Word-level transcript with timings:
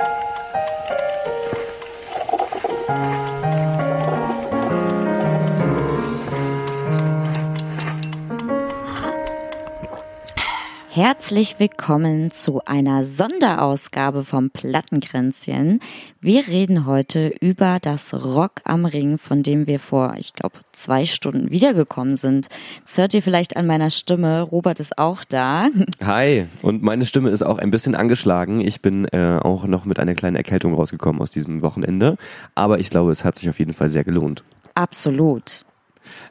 thank 0.00 0.24
you. 0.24 0.29
Herzlich 11.02 11.58
willkommen 11.58 12.30
zu 12.30 12.60
einer 12.66 13.06
Sonderausgabe 13.06 14.22
vom 14.22 14.50
Plattenkränzchen. 14.50 15.80
Wir 16.20 16.46
reden 16.46 16.84
heute 16.84 17.32
über 17.40 17.78
das 17.80 18.12
Rock 18.12 18.60
am 18.64 18.84
Ring, 18.84 19.16
von 19.16 19.42
dem 19.42 19.66
wir 19.66 19.78
vor, 19.78 20.16
ich 20.18 20.34
glaube, 20.34 20.58
zwei 20.72 21.06
Stunden 21.06 21.50
wiedergekommen 21.50 22.18
sind. 22.18 22.48
Das 22.84 22.98
hört 22.98 23.14
ihr 23.14 23.22
vielleicht 23.22 23.56
an 23.56 23.66
meiner 23.66 23.88
Stimme. 23.88 24.42
Robert 24.42 24.78
ist 24.78 24.98
auch 24.98 25.24
da. 25.24 25.70
Hi, 26.04 26.44
und 26.60 26.82
meine 26.82 27.06
Stimme 27.06 27.30
ist 27.30 27.44
auch 27.44 27.56
ein 27.56 27.70
bisschen 27.70 27.94
angeschlagen. 27.94 28.60
Ich 28.60 28.82
bin 28.82 29.06
äh, 29.06 29.38
auch 29.40 29.64
noch 29.64 29.86
mit 29.86 29.98
einer 29.98 30.14
kleinen 30.14 30.36
Erkältung 30.36 30.74
rausgekommen 30.74 31.22
aus 31.22 31.30
diesem 31.30 31.62
Wochenende. 31.62 32.18
Aber 32.54 32.78
ich 32.78 32.90
glaube, 32.90 33.10
es 33.10 33.24
hat 33.24 33.38
sich 33.38 33.48
auf 33.48 33.58
jeden 33.58 33.72
Fall 33.72 33.88
sehr 33.88 34.04
gelohnt. 34.04 34.44
Absolut. 34.74 35.64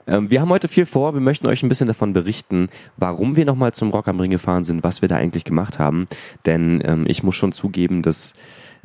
Ähm, 0.10 0.32
wir 0.32 0.42
haben 0.42 0.50
heute 0.50 0.68
viel 0.68 0.86
vor. 0.86 1.14
Wir 1.14 1.22
möchten 1.22 1.48
euch 1.48 1.64
ein 1.64 1.70
bisschen 1.70 1.88
davon 1.88 2.14
berichten, 2.14 2.70
warum 2.98 3.36
wir 3.36 3.46
nochmal 3.46 3.74
zum 3.74 3.92
Rock 3.92 4.08
am 4.08 4.20
Ring 4.20 4.32
gefahren 4.32 4.64
sind, 4.64 4.84
was 4.84 5.02
wir 5.02 5.08
da 5.08 5.16
eigentlich 5.16 5.46
gemacht 5.46 5.80
haben. 5.80 6.08
Denn 6.46 6.82
ähm, 6.84 7.06
ich 7.08 7.24
muss 7.24 7.36
schon 7.36 7.52
zugeben, 7.52 8.02
dass 8.02 8.34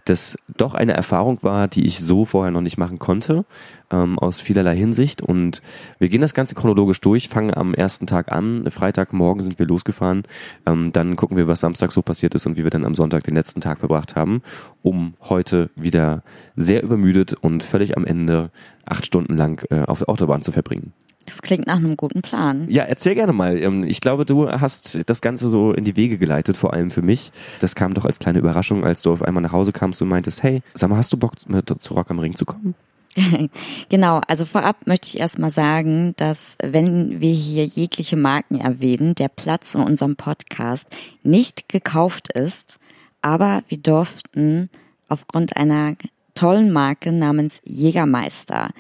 das 0.05 0.37
doch 0.59 0.74
eine 0.74 0.92
Erfahrung 0.92 1.38
war, 1.42 1.66
die 1.66 1.87
ich 1.87 1.98
so 1.98 2.27
vorher 2.27 2.51
noch 2.51 2.60
nicht 2.60 2.77
machen 2.77 2.98
konnte, 2.98 3.46
ähm, 3.91 4.18
aus 4.18 4.38
vielerlei 4.38 4.77
Hinsicht. 4.77 5.23
Und 5.23 5.62
wir 5.98 6.10
gehen 6.10 6.20
das 6.20 6.34
Ganze 6.34 6.55
chronologisch 6.55 7.01
durch, 7.01 7.30
fangen 7.30 7.54
am 7.54 7.73
ersten 7.73 8.06
Tag 8.06 8.30
an. 8.30 8.70
Freitagmorgen 8.70 9.43
sind 9.43 9.59
wir 9.59 9.66
losgefahren. 9.66 10.24
Ähm, 10.66 10.93
dann 10.93 11.16
gucken 11.16 11.38
wir, 11.38 11.48
was 11.48 11.60
Samstag 11.60 11.91
so 11.91 12.02
passiert 12.02 12.34
ist 12.34 12.45
und 12.45 12.59
wie 12.59 12.65
wir 12.65 12.70
dann 12.70 12.84
am 12.84 12.95
Sonntag 12.95 13.24
den 13.24 13.34
letzten 13.34 13.62
Tag 13.62 13.79
verbracht 13.79 14.15
haben, 14.15 14.43
um 14.82 15.15
heute 15.23 15.70
wieder 15.74 16.23
sehr 16.54 16.82
übermüdet 16.82 17.32
und 17.32 17.63
völlig 17.63 17.96
am 17.96 18.04
Ende 18.04 18.51
acht 18.85 19.07
Stunden 19.07 19.38
lang 19.38 19.65
äh, 19.70 19.85
auf 19.85 20.01
der 20.01 20.10
Autobahn 20.10 20.43
zu 20.43 20.52
verbringen. 20.52 20.93
Das 21.26 21.42
klingt 21.42 21.66
nach 21.66 21.76
einem 21.76 21.96
guten 21.96 22.22
Plan. 22.22 22.66
Ja, 22.68 22.84
erzähl 22.84 23.14
gerne 23.14 23.32
mal. 23.32 23.58
Ähm, 23.62 23.84
ich 23.84 24.00
glaube, 24.00 24.24
du 24.24 24.48
hast 24.50 24.98
das 25.06 25.20
Ganze 25.20 25.48
so 25.48 25.72
in 25.72 25.84
die 25.84 25.96
Wege 25.96 26.18
geleitet, 26.18 26.56
vor 26.56 26.72
allem 26.72 26.90
für 26.90 27.02
mich. 27.02 27.32
Das 27.60 27.74
kam 27.74 27.94
doch 27.94 28.04
als 28.04 28.18
kleine 28.18 28.38
Überraschung, 28.38 28.84
als 28.84 29.02
du 29.02 29.12
auf 29.12 29.22
einmal 29.22 29.42
nach 29.42 29.52
Hause 29.52 29.72
kamst 29.72 30.02
und 30.02 30.08
meintest, 30.08 30.42
hey, 30.42 30.62
sag 30.74 30.90
mal, 30.90 30.96
hast 30.96 31.12
du 31.12 31.16
Bock 31.16 31.34
mit 31.48 31.72
zu 31.80 31.95
Rock 31.95 32.10
am 32.10 32.18
Ring 32.18 32.34
zu 32.34 32.45
kommen? 32.45 32.74
genau, 33.88 34.20
also 34.26 34.45
vorab 34.45 34.86
möchte 34.86 35.06
ich 35.06 35.18
erstmal 35.18 35.50
sagen, 35.50 36.14
dass 36.16 36.56
wenn 36.60 37.20
wir 37.20 37.32
hier 37.32 37.64
jegliche 37.64 38.16
Marken 38.16 38.58
erwähnen, 38.58 39.14
der 39.14 39.28
Platz 39.28 39.74
in 39.74 39.82
unserem 39.82 40.16
Podcast 40.16 40.88
nicht 41.22 41.68
gekauft 41.68 42.32
ist, 42.32 42.80
aber 43.22 43.62
wir 43.68 43.78
durften 43.78 44.68
aufgrund 45.08 45.56
einer 45.56 45.95
tollen 46.34 46.72
Marke 46.72 47.12
namens 47.12 47.60
Jägermeister 47.64 48.70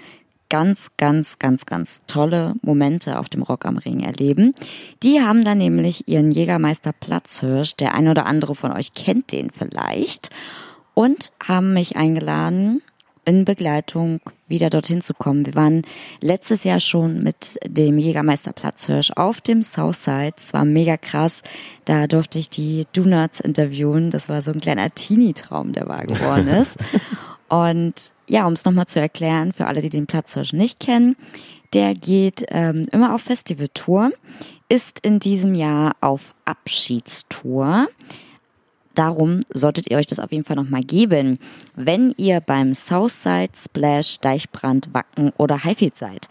ganz, 0.48 0.90
ganz, 0.96 1.38
ganz, 1.38 1.66
ganz 1.66 2.02
tolle 2.06 2.54
Momente 2.62 3.18
auf 3.18 3.28
dem 3.28 3.42
Rock 3.42 3.64
am 3.66 3.78
Ring 3.78 4.00
erleben. 4.00 4.54
Die 5.02 5.20
haben 5.20 5.44
dann 5.44 5.58
nämlich 5.58 6.08
ihren 6.08 6.30
Jägermeister 6.30 6.92
Platzhirsch, 6.92 7.76
der 7.76 7.94
ein 7.94 8.08
oder 8.08 8.26
andere 8.26 8.54
von 8.54 8.72
euch 8.72 8.94
kennt 8.94 9.32
den 9.32 9.50
vielleicht, 9.50 10.30
und 10.94 11.32
haben 11.42 11.74
mich 11.74 11.96
eingeladen, 11.96 12.80
in 13.24 13.44
Begleitung 13.44 14.20
wieder 14.48 14.70
dorthin 14.70 15.00
zu 15.00 15.14
kommen. 15.14 15.46
Wir 15.46 15.54
waren 15.54 15.82
letztes 16.20 16.64
Jahr 16.64 16.80
schon 16.80 17.22
mit 17.22 17.58
dem 17.66 17.98
Jägermeister 17.98 18.52
Platzhirsch 18.52 19.12
auf 19.16 19.40
dem 19.40 19.62
Southside. 19.62 20.34
Es 20.36 20.52
war 20.52 20.64
mega 20.64 20.96
krass. 20.96 21.42
Da 21.84 22.06
durfte 22.06 22.38
ich 22.38 22.50
die 22.50 22.84
Donuts 22.92 23.40
interviewen. 23.40 24.10
Das 24.10 24.28
war 24.28 24.42
so 24.42 24.52
ein 24.52 24.60
kleiner 24.60 24.94
Teenie-Traum, 24.94 25.72
der 25.72 25.88
wahr 25.88 26.06
geworden 26.06 26.48
ist. 26.48 26.76
Und 27.54 28.10
ja, 28.26 28.48
um 28.48 28.54
es 28.54 28.64
nochmal 28.64 28.86
zu 28.86 28.98
erklären, 29.00 29.52
für 29.52 29.68
alle, 29.68 29.80
die 29.80 29.88
den 29.88 30.08
Platzhirsch 30.08 30.52
nicht 30.52 30.80
kennen, 30.80 31.14
der 31.72 31.94
geht 31.94 32.44
ähm, 32.48 32.88
immer 32.90 33.14
auf 33.14 33.22
Festivaltour, 33.22 34.10
ist 34.68 34.98
in 35.00 35.20
diesem 35.20 35.54
Jahr 35.54 35.92
auf 36.00 36.34
Abschiedstour. 36.46 37.86
Darum 38.96 39.40
solltet 39.52 39.88
ihr 39.88 39.98
euch 39.98 40.08
das 40.08 40.18
auf 40.18 40.32
jeden 40.32 40.44
Fall 40.44 40.56
nochmal 40.56 40.82
geben, 40.82 41.38
wenn 41.76 42.12
ihr 42.16 42.40
beim 42.40 42.74
Southside, 42.74 43.52
Splash, 43.56 44.18
Deichbrand, 44.18 44.88
Wacken 44.92 45.30
oder 45.36 45.62
Highfield 45.62 45.96
seid. 45.96 46.28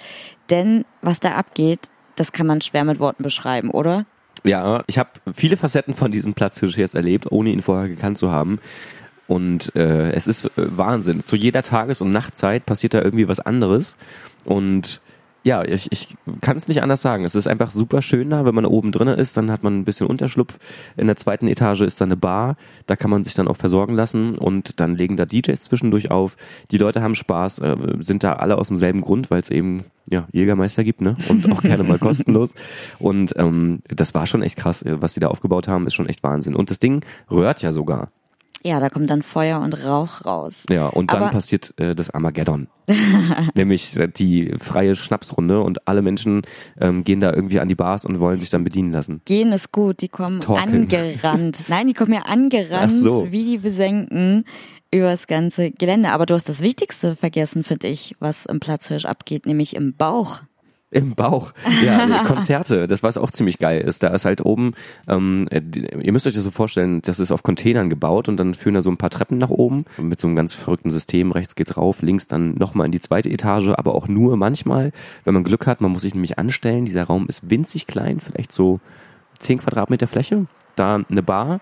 Denn 0.50 0.84
was 1.02 1.22
da 1.22 1.36
abgeht, 1.36 1.90
das 2.18 2.34
kann 2.34 2.48
man 2.48 2.60
schwer 2.60 2.84
mit 2.84 3.00
Worten 3.00 3.24
beschreiben, 3.24 3.70
oder? 3.70 4.06
Ja, 4.44 4.84
ich 4.88 4.98
habe 4.98 5.12
viele 5.34 5.56
Facetten 5.56 5.94
von 5.94 6.12
diesem 6.12 6.34
Platzhirsch 6.34 6.78
jetzt 6.78 6.96
erlebt, 6.96 7.32
ohne 7.32 7.52
ihn 7.52 7.62
vorher 7.62 7.88
gekannt 7.88 8.18
zu 8.18 8.30
haben. 8.30 8.60
Und 9.28 9.76
äh, 9.76 10.12
es 10.12 10.28
ist 10.28 10.46
äh, 10.46 10.50
Wahnsinn. 10.56 11.22
Zu 11.22 11.36
jeder 11.36 11.64
Tages- 11.64 12.02
und 12.02 12.12
Nachtzeit 12.12 12.66
passiert 12.66 12.94
da 12.94 13.02
irgendwie 13.02 13.28
was 13.28 13.40
anderes. 13.40 13.98
Und 14.46 15.02
ja, 15.44 15.64
ich, 15.64 15.92
ich 15.92 16.16
kann 16.40 16.56
es 16.56 16.70
nicht 16.70 16.82
anders 16.82 17.02
sagen. 17.02 17.26
Es 17.26 17.36
ist 17.36 17.48
einfach 17.48 17.70
super 17.70 18.02
schön 18.02 18.30
da, 18.30 18.46
wenn 18.46 18.56
man 18.56 18.66
oben 18.66 18.94
drinnen 18.94 19.20
ist, 19.20 19.36
dann 19.36 19.52
hat 19.52 19.62
man 19.62 19.78
ein 19.78 19.84
bisschen 19.84 20.08
Unterschlupf. 20.08 20.58
In 20.96 21.08
der 21.08 21.18
zweiten 21.18 21.48
Etage 21.48 21.82
ist 21.82 22.00
da 22.00 22.06
eine 22.06 22.16
Bar, 22.16 22.56
da 22.86 22.96
kann 22.96 23.12
man 23.12 23.26
sich 23.26 23.34
dann 23.34 23.50
auch 23.50 23.58
versorgen 23.58 23.94
lassen 23.94 24.38
und 24.38 24.80
dann 24.80 24.96
legen 24.96 25.18
da 25.18 25.26
DJs 25.26 25.60
zwischendurch 25.60 26.12
auf. 26.12 26.38
Die 26.72 26.78
Leute 26.78 27.02
haben 27.02 27.14
Spaß, 27.14 27.60
äh, 27.60 27.76
sind 28.00 28.24
da 28.24 28.34
alle 28.34 28.58
aus 28.58 28.70
demselben 28.70 29.02
Grund, 29.02 29.32
weil 29.32 29.42
es 29.42 29.50
eben 29.50 29.84
ja 30.10 30.28
Jägermeister 30.32 30.84
gibt, 30.84 31.02
ne? 31.02 31.16
Und 31.28 31.52
auch 31.52 31.62
gerne 31.62 31.84
mal 31.84 32.00
kostenlos. 32.00 32.54
Und 33.00 33.34
ähm, 33.38 33.80
das 33.90 34.14
war 34.14 34.28
schon 34.28 34.44
echt 34.44 34.56
krass, 34.56 34.86
was 34.88 35.14
die 35.14 35.20
da 35.20 35.28
aufgebaut 35.28 35.68
haben, 35.68 35.88
ist 35.88 35.94
schon 35.94 36.08
echt 36.08 36.24
Wahnsinn. 36.24 36.56
Und 36.56 36.72
das 36.72 36.80
Ding 36.80 37.04
rührt 37.30 37.62
ja 37.62 37.74
sogar. 37.74 38.12
Ja, 38.66 38.80
da 38.80 38.90
kommt 38.90 39.10
dann 39.10 39.22
Feuer 39.22 39.60
und 39.60 39.74
Rauch 39.86 40.26
raus. 40.26 40.64
Ja, 40.70 40.88
und 40.88 41.12
dann 41.12 41.24
Aber 41.24 41.32
passiert 41.32 41.74
äh, 41.78 41.94
das 41.96 42.10
Armageddon. 42.10 42.68
Nämlich 43.56 43.98
die 44.18 44.56
freie 44.58 44.96
Schnapsrunde 44.96 45.62
und 45.62 45.86
alle 45.88 46.02
Menschen 46.02 46.44
ähm, 46.80 47.04
gehen 47.04 47.20
da 47.20 47.34
irgendwie 47.34 47.60
an 47.60 47.68
die 47.68 47.76
Bars 47.76 48.06
und 48.06 48.20
wollen 48.22 48.40
sich 48.40 48.50
dann 48.50 48.64
bedienen 48.64 48.92
lassen. 48.92 49.22
Gehen 49.26 49.52
ist 49.52 49.74
gut, 49.74 50.02
die 50.02 50.08
kommen 50.08 50.40
Talken. 50.40 50.74
angerannt. 50.74 51.66
Nein, 51.68 51.88
die 51.88 51.94
kommen 51.94 52.14
ja 52.14 52.22
angerannt, 52.22 52.92
so. 52.92 53.32
wie 53.32 53.44
die 53.44 53.58
Besenken 53.58 54.46
übers 54.92 55.28
ganze 55.28 55.72
Gelände. 55.72 56.12
Aber 56.12 56.26
du 56.26 56.34
hast 56.34 56.48
das 56.48 56.62
Wichtigste 56.62 57.18
vergessen, 57.18 57.66
finde 57.66 57.88
ich, 57.88 58.16
was 58.20 58.46
im 58.46 58.62
Platzhirsch 58.62 59.06
abgeht, 59.06 59.46
nämlich 59.46 59.76
im 59.76 59.94
Bauch. 59.94 60.40
Im 60.94 61.16
Bauch. 61.16 61.54
Ja, 61.84 62.24
Konzerte, 62.26 62.88
das 62.88 63.02
was 63.02 63.18
auch 63.18 63.32
ziemlich 63.32 63.58
geil 63.58 63.82
ist. 63.82 64.04
Da 64.04 64.10
ist 64.10 64.26
halt 64.26 64.46
oben, 64.46 64.74
ähm, 65.08 65.48
ihr 65.52 66.12
müsst 66.12 66.28
euch 66.28 66.36
das 66.36 66.44
so 66.44 66.52
vorstellen, 66.52 67.02
das 67.02 67.20
ist 67.20 67.32
auf 67.32 67.42
Containern 67.42 67.90
gebaut 67.90 68.30
und 68.30 68.38
dann 68.38 68.54
führen 68.54 68.76
da 68.76 68.82
so 68.82 68.92
ein 68.92 68.98
paar 68.98 69.10
Treppen 69.10 69.40
nach 69.40 69.50
oben 69.50 69.86
mit 69.98 70.20
so 70.20 70.28
einem 70.28 70.36
ganz 70.36 70.54
verrückten 70.54 70.92
System. 70.92 71.32
Rechts 71.32 71.56
geht's 71.56 71.78
rauf, 71.78 72.02
links 72.02 72.28
dann 72.28 72.54
nochmal 72.56 72.86
in 72.86 72.92
die 72.92 73.00
zweite 73.00 73.30
Etage, 73.30 73.70
aber 73.70 73.96
auch 73.96 74.08
nur 74.08 74.38
manchmal, 74.38 74.92
wenn 75.24 75.34
man 75.34 75.44
Glück 75.44 75.66
hat. 75.66 75.82
Man 75.82 75.92
muss 75.92 76.04
sich 76.04 76.14
nämlich 76.14 76.38
anstellen. 76.38 76.86
Dieser 76.86 77.06
Raum 77.06 77.28
ist 77.28 77.50
winzig 77.50 77.88
klein, 77.88 78.20
vielleicht 78.20 78.52
so 78.52 78.80
zehn 79.40 79.58
Quadratmeter 79.58 80.08
Fläche. 80.08 80.46
Da 80.76 81.02
eine 81.10 81.24
Bar, 81.24 81.60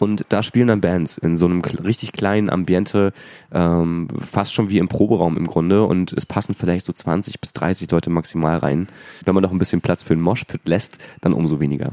und 0.00 0.24
da 0.30 0.42
spielen 0.42 0.68
dann 0.68 0.80
Bands 0.80 1.18
in 1.18 1.36
so 1.36 1.46
einem 1.46 1.60
richtig 1.60 2.12
kleinen 2.12 2.50
Ambiente, 2.50 3.12
ähm, 3.52 4.08
fast 4.30 4.54
schon 4.54 4.70
wie 4.70 4.78
im 4.78 4.88
Proberaum 4.88 5.36
im 5.36 5.46
Grunde 5.46 5.84
und 5.84 6.12
es 6.14 6.26
passen 6.26 6.54
vielleicht 6.54 6.86
so 6.86 6.92
20 6.92 7.40
bis 7.40 7.52
30 7.52 7.90
Leute 7.90 8.10
maximal 8.10 8.56
rein. 8.56 8.88
Wenn 9.24 9.34
man 9.34 9.42
noch 9.42 9.52
ein 9.52 9.58
bisschen 9.58 9.82
Platz 9.82 10.02
für 10.02 10.14
einen 10.14 10.22
Moshpit 10.22 10.62
lässt, 10.64 10.98
dann 11.20 11.34
umso 11.34 11.60
weniger. 11.60 11.92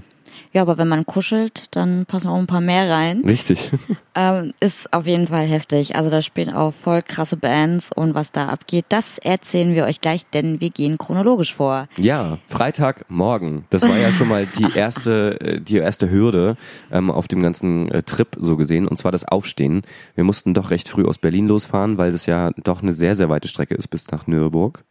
Ja, 0.53 0.61
aber 0.61 0.77
wenn 0.77 0.87
man 0.87 1.05
kuschelt, 1.05 1.65
dann 1.75 2.05
passen 2.05 2.29
auch 2.29 2.37
ein 2.37 2.47
paar 2.47 2.61
mehr 2.61 2.89
rein. 2.89 3.21
Richtig. 3.25 3.71
Ähm, 4.19 4.55
ist 4.59 4.91
auf 4.93 5.05
jeden 5.05 5.27
Fall 5.27 5.45
heftig. 5.45 5.95
Also 5.95 6.09
da 6.09 6.23
spielen 6.23 6.51
auch 6.51 6.73
voll 6.73 7.03
krasse 7.03 7.37
Bands 7.37 7.91
und 7.91 8.15
was 8.15 8.31
da 8.31 8.47
abgeht, 8.47 8.85
das 8.89 9.19
erzählen 9.19 9.75
wir 9.75 9.85
euch 9.85 10.01
gleich, 10.01 10.27
denn 10.27 10.59
wir 10.59 10.71
gehen 10.71 10.97
chronologisch 10.97 11.53
vor. 11.53 11.87
Ja, 11.97 12.39
Freitagmorgen. 12.47 13.65
Das 13.69 13.83
war 13.83 13.95
ja 13.95 14.09
schon 14.11 14.27
mal 14.27 14.47
die 14.47 14.71
erste, 14.75 15.39
äh, 15.39 15.61
die 15.61 15.77
erste 15.77 16.09
Hürde 16.09 16.57
ähm, 16.91 17.11
auf 17.11 17.27
dem 17.27 17.43
ganzen 17.43 17.91
äh, 17.91 18.01
Trip 18.01 18.29
so 18.39 18.57
gesehen, 18.57 18.87
und 18.87 18.97
zwar 18.97 19.11
das 19.11 19.23
Aufstehen. 19.23 19.83
Wir 20.15 20.23
mussten 20.23 20.55
doch 20.55 20.71
recht 20.71 20.89
früh 20.89 21.05
aus 21.05 21.19
Berlin 21.19 21.47
losfahren, 21.47 21.99
weil 21.99 22.11
das 22.11 22.25
ja 22.25 22.49
doch 22.63 22.81
eine 22.81 22.93
sehr, 22.93 23.13
sehr 23.13 23.29
weite 23.29 23.47
Strecke 23.47 23.75
ist 23.75 23.89
bis 23.89 24.09
nach 24.09 24.25
Nürburg. 24.25 24.83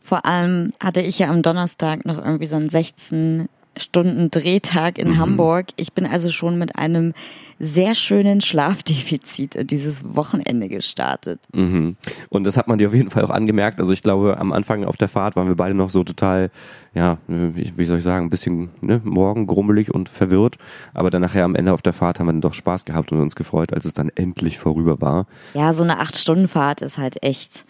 Vor 0.00 0.24
allem 0.24 0.72
hatte 0.80 1.02
ich 1.02 1.18
ja 1.18 1.28
am 1.28 1.42
Donnerstag 1.42 2.06
noch 2.06 2.18
irgendwie 2.18 2.46
so 2.46 2.56
ein 2.56 2.70
16 2.70 3.48
Stunden 3.80 4.30
Drehtag 4.30 4.98
in 4.98 5.08
mhm. 5.08 5.18
Hamburg. 5.18 5.68
Ich 5.76 5.92
bin 5.92 6.06
also 6.06 6.30
schon 6.30 6.58
mit 6.58 6.76
einem 6.76 7.14
sehr 7.62 7.94
schönen 7.94 8.40
Schlafdefizit 8.40 9.54
in 9.54 9.66
dieses 9.66 10.16
Wochenende 10.16 10.68
gestartet. 10.68 11.40
Mhm. 11.52 11.96
Und 12.30 12.44
das 12.44 12.56
hat 12.56 12.68
man 12.68 12.78
dir 12.78 12.88
auf 12.88 12.94
jeden 12.94 13.10
Fall 13.10 13.22
auch 13.22 13.30
angemerkt. 13.30 13.80
Also 13.80 13.92
ich 13.92 14.02
glaube, 14.02 14.38
am 14.38 14.52
Anfang 14.52 14.84
auf 14.84 14.96
der 14.96 15.08
Fahrt 15.08 15.36
waren 15.36 15.46
wir 15.46 15.56
beide 15.56 15.74
noch 15.74 15.90
so 15.90 16.02
total, 16.02 16.50
ja, 16.94 17.18
wie 17.26 17.84
soll 17.84 17.98
ich 17.98 18.04
sagen, 18.04 18.26
ein 18.26 18.30
bisschen 18.30 18.70
ne, 18.80 19.02
morgen 19.04 19.46
grummelig 19.46 19.92
und 19.92 20.08
verwirrt. 20.08 20.56
Aber 20.94 21.10
dann 21.10 21.20
nachher 21.20 21.44
am 21.44 21.54
Ende 21.54 21.74
auf 21.74 21.82
der 21.82 21.92
Fahrt 21.92 22.18
haben 22.18 22.26
wir 22.26 22.32
dann 22.32 22.40
doch 22.40 22.54
Spaß 22.54 22.86
gehabt 22.86 23.12
und 23.12 23.20
uns 23.20 23.36
gefreut, 23.36 23.74
als 23.74 23.84
es 23.84 23.92
dann 23.92 24.10
endlich 24.14 24.58
vorüber 24.58 25.02
war. 25.02 25.26
Ja, 25.52 25.74
so 25.74 25.84
eine 25.84 25.98
Acht-Stunden-Fahrt 25.98 26.80
ist 26.80 26.96
halt 26.96 27.22
echt 27.22 27.66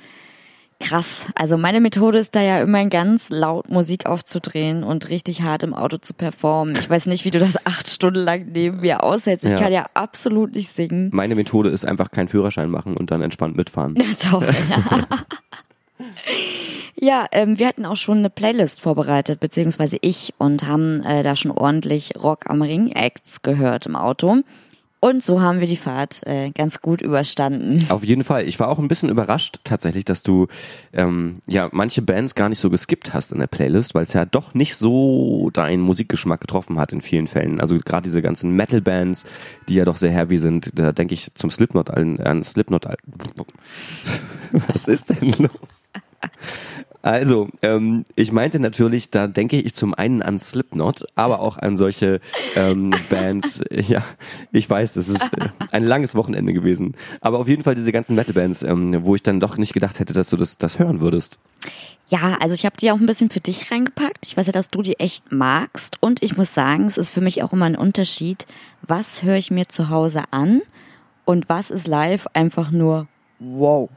Krass. 0.80 1.26
Also 1.34 1.58
meine 1.58 1.80
Methode 1.80 2.18
ist 2.18 2.34
da 2.34 2.40
ja 2.40 2.58
immer 2.58 2.84
ganz 2.86 3.28
laut 3.28 3.68
Musik 3.68 4.06
aufzudrehen 4.06 4.82
und 4.82 5.10
richtig 5.10 5.42
hart 5.42 5.62
im 5.62 5.74
Auto 5.74 5.98
zu 5.98 6.14
performen. 6.14 6.74
Ich 6.76 6.88
weiß 6.88 7.06
nicht, 7.06 7.24
wie 7.26 7.30
du 7.30 7.38
das 7.38 7.54
acht 7.66 7.86
Stunden 7.88 8.20
lang 8.20 8.46
neben 8.52 8.80
mir 8.80 9.02
aushältst. 9.04 9.44
Ich 9.44 9.52
Ja. 9.52 9.58
kann 9.58 9.72
ja 9.72 9.86
absolut 9.94 10.54
nicht 10.54 10.74
singen. 10.74 11.10
Meine 11.12 11.34
Methode 11.34 11.68
ist 11.68 11.84
einfach 11.84 12.10
keinen 12.10 12.28
Führerschein 12.28 12.70
machen 12.70 12.96
und 12.96 13.10
dann 13.10 13.20
entspannt 13.22 13.56
mitfahren. 13.56 13.94
Ja, 13.96 14.30
toll. 14.30 14.48
ja, 16.96 17.26
ähm, 17.32 17.58
wir 17.58 17.68
hatten 17.68 17.84
auch 17.84 17.96
schon 17.96 18.18
eine 18.18 18.30
Playlist 18.30 18.80
vorbereitet, 18.80 19.40
beziehungsweise 19.40 19.98
ich, 20.00 20.34
und 20.38 20.66
haben 20.66 21.02
äh, 21.04 21.22
da 21.22 21.36
schon 21.36 21.50
ordentlich 21.50 22.12
Rock 22.20 22.48
am 22.48 22.62
Ring 22.62 22.90
Acts 22.92 23.42
gehört 23.42 23.86
im 23.86 23.96
Auto. 23.96 24.38
Und 25.02 25.24
so 25.24 25.40
haben 25.40 25.60
wir 25.60 25.66
die 25.66 25.78
Fahrt 25.78 26.26
äh, 26.26 26.50
ganz 26.50 26.82
gut 26.82 27.00
überstanden. 27.00 27.78
Auf 27.88 28.04
jeden 28.04 28.22
Fall. 28.22 28.46
Ich 28.46 28.60
war 28.60 28.68
auch 28.68 28.78
ein 28.78 28.86
bisschen 28.86 29.08
überrascht 29.08 29.60
tatsächlich, 29.64 30.04
dass 30.04 30.22
du 30.22 30.46
ähm, 30.92 31.38
ja 31.46 31.70
manche 31.72 32.02
Bands 32.02 32.34
gar 32.34 32.50
nicht 32.50 32.58
so 32.58 32.68
geskippt 32.68 33.14
hast 33.14 33.32
in 33.32 33.38
der 33.38 33.46
Playlist, 33.46 33.94
weil 33.94 34.02
es 34.02 34.12
ja 34.12 34.26
doch 34.26 34.52
nicht 34.52 34.76
so 34.76 35.48
deinen 35.54 35.80
Musikgeschmack 35.80 36.42
getroffen 36.42 36.78
hat 36.78 36.92
in 36.92 37.00
vielen 37.00 37.28
Fällen. 37.28 37.62
Also 37.62 37.78
gerade 37.78 38.04
diese 38.04 38.20
ganzen 38.20 38.54
Metal-Bands, 38.56 39.24
die 39.68 39.74
ja 39.74 39.86
doch 39.86 39.96
sehr 39.96 40.12
heavy 40.12 40.38
sind, 40.38 40.78
da 40.78 40.92
denke 40.92 41.14
ich 41.14 41.32
zum 41.34 41.50
Slipknot 41.50 41.88
an, 41.88 42.20
an 42.20 42.44
Slipknot. 42.44 42.84
Was 44.52 44.86
ist 44.86 45.08
denn 45.08 45.32
los? 45.38 45.50
Also, 47.02 47.48
ähm, 47.62 48.04
ich 48.14 48.30
meinte 48.30 48.60
natürlich, 48.60 49.10
da 49.10 49.26
denke 49.26 49.58
ich 49.60 49.74
zum 49.74 49.94
einen 49.94 50.22
an 50.22 50.38
Slipknot, 50.38 51.06
aber 51.14 51.40
auch 51.40 51.56
an 51.56 51.76
solche 51.76 52.20
ähm, 52.56 52.92
Bands. 53.10 53.62
Ja, 53.70 54.04
ich 54.52 54.68
weiß, 54.68 54.94
das 54.94 55.08
ist 55.08 55.32
äh, 55.38 55.48
ein 55.70 55.84
langes 55.84 56.14
Wochenende 56.14 56.52
gewesen. 56.52 56.94
Aber 57.20 57.38
auf 57.38 57.48
jeden 57.48 57.62
Fall 57.62 57.74
diese 57.74 57.92
ganzen 57.92 58.16
Metal-Bands, 58.16 58.62
ähm, 58.62 59.02
wo 59.02 59.14
ich 59.14 59.22
dann 59.22 59.40
doch 59.40 59.56
nicht 59.56 59.72
gedacht 59.72 59.98
hätte, 59.98 60.12
dass 60.12 60.30
du 60.30 60.36
das, 60.36 60.58
das 60.58 60.78
hören 60.78 61.00
würdest. 61.00 61.38
Ja, 62.06 62.36
also 62.40 62.54
ich 62.54 62.66
habe 62.66 62.76
die 62.76 62.90
auch 62.90 62.98
ein 62.98 63.06
bisschen 63.06 63.30
für 63.30 63.40
dich 63.40 63.70
reingepackt. 63.70 64.26
Ich 64.26 64.36
weiß 64.36 64.46
ja, 64.46 64.52
dass 64.52 64.68
du 64.68 64.82
die 64.82 64.98
echt 64.98 65.32
magst. 65.32 65.96
Und 66.00 66.22
ich 66.22 66.36
muss 66.36 66.52
sagen, 66.52 66.84
es 66.84 66.98
ist 66.98 67.12
für 67.12 67.20
mich 67.20 67.42
auch 67.42 67.52
immer 67.52 67.66
ein 67.66 67.76
Unterschied, 67.76 68.46
was 68.82 69.22
höre 69.22 69.36
ich 69.36 69.50
mir 69.50 69.68
zu 69.68 69.88
Hause 69.88 70.24
an 70.32 70.60
und 71.24 71.48
was 71.48 71.70
ist 71.70 71.86
live 71.86 72.26
einfach 72.34 72.70
nur 72.70 73.06
wow. 73.38 73.88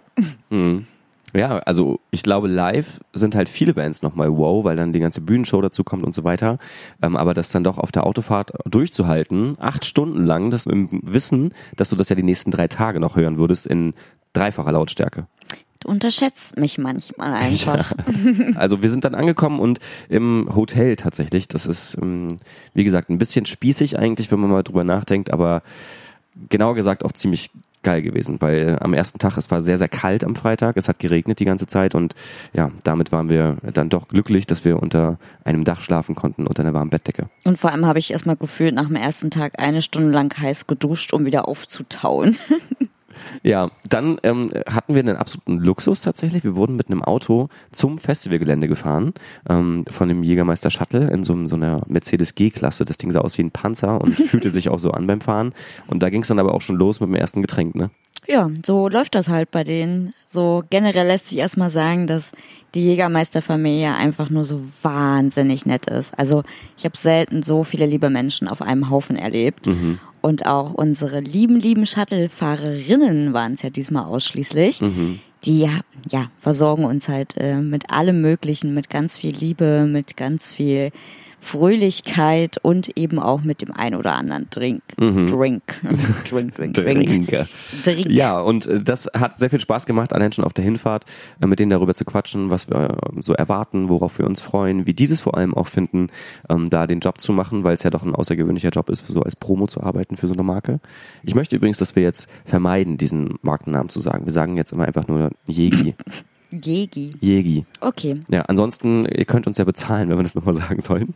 Ja, 1.35 1.57
also 1.59 1.99
ich 2.11 2.21
glaube, 2.21 2.47
live 2.47 3.01
sind 3.13 3.35
halt 3.35 3.49
viele 3.49 3.73
Bands 3.73 4.03
nochmal 4.03 4.37
wow, 4.37 4.63
weil 4.63 4.75
dann 4.75 4.93
die 4.93 4.99
ganze 4.99 5.21
Bühnenshow 5.21 5.61
dazu 5.61 5.83
kommt 5.83 6.03
und 6.03 6.13
so 6.13 6.23
weiter. 6.23 6.59
Ähm, 7.01 7.15
aber 7.15 7.33
das 7.33 7.49
dann 7.49 7.63
doch 7.63 7.79
auf 7.79 7.91
der 7.91 8.05
Autofahrt 8.05 8.51
durchzuhalten, 8.65 9.57
acht 9.59 9.83
Stunden 9.83 10.25
lang, 10.25 10.51
das 10.51 10.67
im 10.67 10.89
Wissen, 11.01 11.53
dass 11.75 11.89
du 11.89 11.95
das 11.95 12.09
ja 12.09 12.15
die 12.15 12.23
nächsten 12.23 12.51
drei 12.51 12.67
Tage 12.67 12.99
noch 12.99 13.15
hören 13.15 13.37
würdest 13.37 13.65
in 13.65 13.93
dreifacher 14.33 14.71
Lautstärke. 14.71 15.25
Du 15.79 15.89
unterschätzt 15.89 16.57
mich 16.57 16.77
manchmal 16.77 17.33
einfach. 17.33 17.93
Also 18.55 18.81
wir 18.81 18.89
sind 18.89 19.03
dann 19.03 19.15
angekommen 19.15 19.59
und 19.59 19.79
im 20.07 20.47
Hotel 20.55 20.95
tatsächlich, 20.95 21.47
das 21.47 21.65
ist, 21.65 21.97
ähm, 22.01 22.37
wie 22.73 22.83
gesagt, 22.83 23.09
ein 23.09 23.17
bisschen 23.17 23.45
spießig 23.45 23.97
eigentlich, 23.97 24.31
wenn 24.31 24.39
man 24.39 24.49
mal 24.49 24.63
drüber 24.63 24.83
nachdenkt, 24.83 25.33
aber 25.33 25.61
genauer 26.49 26.75
gesagt 26.75 27.03
auch 27.03 27.11
ziemlich 27.11 27.49
geil 27.83 28.01
gewesen, 28.01 28.37
weil 28.39 28.77
am 28.79 28.93
ersten 28.93 29.19
Tag, 29.19 29.37
es 29.37 29.51
war 29.51 29.61
sehr, 29.61 29.77
sehr 29.77 29.89
kalt 29.89 30.23
am 30.23 30.35
Freitag, 30.35 30.77
es 30.77 30.87
hat 30.87 30.99
geregnet 30.99 31.39
die 31.39 31.45
ganze 31.45 31.67
Zeit 31.67 31.95
und 31.95 32.15
ja, 32.53 32.71
damit 32.83 33.11
waren 33.11 33.29
wir 33.29 33.57
dann 33.73 33.89
doch 33.89 34.07
glücklich, 34.07 34.47
dass 34.47 34.65
wir 34.65 34.81
unter 34.81 35.17
einem 35.43 35.63
Dach 35.63 35.81
schlafen 35.81 36.15
konnten, 36.15 36.47
unter 36.47 36.63
einer 36.63 36.73
warmen 36.73 36.89
Bettdecke. 36.89 37.29
Und 37.43 37.59
vor 37.59 37.71
allem 37.71 37.85
habe 37.85 37.99
ich 37.99 38.11
erstmal 38.11 38.37
gefühlt 38.37 38.73
nach 38.73 38.87
dem 38.87 38.95
ersten 38.95 39.29
Tag 39.31 39.59
eine 39.59 39.81
Stunde 39.81 40.11
lang 40.11 40.35
heiß 40.37 40.67
geduscht, 40.67 41.13
um 41.13 41.25
wieder 41.25 41.47
aufzutauen. 41.47 42.37
Ja, 43.43 43.71
dann 43.89 44.17
ähm, 44.23 44.49
hatten 44.67 44.95
wir 44.95 45.01
einen 45.01 45.17
absoluten 45.17 45.59
Luxus 45.59 46.01
tatsächlich. 46.01 46.43
Wir 46.43 46.55
wurden 46.55 46.75
mit 46.75 46.87
einem 46.87 47.03
Auto 47.03 47.49
zum 47.71 47.97
Festivalgelände 47.97 48.67
gefahren, 48.67 49.13
ähm, 49.49 49.85
von 49.89 50.07
dem 50.07 50.23
Jägermeister 50.23 50.69
Shuttle 50.69 51.09
in 51.09 51.23
so, 51.23 51.47
so 51.47 51.55
einer 51.55 51.81
Mercedes 51.87 52.35
G-Klasse. 52.35 52.85
Das 52.85 52.97
Ding 52.97 53.11
sah 53.11 53.21
aus 53.21 53.37
wie 53.37 53.43
ein 53.43 53.51
Panzer 53.51 54.01
und 54.01 54.15
fühlte 54.29 54.51
sich 54.51 54.69
auch 54.69 54.79
so 54.79 54.91
an 54.91 55.07
beim 55.07 55.21
Fahren. 55.21 55.53
Und 55.87 56.03
da 56.03 56.09
ging 56.09 56.21
es 56.21 56.27
dann 56.27 56.39
aber 56.39 56.53
auch 56.53 56.61
schon 56.61 56.75
los 56.75 56.99
mit 56.99 57.09
dem 57.09 57.15
ersten 57.15 57.41
Getränk, 57.41 57.75
ne? 57.75 57.89
Ja, 58.25 58.49
so 58.65 58.87
läuft 58.87 59.15
das 59.15 59.27
halt 59.27 59.51
bei 59.51 59.63
denen. 59.63 60.13
So 60.27 60.63
generell 60.69 61.07
lässt 61.07 61.29
sich 61.29 61.39
erstmal 61.39 61.69
sagen, 61.69 62.07
dass 62.07 62.31
die 62.73 62.85
Jägermeisterfamilie 62.85 63.93
einfach 63.93 64.29
nur 64.29 64.45
so 64.45 64.61
wahnsinnig 64.81 65.65
nett 65.65 65.87
ist. 65.87 66.17
Also 66.17 66.43
ich 66.77 66.85
habe 66.85 66.97
selten 66.97 67.43
so 67.43 67.63
viele 67.63 67.85
liebe 67.85 68.09
Menschen 68.09 68.47
auf 68.47 68.61
einem 68.61 68.89
Haufen 68.89 69.15
erlebt. 69.15 69.67
Und 70.25 70.45
auch 70.45 70.73
unsere 70.73 71.19
lieben, 71.19 71.57
lieben 71.57 71.85
Shuttle-Fahrerinnen 71.85 73.33
waren 73.33 73.55
es 73.55 73.61
ja 73.61 73.69
diesmal 73.69 74.05
ausschließlich. 74.05 74.79
Die 75.43 75.59
ja, 75.59 75.81
ja, 76.09 76.31
versorgen 76.39 76.85
uns 76.85 77.09
halt 77.09 77.35
äh, 77.35 77.57
mit 77.57 77.89
allem 77.89 78.21
Möglichen, 78.21 78.73
mit 78.73 78.89
ganz 78.89 79.17
viel 79.17 79.35
Liebe, 79.35 79.85
mit 79.85 80.15
ganz 80.15 80.49
viel 80.49 80.91
Fröhlichkeit 81.43 82.57
und 82.61 82.97
eben 82.97 83.19
auch 83.19 83.43
mit 83.43 83.61
dem 83.61 83.71
ein 83.71 83.95
oder 83.95 84.13
anderen 84.13 84.47
Drink. 84.49 84.81
Drink. 84.97 85.63
Drink, 86.29 86.55
drink, 86.55 86.73
drink. 86.73 86.73
Trinke. 86.73 87.47
Drink. 87.83 88.09
Ja, 88.09 88.39
und 88.39 88.65
äh, 88.65 88.81
das 88.81 89.09
hat 89.13 89.37
sehr 89.37 89.49
viel 89.49 89.59
Spaß 89.59 89.85
gemacht, 89.85 90.13
allein 90.13 90.31
schon 90.31 90.45
auf 90.45 90.53
der 90.53 90.63
Hinfahrt, 90.63 91.05
äh, 91.41 91.47
mit 91.47 91.59
denen 91.59 91.69
darüber 91.69 91.93
zu 91.93 92.05
quatschen, 92.05 92.49
was 92.49 92.69
wir 92.69 92.89
äh, 92.91 93.21
so 93.21 93.33
erwarten, 93.33 93.89
worauf 93.89 94.17
wir 94.17 94.25
uns 94.25 94.41
freuen, 94.41 94.87
wie 94.87 94.93
die 94.93 95.07
das 95.07 95.21
vor 95.21 95.37
allem 95.37 95.53
auch 95.53 95.67
finden, 95.67 96.07
ähm, 96.49 96.69
da 96.69 96.87
den 96.87 96.99
Job 96.99 97.19
zu 97.19 97.33
machen, 97.33 97.63
weil 97.63 97.75
es 97.75 97.83
ja 97.83 97.89
doch 97.89 98.03
ein 98.03 98.15
außergewöhnlicher 98.15 98.69
Job 98.69 98.89
ist, 98.89 99.05
so 99.05 99.21
als 99.21 99.35
Promo 99.35 99.67
zu 99.67 99.81
arbeiten 99.81 100.15
für 100.15 100.27
so 100.27 100.33
eine 100.33 100.43
Marke. 100.43 100.79
Ich 101.23 101.35
möchte 101.35 101.55
übrigens, 101.55 101.77
dass 101.77 101.95
wir 101.95 102.03
jetzt 102.03 102.29
vermeiden, 102.45 102.97
diesen 102.97 103.37
Markennamen 103.41 103.89
zu 103.89 103.99
sagen. 103.99 104.25
Wir 104.25 104.33
sagen 104.33 104.57
jetzt 104.57 104.71
immer 104.71 104.85
einfach 104.85 105.07
nur 105.07 105.31
Jegi. 105.45 105.95
Jegi. 106.61 107.15
Jegi. 107.19 107.65
Okay. 107.79 108.21
Ja, 108.29 108.43
ansonsten, 108.43 109.05
ihr 109.05 109.25
könnt 109.25 109.47
uns 109.47 109.57
ja 109.57 109.65
bezahlen, 109.65 110.09
wenn 110.09 110.17
wir 110.17 110.23
das 110.23 110.35
nochmal 110.35 110.53
sagen 110.53 110.81
sollen. 110.81 111.13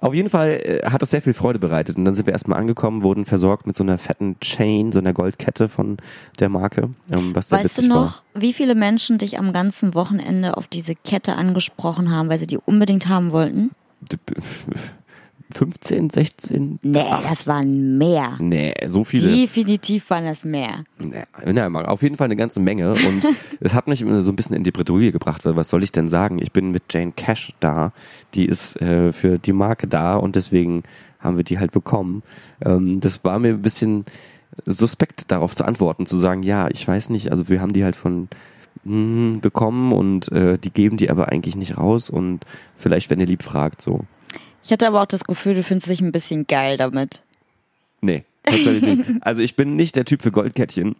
Auf 0.00 0.14
jeden 0.14 0.28
Fall 0.28 0.60
äh, 0.62 0.90
hat 0.90 1.02
das 1.02 1.10
sehr 1.10 1.22
viel 1.22 1.34
Freude 1.34 1.58
bereitet. 1.58 1.96
Und 1.96 2.04
dann 2.04 2.14
sind 2.14 2.26
wir 2.26 2.32
erstmal 2.32 2.58
angekommen, 2.58 3.02
wurden 3.02 3.24
versorgt 3.24 3.66
mit 3.66 3.76
so 3.76 3.84
einer 3.84 3.98
fetten 3.98 4.38
Chain, 4.40 4.92
so 4.92 4.98
einer 4.98 5.12
Goldkette 5.12 5.68
von 5.68 5.98
der 6.40 6.48
Marke. 6.48 6.90
Ähm, 7.10 7.34
was 7.34 7.50
sehr 7.50 7.58
Weißt 7.60 7.78
du 7.78 7.86
noch, 7.86 8.22
wie 8.34 8.52
viele 8.52 8.74
Menschen 8.74 9.18
dich 9.18 9.38
am 9.38 9.52
ganzen 9.52 9.94
Wochenende 9.94 10.56
auf 10.56 10.66
diese 10.66 10.94
Kette 10.94 11.34
angesprochen 11.34 12.10
haben, 12.10 12.28
weil 12.28 12.38
sie 12.38 12.46
die 12.46 12.58
unbedingt 12.58 13.08
haben 13.08 13.30
wollten? 13.32 13.70
War? 15.50 15.58
15, 15.58 16.10
16? 16.10 16.78
Nee, 16.82 17.04
das 17.22 17.46
waren 17.46 17.98
mehr. 17.98 18.36
Nee, 18.40 18.74
so 18.86 19.04
viele. 19.04 19.30
Definitiv 19.30 20.10
waren 20.10 20.24
das 20.24 20.44
mehr. 20.44 20.84
Nee, 20.98 21.24
na, 21.44 21.68
auf 21.84 22.02
jeden 22.02 22.16
Fall 22.16 22.26
eine 22.26 22.36
ganze 22.36 22.60
Menge. 22.60 22.90
Und 22.90 23.24
es 23.60 23.74
hat 23.74 23.88
mich 23.88 24.00
so 24.00 24.32
ein 24.32 24.36
bisschen 24.36 24.56
in 24.56 24.64
die 24.64 24.72
Bredouille 24.72 25.12
gebracht, 25.12 25.44
weil 25.44 25.56
was 25.56 25.68
soll 25.68 25.84
ich 25.84 25.92
denn 25.92 26.08
sagen? 26.08 26.40
Ich 26.40 26.52
bin 26.52 26.70
mit 26.70 26.84
Jane 26.90 27.12
Cash 27.12 27.52
da. 27.60 27.92
Die 28.34 28.46
ist 28.46 28.80
äh, 28.80 29.12
für 29.12 29.38
die 29.38 29.52
Marke 29.52 29.86
da 29.86 30.16
und 30.16 30.36
deswegen 30.36 30.82
haben 31.20 31.36
wir 31.36 31.44
die 31.44 31.58
halt 31.58 31.72
bekommen. 31.72 32.22
Ähm, 32.64 33.00
das 33.00 33.22
war 33.24 33.38
mir 33.38 33.50
ein 33.50 33.62
bisschen 33.62 34.04
suspekt, 34.64 35.30
darauf 35.30 35.54
zu 35.54 35.64
antworten, 35.64 36.06
zu 36.06 36.16
sagen, 36.16 36.42
ja, 36.42 36.68
ich 36.70 36.86
weiß 36.86 37.10
nicht, 37.10 37.30
also 37.30 37.48
wir 37.48 37.60
haben 37.60 37.72
die 37.72 37.84
halt 37.84 37.96
von 37.96 38.28
mm, 38.84 39.40
bekommen 39.40 39.92
und 39.92 40.30
äh, 40.32 40.58
die 40.58 40.70
geben 40.70 40.96
die 40.96 41.10
aber 41.10 41.28
eigentlich 41.30 41.56
nicht 41.56 41.76
raus 41.76 42.08
und 42.10 42.46
vielleicht, 42.76 43.10
wenn 43.10 43.20
ihr 43.20 43.26
lieb 43.26 43.42
fragt, 43.42 43.82
so. 43.82 44.04
Ich 44.66 44.72
hatte 44.72 44.88
aber 44.88 45.00
auch 45.00 45.06
das 45.06 45.22
Gefühl, 45.22 45.54
du 45.54 45.62
findest 45.62 45.88
dich 45.88 46.00
ein 46.00 46.10
bisschen 46.10 46.48
geil 46.48 46.76
damit. 46.76 47.22
Nee, 48.00 48.24
tatsächlich 48.42 48.82
nicht. 48.82 49.10
Also 49.20 49.40
ich 49.40 49.54
bin 49.54 49.76
nicht 49.76 49.94
der 49.94 50.04
Typ 50.04 50.22
für 50.22 50.32
Goldkettchen. 50.32 50.96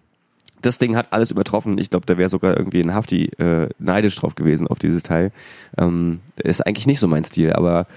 Das 0.62 0.78
Ding 0.78 0.94
hat 0.94 1.12
alles 1.12 1.32
übertroffen. 1.32 1.76
Ich 1.78 1.90
glaube, 1.90 2.06
da 2.06 2.16
wäre 2.16 2.28
sogar 2.28 2.56
irgendwie 2.56 2.80
ein 2.80 2.94
Hafti 2.94 3.24
äh, 3.40 3.68
neidisch 3.80 4.14
drauf 4.14 4.36
gewesen 4.36 4.68
auf 4.68 4.78
dieses 4.78 5.02
Teil. 5.02 5.32
Ähm, 5.76 6.20
ist 6.36 6.64
eigentlich 6.64 6.86
nicht 6.86 7.00
so 7.00 7.08
mein 7.08 7.24
Stil, 7.24 7.54
aber 7.54 7.88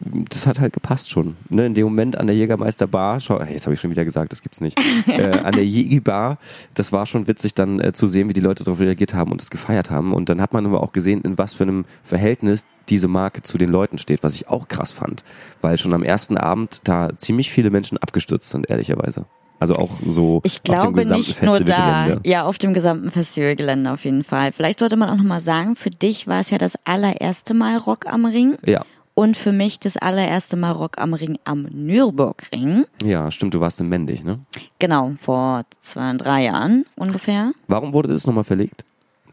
das 0.00 0.46
hat 0.46 0.60
halt 0.60 0.72
gepasst 0.72 1.10
schon. 1.10 1.36
Ne, 1.48 1.66
in 1.66 1.74
dem 1.74 1.84
Moment 1.84 2.16
an 2.16 2.26
der 2.26 2.36
Jägermeister 2.36 2.86
Bar, 2.86 3.20
schau, 3.20 3.42
jetzt 3.42 3.66
habe 3.66 3.74
ich 3.74 3.80
schon 3.80 3.90
wieder 3.90 4.04
gesagt, 4.04 4.32
das 4.32 4.42
gibt's 4.42 4.60
nicht. 4.60 4.78
äh, 5.06 5.30
an 5.30 5.54
der 5.54 5.64
Jägi 5.64 6.00
Bar, 6.00 6.38
das 6.74 6.92
war 6.92 7.06
schon 7.06 7.26
witzig 7.26 7.54
dann 7.54 7.80
äh, 7.80 7.92
zu 7.92 8.06
sehen, 8.06 8.28
wie 8.28 8.34
die 8.34 8.40
Leute 8.40 8.64
darauf 8.64 8.80
reagiert 8.80 9.14
haben 9.14 9.32
und 9.32 9.40
es 9.40 9.50
gefeiert 9.50 9.90
haben. 9.90 10.12
Und 10.12 10.28
dann 10.28 10.40
hat 10.40 10.52
man 10.52 10.66
aber 10.66 10.82
auch 10.82 10.92
gesehen, 10.92 11.22
in 11.22 11.38
was 11.38 11.54
für 11.54 11.64
einem 11.64 11.84
Verhältnis 12.04 12.64
diese 12.88 13.08
Marke 13.08 13.42
zu 13.42 13.58
den 13.58 13.70
Leuten 13.70 13.98
steht, 13.98 14.22
was 14.22 14.34
ich 14.34 14.48
auch 14.48 14.68
krass 14.68 14.92
fand, 14.92 15.24
weil 15.60 15.76
schon 15.78 15.92
am 15.92 16.02
ersten 16.02 16.38
Abend 16.38 16.80
da 16.84 17.10
ziemlich 17.18 17.50
viele 17.50 17.70
Menschen 17.70 17.98
abgestürzt 17.98 18.50
sind, 18.50 18.68
ehrlicherweise. 18.70 19.26
Also 19.60 19.74
auch 19.74 19.98
so 20.06 20.40
Ich 20.44 20.58
auf 20.58 20.62
dem 20.62 20.72
glaube 20.72 20.92
gesamten 21.00 21.26
nicht 21.26 21.42
nur 21.42 21.58
da. 21.60 21.74
Festivalgelände. 21.74 22.28
Ja, 22.28 22.44
auf 22.44 22.58
dem 22.58 22.74
gesamten 22.74 23.10
Festivalgelände 23.10 23.90
auf 23.90 24.04
jeden 24.04 24.22
Fall. 24.22 24.52
Vielleicht 24.52 24.78
sollte 24.78 24.96
man 24.96 25.10
auch 25.10 25.16
nochmal 25.16 25.40
sagen, 25.40 25.74
für 25.74 25.90
dich 25.90 26.28
war 26.28 26.40
es 26.40 26.50
ja 26.50 26.58
das 26.58 26.78
allererste 26.84 27.54
Mal 27.54 27.76
Rock 27.76 28.06
am 28.06 28.24
Ring. 28.24 28.56
Ja, 28.64 28.84
Und 29.18 29.36
für 29.36 29.50
mich 29.50 29.80
das 29.80 29.96
allererste 29.96 30.56
Mal 30.56 30.70
Rock 30.70 30.98
am 30.98 31.12
Ring 31.12 31.40
am 31.42 31.62
Nürburgring. 31.72 32.84
ja, 33.02 33.32
stimmt, 33.32 33.52
du 33.52 33.58
warst 33.58 33.80
in 33.80 33.88
Mendig, 33.88 34.22
ne? 34.22 34.38
Genau, 34.78 35.14
vor 35.20 35.64
zwei, 35.80 36.12
drei 36.12 36.44
Jahren 36.44 36.86
ungefähr. 36.94 37.50
Warum 37.66 37.92
wurde 37.92 38.10
das 38.10 38.28
nochmal 38.28 38.44
verlegt 38.44 38.84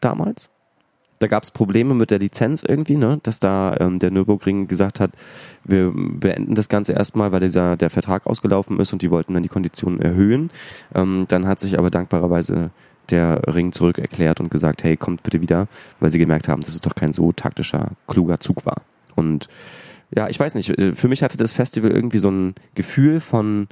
damals? 0.01 0.49
Da 1.19 1.27
gab 1.27 1.43
es 1.43 1.51
Probleme 1.51 1.93
mit 1.93 2.09
der 2.09 2.17
Lizenz 2.17 2.63
irgendwie, 2.63 2.97
ne? 2.97 3.19
Dass 3.21 3.39
da 3.39 3.77
ähm, 3.79 3.99
der 3.99 4.09
Nürburgring 4.09 4.67
gesagt 4.67 4.99
hat, 4.99 5.11
wir 5.63 5.93
beenden 5.93 6.55
das 6.55 6.67
Ganze 6.67 6.93
erstmal, 6.93 7.31
weil 7.31 7.41
dieser 7.41 7.77
der 7.77 7.91
Vertrag 7.91 8.25
ausgelaufen 8.25 8.79
ist 8.79 8.91
und 8.91 9.03
die 9.03 9.11
wollten 9.11 9.35
dann 9.35 9.43
die 9.43 9.49
Konditionen 9.49 10.01
erhöhen. 10.01 10.49
Ähm, 10.95 11.25
dann 11.27 11.45
hat 11.45 11.59
sich 11.59 11.77
aber 11.77 11.91
dankbarerweise 11.91 12.71
der 13.11 13.39
Ring 13.53 13.71
zurück 13.71 13.99
erklärt 13.99 14.39
und 14.39 14.49
gesagt, 14.49 14.83
hey, 14.83 14.97
kommt 14.97 15.21
bitte 15.21 15.43
wieder, 15.43 15.67
weil 15.99 16.09
sie 16.09 16.17
gemerkt 16.17 16.47
haben, 16.47 16.63
dass 16.63 16.73
es 16.73 16.81
doch 16.81 16.95
kein 16.95 17.13
so 17.13 17.31
taktischer, 17.33 17.91
kluger 18.07 18.39
Zug 18.39 18.65
war. 18.65 18.81
Und 19.15 19.47
ja, 20.15 20.29
ich 20.29 20.39
weiß 20.39 20.55
nicht, 20.55 20.69
äh, 20.69 20.95
für 20.95 21.07
mich 21.07 21.23
hatte 21.23 21.37
das 21.37 21.53
Festival 21.53 21.91
irgendwie 21.91 22.19
so 22.19 22.29
ein 22.29 22.55
Gefühl 22.75 23.19
von 23.19 23.67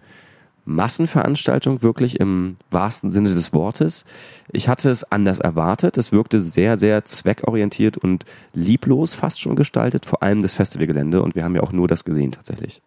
Massenveranstaltung 0.65 1.81
wirklich 1.81 2.19
im 2.19 2.55
wahrsten 2.71 3.11
Sinne 3.11 3.33
des 3.33 3.53
Wortes. 3.53 4.05
Ich 4.51 4.69
hatte 4.69 4.89
es 4.89 5.03
anders 5.03 5.39
erwartet. 5.39 5.97
Es 5.97 6.11
wirkte 6.11 6.39
sehr, 6.39 6.77
sehr 6.77 7.03
zweckorientiert 7.03 7.97
und 7.97 8.23
lieblos 8.53 9.13
fast 9.13 9.41
schon 9.41 9.55
gestaltet, 9.55 10.05
vor 10.05 10.23
allem 10.23 10.41
das 10.41 10.53
Festivalgelände. 10.53 11.21
Und 11.21 11.35
wir 11.35 11.43
haben 11.43 11.55
ja 11.55 11.63
auch 11.63 11.73
nur 11.73 11.87
das 11.87 12.05
gesehen 12.05 12.31
tatsächlich. 12.31 12.81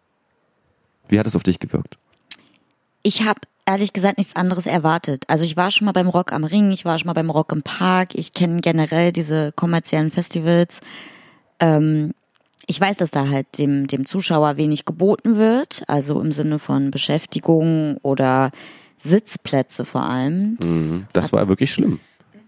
Wie 1.07 1.19
hat 1.19 1.27
es 1.27 1.35
auf 1.35 1.43
dich 1.43 1.59
gewirkt? 1.59 1.97
Ich 3.03 3.23
habe 3.23 3.41
ehrlich 3.65 3.93
gesagt 3.93 4.17
nichts 4.17 4.35
anderes 4.35 4.65
erwartet. 4.65 5.25
Also 5.27 5.45
ich 5.45 5.55
war 5.55 5.71
schon 5.71 5.85
mal 5.85 5.91
beim 5.91 6.07
Rock 6.07 6.33
am 6.33 6.43
Ring, 6.43 6.71
ich 6.71 6.83
war 6.83 6.97
schon 6.97 7.07
mal 7.07 7.13
beim 7.13 7.29
Rock 7.29 7.51
im 7.51 7.61
Park, 7.61 8.15
ich 8.15 8.33
kenne 8.33 8.59
generell 8.61 9.11
diese 9.11 9.51
kommerziellen 9.51 10.09
Festivals. 10.09 10.81
Ähm, 11.59 12.13
ich 12.67 12.79
weiß, 12.79 12.97
dass 12.97 13.11
da 13.11 13.29
halt 13.29 13.57
dem, 13.57 13.87
dem 13.87 14.05
Zuschauer 14.05 14.57
wenig 14.57 14.85
geboten 14.85 15.37
wird, 15.37 15.83
also 15.87 16.21
im 16.21 16.31
Sinne 16.33 16.59
von 16.59 16.91
Beschäftigung 16.91 17.97
oder 18.03 18.51
Sitzplätze 18.97 19.85
vor 19.85 20.03
allem. 20.03 20.57
Das, 20.59 20.71
mhm, 20.71 21.05
das 21.13 21.31
war 21.31 21.47
wirklich 21.47 21.73
schlimm. 21.73 21.99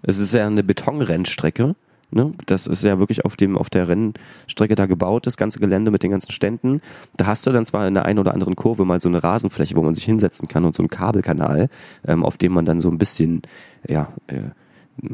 Es 0.01 0.17
ist 0.17 0.33
ja 0.33 0.45
eine 0.45 0.63
Betonrennstrecke. 0.63 1.75
Ne? 2.11 2.31
Das 2.47 2.67
ist 2.67 2.83
ja 2.83 2.99
wirklich 2.99 3.23
auf 3.23 3.37
dem 3.37 3.57
auf 3.57 3.69
der 3.69 3.87
Rennstrecke 3.87 4.75
da 4.75 4.87
gebaut, 4.87 5.27
das 5.27 5.37
ganze 5.37 5.59
Gelände 5.59 5.91
mit 5.91 6.03
den 6.03 6.11
ganzen 6.11 6.31
Ständen. 6.31 6.81
Da 7.15 7.27
hast 7.27 7.45
du 7.45 7.51
dann 7.51 7.65
zwar 7.65 7.87
in 7.87 7.93
der 7.93 8.05
einen 8.05 8.19
oder 8.19 8.33
anderen 8.33 8.55
Kurve 8.55 8.83
mal 8.83 8.99
so 8.99 9.09
eine 9.09 9.23
Rasenfläche, 9.23 9.75
wo 9.75 9.83
man 9.83 9.93
sich 9.93 10.05
hinsetzen 10.05 10.47
kann 10.47 10.65
und 10.65 10.75
so 10.75 10.81
einen 10.81 10.89
Kabelkanal, 10.89 11.69
ähm, 12.05 12.25
auf 12.25 12.37
dem 12.37 12.53
man 12.53 12.65
dann 12.65 12.79
so 12.79 12.89
ein 12.89 12.97
bisschen 12.97 13.43
ja 13.87 14.11
äh, 14.27 14.41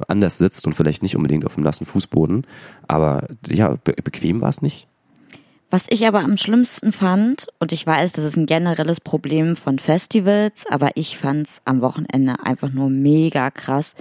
anders 0.08 0.38
sitzt 0.38 0.66
und 0.68 0.74
vielleicht 0.74 1.04
nicht 1.04 1.16
unbedingt 1.16 1.46
auf 1.46 1.56
dem 1.56 1.64
nassen 1.64 1.86
Fußboden. 1.86 2.48
Aber 2.88 3.28
ja, 3.48 3.76
be 3.84 3.94
bequem 4.02 4.42
war 4.42 4.50
es 4.50 4.62
nicht. 4.62 4.88
Was 5.70 5.86
ich 5.90 6.08
aber 6.08 6.20
am 6.20 6.38
schlimmsten 6.38 6.92
fand, 6.92 7.48
und 7.60 7.72
ich 7.72 7.86
weiß, 7.86 8.12
das 8.12 8.24
ist 8.24 8.38
ein 8.38 8.46
generelles 8.46 9.02
Problem 9.02 9.56
von 9.56 9.80
Festivals, 9.80 10.66
aber 10.68 10.92
ich 10.96 11.18
fand's 11.18 11.62
am 11.66 11.82
Wochenende 11.82 12.44
einfach 12.44 12.72
nur 12.72 12.90
mega 12.90 13.52
krass, 13.52 13.96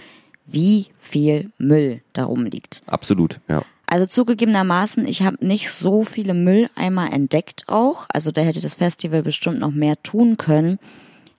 wie 0.46 0.88
viel 0.98 1.50
Müll 1.58 2.02
darum 2.12 2.44
liegt. 2.44 2.82
Absolut, 2.86 3.40
ja. 3.48 3.62
Also 3.86 4.06
zugegebenermaßen, 4.06 5.06
ich 5.06 5.22
habe 5.22 5.44
nicht 5.44 5.70
so 5.70 6.04
viele 6.04 6.34
Mülleimer 6.34 7.12
entdeckt 7.12 7.64
auch. 7.66 8.06
Also 8.08 8.30
da 8.30 8.40
hätte 8.40 8.60
das 8.60 8.74
Festival 8.74 9.22
bestimmt 9.22 9.60
noch 9.60 9.70
mehr 9.70 10.02
tun 10.02 10.36
können. 10.36 10.78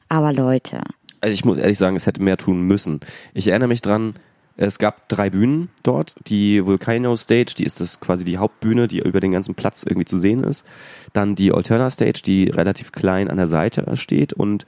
Aber 0.10 0.32
Leute. 0.32 0.82
Also 1.22 1.34
ich 1.34 1.44
muss 1.44 1.58
ehrlich 1.58 1.78
sagen, 1.78 1.96
es 1.96 2.06
hätte 2.06 2.22
mehr 2.22 2.38
tun 2.38 2.62
müssen. 2.62 3.00
Ich 3.34 3.48
erinnere 3.48 3.68
mich 3.68 3.82
dran, 3.82 4.16
es 4.58 4.80
gab 4.80 5.10
drei 5.10 5.30
Bühnen 5.30 5.70
dort. 5.84 6.16
Die 6.28 6.66
Volcano 6.66 7.16
Stage, 7.16 7.56
die 7.58 7.66
ist 7.66 7.82
das 7.82 8.00
quasi 8.00 8.24
die 8.24 8.38
Hauptbühne, 8.38 8.88
die 8.88 9.00
über 9.00 9.20
den 9.20 9.32
ganzen 9.32 9.56
Platz 9.56 9.84
irgendwie 9.84 10.06
zu 10.06 10.18
sehen 10.18 10.44
ist. 10.44 10.66
Dann 11.14 11.36
die 11.36 11.52
Alterna 11.52 11.90
Stage, 11.90 12.22
die 12.26 12.46
relativ 12.50 12.92
klein 12.92 13.30
an 13.30 13.38
der 13.38 13.48
Seite 13.48 13.86
steht. 13.96 14.32
Und 14.34 14.66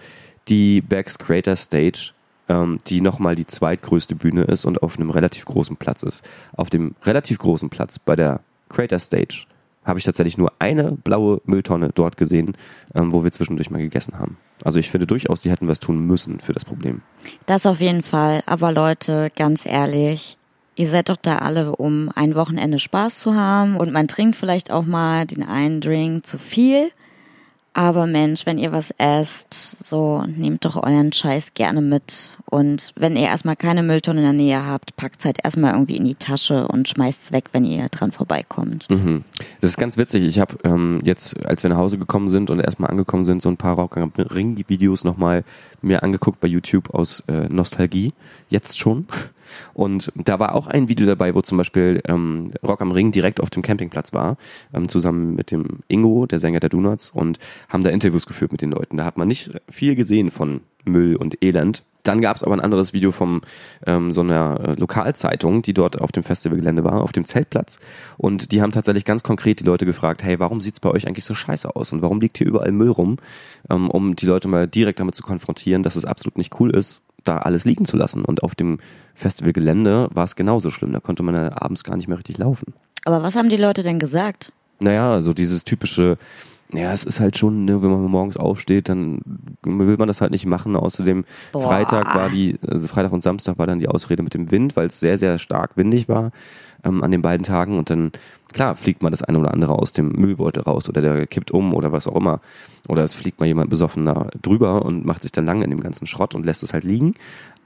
die 0.50 0.82
Becks 0.82 1.18
Crater 1.18 1.56
Stage, 1.56 2.12
ähm, 2.50 2.80
die 2.88 3.02
nochmal 3.02 3.36
die 3.36 3.48
zweitgrößte 3.48 4.16
Bühne 4.16 4.44
ist 4.44 4.66
und 4.66 4.84
auf 4.84 4.98
einem 4.98 5.10
relativ 5.10 5.46
großen 5.46 5.78
Platz 5.78 6.04
ist. 6.04 6.24
Auf 6.56 6.70
dem 6.70 6.96
relativ 7.04 7.38
großen 7.38 7.70
Platz 7.70 7.98
bei 8.00 8.16
der 8.16 8.42
Crater 8.70 9.00
Stage 9.00 9.46
habe 9.86 10.00
ich 10.00 10.06
tatsächlich 10.06 10.38
nur 10.38 10.52
eine 10.60 10.92
blaue 10.92 11.42
Mülltonne 11.46 11.92
dort 11.96 12.18
gesehen, 12.18 12.58
ähm, 12.94 13.14
wo 13.14 13.24
wir 13.24 13.32
zwischendurch 13.32 13.70
mal 13.70 13.82
gegessen 13.82 14.20
haben. 14.20 14.38
Also 14.64 14.80
ich 14.80 14.90
finde 14.90 15.08
durchaus, 15.08 15.42
sie 15.42 15.52
hätten 15.52 15.68
was 15.68 15.80
tun 15.80 16.00
müssen 16.06 16.40
für 16.40 16.54
das 16.54 16.66
Problem. 16.66 17.02
Das 17.46 17.66
auf 17.66 17.80
jeden 17.80 18.04
Fall. 18.04 18.42
Aber 18.46 18.72
Leute, 18.72 19.32
ganz 19.36 19.66
ehrlich, 19.66 20.38
ihr 20.76 20.90
seid 20.90 21.10
doch 21.10 21.18
da 21.18 21.40
alle, 21.40 21.76
um 21.76 22.10
ein 22.16 22.36
Wochenende 22.36 22.80
Spaß 22.80 23.20
zu 23.20 23.36
haben 23.36 23.78
und 23.78 23.92
man 23.92 24.08
trinkt 24.08 24.36
vielleicht 24.36 24.72
auch 24.72 24.86
mal 24.86 25.26
den 25.26 25.44
einen 25.44 25.82
Drink 25.82 26.26
zu 26.26 26.38
viel. 26.38 26.92
Aber 27.78 28.08
Mensch, 28.08 28.48
wenn 28.48 28.58
ihr 28.58 28.72
was 28.72 28.90
esst, 28.98 29.54
so 29.86 30.24
nehmt 30.24 30.66
doch 30.66 30.78
euren 30.78 31.14
Scheiß 31.14 31.54
gerne 31.54 31.80
mit. 31.80 32.32
Und 32.46 32.92
wenn 32.96 33.16
ihr 33.16 33.28
erstmal 33.28 33.56
keine 33.56 33.84
Mülltonne 33.84 34.22
in 34.22 34.26
der 34.26 34.34
Nähe 34.34 34.66
habt, 34.66 34.96
packt 34.96 35.24
halt 35.26 35.38
erstmal 35.44 35.74
irgendwie 35.74 35.96
in 35.96 36.06
die 36.06 36.16
Tasche 36.16 36.68
und 36.68 36.90
schmeißt 36.90 37.26
es 37.26 37.32
weg, 37.32 37.50
wenn 37.52 37.66
ihr 37.66 37.88
dran 37.90 38.12
vorbeikommt. 38.12 38.90
Mhm. 38.90 39.26
Das 39.62 39.70
ist 39.70 39.78
ganz 39.78 39.96
witzig. 39.96 40.24
Ich 40.24 40.40
habe 40.40 40.58
ähm, 40.64 41.02
jetzt, 41.04 41.46
als 41.46 41.62
wir 41.62 41.70
nach 41.70 41.78
Hause 41.78 42.00
gekommen 42.00 42.30
sind 42.30 42.50
und 42.50 42.62
erstmal 42.62 42.90
angekommen 42.90 43.26
sind, 43.26 43.44
so 43.44 43.50
ein 43.50 43.58
paar 43.58 43.76
Rock 43.76 43.96
Ring-Videos 43.96 45.04
nochmal 45.04 45.44
mir 45.84 46.02
angeguckt 46.02 46.40
bei 46.40 46.48
YouTube 46.48 46.96
aus 46.96 47.20
äh, 47.28 47.48
Nostalgie. 47.48 48.12
Jetzt 48.50 48.80
schon. 48.80 49.06
Und 49.74 50.12
da 50.16 50.40
war 50.40 50.56
auch 50.56 50.68
ein 50.68 50.88
Video 50.88 51.06
dabei, 51.06 51.36
wo 51.36 51.42
zum 51.42 51.58
Beispiel 51.58 52.02
ähm, 52.08 52.52
Rock 52.64 52.82
am 52.82 52.92
Ring 52.92 53.12
direkt 53.12 53.42
auf 53.42 53.50
dem 53.50 53.64
Campingplatz 53.64 54.14
war, 54.14 54.38
ähm, 54.74 54.90
zusammen 54.90 55.36
mit 55.36 55.52
dem 55.52 55.80
Ingo, 55.88 56.26
der 56.26 56.40
Sänger 56.40 56.60
der 56.60 56.70
Donuts, 56.70 57.12
und 57.12 57.40
haben 57.70 57.84
da 57.84 57.90
Interviews 57.90 58.26
geführt 58.26 58.52
mit 58.52 58.62
den 58.62 58.72
Leuten. 58.72 58.98
Da 58.98 59.06
hat 59.06 59.18
man 59.18 59.28
nicht 59.28 59.52
viel 59.70 59.96
gesehen 59.96 60.32
von 60.32 60.62
Müll 60.86 61.16
und 61.16 61.44
Elend. 61.44 61.84
Dann 62.04 62.22
gab 62.22 62.38
es 62.38 62.44
aber 62.44 62.54
ein 62.54 62.62
anderes 62.62 62.94
Video 62.94 63.12
von 63.12 63.42
ähm, 63.86 64.14
so 64.14 64.22
einer 64.22 64.60
äh, 64.62 64.74
Lokalzeitung, 64.80 65.62
die 65.62 65.74
dort 65.74 66.00
auf 66.00 66.14
dem 66.14 66.24
Festivalgelände 66.24 66.86
war, 66.86 67.02
auf 67.02 67.12
dem 67.12 67.26
Zeltplatz. 67.26 67.80
Und 68.18 68.54
die 68.54 68.62
haben 68.62 68.72
tatsächlich 68.72 69.04
ganz 69.04 69.24
konkret 69.24 69.60
die 69.60 69.66
Leute 69.66 69.86
gefragt, 69.86 70.24
hey, 70.24 70.40
warum 70.40 70.62
sieht's 70.62 70.80
bei 70.80 70.90
euch 70.90 71.06
eigentlich 71.06 71.26
so 71.26 71.36
scheiße 71.36 71.76
aus? 71.76 71.92
Und 71.92 72.02
warum 72.02 72.22
liegt 72.22 72.38
hier 72.38 72.48
überall 72.48 72.72
Müll 72.72 72.92
rum? 72.92 73.18
Ähm, 73.70 73.90
um 73.90 74.16
die 74.16 74.26
Leute 74.26 74.48
mal 74.48 74.68
direkt 74.68 75.02
damit 75.02 75.16
zu 75.16 75.24
konfrontieren, 75.24 75.84
dass 75.84 75.98
es 75.98 76.06
absolut 76.06 76.38
nicht 76.38 76.58
cool 76.62 76.70
ist, 76.74 77.02
da 77.28 77.38
alles 77.38 77.66
liegen 77.66 77.86
zu 77.86 77.98
lassen. 77.98 78.24
Und 78.24 78.44
auf 78.44 78.56
dem 78.56 78.80
Festivalgelände 79.14 80.10
war 80.14 80.26
es 80.26 80.36
genauso 80.36 80.70
schlimm. 80.70 80.94
Da 80.94 81.00
konnte 81.00 81.24
man 81.24 81.36
ja 81.36 81.52
abends 81.62 81.84
gar 81.84 81.98
nicht 81.98 82.08
mehr 82.08 82.18
richtig 82.18 82.38
laufen. 82.38 82.74
Aber 83.06 83.24
was 83.24 83.36
haben 83.36 83.50
die 83.50 83.58
Leute 83.58 83.84
denn 83.84 84.00
gesagt? 84.00 84.52
Naja, 84.80 85.22
so 85.22 85.34
dieses 85.34 85.64
typische, 85.64 86.18
ja, 86.72 86.92
es 86.92 87.04
ist 87.04 87.20
halt 87.20 87.38
schon, 87.38 87.66
ne, 87.66 87.82
wenn 87.82 87.90
man 87.90 88.04
morgens 88.04 88.38
aufsteht, 88.38 88.90
dann 88.90 89.22
will 89.64 89.98
man 89.98 90.08
das 90.08 90.22
halt 90.22 90.32
nicht 90.32 90.46
machen. 90.46 90.76
Außerdem 90.76 91.26
Boah. 91.52 91.68
Freitag 91.68 92.14
war 92.16 92.30
die, 92.30 92.60
also 92.68 92.88
Freitag 92.88 93.12
und 93.12 93.24
Samstag 93.24 93.58
war 93.58 93.68
dann 93.68 93.80
die 93.80 93.88
Ausrede 93.88 94.24
mit 94.24 94.34
dem 94.34 94.52
Wind, 94.52 94.76
weil 94.76 94.88
es 94.88 95.00
sehr, 95.00 95.18
sehr 95.18 95.40
stark 95.40 95.78
windig 95.78 96.08
war 96.10 96.32
ähm, 96.84 97.04
an 97.04 97.12
den 97.12 97.22
beiden 97.22 97.46
Tagen. 97.46 97.78
Und 97.78 97.90
dann, 97.90 98.12
klar, 98.54 98.76
fliegt 98.76 99.04
mal 99.04 99.10
das 99.10 99.24
eine 99.24 99.40
oder 99.40 99.54
andere 99.54 99.74
aus 99.74 99.94
dem 99.94 100.10
Müllbeutel 100.10 100.64
raus 100.64 100.90
oder 100.90 101.02
der 101.02 101.28
kippt 101.28 101.52
um 101.52 101.74
oder 101.74 101.92
was 101.92 102.08
auch 102.08 102.16
immer. 102.16 102.42
Oder 102.88 103.04
es 103.04 103.14
fliegt 103.14 103.40
mal 103.40 103.46
jemand 103.46 103.70
besoffen 103.70 104.06
da 104.06 104.30
drüber 104.42 104.84
und 104.86 105.06
macht 105.06 105.24
sich 105.24 105.32
dann 105.32 105.46
lange 105.46 105.64
in 105.64 105.70
dem 105.70 105.82
ganzen 105.82 106.08
Schrott 106.08 106.36
und 106.36 106.46
lässt 106.46 106.64
es 106.64 106.74
halt 106.74 106.84
liegen. 106.84 107.14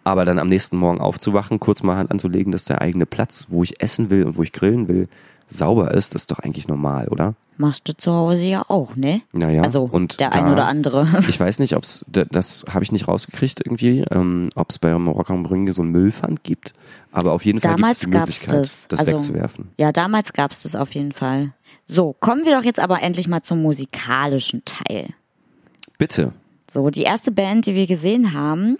Aber 0.03 0.25
dann 0.25 0.39
am 0.39 0.49
nächsten 0.49 0.77
Morgen 0.77 0.99
aufzuwachen, 0.99 1.59
kurz 1.59 1.83
mal 1.83 1.97
Hand 1.97 2.11
anzulegen, 2.11 2.51
dass 2.51 2.65
der 2.65 2.81
eigene 2.81 3.05
Platz, 3.05 3.47
wo 3.49 3.63
ich 3.63 3.81
essen 3.81 4.09
will 4.09 4.23
und 4.23 4.37
wo 4.37 4.41
ich 4.41 4.51
grillen 4.51 4.87
will, 4.87 5.07
sauber 5.51 5.91
ist, 5.91 6.15
ist 6.15 6.31
doch 6.31 6.39
eigentlich 6.39 6.67
normal, 6.67 7.07
oder? 7.09 7.35
Machst 7.57 7.87
du 7.87 7.95
zu 7.95 8.11
Hause 8.11 8.45
ja 8.47 8.65
auch, 8.69 8.95
ne? 8.95 9.21
Naja, 9.33 9.61
also 9.61 9.83
und 9.83 10.19
der 10.19 10.33
ein 10.33 10.51
oder 10.51 10.65
andere. 10.65 11.23
Ich 11.29 11.39
weiß 11.39 11.59
nicht, 11.59 11.75
ob's 11.75 12.03
das 12.07 12.65
habe 12.69 12.83
ich 12.83 12.91
nicht 12.91 13.07
rausgekriegt 13.07 13.61
irgendwie, 13.63 14.03
ähm, 14.09 14.49
ob 14.55 14.69
es 14.71 14.79
bei 14.79 14.93
Rock 14.93 15.29
am 15.29 15.45
Ring 15.45 15.71
so 15.71 15.83
ein 15.83 15.89
Müllpfand 15.89 16.43
gibt. 16.43 16.73
Aber 17.11 17.33
auf 17.33 17.45
jeden 17.45 17.59
Fall 17.59 17.75
gibt 17.75 17.89
es 17.89 17.99
die 17.99 18.07
Möglichkeit, 18.07 18.61
das, 18.61 18.87
das 18.87 18.99
also, 19.01 19.13
wegzuwerfen. 19.13 19.69
Ja, 19.77 19.91
damals 19.91 20.33
gab 20.33 20.51
es 20.51 20.63
das 20.63 20.75
auf 20.75 20.93
jeden 20.95 21.11
Fall. 21.11 21.51
So, 21.87 22.15
kommen 22.19 22.45
wir 22.45 22.55
doch 22.55 22.63
jetzt 22.63 22.79
aber 22.79 23.01
endlich 23.01 23.27
mal 23.27 23.43
zum 23.43 23.61
musikalischen 23.61 24.63
Teil. 24.65 25.09
Bitte. 25.97 26.31
So, 26.71 26.89
die 26.89 27.03
erste 27.03 27.31
Band, 27.31 27.65
die 27.65 27.75
wir 27.75 27.85
gesehen 27.85 28.33
haben, 28.33 28.77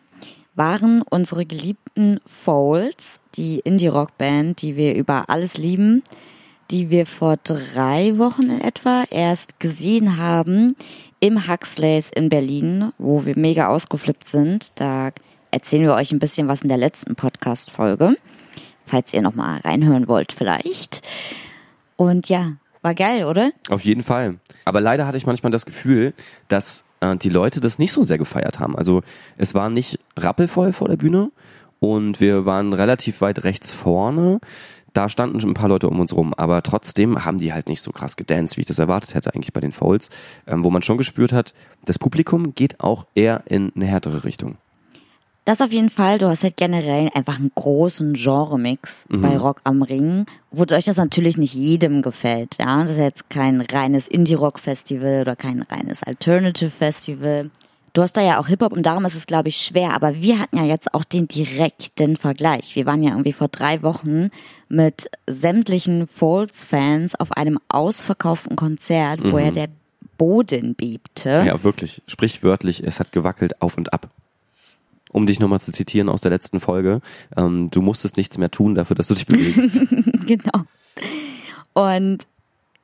waren 0.55 1.01
unsere 1.01 1.45
geliebten 1.45 2.19
Folds, 2.25 3.19
die 3.35 3.59
Indie-Rock-Band, 3.59 4.61
die 4.61 4.75
wir 4.75 4.95
über 4.95 5.29
alles 5.29 5.57
lieben, 5.57 6.03
die 6.71 6.89
wir 6.89 7.05
vor 7.05 7.37
drei 7.43 8.17
Wochen 8.17 8.43
in 8.43 8.61
etwa 8.61 9.03
erst 9.09 9.59
gesehen 9.59 10.17
haben 10.17 10.75
im 11.19 11.47
Huxleys 11.47 12.09
in 12.09 12.29
Berlin, 12.29 12.93
wo 12.97 13.25
wir 13.25 13.37
mega 13.37 13.67
ausgeflippt 13.67 14.25
sind. 14.25 14.71
Da 14.75 15.11
erzählen 15.51 15.83
wir 15.83 15.95
euch 15.95 16.11
ein 16.11 16.19
bisschen 16.19 16.47
was 16.47 16.61
in 16.61 16.69
der 16.69 16.77
letzten 16.77 17.15
Podcast-Folge, 17.15 18.15
falls 18.85 19.13
ihr 19.13 19.21
nochmal 19.21 19.59
reinhören 19.59 20.07
wollt 20.07 20.31
vielleicht. 20.31 21.01
Und 21.97 22.29
ja, 22.29 22.53
war 22.81 22.95
geil, 22.95 23.25
oder? 23.25 23.51
Auf 23.69 23.81
jeden 23.81 24.03
Fall. 24.03 24.37
Aber 24.63 24.79
leider 24.79 25.05
hatte 25.05 25.17
ich 25.17 25.25
manchmal 25.25 25.51
das 25.51 25.65
Gefühl, 25.65 26.13
dass 26.47 26.85
äh, 27.01 27.17
die 27.17 27.29
Leute 27.29 27.59
das 27.59 27.79
nicht 27.79 27.91
so 27.91 28.01
sehr 28.01 28.17
gefeiert 28.17 28.59
haben. 28.59 28.77
Also 28.77 29.01
es 29.37 29.53
war 29.53 29.69
nicht 29.69 29.99
rappelvoll 30.17 30.71
vor 30.71 30.87
der 30.87 30.97
Bühne 30.97 31.31
und 31.79 32.21
wir 32.21 32.45
waren 32.45 32.73
relativ 32.73 33.21
weit 33.21 33.43
rechts 33.43 33.71
vorne. 33.71 34.39
Da 34.93 35.07
standen 35.07 35.39
schon 35.39 35.51
ein 35.51 35.55
paar 35.55 35.69
Leute 35.69 35.87
um 35.87 35.99
uns 35.99 36.15
rum, 36.15 36.33
aber 36.33 36.61
trotzdem 36.63 37.23
haben 37.23 37.37
die 37.37 37.53
halt 37.53 37.69
nicht 37.69 37.81
so 37.81 37.91
krass 37.91 38.17
gedanced, 38.17 38.57
wie 38.57 38.61
ich 38.61 38.67
das 38.67 38.79
erwartet 38.79 39.13
hätte 39.13 39.33
eigentlich 39.33 39.53
bei 39.53 39.61
den 39.61 39.71
Fouls, 39.71 40.09
ähm, 40.47 40.63
wo 40.63 40.69
man 40.69 40.81
schon 40.81 40.97
gespürt 40.97 41.31
hat, 41.31 41.53
das 41.85 41.97
Publikum 41.97 42.55
geht 42.55 42.81
auch 42.81 43.05
eher 43.15 43.43
in 43.45 43.71
eine 43.75 43.85
härtere 43.85 44.23
Richtung. 44.23 44.57
Das 45.45 45.59
auf 45.59 45.71
jeden 45.71 45.89
Fall. 45.89 46.19
Du 46.19 46.27
hast 46.27 46.43
halt 46.43 46.55
generell 46.55 47.09
einfach 47.15 47.39
einen 47.39 47.51
großen 47.55 48.13
Genre-Mix 48.13 49.07
mhm. 49.09 49.21
bei 49.21 49.37
Rock 49.37 49.61
am 49.63 49.81
Ring, 49.81 50.25
wodurch 50.51 50.85
das 50.85 50.97
natürlich 50.97 51.37
nicht 51.37 51.55
jedem 51.55 52.03
gefällt. 52.03 52.57
Ja, 52.59 52.83
das 52.83 52.91
ist 52.91 52.97
jetzt 52.97 53.29
kein 53.29 53.61
reines 53.61 54.07
Indie-Rock-Festival 54.07 55.21
oder 55.21 55.35
kein 55.35 55.63
reines 55.63 56.03
Alternative-Festival. 56.03 57.49
Du 57.93 58.01
hast 58.01 58.13
da 58.13 58.21
ja 58.21 58.39
auch 58.39 58.47
Hip-Hop 58.47 58.71
und 58.71 58.85
darum 58.85 59.03
ist 59.05 59.15
es, 59.15 59.27
glaube 59.27 59.49
ich, 59.49 59.57
schwer. 59.57 59.93
Aber 59.93 60.15
wir 60.15 60.39
hatten 60.39 60.57
ja 60.57 60.63
jetzt 60.63 60.93
auch 60.93 61.03
den 61.03 61.27
direkten 61.27 62.15
Vergleich. 62.15 62.75
Wir 62.75 62.85
waren 62.85 63.03
ja 63.03 63.11
irgendwie 63.11 63.33
vor 63.33 63.49
drei 63.49 63.83
Wochen 63.83 64.29
mit 64.69 65.09
sämtlichen 65.27 66.07
Folds-Fans 66.07 67.15
auf 67.15 67.33
einem 67.33 67.59
ausverkauften 67.67 68.55
Konzert, 68.55 69.19
wo 69.23 69.37
ja 69.37 69.51
der 69.51 69.67
Boden 70.17 70.75
bebte. 70.75 71.43
Ja, 71.45 71.63
wirklich. 71.63 72.01
Sprichwörtlich, 72.07 72.83
es 72.83 72.99
hat 72.99 73.11
gewackelt 73.11 73.61
auf 73.61 73.77
und 73.77 73.91
ab. 73.91 74.09
Um 75.11 75.25
dich 75.25 75.41
nochmal 75.41 75.59
zu 75.59 75.73
zitieren 75.73 76.07
aus 76.07 76.21
der 76.21 76.31
letzten 76.31 76.61
Folge, 76.61 77.01
ähm, 77.35 77.69
du 77.71 77.81
musstest 77.81 78.15
nichts 78.15 78.37
mehr 78.37 78.49
tun 78.49 78.75
dafür, 78.75 78.95
dass 78.95 79.07
du 79.07 79.15
dich 79.15 79.25
bewegst. 79.25 79.81
genau. 80.25 80.63
Und 81.73 82.25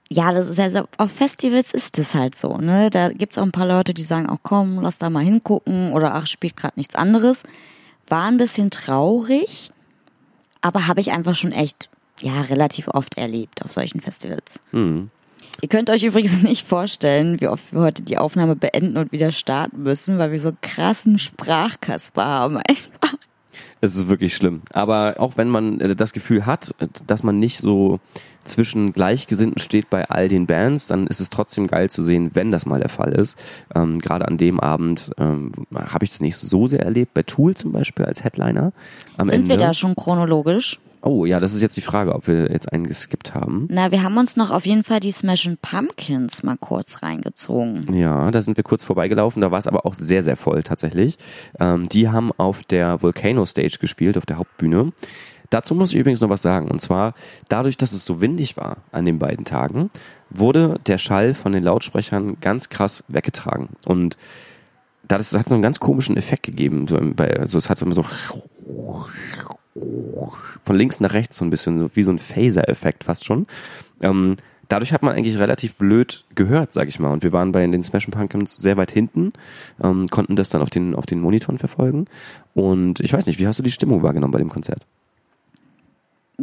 ja, 0.09 0.31
das 0.31 0.47
ist 0.47 0.57
ja 0.57 0.69
so, 0.69 0.83
auf 0.97 1.11
Festivals 1.11 1.71
ist 1.71 1.97
es 1.99 2.15
halt 2.15 2.35
so, 2.35 2.57
ne? 2.57 2.89
Da 2.89 3.09
gibt's 3.09 3.37
auch 3.37 3.43
ein 3.43 3.51
paar 3.51 3.67
Leute, 3.67 3.93
die 3.93 4.03
sagen, 4.03 4.29
auch 4.29 4.39
komm, 4.41 4.79
lass 4.79 4.97
da 4.97 5.09
mal 5.09 5.23
hingucken 5.23 5.91
oder 5.91 6.15
ach, 6.15 6.27
spielt 6.27 6.55
gerade 6.55 6.73
nichts 6.77 6.95
anderes. 6.95 7.43
War 8.07 8.23
ein 8.23 8.37
bisschen 8.37 8.69
traurig, 8.69 9.71
aber 10.61 10.87
habe 10.87 11.01
ich 11.01 11.11
einfach 11.11 11.35
schon 11.35 11.51
echt, 11.51 11.89
ja, 12.21 12.41
relativ 12.41 12.87
oft 12.87 13.17
erlebt 13.17 13.63
auf 13.63 13.71
solchen 13.73 13.99
Festivals. 13.99 14.59
Hm. 14.71 15.09
Ihr 15.61 15.69
könnt 15.69 15.89
euch 15.89 16.03
übrigens 16.03 16.41
nicht 16.41 16.65
vorstellen, 16.65 17.41
wie 17.41 17.47
oft 17.47 17.73
wir 17.73 17.81
heute 17.81 18.03
die 18.03 18.17
Aufnahme 18.17 18.55
beenden 18.55 18.97
und 18.97 19.11
wieder 19.11 19.31
starten 19.31 19.83
müssen, 19.83 20.17
weil 20.19 20.31
wir 20.31 20.39
so 20.39 20.53
krassen 20.61 21.17
Sprachkasper 21.17 22.25
haben 22.25 22.57
einfach. 22.67 23.17
Es 23.81 23.95
ist 23.95 24.07
wirklich 24.07 24.35
schlimm. 24.35 24.61
Aber 24.73 25.15
auch 25.19 25.37
wenn 25.37 25.49
man 25.49 25.79
äh, 25.79 25.95
das 25.95 26.13
Gefühl 26.13 26.45
hat, 26.45 26.73
dass 27.05 27.23
man 27.23 27.39
nicht 27.39 27.59
so 27.59 27.99
zwischen 28.43 28.93
Gleichgesinnten 28.93 29.59
steht 29.61 29.89
bei 29.89 30.09
all 30.09 30.29
den 30.29 30.47
Bands, 30.47 30.87
dann 30.87 31.07
ist 31.07 31.19
es 31.19 31.29
trotzdem 31.29 31.67
geil 31.67 31.89
zu 31.89 32.01
sehen, 32.01 32.31
wenn 32.33 32.51
das 32.51 32.65
mal 32.65 32.79
der 32.79 32.89
Fall 32.89 33.11
ist. 33.11 33.37
Ähm, 33.75 33.99
Gerade 33.99 34.27
an 34.27 34.37
dem 34.37 34.59
Abend 34.59 35.11
ähm, 35.17 35.51
habe 35.73 36.05
ich 36.05 36.11
es 36.11 36.21
nicht 36.21 36.37
so 36.37 36.65
sehr 36.67 36.81
erlebt. 36.81 37.13
Bei 37.13 37.23
Tool 37.23 37.55
zum 37.55 37.71
Beispiel 37.73 38.05
als 38.05 38.23
Headliner. 38.23 38.71
Am 39.17 39.27
Sind 39.29 39.35
Ende. 39.35 39.49
wir 39.49 39.57
da 39.57 39.73
schon 39.73 39.95
chronologisch? 39.95 40.79
Oh 41.07 41.25
ja, 41.25 41.39
das 41.39 41.53
ist 41.53 41.61
jetzt 41.61 41.77
die 41.77 41.81
Frage, 41.81 42.13
ob 42.13 42.27
wir 42.27 42.51
jetzt 42.51 42.73
einen 42.73 42.85
geskippt 42.85 43.33
haben. 43.33 43.69
Na, 43.71 43.91
wir 43.91 44.03
haben 44.03 44.17
uns 44.17 44.35
noch 44.35 44.51
auf 44.51 44.65
jeden 44.65 44.83
Fall 44.83 44.99
die 44.99 45.13
Smashing 45.13 45.57
Pumpkins 45.61 46.43
mal 46.43 46.57
kurz 46.57 47.01
reingezogen. 47.01 47.95
Ja, 47.95 48.29
da 48.29 48.41
sind 48.41 48.57
wir 48.57 48.65
kurz 48.65 48.83
vorbeigelaufen, 48.83 49.41
da 49.41 49.49
war 49.49 49.57
es 49.57 49.67
aber 49.67 49.85
auch 49.85 49.93
sehr, 49.93 50.21
sehr 50.21 50.35
voll 50.35 50.63
tatsächlich. 50.63 51.17
Ähm, 51.61 51.87
die 51.87 52.09
haben 52.09 52.33
auf 52.35 52.65
der 52.65 53.01
Volcano 53.01 53.45
Stage 53.45 53.77
gespielt, 53.79 54.17
auf 54.17 54.25
der 54.25 54.37
Hauptbühne. 54.37 54.91
Dazu 55.49 55.75
muss 55.75 55.91
ich 55.91 55.97
übrigens 55.97 56.19
noch 56.19 56.29
was 56.29 56.41
sagen. 56.41 56.69
Und 56.69 56.81
zwar, 56.81 57.13
dadurch, 57.47 57.77
dass 57.77 57.93
es 57.93 58.03
so 58.03 58.19
windig 58.19 58.57
war 58.57 58.79
an 58.91 59.05
den 59.05 59.17
beiden 59.17 59.45
Tagen, 59.45 59.89
wurde 60.29 60.77
der 60.87 60.97
Schall 60.97 61.33
von 61.33 61.53
den 61.53 61.63
Lautsprechern 61.63 62.35
ganz 62.41 62.67
krass 62.67 63.05
weggetragen. 63.07 63.69
Und 63.85 64.17
das 65.07 65.31
hat 65.31 65.47
so 65.47 65.55
einen 65.55 65.61
ganz 65.61 65.79
komischen 65.79 66.17
Effekt 66.17 66.43
gegeben. 66.43 66.85
So, 66.89 66.99
bei, 67.15 67.45
so 67.45 67.57
es 67.57 67.69
hat 67.69 67.81
immer 67.81 67.95
so 67.95 68.03
von 70.63 70.75
links 70.75 70.99
nach 70.99 71.13
rechts 71.13 71.37
so 71.37 71.45
ein 71.45 71.49
bisschen, 71.49 71.79
so 71.79 71.89
wie 71.93 72.03
so 72.03 72.11
ein 72.11 72.19
Phaser-Effekt 72.19 73.03
fast 73.03 73.25
schon. 73.25 73.47
Ähm, 74.01 74.37
dadurch 74.69 74.93
hat 74.93 75.03
man 75.03 75.13
eigentlich 75.13 75.37
relativ 75.37 75.75
blöd 75.75 76.23
gehört, 76.35 76.73
sag 76.73 76.87
ich 76.87 76.99
mal. 76.99 77.11
Und 77.11 77.23
wir 77.23 77.31
waren 77.31 77.51
bei 77.51 77.65
den 77.65 77.83
Smashing 77.83 78.11
Pumpkins 78.11 78.55
sehr 78.55 78.77
weit 78.77 78.91
hinten, 78.91 79.33
ähm, 79.81 80.07
konnten 80.09 80.35
das 80.35 80.49
dann 80.49 80.61
auf 80.61 80.69
den, 80.69 80.95
auf 80.95 81.05
den 81.05 81.19
Monitoren 81.19 81.57
verfolgen. 81.57 82.05
Und 82.53 82.99
ich 82.99 83.13
weiß 83.13 83.25
nicht, 83.27 83.39
wie 83.39 83.47
hast 83.47 83.59
du 83.59 83.63
die 83.63 83.71
Stimmung 83.71 84.03
wahrgenommen 84.03 84.33
bei 84.33 84.39
dem 84.39 84.49
Konzert? 84.49 84.85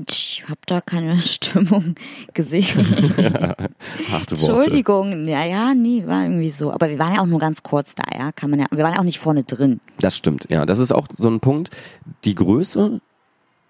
Ich 0.09 0.43
habe 0.49 0.61
da 0.67 0.81
keine 0.81 1.17
Stimmung 1.19 1.95
gesehen. 2.33 2.65
Harte 4.11 4.41
Worte. 4.41 4.53
Entschuldigung, 4.53 5.25
ja, 5.27 5.45
ja, 5.45 5.75
nee, 5.75 6.05
war 6.07 6.25
irgendwie 6.25 6.51
so. 6.51 6.73
Aber 6.73 6.89
wir 6.89 6.99
waren 6.99 7.15
ja 7.15 7.21
auch 7.21 7.27
nur 7.27 7.39
ganz 7.39 7.63
kurz 7.63 7.95
da, 7.95 8.05
ja, 8.13 8.33
kann 8.33 8.51
man 8.51 8.59
ja. 8.59 8.67
Wir 8.71 8.83
waren 8.83 8.95
ja 8.95 8.99
auch 8.99 9.05
nicht 9.05 9.21
vorne 9.21 9.45
drin. 9.45 9.81
Das 9.99 10.17
stimmt, 10.17 10.47
ja. 10.51 10.67
Das 10.67 10.81
ist 10.81 10.93
auch 10.93 11.07
so 11.17 11.29
ein 11.29 11.39
Punkt. 11.39 11.71
Die 12.25 12.35
Größe, 12.35 13.01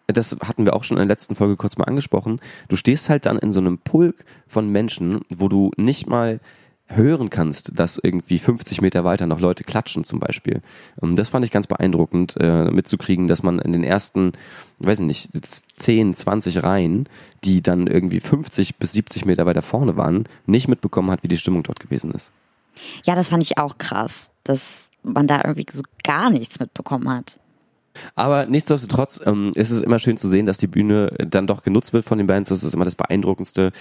das 0.07 0.37
hatten 0.43 0.65
wir 0.65 0.75
auch 0.75 0.85
schon 0.85 0.97
in 0.97 1.03
der 1.03 1.09
letzten 1.09 1.35
Folge 1.35 1.57
kurz 1.57 1.77
mal 1.77 1.85
angesprochen. 1.85 2.41
Du 2.69 2.77
stehst 2.77 3.09
halt 3.09 3.27
dann 3.27 3.39
in 3.39 3.53
so 3.53 3.61
einem 3.61 3.79
Pulk 3.79 4.25
von 4.47 4.69
Menschen, 4.69 5.23
wo 5.35 5.49
du 5.49 5.71
nicht 5.77 6.09
mal 6.09 6.41
hören 6.87 7.31
kannst, 7.31 7.73
dass 7.79 7.99
irgendwie 8.03 8.39
50 8.39 8.83
Meter 8.83 9.05
weiter 9.05 9.27
noch 9.27 9.41
Leute 9.41 9.65
klatschen 9.65 10.05
zum 10.05 10.21
Beispiel. 10.21 10.61
Und 10.97 11.19
das 11.19 11.31
fand 11.31 11.45
ich 11.45 11.51
ganz 11.51 11.67
beeindruckend, 11.67 12.37
äh, 12.39 12.71
mitzukriegen, 12.71 13.27
dass 13.27 13.43
man 13.43 13.59
in 13.59 13.73
den 13.73 13.85
ersten, 13.85 14.33
weiß 14.81 15.01
ich 15.01 15.07
nicht, 15.07 15.31
10, 15.77 16.15
20 16.15 16.63
Reihen, 16.63 17.09
die 17.43 17.63
dann 17.63 17.87
irgendwie 17.87 18.21
50 18.21 18.77
bis 18.77 18.93
70 18.93 19.25
Meter 19.25 19.47
weiter 19.47 19.63
vorne 19.63 19.97
waren, 19.97 20.25
nicht 20.47 20.69
mitbekommen 20.69 21.11
hat, 21.11 21.23
wie 21.23 21.29
die 21.29 21.39
Stimmung 21.39 21.63
dort 21.63 21.81
gewesen 21.81 22.11
ist. 22.11 22.31
Ja, 23.05 23.15
das 23.15 23.31
fand 23.31 23.43
ich 23.43 23.57
auch 23.57 23.79
krass, 23.79 24.31
dass 24.45 24.91
man 25.03 25.27
da 25.27 25.43
irgendwie 25.45 25.67
so 25.73 25.83
gar 26.03 26.31
nichts 26.31 26.61
mitbekommen 26.61 27.09
hat. 27.09 27.39
Aber 28.15 28.47
nichtsdestotrotz 28.47 29.21
ähm, 29.25 29.53
ist 29.55 29.71
es 29.71 29.81
immer 29.81 29.99
schön 29.99 30.17
zu 30.17 30.29
sehen, 30.29 30.47
dass 30.47 30.59
die 30.59 30.67
Bühne 30.67 31.13
dann 31.19 31.47
doch 31.47 31.63
genutzt 31.63 31.93
wird 31.93 32.05
von 32.05 32.19
den 32.19 32.27
Bands. 32.27 32.49
Das 32.49 32.63
ist 32.63 32.75
immer 32.75 32.85
das 32.85 32.95
Beeindruckendste. 32.95 33.73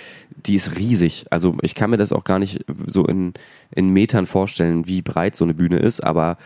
Die 0.45 0.56
ist 0.56 0.78
riesig. 0.78 1.26
Also 1.30 1.56
ich 1.62 1.76
kann 1.76 1.89
mir 1.89 1.97
das 1.97 2.13
auch 2.13 2.23
gar 2.23 2.39
nicht 2.39 2.65
so 2.88 3.06
in, 3.06 3.34
in 3.71 3.89
Metern 3.89 4.26
vorstellen, 4.26 4.88
wie 4.88 5.02
breit 5.02 5.36
so 5.36 5.43
eine 5.43 5.54
Bühne 5.54 5.80
ist, 5.80 6.04
aber 6.04 6.38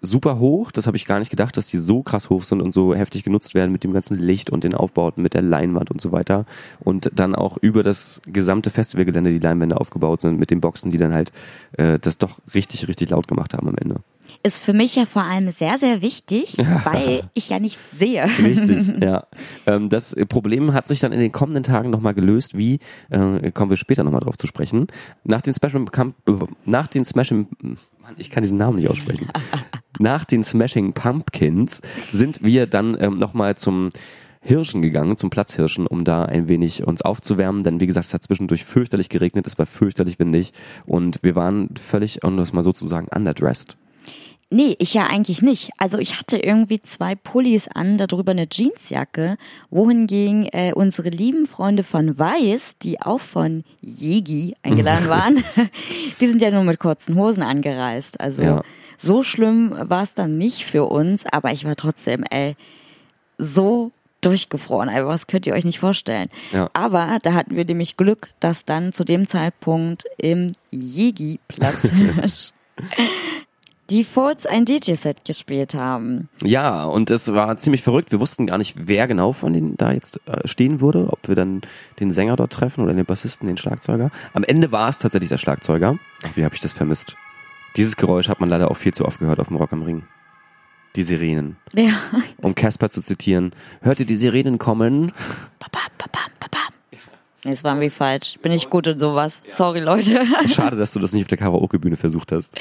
super 0.00 0.38
hoch. 0.38 0.72
Das 0.72 0.86
habe 0.86 0.96
ich 0.96 1.04
gar 1.04 1.18
nicht 1.18 1.30
gedacht, 1.30 1.56
dass 1.56 1.66
die 1.66 1.78
so 1.78 2.02
krass 2.02 2.30
hoch 2.30 2.44
sind 2.44 2.62
und 2.62 2.72
so 2.72 2.94
heftig 2.94 3.24
genutzt 3.24 3.54
werden 3.54 3.72
mit 3.72 3.84
dem 3.84 3.92
ganzen 3.92 4.18
Licht 4.18 4.50
und 4.50 4.64
den 4.64 4.74
Aufbauten, 4.74 5.22
mit 5.22 5.34
der 5.34 5.42
Leinwand 5.42 5.90
und 5.90 6.00
so 6.00 6.12
weiter. 6.12 6.46
Und 6.80 7.10
dann 7.14 7.34
auch 7.34 7.56
über 7.58 7.82
das 7.82 8.20
gesamte 8.26 8.70
Festivalgelände 8.70 9.30
die 9.30 9.38
Leinwände 9.38 9.80
aufgebaut 9.80 10.20
sind 10.20 10.38
mit 10.38 10.50
den 10.50 10.60
Boxen, 10.60 10.90
die 10.90 10.98
dann 10.98 11.12
halt 11.12 11.32
äh, 11.76 11.98
das 11.98 12.18
doch 12.18 12.38
richtig, 12.54 12.88
richtig 12.88 13.10
laut 13.10 13.28
gemacht 13.28 13.54
haben 13.54 13.68
am 13.68 13.76
Ende. 13.76 13.96
Ist 14.42 14.58
für 14.58 14.72
mich 14.72 14.96
ja 14.96 15.04
vor 15.04 15.22
allem 15.22 15.50
sehr, 15.50 15.78
sehr 15.78 16.00
wichtig, 16.00 16.56
weil 16.84 17.24
ich 17.34 17.50
ja 17.50 17.58
nicht 17.58 17.78
sehe. 17.92 18.24
Richtig, 18.38 18.94
ja. 19.00 19.26
Ähm, 19.66 19.88
das 19.88 20.16
Problem 20.28 20.72
hat 20.72 20.88
sich 20.88 21.00
dann 21.00 21.12
in 21.12 21.20
den 21.20 21.32
kommenden 21.32 21.62
Tagen 21.62 21.90
nochmal 21.90 22.14
gelöst, 22.14 22.56
wie, 22.56 22.78
äh, 23.10 23.50
kommen 23.52 23.70
wir 23.70 23.76
später 23.76 24.04
nochmal 24.04 24.20
drauf 24.20 24.38
zu 24.38 24.46
sprechen. 24.46 24.86
Nach 25.24 25.42
den 25.42 25.54
Pump, 25.54 26.14
nach 26.64 26.86
den 26.86 27.04
Smashing, 27.04 27.48
Mann, 28.02 28.14
ich 28.16 28.30
kann 28.30 28.42
diesen 28.42 28.58
Namen 28.58 28.76
nicht 28.76 28.88
aussprechen. 28.88 29.28
nach 29.98 30.24
den 30.24 30.42
Smashing 30.42 30.92
Pumpkins 30.92 31.80
sind 32.12 32.42
wir 32.42 32.66
dann 32.66 32.96
ähm, 33.00 33.14
nochmal 33.14 33.56
zum 33.56 33.90
Hirschen 34.44 34.82
gegangen, 34.82 35.16
zum 35.16 35.30
Platzhirschen, 35.30 35.86
um 35.86 36.04
da 36.04 36.24
ein 36.24 36.48
wenig 36.48 36.84
uns 36.84 37.02
aufzuwärmen, 37.02 37.62
denn 37.62 37.80
wie 37.80 37.86
gesagt, 37.86 38.06
es 38.06 38.14
hat 38.14 38.24
zwischendurch 38.24 38.64
fürchterlich 38.64 39.08
geregnet, 39.08 39.46
es 39.46 39.56
war 39.56 39.66
fürchterlich 39.66 40.18
windig 40.18 40.52
und 40.84 41.22
wir 41.22 41.36
waren 41.36 41.68
völlig, 41.76 42.24
um 42.24 42.36
das 42.36 42.52
mal 42.52 42.64
so 42.64 42.72
zu 42.72 42.86
sagen, 42.86 43.06
underdressed. 43.14 43.76
Nee, 44.50 44.76
ich 44.80 44.92
ja 44.92 45.04
eigentlich 45.04 45.40
nicht. 45.40 45.70
Also 45.78 45.96
ich 45.96 46.18
hatte 46.18 46.36
irgendwie 46.36 46.82
zwei 46.82 47.14
Pullis 47.14 47.68
an, 47.68 47.96
darüber 47.96 48.32
eine 48.32 48.46
Jeansjacke, 48.50 49.38
wohingegen 49.70 50.44
äh, 50.44 50.72
unsere 50.74 51.08
lieben 51.08 51.46
Freunde 51.46 51.82
von 51.84 52.18
Weiß, 52.18 52.76
die 52.82 53.00
auch 53.00 53.20
von 53.20 53.64
Jegi 53.80 54.54
eingeladen 54.62 55.08
waren, 55.08 55.42
die 56.20 56.26
sind 56.26 56.42
ja 56.42 56.50
nur 56.50 56.64
mit 56.64 56.78
kurzen 56.80 57.16
Hosen 57.16 57.42
angereist. 57.42 58.20
Also 58.20 58.42
Ja. 58.42 58.62
So 59.02 59.22
schlimm 59.22 59.74
war 59.76 60.02
es 60.02 60.14
dann 60.14 60.38
nicht 60.38 60.64
für 60.64 60.84
uns, 60.84 61.26
aber 61.26 61.52
ich 61.52 61.64
war 61.64 61.76
trotzdem, 61.76 62.24
ey, 62.30 62.56
so 63.38 63.92
durchgefroren. 64.22 64.88
Also 64.88 65.08
was 65.08 65.26
könnt 65.26 65.46
ihr 65.46 65.54
euch 65.54 65.64
nicht 65.64 65.80
vorstellen. 65.80 66.28
Ja. 66.52 66.70
Aber 66.72 67.18
da 67.22 67.34
hatten 67.34 67.56
wir 67.56 67.64
nämlich 67.64 67.96
Glück, 67.96 68.28
dass 68.40 68.64
dann 68.64 68.92
zu 68.92 69.04
dem 69.04 69.26
Zeitpunkt 69.26 70.04
im 70.16 70.52
Jegi-Platz 70.70 71.88
die 73.90 74.04
Folds 74.04 74.46
ein 74.46 74.64
DJ-Set 74.64 75.24
gespielt 75.24 75.74
haben. 75.74 76.28
Ja, 76.42 76.84
und 76.84 77.10
es 77.10 77.34
war 77.34 77.56
ziemlich 77.58 77.82
verrückt. 77.82 78.12
Wir 78.12 78.20
wussten 78.20 78.46
gar 78.46 78.58
nicht, 78.58 78.76
wer 78.78 79.06
genau 79.06 79.32
von 79.32 79.52
denen 79.52 79.76
da 79.76 79.92
jetzt 79.92 80.20
äh, 80.26 80.46
stehen 80.46 80.80
würde, 80.80 81.08
ob 81.10 81.28
wir 81.28 81.34
dann 81.34 81.60
den 82.00 82.10
Sänger 82.10 82.36
dort 82.36 82.52
treffen 82.52 82.82
oder 82.82 82.94
den 82.94 83.04
Bassisten, 83.04 83.48
den 83.48 83.58
Schlagzeuger. 83.58 84.10
Am 84.32 84.44
Ende 84.44 84.72
war 84.72 84.88
es 84.88 84.98
tatsächlich 84.98 85.28
der 85.28 85.38
Schlagzeuger. 85.38 85.98
Ach, 86.22 86.36
wie 86.36 86.44
habe 86.44 86.54
ich 86.54 86.60
das 86.60 86.72
vermisst? 86.72 87.16
Dieses 87.76 87.96
Geräusch 87.96 88.28
hat 88.28 88.40
man 88.40 88.48
leider 88.48 88.70
auch 88.70 88.76
viel 88.76 88.94
zu 88.94 89.04
oft 89.04 89.18
gehört 89.18 89.40
auf 89.40 89.48
dem 89.48 89.56
Rock 89.56 89.72
am 89.72 89.82
Ring. 89.82 90.04
Die 90.96 91.02
Sirenen. 91.02 91.56
Ja. 91.74 91.94
Um 92.38 92.54
Casper 92.54 92.90
zu 92.90 93.00
zitieren, 93.00 93.52
hört 93.80 94.00
ihr 94.00 94.06
die 94.06 94.16
Sirenen 94.16 94.58
kommen? 94.58 95.12
Das 97.44 97.64
war 97.64 97.72
irgendwie 97.72 97.90
falsch. 97.90 98.38
Bin 98.40 98.52
nicht 98.52 98.70
gut 98.70 98.86
in 98.86 99.00
sowas. 99.00 99.42
Sorry, 99.52 99.80
Leute. 99.80 100.24
Schade, 100.46 100.76
dass 100.76 100.92
du 100.92 101.00
das 101.00 101.12
nicht 101.12 101.22
auf 101.22 101.28
der 101.28 101.38
Karaoke-Bühne 101.38 101.96
versucht 101.96 102.30
hast. 102.30 102.56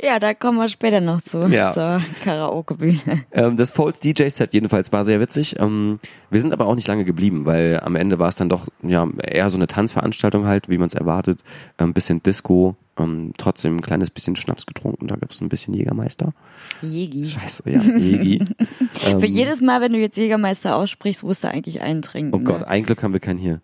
Ja, 0.00 0.18
da 0.18 0.32
kommen 0.32 0.56
wir 0.58 0.70
später 0.70 1.02
noch 1.02 1.20
zu. 1.20 1.46
Ja. 1.48 1.72
Zur 1.72 2.02
Karaoke-Bühne. 2.24 3.26
Ähm, 3.32 3.56
das 3.56 3.72
Folds 3.72 4.00
DJ-Set 4.00 4.54
jedenfalls 4.54 4.90
war 4.90 5.04
sehr 5.04 5.20
witzig. 5.20 5.56
Ähm, 5.58 5.98
wir 6.30 6.40
sind 6.40 6.54
aber 6.54 6.66
auch 6.66 6.74
nicht 6.74 6.88
lange 6.88 7.04
geblieben, 7.04 7.44
weil 7.44 7.80
am 7.80 7.94
Ende 7.94 8.18
war 8.18 8.28
es 8.28 8.36
dann 8.36 8.48
doch 8.48 8.68
ja 8.82 9.06
eher 9.22 9.50
so 9.50 9.58
eine 9.58 9.66
Tanzveranstaltung 9.66 10.46
halt, 10.46 10.70
wie 10.70 10.78
man 10.78 10.86
es 10.86 10.94
erwartet. 10.94 11.40
Ein 11.76 11.92
bisschen 11.92 12.22
Disco, 12.22 12.74
ähm, 12.98 13.32
trotzdem 13.36 13.76
ein 13.76 13.82
kleines 13.82 14.10
bisschen 14.10 14.36
Schnaps 14.36 14.66
getrunken. 14.66 15.08
Da 15.08 15.16
gab 15.16 15.30
es 15.30 15.40
ein 15.40 15.48
bisschen 15.48 15.74
Jägermeister. 15.74 16.32
Jegi. 16.80 17.26
Scheiße, 17.26 17.62
ja, 17.70 17.80
Jägi. 17.80 18.44
ähm, 19.04 19.20
Für 19.20 19.26
jedes 19.26 19.60
Mal, 19.60 19.80
wenn 19.80 19.92
du 19.92 19.98
jetzt 19.98 20.16
Jägermeister 20.16 20.76
aussprichst, 20.76 21.24
musst 21.24 21.44
du 21.44 21.48
eigentlich 21.48 21.82
einen 21.82 22.02
trinken. 22.02 22.34
Oh 22.34 22.38
Gott, 22.38 22.60
ne? 22.60 22.68
ein 22.68 22.84
Glück 22.84 23.02
haben 23.02 23.12
wir 23.12 23.20
keinen 23.20 23.38
hier. 23.38 23.60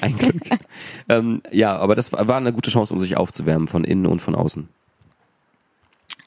Ein 0.00 0.16
Glück. 0.16 0.42
ähm, 1.08 1.42
ja, 1.50 1.76
aber 1.76 1.94
das 1.94 2.12
war 2.12 2.32
war 2.32 2.38
eine 2.38 2.52
gute 2.52 2.70
Chance, 2.70 2.94
um 2.94 3.00
sich 3.00 3.16
aufzuwärmen 3.16 3.68
von 3.68 3.84
innen 3.84 4.06
und 4.06 4.22
von 4.22 4.34
außen. 4.34 4.68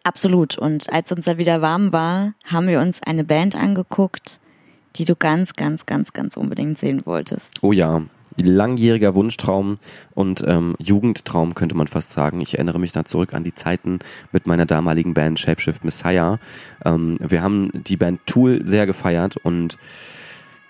Absolut. 0.04 0.58
Und 0.58 0.92
als 0.94 1.12
uns 1.12 1.26
da 1.26 1.40
wieder 1.40 1.62
warm 1.62 1.92
war, 1.92 2.36
haben 2.46 2.68
wir 2.68 2.80
uns 2.80 3.02
eine 3.02 3.24
Band 3.24 3.56
angeguckt, 3.56 4.40
die 4.98 5.06
du 5.06 5.16
ganz, 5.16 5.54
ganz, 5.54 5.88
ganz, 5.88 6.14
ganz 6.14 6.38
unbedingt 6.38 6.78
sehen 6.78 7.06
wolltest. 7.06 7.52
Oh 7.64 7.72
ja, 7.72 8.04
langjähriger 8.44 9.16
Wunschtraum 9.16 9.78
und 10.14 10.44
ähm, 10.46 10.76
Jugendtraum 10.80 11.56
könnte 11.56 11.76
man 11.76 11.88
fast 11.88 12.12
sagen. 12.12 12.42
Ich 12.42 12.56
erinnere 12.56 12.80
mich 12.80 12.92
da 12.92 13.06
zurück 13.06 13.34
an 13.34 13.44
die 13.44 13.56
Zeiten 13.56 14.00
mit 14.32 14.48
meiner 14.48 14.66
damaligen 14.66 15.14
Band 15.14 15.40
Shapeshift 15.40 15.86
Messiah. 15.86 16.40
Ähm, 16.84 17.18
wir 17.20 17.42
haben 17.42 17.72
die 17.74 17.98
Band 17.98 18.20
Tool 18.26 18.66
sehr 18.66 18.86
gefeiert 18.86 19.38
und 19.38 19.78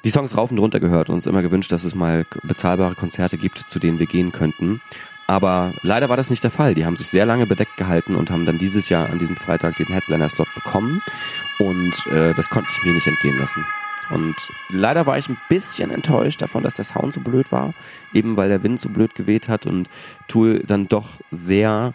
die 0.04 0.12
Songs 0.12 0.38
rauf 0.38 0.52
und 0.52 0.60
runter 0.60 0.80
gehört 0.80 1.10
und 1.10 1.16
uns 1.16 1.28
immer 1.28 1.42
gewünscht, 1.42 1.72
dass 1.72 1.84
es 1.84 1.96
mal 1.96 2.26
bezahlbare 2.44 2.94
Konzerte 2.94 3.38
gibt, 3.38 3.58
zu 3.58 3.80
denen 3.80 3.98
wir 3.98 4.06
gehen 4.06 4.32
könnten. 4.32 4.82
Aber 5.28 5.74
leider 5.82 6.10
war 6.10 6.18
das 6.18 6.30
nicht 6.30 6.44
der 6.44 6.52
Fall. 6.52 6.76
Die 6.76 6.86
haben 6.86 6.96
sich 6.96 7.08
sehr 7.08 7.26
lange 7.26 7.48
bedeckt 7.48 7.78
gehalten 7.78 8.16
und 8.16 8.30
haben 8.30 8.46
dann 8.46 8.60
dieses 8.60 8.90
Jahr 8.90 9.10
an 9.10 9.18
diesem 9.18 9.36
Freitag 9.36 9.76
den 9.78 9.88
Headliner-Slot 9.88 10.48
bekommen. 10.54 11.02
Und 11.58 12.06
äh, 12.12 12.36
das 12.36 12.50
konnte 12.50 12.70
ich 12.72 12.84
mir 12.84 12.94
nicht 12.94 13.08
entgehen 13.08 13.40
lassen. 13.40 13.66
Und 14.10 14.36
leider 14.70 15.06
war 15.06 15.18
ich 15.18 15.30
ein 15.30 15.38
bisschen 15.50 15.92
enttäuscht 15.92 16.42
davon, 16.42 16.64
dass 16.64 16.76
der 16.76 16.86
Sound 16.86 17.14
so 17.14 17.22
blöd 17.22 17.52
war, 17.52 17.74
eben 18.14 18.38
weil 18.38 18.50
der 18.50 18.64
Wind 18.64 18.80
so 18.80 18.90
blöd 18.90 19.16
geweht 19.16 19.50
hat 19.50 19.66
und 19.66 19.90
Tool 20.28 20.60
dann 20.66 20.88
doch 20.88 21.10
sehr, 21.32 21.94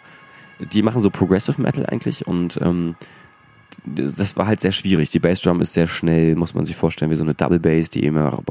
die 0.59 0.81
machen 0.81 1.01
so 1.01 1.09
Progressive 1.09 1.61
Metal 1.61 1.85
eigentlich 1.85 2.27
und 2.27 2.59
ähm, 2.61 2.95
das 3.85 4.37
war 4.37 4.47
halt 4.47 4.59
sehr 4.59 4.71
schwierig. 4.71 5.11
Die 5.11 5.19
Bassdrum 5.19 5.61
ist 5.61 5.73
sehr 5.73 5.87
schnell, 5.87 6.35
muss 6.35 6.53
man 6.53 6.65
sich 6.65 6.75
vorstellen, 6.75 7.11
wie 7.11 7.15
so 7.15 7.23
eine 7.23 7.33
Double 7.33 7.59
Bass, 7.59 7.89
die 7.89 8.03
immer 8.03 8.43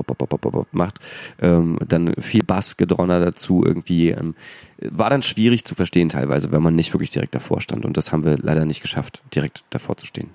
macht. 0.73 0.99
Ähm, 1.41 1.79
dann 1.87 2.15
viel 2.19 2.43
Bassgedronner 2.43 3.21
dazu 3.21 3.63
irgendwie. 3.65 4.11
Ähm, 4.11 4.35
war 4.79 5.11
dann 5.11 5.23
schwierig 5.23 5.65
zu 5.65 5.75
verstehen 5.75 6.09
teilweise, 6.09 6.53
wenn 6.53 6.63
man 6.63 6.75
nicht 6.75 6.93
wirklich 6.95 7.11
direkt 7.11 7.35
davor 7.35 7.61
stand. 7.61 7.85
Und 7.85 7.97
das 7.97 8.13
haben 8.13 8.25
wir 8.25 8.39
leider 8.39 8.65
nicht 8.65 8.83
geschafft, 8.83 9.23
direkt 9.35 9.63
davor 9.71 9.97
zu 9.97 10.07
stehen. 10.07 10.31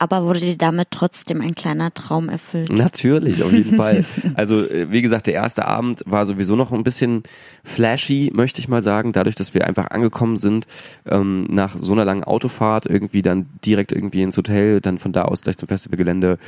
Aber 0.00 0.22
wurde 0.24 0.40
dir 0.40 0.56
damit 0.56 0.88
trotzdem 0.92 1.40
ein 1.40 1.54
kleiner 1.54 1.92
Traum 1.92 2.28
erfüllt? 2.28 2.70
Natürlich, 2.70 3.42
auf 3.42 3.52
jeden 3.52 3.76
Fall. 3.76 4.04
Also 4.34 4.64
äh, 4.64 4.90
wie 4.92 5.02
gesagt, 5.02 5.26
der 5.26 5.34
erste 5.34 5.66
Abend 5.66 6.02
war 6.06 6.24
sowieso 6.24 6.54
noch 6.54 6.72
ein 6.72 6.84
bisschen 6.84 7.24
flashy, 7.64 8.30
möchte 8.32 8.60
ich 8.60 8.68
mal 8.68 8.82
sagen, 8.82 9.12
dadurch, 9.12 9.34
dass 9.34 9.54
wir 9.54 9.66
einfach 9.66 9.90
angekommen 9.90 10.36
sind 10.36 10.66
ähm, 11.06 11.46
nach 11.50 11.76
so 11.76 11.92
einer 11.92 12.04
langen 12.04 12.22
Autofahrt, 12.24 12.86
irgendwie 12.86 13.22
dann 13.22 13.46
direkt 13.64 13.90
irgendwie 13.90 14.22
ins 14.22 14.36
Hotel, 14.36 14.80
dann 14.80 14.98
von 14.98 15.12
da 15.12 15.22
aus 15.22 15.42
gleich 15.42 15.56
zum 15.56 15.68
Festivalgelände 15.68 16.38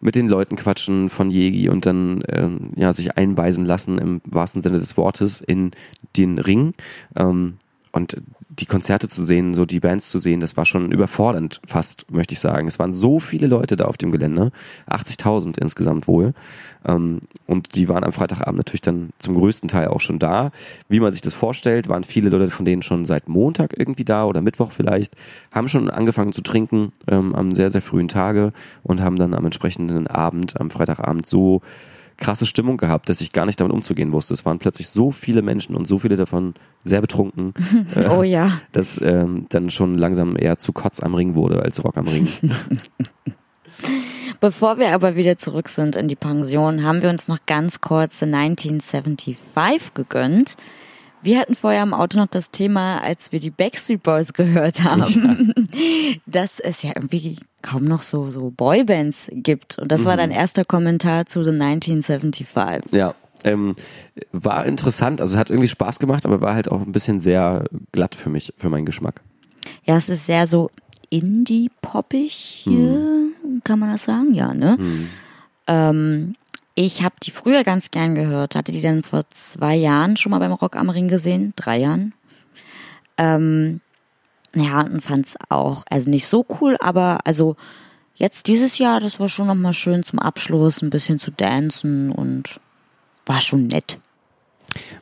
mit 0.00 0.14
den 0.14 0.28
Leuten 0.28 0.56
quatschen 0.56 1.08
von 1.08 1.30
Jegi 1.30 1.68
und 1.68 1.86
dann 1.86 2.22
ähm, 2.28 2.72
ja 2.76 2.92
sich 2.92 3.16
einweisen 3.16 3.64
lassen 3.64 3.98
im 3.98 4.20
wahrsten 4.24 4.62
Sinne 4.62 4.78
des 4.78 4.96
Wortes 4.96 5.40
in 5.40 5.70
den 6.16 6.38
Ring. 6.38 6.74
Ähm, 7.16 7.58
und 7.92 8.16
die 8.48 8.66
Konzerte 8.66 9.08
zu 9.08 9.24
sehen, 9.24 9.54
so 9.54 9.64
die 9.64 9.80
Bands 9.80 10.10
zu 10.10 10.18
sehen, 10.18 10.40
das 10.40 10.56
war 10.56 10.64
schon 10.64 10.90
überfordernd 10.90 11.60
fast, 11.66 12.10
möchte 12.10 12.34
ich 12.34 12.40
sagen. 12.40 12.66
Es 12.66 12.78
waren 12.78 12.92
so 12.92 13.20
viele 13.20 13.46
Leute 13.46 13.76
da 13.76 13.84
auf 13.84 13.96
dem 13.96 14.10
Gelände, 14.10 14.52
80.000 14.88 15.58
insgesamt 15.58 16.08
wohl. 16.08 16.34
Ähm, 16.84 17.20
und 17.46 17.74
die 17.74 17.88
waren 17.88 18.04
am 18.04 18.12
Freitagabend 18.12 18.58
natürlich 18.58 18.82
dann 18.82 19.10
zum 19.18 19.36
größten 19.36 19.68
Teil 19.68 19.88
auch 19.88 20.00
schon 20.00 20.18
da. 20.18 20.50
Wie 20.88 21.00
man 21.00 21.12
sich 21.12 21.22
das 21.22 21.34
vorstellt, 21.34 21.88
waren 21.88 22.04
viele 22.04 22.30
Leute 22.30 22.48
von 22.48 22.64
denen 22.64 22.82
schon 22.82 23.04
seit 23.04 23.28
Montag 23.28 23.78
irgendwie 23.78 24.04
da 24.04 24.24
oder 24.24 24.40
Mittwoch 24.40 24.72
vielleicht, 24.72 25.14
haben 25.52 25.68
schon 25.68 25.90
angefangen 25.90 26.32
zu 26.32 26.42
trinken 26.42 26.92
ähm, 27.06 27.34
am 27.34 27.54
sehr, 27.54 27.70
sehr 27.70 27.82
frühen 27.82 28.08
Tage 28.08 28.52
und 28.82 29.00
haben 29.00 29.16
dann 29.16 29.34
am 29.34 29.44
entsprechenden 29.44 30.06
Abend, 30.06 30.60
am 30.60 30.70
Freitagabend 30.70 31.26
so 31.26 31.62
krasse 32.18 32.46
Stimmung 32.46 32.76
gehabt, 32.76 33.08
dass 33.08 33.20
ich 33.20 33.32
gar 33.32 33.46
nicht 33.46 33.60
damit 33.60 33.72
umzugehen 33.72 34.12
wusste. 34.12 34.34
Es 34.34 34.44
waren 34.44 34.58
plötzlich 34.58 34.88
so 34.88 35.10
viele 35.12 35.40
Menschen 35.40 35.74
und 35.74 35.86
so 35.86 35.98
viele 35.98 36.16
davon 36.16 36.54
sehr 36.84 37.00
betrunken, 37.00 37.54
äh, 37.94 38.08
oh 38.08 38.22
ja. 38.22 38.60
dass 38.72 39.00
ähm, 39.00 39.46
dann 39.48 39.70
schon 39.70 39.96
langsam 39.96 40.36
eher 40.36 40.58
zu 40.58 40.72
Kotz 40.72 41.00
am 41.00 41.14
Ring 41.14 41.34
wurde 41.34 41.62
als 41.62 41.82
Rock 41.82 41.96
am 41.96 42.08
Ring. 42.08 42.28
Bevor 44.40 44.78
wir 44.78 44.90
aber 44.90 45.16
wieder 45.16 45.36
zurück 45.38 45.68
sind 45.68 45.96
in 45.96 46.06
die 46.06 46.14
Pension, 46.14 46.84
haben 46.84 47.02
wir 47.02 47.10
uns 47.10 47.26
noch 47.26 47.38
ganz 47.46 47.80
kurz 47.80 48.20
The 48.20 48.26
1975 48.26 49.94
gegönnt. 49.94 50.56
Wir 51.22 51.40
hatten 51.40 51.54
vorher 51.54 51.82
im 51.82 51.94
Auto 51.94 52.18
noch 52.18 52.26
das 52.26 52.50
Thema, 52.50 53.00
als 53.00 53.32
wir 53.32 53.40
die 53.40 53.50
Backstreet 53.50 54.02
Boys 54.02 54.32
gehört 54.32 54.82
haben, 54.82 55.52
ja. 55.72 56.14
dass 56.26 56.60
es 56.60 56.82
ja 56.82 56.92
irgendwie 56.94 57.38
kaum 57.62 57.84
noch 57.84 58.02
so, 58.02 58.30
so 58.30 58.50
Boybands 58.50 59.28
gibt. 59.32 59.78
Und 59.78 59.90
das 59.90 60.02
mhm. 60.02 60.06
war 60.06 60.16
dein 60.16 60.30
erster 60.30 60.64
Kommentar 60.64 61.26
zu 61.26 61.42
The 61.42 61.50
1975. 61.50 62.92
Ja. 62.92 63.14
Ähm, 63.44 63.76
war 64.32 64.66
interessant, 64.66 65.20
also 65.20 65.38
hat 65.38 65.50
irgendwie 65.50 65.68
Spaß 65.68 66.00
gemacht, 66.00 66.26
aber 66.26 66.40
war 66.40 66.54
halt 66.54 66.68
auch 66.68 66.80
ein 66.80 66.90
bisschen 66.90 67.20
sehr 67.20 67.64
glatt 67.92 68.16
für 68.16 68.30
mich, 68.30 68.52
für 68.56 68.68
meinen 68.68 68.86
Geschmack. 68.86 69.20
Ja, 69.84 69.96
es 69.96 70.08
ist 70.08 70.26
sehr 70.26 70.48
so 70.48 70.70
indie-poppig, 71.10 72.64
hm. 72.64 73.32
kann 73.62 73.78
man 73.78 73.90
das 73.90 74.04
sagen? 74.04 74.34
Ja, 74.34 74.54
ne? 74.54 74.76
Hm. 74.76 75.08
Ähm, 75.68 76.34
ich 76.80 77.02
habe 77.02 77.16
die 77.20 77.32
früher 77.32 77.64
ganz 77.64 77.90
gern 77.90 78.14
gehört, 78.14 78.54
hatte 78.54 78.70
die 78.70 78.80
dann 78.80 79.02
vor 79.02 79.24
zwei 79.30 79.74
Jahren 79.74 80.16
schon 80.16 80.30
mal 80.30 80.38
beim 80.38 80.52
Rock 80.52 80.76
am 80.76 80.90
Ring 80.90 81.08
gesehen, 81.08 81.52
drei 81.56 81.78
Jahren. 81.78 82.14
Ähm, 83.16 83.80
ja, 84.54 84.82
und 84.82 85.02
fand's 85.02 85.34
auch, 85.48 85.82
also 85.90 86.08
nicht 86.08 86.28
so 86.28 86.46
cool, 86.60 86.76
aber 86.78 87.26
also 87.26 87.56
jetzt 88.14 88.46
dieses 88.46 88.78
Jahr, 88.78 89.00
das 89.00 89.18
war 89.18 89.28
schon 89.28 89.48
nochmal 89.48 89.72
schön 89.72 90.04
zum 90.04 90.20
Abschluss, 90.20 90.80
ein 90.80 90.90
bisschen 90.90 91.18
zu 91.18 91.32
dancen 91.32 92.12
und 92.12 92.60
war 93.26 93.40
schon 93.40 93.66
nett. 93.66 93.98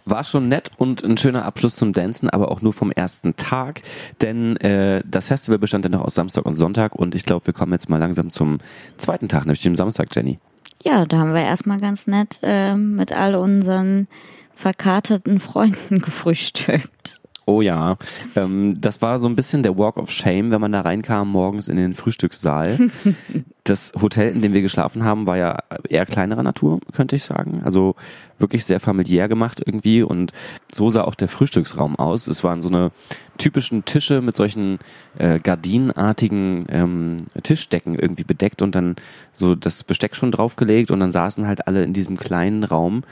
War 0.06 0.24
schon 0.24 0.48
nett 0.48 0.70
und 0.78 1.04
ein 1.04 1.18
schöner 1.18 1.44
Abschluss 1.44 1.76
zum 1.76 1.92
Dancen, 1.92 2.30
aber 2.30 2.50
auch 2.50 2.62
nur 2.62 2.72
vom 2.72 2.90
ersten 2.90 3.36
Tag, 3.36 3.82
denn 4.22 4.56
äh, 4.58 5.02
das 5.04 5.28
Festival 5.28 5.58
bestand 5.58 5.84
ja 5.84 5.90
noch 5.90 6.06
aus 6.06 6.14
Samstag 6.14 6.46
und 6.46 6.54
Sonntag 6.54 6.94
und 6.94 7.14
ich 7.14 7.26
glaube, 7.26 7.46
wir 7.46 7.52
kommen 7.52 7.72
jetzt 7.72 7.90
mal 7.90 7.98
langsam 7.98 8.30
zum 8.30 8.60
zweiten 8.96 9.28
Tag, 9.28 9.44
nämlich 9.44 9.60
dem 9.60 9.76
Samstag, 9.76 10.08
Jenny. 10.16 10.38
Ja, 10.82 11.04
da 11.04 11.18
haben 11.18 11.34
wir 11.34 11.42
erstmal 11.42 11.80
ganz 11.80 12.06
nett 12.06 12.40
äh, 12.42 12.74
mit 12.74 13.12
all 13.12 13.34
unseren 13.34 14.08
verkaterten 14.54 15.40
Freunden 15.40 16.00
gefrühstückt. 16.02 17.22
Oh 17.48 17.62
ja, 17.62 17.96
ähm, 18.34 18.80
das 18.80 19.00
war 19.02 19.18
so 19.18 19.28
ein 19.28 19.36
bisschen 19.36 19.62
der 19.62 19.78
Walk 19.78 19.98
of 19.98 20.10
Shame, 20.10 20.50
wenn 20.50 20.60
man 20.60 20.72
da 20.72 20.80
reinkam 20.80 21.30
morgens 21.30 21.68
in 21.68 21.76
den 21.76 21.94
Frühstückssaal. 21.94 22.90
das 23.64 23.92
Hotel, 24.00 24.34
in 24.34 24.42
dem 24.42 24.52
wir 24.52 24.62
geschlafen 24.62 25.04
haben, 25.04 25.28
war 25.28 25.36
ja 25.36 25.58
eher 25.88 26.06
kleinerer 26.06 26.42
Natur, 26.42 26.80
könnte 26.92 27.14
ich 27.14 27.22
sagen. 27.22 27.62
Also 27.64 27.94
wirklich 28.40 28.64
sehr 28.64 28.80
familiär 28.80 29.28
gemacht 29.28 29.62
irgendwie 29.64 30.02
und 30.02 30.32
so 30.72 30.90
sah 30.90 31.04
auch 31.04 31.14
der 31.14 31.28
Frühstücksraum 31.28 31.94
aus. 31.94 32.26
Es 32.26 32.42
waren 32.42 32.62
so 32.62 32.68
eine 32.68 32.90
typischen 33.38 33.84
Tische 33.84 34.22
mit 34.22 34.34
solchen 34.34 34.80
äh, 35.16 35.38
gardinenartigen 35.38 36.66
ähm, 36.68 37.16
Tischdecken 37.44 37.96
irgendwie 37.96 38.24
bedeckt 38.24 38.60
und 38.60 38.74
dann 38.74 38.96
so 39.30 39.54
das 39.54 39.84
Besteck 39.84 40.16
schon 40.16 40.32
draufgelegt 40.32 40.90
und 40.90 40.98
dann 40.98 41.12
saßen 41.12 41.46
halt 41.46 41.68
alle 41.68 41.84
in 41.84 41.92
diesem 41.92 42.16
kleinen 42.16 42.64
Raum 42.64 43.04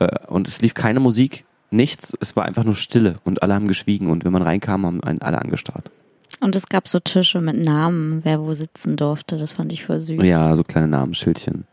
äh, 0.00 0.08
und 0.26 0.48
es 0.48 0.60
lief 0.60 0.74
keine 0.74 0.98
Musik 0.98 1.44
nichts, 1.70 2.12
es 2.20 2.36
war 2.36 2.44
einfach 2.44 2.64
nur 2.64 2.74
Stille 2.74 3.16
und 3.24 3.42
alle 3.42 3.54
haben 3.54 3.68
geschwiegen 3.68 4.08
und 4.08 4.24
wenn 4.24 4.32
man 4.32 4.42
reinkam, 4.42 4.86
haben 4.86 5.02
einen 5.02 5.22
alle 5.22 5.40
angestarrt. 5.40 5.90
Und 6.40 6.54
es 6.54 6.66
gab 6.66 6.88
so 6.88 7.00
Tische 7.00 7.40
mit 7.40 7.56
Namen, 7.56 8.24
wer 8.24 8.44
wo 8.44 8.52
sitzen 8.52 8.96
durfte, 8.96 9.38
das 9.38 9.52
fand 9.52 9.72
ich 9.72 9.84
voll 9.84 10.00
süß. 10.00 10.24
Ja, 10.24 10.54
so 10.54 10.62
kleine 10.62 10.88
Namensschildchen. 10.88 11.64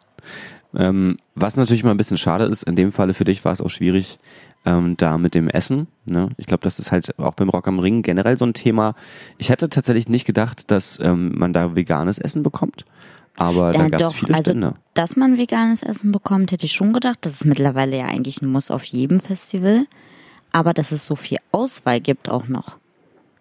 Ähm, 0.75 1.17
was 1.35 1.55
natürlich 1.55 1.83
mal 1.83 1.91
ein 1.91 1.97
bisschen 1.97 2.17
schade 2.17 2.45
ist, 2.45 2.63
in 2.63 2.75
dem 2.75 2.91
Falle 2.91 3.13
für 3.13 3.25
dich 3.25 3.43
war 3.45 3.51
es 3.51 3.61
auch 3.61 3.69
schwierig, 3.69 4.19
ähm, 4.65 4.95
da 4.97 5.17
mit 5.17 5.35
dem 5.35 5.49
Essen. 5.49 5.87
Ne? 6.05 6.29
Ich 6.37 6.45
glaube, 6.45 6.63
das 6.63 6.79
ist 6.79 6.91
halt 6.91 7.19
auch 7.19 7.33
beim 7.33 7.49
Rock 7.49 7.67
am 7.67 7.79
Ring 7.79 8.01
generell 8.01 8.37
so 8.37 8.45
ein 8.45 8.53
Thema. 8.53 8.95
Ich 9.37 9.49
hätte 9.49 9.69
tatsächlich 9.69 10.07
nicht 10.07 10.25
gedacht, 10.25 10.71
dass 10.71 10.99
ähm, 11.01 11.33
man 11.35 11.53
da 11.53 11.75
veganes 11.75 12.17
Essen 12.17 12.43
bekommt. 12.43 12.85
Aber 13.37 13.71
da, 13.71 13.87
da 13.87 13.97
gab 13.97 14.01
es 14.01 14.13
viele 14.13 14.33
also, 14.33 14.51
Stände. 14.51 14.73
Dass 14.93 15.15
man 15.15 15.37
veganes 15.37 15.83
Essen 15.83 16.11
bekommt, 16.11 16.51
hätte 16.51 16.65
ich 16.65 16.73
schon 16.73 16.93
gedacht. 16.93 17.19
Das 17.21 17.33
ist 17.33 17.45
mittlerweile 17.45 17.97
ja 17.97 18.05
eigentlich 18.05 18.41
ein 18.41 18.51
Muss 18.51 18.71
auf 18.71 18.83
jedem 18.83 19.19
Festival. 19.19 19.85
Aber 20.51 20.73
dass 20.73 20.91
es 20.91 21.07
so 21.07 21.15
viel 21.15 21.39
Auswahl 21.51 21.99
gibt 21.99 22.29
auch 22.29 22.47
noch. 22.47 22.77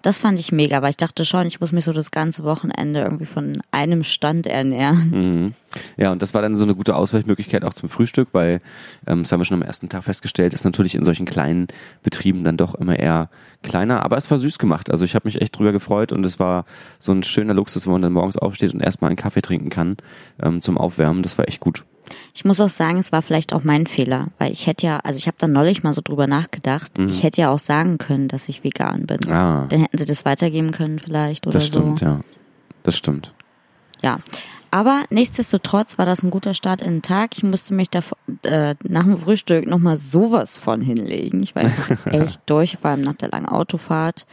Das 0.03 0.19
fand 0.19 0.39
ich 0.41 0.51
mega, 0.51 0.83
weil 0.83 0.91
ich 0.91 0.97
dachte 0.97 1.25
schon, 1.25 1.47
ich 1.47 1.61
muss 1.61 1.71
mich 1.71 1.85
so 1.85 1.93
das 1.93 2.11
ganze 2.11 2.43
Wochenende 2.43 3.01
irgendwie 3.01 3.27
von 3.27 3.63
einem 3.71 4.03
Stand 4.03 4.49
ernähren. 4.49 5.11
Mhm. 5.11 5.55
Ja, 5.97 6.11
und 6.11 6.21
das 6.21 6.35
war 6.35 6.43
dann 6.43 6.57
so 6.57 6.65
eine 6.65 6.75
gute 6.75 6.97
Ausweichmöglichkeit 6.97 7.65
auch 7.65 7.73
zum 7.73 7.89
Frühstück, 7.89 8.29
weil, 8.33 8.61
ähm, 9.07 9.23
das 9.23 9.33
haben 9.33 9.41
wir 9.41 9.45
schon 9.45 9.63
am 9.63 9.67
ersten 9.67 9.89
Tag 9.89 10.05
festgestellt, 10.05 10.55
ist 10.55 10.65
natürlich 10.65 10.97
in 10.97 11.05
solchen 11.05 11.25
kleinen 11.25 11.69
Betrieben 12.03 12.43
dann 12.43 12.57
doch 12.57 12.75
immer 12.75 12.99
eher 12.99 13.31
kleiner, 13.63 14.03
aber 14.03 14.17
es 14.17 14.31
war 14.31 14.39
süß 14.39 14.59
gemacht. 14.59 14.91
Also 14.91 15.05
ich 15.05 15.15
habe 15.15 15.29
mich 15.29 15.41
echt 15.41 15.57
drüber 15.57 15.73
gefreut 15.73 16.13
und 16.13 16.27
es 16.27 16.41
war 16.41 16.67
so 16.99 17.13
ein 17.13 17.23
schöner 17.23 17.55
Luxus, 17.55 17.87
wo 17.87 17.93
man 17.93 18.03
dann 18.03 18.13
morgens 18.13 18.37
aufsteht 18.37 18.75
und 18.75 18.81
erstmal 18.81 19.11
einen 19.11 19.17
Kaffee 19.17 19.41
trinken 19.41 19.71
kann 19.71 19.97
ähm, 20.43 20.61
zum 20.61 20.77
Aufwärmen. 20.77 21.23
Das 21.23 21.39
war 21.39 21.49
echt 21.49 21.61
gut. 21.61 21.85
Ich 22.35 22.45
muss 22.45 22.61
auch 22.61 22.69
sagen, 22.69 22.99
es 22.99 23.13
war 23.13 23.23
vielleicht 23.23 23.53
auch 23.53 23.65
mein 23.65 23.87
Fehler, 23.87 24.29
weil 24.39 24.53
ich 24.53 24.67
hätte 24.67 24.87
ja, 24.87 24.99
also 24.99 25.19
ich 25.19 25.27
habe 25.27 25.37
da 25.39 25.49
neulich 25.49 25.83
mal 25.83 25.95
so 25.95 26.01
drüber 26.03 26.27
nachgedacht. 26.27 26.99
Mhm. 26.99 27.09
Ich 27.09 27.23
hätte 27.23 27.41
ja 27.41 27.51
auch 27.51 27.59
sagen 27.59 27.99
können, 27.99 28.29
dass 28.29 28.49
ich 28.49 28.65
vegan 28.65 29.07
bin. 29.07 29.31
Ah. 29.31 29.67
Dann 29.69 29.81
hätten 29.81 29.99
sie 29.99 30.05
das 30.05 30.25
weitergeben 30.25 30.73
können 30.73 30.99
vielleicht 30.99 31.47
oder 31.47 31.61
so. 31.61 31.67
Das 31.67 31.67
stimmt, 31.67 31.99
so. 32.01 32.05
ja. 32.05 32.21
Das 32.83 32.97
stimmt. 32.97 33.33
Ja. 34.03 34.19
Aber 34.71 35.05
nichtsdestotrotz 35.11 35.99
war 35.99 36.07
das 36.07 36.23
ein 36.23 36.31
guter 36.31 36.55
Start 36.55 36.81
in 36.81 36.95
den 36.95 37.03
Tag. 37.03 37.37
Ich 37.37 37.43
musste 37.43 37.75
mich 37.75 37.91
da 37.91 38.01
äh, 38.43 38.75
nach 38.83 39.05
dem 39.05 39.19
Frühstück 39.19 39.67
nochmal 39.67 39.99
sowas 39.99 40.59
von 40.59 40.81
hinlegen. 40.81 41.43
Ich 41.43 41.55
war 41.55 41.65
echt 42.07 42.41
durch, 42.47 42.79
vor 42.79 42.91
allem 42.91 43.03
nach 43.03 43.17
der 43.17 43.29
langen 43.29 43.47
Autofahrt. 43.47 44.27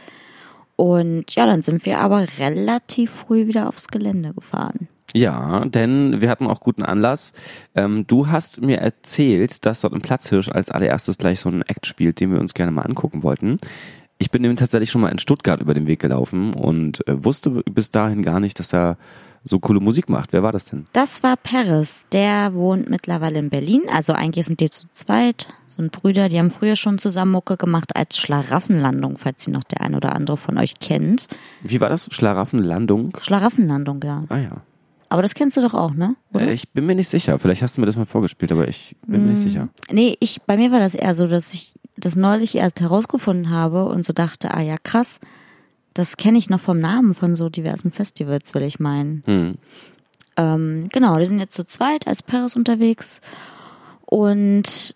Und 0.76 1.34
ja, 1.34 1.44
dann 1.44 1.60
sind 1.60 1.84
wir 1.84 1.98
aber 1.98 2.26
relativ 2.38 3.10
früh 3.10 3.46
wieder 3.46 3.68
aufs 3.68 3.88
Gelände 3.88 4.32
gefahren. 4.32 4.88
Ja, 5.14 5.64
denn 5.64 6.20
wir 6.20 6.30
hatten 6.30 6.46
auch 6.46 6.60
guten 6.60 6.82
Anlass. 6.82 7.32
Ähm, 7.74 8.06
du 8.06 8.28
hast 8.28 8.60
mir 8.60 8.78
erzählt, 8.78 9.66
dass 9.66 9.80
dort 9.80 9.92
im 9.92 10.00
Platzhirsch 10.00 10.48
als 10.48 10.70
allererstes 10.70 11.18
gleich 11.18 11.40
so 11.40 11.48
ein 11.48 11.62
Act 11.62 11.86
spielt, 11.86 12.20
den 12.20 12.32
wir 12.32 12.40
uns 12.40 12.54
gerne 12.54 12.72
mal 12.72 12.82
angucken 12.82 13.22
wollten. 13.22 13.58
Ich 14.18 14.30
bin 14.30 14.42
nämlich 14.42 14.60
tatsächlich 14.60 14.90
schon 14.90 15.00
mal 15.00 15.08
in 15.08 15.18
Stuttgart 15.18 15.60
über 15.62 15.72
den 15.72 15.86
Weg 15.86 16.00
gelaufen 16.00 16.52
und 16.52 17.06
äh, 17.08 17.24
wusste 17.24 17.62
bis 17.70 17.90
dahin 17.90 18.22
gar 18.22 18.38
nicht, 18.38 18.58
dass 18.58 18.74
er 18.74 18.98
so 19.44 19.58
coole 19.58 19.80
Musik 19.80 20.10
macht. 20.10 20.32
Wer 20.32 20.42
war 20.42 20.52
das 20.52 20.66
denn? 20.66 20.86
Das 20.92 21.22
war 21.22 21.36
Paris. 21.36 22.04
Der 22.12 22.52
wohnt 22.52 22.90
mittlerweile 22.90 23.38
in 23.38 23.48
Berlin. 23.48 23.82
Also 23.90 24.12
eigentlich 24.12 24.44
sind 24.44 24.60
die 24.60 24.68
zu 24.68 24.86
zweit, 24.92 25.48
sind 25.66 25.92
Brüder. 25.92 26.28
Die 26.28 26.38
haben 26.38 26.50
früher 26.50 26.76
schon 26.76 26.98
zusammen 26.98 27.32
Mucke 27.32 27.56
gemacht 27.56 27.96
als 27.96 28.18
Schlaraffenlandung, 28.18 29.16
falls 29.16 29.44
sie 29.44 29.50
noch 29.50 29.64
der 29.64 29.80
ein 29.80 29.94
oder 29.94 30.14
andere 30.14 30.36
von 30.36 30.58
euch 30.58 30.78
kennt. 30.80 31.26
Wie 31.62 31.80
war 31.80 31.88
das? 31.88 32.08
Schlaraffenlandung? 32.12 33.16
Schlaraffenlandung, 33.20 34.02
ja. 34.04 34.24
Ah 34.28 34.36
ja. 34.36 34.50
Aber 35.10 35.22
das 35.22 35.34
kennst 35.34 35.56
du 35.56 35.60
doch 35.60 35.74
auch, 35.74 35.92
ne? 35.92 36.14
Oder? 36.32 36.48
Äh, 36.48 36.52
ich 36.52 36.70
bin 36.70 36.86
mir 36.86 36.94
nicht 36.94 37.08
sicher. 37.08 37.38
Vielleicht 37.40 37.62
hast 37.62 37.76
du 37.76 37.80
mir 37.80 37.86
das 37.86 37.96
mal 37.96 38.06
vorgespielt, 38.06 38.52
aber 38.52 38.68
ich 38.68 38.94
bin 39.06 39.24
mir 39.24 39.32
nicht 39.32 39.42
sicher. 39.42 39.68
Nee, 39.90 40.16
ich, 40.20 40.40
bei 40.42 40.56
mir 40.56 40.70
war 40.70 40.78
das 40.78 40.94
eher 40.94 41.16
so, 41.16 41.26
dass 41.26 41.52
ich 41.52 41.74
das 41.96 42.14
neulich 42.14 42.54
erst 42.54 42.80
herausgefunden 42.80 43.50
habe 43.50 43.86
und 43.86 44.06
so 44.06 44.12
dachte, 44.12 44.54
ah 44.54 44.60
ja, 44.60 44.76
krass, 44.80 45.18
das 45.94 46.16
kenne 46.16 46.38
ich 46.38 46.48
noch 46.48 46.60
vom 46.60 46.78
Namen 46.78 47.14
von 47.14 47.34
so 47.34 47.48
diversen 47.48 47.90
Festivals, 47.90 48.54
will 48.54 48.62
ich 48.62 48.78
meinen. 48.78 49.24
Hm. 49.26 49.54
Ähm, 50.36 50.88
genau, 50.92 51.18
die 51.18 51.26
sind 51.26 51.40
jetzt 51.40 51.54
zu 51.54 51.66
zweit 51.66 52.06
als 52.06 52.22
Paris 52.22 52.54
unterwegs 52.54 53.20
und 54.06 54.94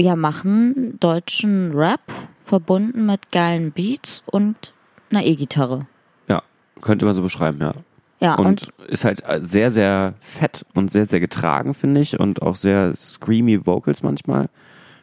ja, 0.00 0.16
machen 0.16 0.98
deutschen 0.98 1.72
Rap 1.74 2.00
verbunden 2.44 3.06
mit 3.06 3.30
geilen 3.30 3.70
Beats 3.70 4.24
und 4.26 4.74
einer 5.10 5.24
E-Gitarre. 5.24 5.86
Ja, 6.28 6.42
könnte 6.80 7.04
man 7.04 7.14
so 7.14 7.22
beschreiben, 7.22 7.60
ja. 7.60 7.74
Ja, 8.20 8.34
und, 8.34 8.46
Und 8.46 8.72
ist 8.88 9.04
halt 9.04 9.22
sehr, 9.40 9.70
sehr 9.70 10.14
fett 10.20 10.66
und 10.74 10.90
sehr, 10.90 11.06
sehr 11.06 11.20
getragen, 11.20 11.74
finde 11.74 12.00
ich. 12.00 12.18
Und 12.18 12.42
auch 12.42 12.56
sehr 12.56 12.94
screamy 12.96 13.64
Vocals 13.66 14.02
manchmal. 14.02 14.48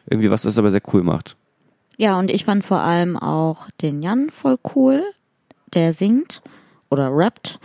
Irgendwie, 0.08 0.30
was 0.30 0.42
das 0.42 0.58
aber 0.58 0.70
sehr 0.70 0.82
cool 0.92 1.02
macht. 1.02 1.36
ja, 1.96 2.18
und 2.18 2.30
ich 2.30 2.44
fand 2.44 2.64
vor 2.64 2.80
allem 2.80 3.16
auch 3.16 3.68
den 3.82 4.02
Jan 4.02 4.30
voll 4.30 4.58
cool, 4.74 5.02
der 5.74 5.92
singt 5.92 6.42
oder 6.90 7.08
rappt 7.10 7.58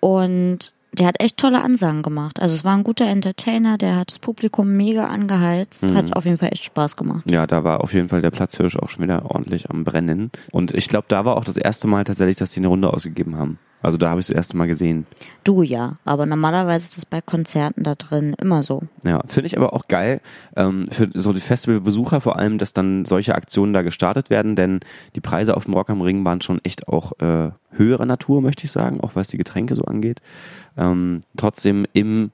und 0.00 0.74
der 0.92 1.06
hat 1.06 1.20
echt 1.20 1.36
tolle 1.36 1.62
Ansagen 1.62 2.02
gemacht. 2.02 2.40
Also 2.42 2.54
es 2.56 2.64
war 2.64 2.74
ein 2.74 2.82
guter 2.82 3.06
Entertainer, 3.06 3.78
der 3.78 3.96
hat 3.96 4.10
das 4.10 4.18
Publikum 4.18 4.76
mega 4.76 5.06
angeheizt, 5.06 5.86
hat 5.94 6.16
auf 6.16 6.24
jeden 6.24 6.38
Fall 6.38 6.48
echt 6.50 6.64
Spaß 6.64 6.96
gemacht. 6.96 7.30
Ja, 7.30 7.46
da 7.46 7.62
war 7.62 7.82
auf 7.82 7.92
jeden 7.94 8.08
Fall 8.08 8.20
der 8.20 8.30
Platzhirsch 8.32 8.76
auch 8.76 8.88
schon 8.88 9.04
wieder 9.04 9.30
ordentlich 9.30 9.70
am 9.70 9.84
Brennen. 9.84 10.30
Und 10.50 10.74
ich 10.74 10.88
glaube, 10.88 11.06
da 11.08 11.24
war 11.24 11.36
auch 11.36 11.44
das 11.44 11.56
erste 11.56 11.86
Mal 11.88 12.04
tatsächlich, 12.04 12.36
dass 12.36 12.50
die 12.52 12.60
eine 12.60 12.68
Runde 12.68 12.92
ausgegeben 12.92 13.36
haben. 13.38 13.58
Also 13.80 13.96
da 13.96 14.10
habe 14.10 14.20
ich 14.20 14.26
das 14.26 14.34
erste 14.34 14.56
Mal 14.56 14.66
gesehen. 14.66 15.06
Du 15.44 15.62
ja, 15.62 15.96
aber 16.04 16.26
normalerweise 16.26 16.86
ist 16.86 16.96
das 16.96 17.06
bei 17.06 17.20
Konzerten 17.20 17.84
da 17.84 17.94
drin 17.94 18.34
immer 18.40 18.62
so. 18.62 18.82
Ja, 19.04 19.22
finde 19.26 19.46
ich 19.46 19.56
aber 19.56 19.72
auch 19.72 19.86
geil 19.88 20.20
ähm, 20.56 20.86
für 20.90 21.08
so 21.14 21.32
die 21.32 21.40
Festivalbesucher 21.40 22.20
vor 22.20 22.36
allem, 22.38 22.58
dass 22.58 22.72
dann 22.72 23.04
solche 23.04 23.34
Aktionen 23.34 23.72
da 23.72 23.82
gestartet 23.82 24.30
werden, 24.30 24.56
denn 24.56 24.80
die 25.14 25.20
Preise 25.20 25.56
auf 25.56 25.64
dem 25.64 25.74
Rock 25.74 25.90
am 25.90 26.00
Ring 26.00 26.24
waren 26.24 26.40
schon 26.40 26.60
echt 26.64 26.88
auch 26.88 27.12
äh, 27.20 27.50
höherer 27.70 28.06
Natur, 28.06 28.40
möchte 28.40 28.64
ich 28.64 28.72
sagen, 28.72 29.00
auch 29.00 29.14
was 29.14 29.28
die 29.28 29.38
Getränke 29.38 29.74
so 29.74 29.84
angeht. 29.84 30.20
Ähm, 30.76 31.20
trotzdem 31.36 31.86
im 31.92 32.30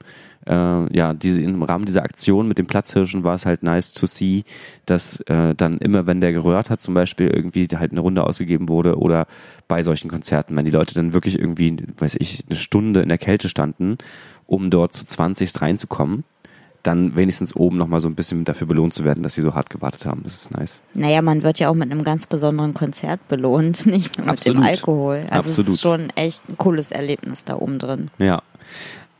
äh, 0.47 0.95
ja, 0.95 1.13
diese, 1.13 1.41
im 1.41 1.63
Rahmen 1.63 1.85
dieser 1.85 2.03
Aktion 2.03 2.47
mit 2.47 2.57
den 2.57 2.67
Platzhirschen 2.67 3.23
war 3.23 3.35
es 3.35 3.45
halt 3.45 3.63
nice 3.63 3.93
to 3.93 4.05
see, 4.05 4.43
dass 4.85 5.19
äh, 5.21 5.55
dann 5.55 5.79
immer, 5.79 6.05
wenn 6.05 6.21
der 6.21 6.33
gerührt 6.33 6.69
hat, 6.69 6.81
zum 6.81 6.93
Beispiel 6.93 7.27
irgendwie 7.27 7.67
halt 7.73 7.91
eine 7.91 8.01
Runde 8.01 8.23
ausgegeben 8.23 8.69
wurde 8.69 8.97
oder 8.97 9.27
bei 9.67 9.81
solchen 9.81 10.09
Konzerten, 10.09 10.55
wenn 10.55 10.65
die 10.65 10.71
Leute 10.71 10.93
dann 10.93 11.13
wirklich 11.13 11.39
irgendwie, 11.39 11.75
weiß 11.97 12.17
ich, 12.19 12.43
eine 12.47 12.57
Stunde 12.57 13.01
in 13.01 13.09
der 13.09 13.17
Kälte 13.17 13.49
standen, 13.49 13.97
um 14.45 14.69
dort 14.69 14.93
zu 14.93 15.05
20 15.05 15.61
reinzukommen, 15.61 16.23
dann 16.85 17.15
wenigstens 17.15 17.55
oben 17.55 17.77
nochmal 17.77 17.99
so 17.99 18.07
ein 18.07 18.15
bisschen 18.15 18.45
dafür 18.45 18.67
belohnt 18.67 18.93
zu 18.93 19.03
werden, 19.03 19.23
dass 19.23 19.33
sie 19.33 19.41
so 19.41 19.55
hart 19.55 19.69
gewartet 19.69 20.05
haben. 20.05 20.21
Das 20.23 20.35
ist 20.35 20.51
nice. 20.51 20.81
Naja, 20.93 21.21
man 21.21 21.41
wird 21.41 21.59
ja 21.59 21.69
auch 21.69 21.73
mit 21.73 21.91
einem 21.91 22.03
ganz 22.03 22.27
besonderen 22.27 22.73
Konzert 22.73 23.27
belohnt, 23.27 23.85
nicht 23.87 24.17
nur 24.17 24.27
mit 24.27 24.33
Absolut. 24.33 24.61
dem 24.61 24.63
Alkohol. 24.63 25.25
Also 25.29 25.49
es 25.49 25.59
Absolut. 25.59 25.69
ist 25.69 25.81
schon 25.81 26.09
echt 26.11 26.47
ein 26.47 26.57
cooles 26.57 26.91
Erlebnis 26.91 27.43
da 27.43 27.55
oben 27.55 27.79
drin. 27.79 28.11
Ja. 28.19 28.43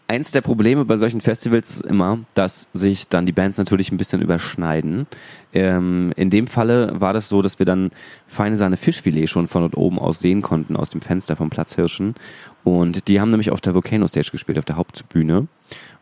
Eins 0.08 0.30
der 0.30 0.42
Probleme 0.42 0.86
bei 0.86 0.98
solchen 0.98 1.20
Festivals 1.20 1.78
ist 1.78 1.86
immer, 1.86 2.20
dass 2.36 2.68
sich 2.74 3.08
dann 3.08 3.26
die 3.26 3.32
Bands 3.32 3.58
natürlich 3.58 3.92
ein 3.92 3.98
bisschen 3.98 4.22
überschneiden. 4.22 5.08
Ähm, 5.52 6.14
in 6.16 6.30
dem 6.30 6.46
Falle 6.46 7.02
war 7.02 7.12
das 7.12 7.28
so, 7.28 7.42
dass 7.42 7.58
wir 7.58 7.66
dann 7.66 7.90
feine 8.28 8.56
Sahne 8.56 8.78
Fischfilet 8.78 9.28
schon 9.28 9.48
von 9.48 9.64
dort 9.64 9.76
oben 9.76 9.98
aus 9.98 10.20
sehen 10.20 10.44
konnten, 10.44 10.76
aus 10.76 10.92
dem 10.92 11.02
Fenster 11.02 11.36
vom 11.36 11.50
Platzhirschen. 11.50 12.14
Und 12.64 13.08
die 13.08 13.20
haben 13.20 13.32
nämlich 13.32 13.50
auf 13.50 13.62
der 13.62 13.74
Volcano 13.74 14.06
Stage 14.06 14.30
gespielt, 14.32 14.60
auf 14.60 14.66
der 14.66 14.76
Hauptbühne. 14.76 15.48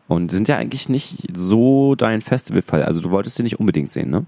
Und 0.06 0.30
sind 0.30 0.48
ja 0.48 0.58
eigentlich 0.58 0.90
nicht 0.90 1.28
so 1.34 1.94
dein 1.94 2.20
Festivalfall. 2.20 2.82
Also 2.82 3.00
du 3.00 3.10
wolltest 3.10 3.36
sie 3.36 3.42
nicht 3.42 3.58
unbedingt 3.58 3.90
sehen, 3.90 4.10
ne? 4.10 4.26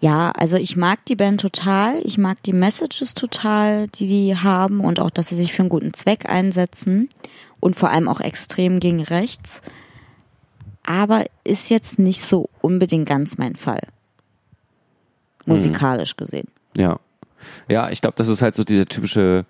Ja, 0.00 0.30
also 0.30 0.56
ich 0.56 0.76
mag 0.76 1.04
die 1.06 1.16
Band 1.16 1.40
total. 1.40 2.00
Ich 2.04 2.18
mag 2.18 2.40
die 2.44 2.52
Messages 2.52 3.14
total, 3.14 3.88
die 3.88 4.06
die 4.06 4.36
haben 4.36 4.80
und 4.80 5.00
auch, 5.00 5.10
dass 5.10 5.28
sie 5.28 5.34
sich 5.34 5.52
für 5.52 5.62
einen 5.62 5.70
guten 5.70 5.94
Zweck 5.94 6.28
einsetzen 6.28 7.08
und 7.60 7.76
vor 7.76 7.90
allem 7.90 8.08
auch 8.08 8.20
extrem 8.20 8.80
gegen 8.80 9.02
rechts. 9.02 9.62
Aber 10.84 11.26
ist 11.44 11.70
jetzt 11.70 11.98
nicht 11.98 12.22
so 12.22 12.48
unbedingt 12.60 13.08
ganz 13.08 13.36
mein 13.38 13.56
Fall. 13.56 13.82
Musikalisch 15.44 16.16
gesehen. 16.16 16.48
Ja. 16.76 16.98
Ja, 17.68 17.90
ich 17.90 18.00
glaube, 18.00 18.16
das 18.16 18.28
ist 18.28 18.42
halt 18.42 18.54
so 18.54 18.64
dieser 18.64 18.86
typische 18.86 19.44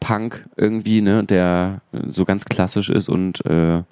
Punk 0.00 0.44
irgendwie, 0.56 1.00
ne, 1.00 1.24
der 1.24 1.80
so 2.08 2.24
ganz 2.24 2.44
klassisch 2.44 2.90
ist 2.90 3.08
und 3.08 3.44
äh, 3.46 3.82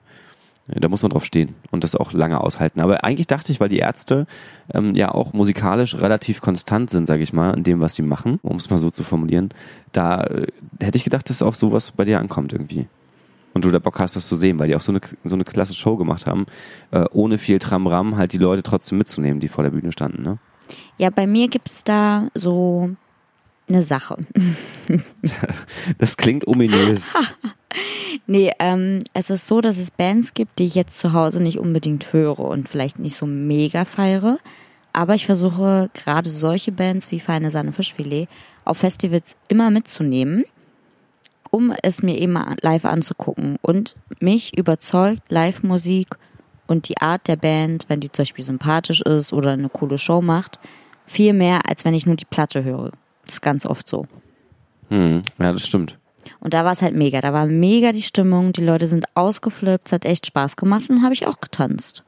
da 0.68 0.88
muss 0.88 1.02
man 1.02 1.10
drauf 1.10 1.24
stehen 1.24 1.54
und 1.70 1.84
das 1.84 1.96
auch 1.96 2.12
lange 2.12 2.40
aushalten. 2.40 2.80
Aber 2.80 3.04
eigentlich 3.04 3.26
dachte 3.26 3.50
ich, 3.50 3.60
weil 3.60 3.68
die 3.68 3.78
Ärzte 3.78 4.26
ähm, 4.72 4.94
ja 4.94 5.12
auch 5.12 5.32
musikalisch 5.32 5.94
relativ 5.96 6.40
konstant 6.40 6.90
sind, 6.90 7.06
sage 7.06 7.22
ich 7.22 7.32
mal, 7.32 7.54
in 7.56 7.64
dem, 7.64 7.80
was 7.80 7.94
sie 7.94 8.02
machen, 8.02 8.38
um 8.42 8.56
es 8.56 8.70
mal 8.70 8.78
so 8.78 8.90
zu 8.90 9.02
formulieren, 9.02 9.50
da 9.92 10.22
äh, 10.24 10.46
hätte 10.80 10.98
ich 10.98 11.04
gedacht, 11.04 11.28
dass 11.30 11.42
auch 11.42 11.54
sowas 11.54 11.92
bei 11.92 12.04
dir 12.04 12.20
ankommt 12.20 12.52
irgendwie. 12.52 12.86
Und 13.54 13.64
du 13.64 13.70
da 13.70 13.78
Bock 13.78 13.98
hast, 14.00 14.16
das 14.16 14.28
zu 14.28 14.36
sehen, 14.36 14.58
weil 14.58 14.68
die 14.68 14.76
auch 14.76 14.80
so 14.80 14.92
eine, 14.92 15.00
so 15.24 15.34
eine 15.34 15.44
klasse 15.44 15.74
Show 15.74 15.96
gemacht 15.96 16.26
haben, 16.26 16.46
äh, 16.90 17.04
ohne 17.12 17.38
viel 17.38 17.58
Tramram 17.58 18.16
halt 18.16 18.32
die 18.32 18.38
Leute 18.38 18.62
trotzdem 18.62 18.98
mitzunehmen, 18.98 19.40
die 19.40 19.48
vor 19.48 19.64
der 19.64 19.70
Bühne 19.70 19.92
standen. 19.92 20.22
Ne? 20.22 20.38
Ja, 20.98 21.10
bei 21.10 21.26
mir 21.26 21.48
gibt's 21.48 21.84
da 21.84 22.28
so 22.34 22.90
eine 23.68 23.82
Sache. 23.82 24.18
Das 25.98 26.16
klingt 26.16 26.46
ominös. 26.46 27.14
Nee, 28.26 28.52
ähm, 28.58 28.98
es 29.14 29.30
ist 29.30 29.46
so, 29.46 29.60
dass 29.60 29.78
es 29.78 29.90
Bands 29.90 30.34
gibt, 30.34 30.58
die 30.58 30.64
ich 30.64 30.74
jetzt 30.74 30.98
zu 30.98 31.12
Hause 31.14 31.42
nicht 31.42 31.58
unbedingt 31.58 32.12
höre 32.12 32.40
und 32.40 32.68
vielleicht 32.68 32.98
nicht 32.98 33.16
so 33.16 33.26
mega 33.26 33.84
feiere. 33.84 34.38
Aber 34.92 35.14
ich 35.14 35.26
versuche 35.26 35.90
gerade 35.94 36.28
solche 36.28 36.72
Bands 36.72 37.10
wie 37.10 37.20
Feine 37.20 37.50
Sahne 37.50 37.72
Fischfilet 37.72 38.28
auf 38.64 38.78
Festivals 38.78 39.36
immer 39.48 39.70
mitzunehmen, 39.70 40.44
um 41.52 41.72
es 41.82 42.02
mir 42.02 42.18
eben 42.18 42.36
live 42.62 42.84
anzugucken. 42.84 43.58
Und 43.62 43.94
mich 44.18 44.56
überzeugt 44.58 45.22
Live-Musik 45.28 46.08
und 46.66 46.88
die 46.88 46.98
Art 46.98 47.28
der 47.28 47.36
Band, 47.36 47.84
wenn 47.88 48.00
die 48.00 48.10
zum 48.10 48.22
Beispiel 48.22 48.44
sympathisch 48.44 49.02
ist 49.02 49.32
oder 49.32 49.52
eine 49.52 49.68
coole 49.68 49.98
Show 49.98 50.22
macht, 50.22 50.58
viel 51.06 51.34
mehr, 51.34 51.68
als 51.68 51.84
wenn 51.84 51.94
ich 51.94 52.06
nur 52.06 52.16
die 52.16 52.24
Platte 52.24 52.64
höre. 52.64 52.92
Das 53.24 53.34
ist 53.34 53.42
ganz 53.42 53.66
oft 53.66 53.86
so. 53.86 54.06
Hm, 54.88 55.22
ja, 55.38 55.52
das 55.52 55.66
stimmt. 55.66 55.98
Und 56.40 56.54
da 56.54 56.64
war 56.64 56.72
es 56.72 56.82
halt 56.82 56.94
mega. 56.94 57.20
Da 57.20 57.32
war 57.32 57.46
mega 57.46 57.92
die 57.92 58.02
Stimmung. 58.02 58.52
Die 58.52 58.64
Leute 58.64 58.86
sind 58.86 59.06
ausgeflippt. 59.14 59.88
Es 59.88 59.92
hat 59.92 60.04
echt 60.04 60.26
Spaß 60.26 60.56
gemacht 60.56 60.88
und 60.88 61.02
habe 61.02 61.12
ich 61.12 61.26
auch 61.26 61.40
getanzt. 61.40 62.02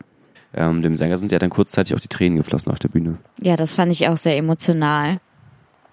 Ähm, 0.54 0.83
dem 0.83 0.96
Sänger 0.96 1.16
sind 1.16 1.33
ja 1.33 1.38
dann 1.38 1.50
kurzzeitig 1.50 1.94
auch 1.94 2.00
die 2.00 2.09
Tränen 2.09 2.38
geflossen 2.38 2.72
auf 2.72 2.78
der 2.78 2.88
Bühne. 2.88 3.18
Ja, 3.42 3.57
das 3.57 3.74
fand 3.74 3.92
ich 3.92 4.09
auch 4.09 4.16
sehr 4.16 4.37
emotional. 4.37 5.20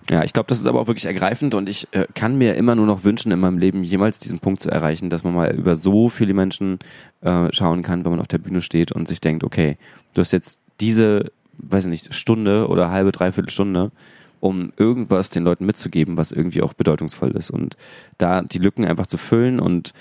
Ja, 0.09 0.23
ich 0.23 0.33
glaube, 0.33 0.47
das 0.47 0.59
ist 0.59 0.65
aber 0.65 0.81
auch 0.81 0.87
wirklich 0.87 1.05
ergreifend 1.05 1.53
und 1.53 1.69
ich 1.69 1.87
äh, 1.91 2.05
kann 2.15 2.37
mir 2.37 2.55
immer 2.55 2.75
nur 2.75 2.85
noch 2.85 3.03
wünschen, 3.03 3.31
in 3.31 3.39
meinem 3.39 3.57
Leben 3.57 3.83
jemals 3.83 4.19
diesen 4.19 4.39
Punkt 4.39 4.61
zu 4.61 4.69
erreichen, 4.69 5.09
dass 5.09 5.23
man 5.23 5.33
mal 5.33 5.55
über 5.55 5.75
so 5.75 6.09
viele 6.09 6.33
Menschen 6.33 6.79
äh, 7.21 7.47
schauen 7.51 7.83
kann, 7.83 8.03
wenn 8.03 8.11
man 8.11 8.19
auf 8.19 8.27
der 8.27 8.39
Bühne 8.39 8.61
steht 8.61 8.91
und 8.91 9.07
sich 9.07 9.21
denkt, 9.21 9.43
okay, 9.43 9.77
du 10.13 10.21
hast 10.21 10.31
jetzt 10.31 10.59
diese, 10.79 11.31
weiß 11.59 11.85
ich 11.85 11.91
nicht, 11.91 12.13
Stunde 12.13 12.67
oder 12.67 12.89
halbe, 12.89 13.11
dreiviertel 13.11 13.51
Stunde, 13.51 13.91
um 14.39 14.73
irgendwas 14.75 15.29
den 15.29 15.43
Leuten 15.43 15.65
mitzugeben, 15.65 16.17
was 16.17 16.31
irgendwie 16.31 16.63
auch 16.63 16.73
bedeutungsvoll 16.73 17.31
ist 17.31 17.51
und 17.51 17.77
da 18.17 18.41
die 18.41 18.59
Lücken 18.59 18.85
einfach 18.85 19.07
zu 19.07 19.17
füllen 19.17 19.59
und 19.59 19.93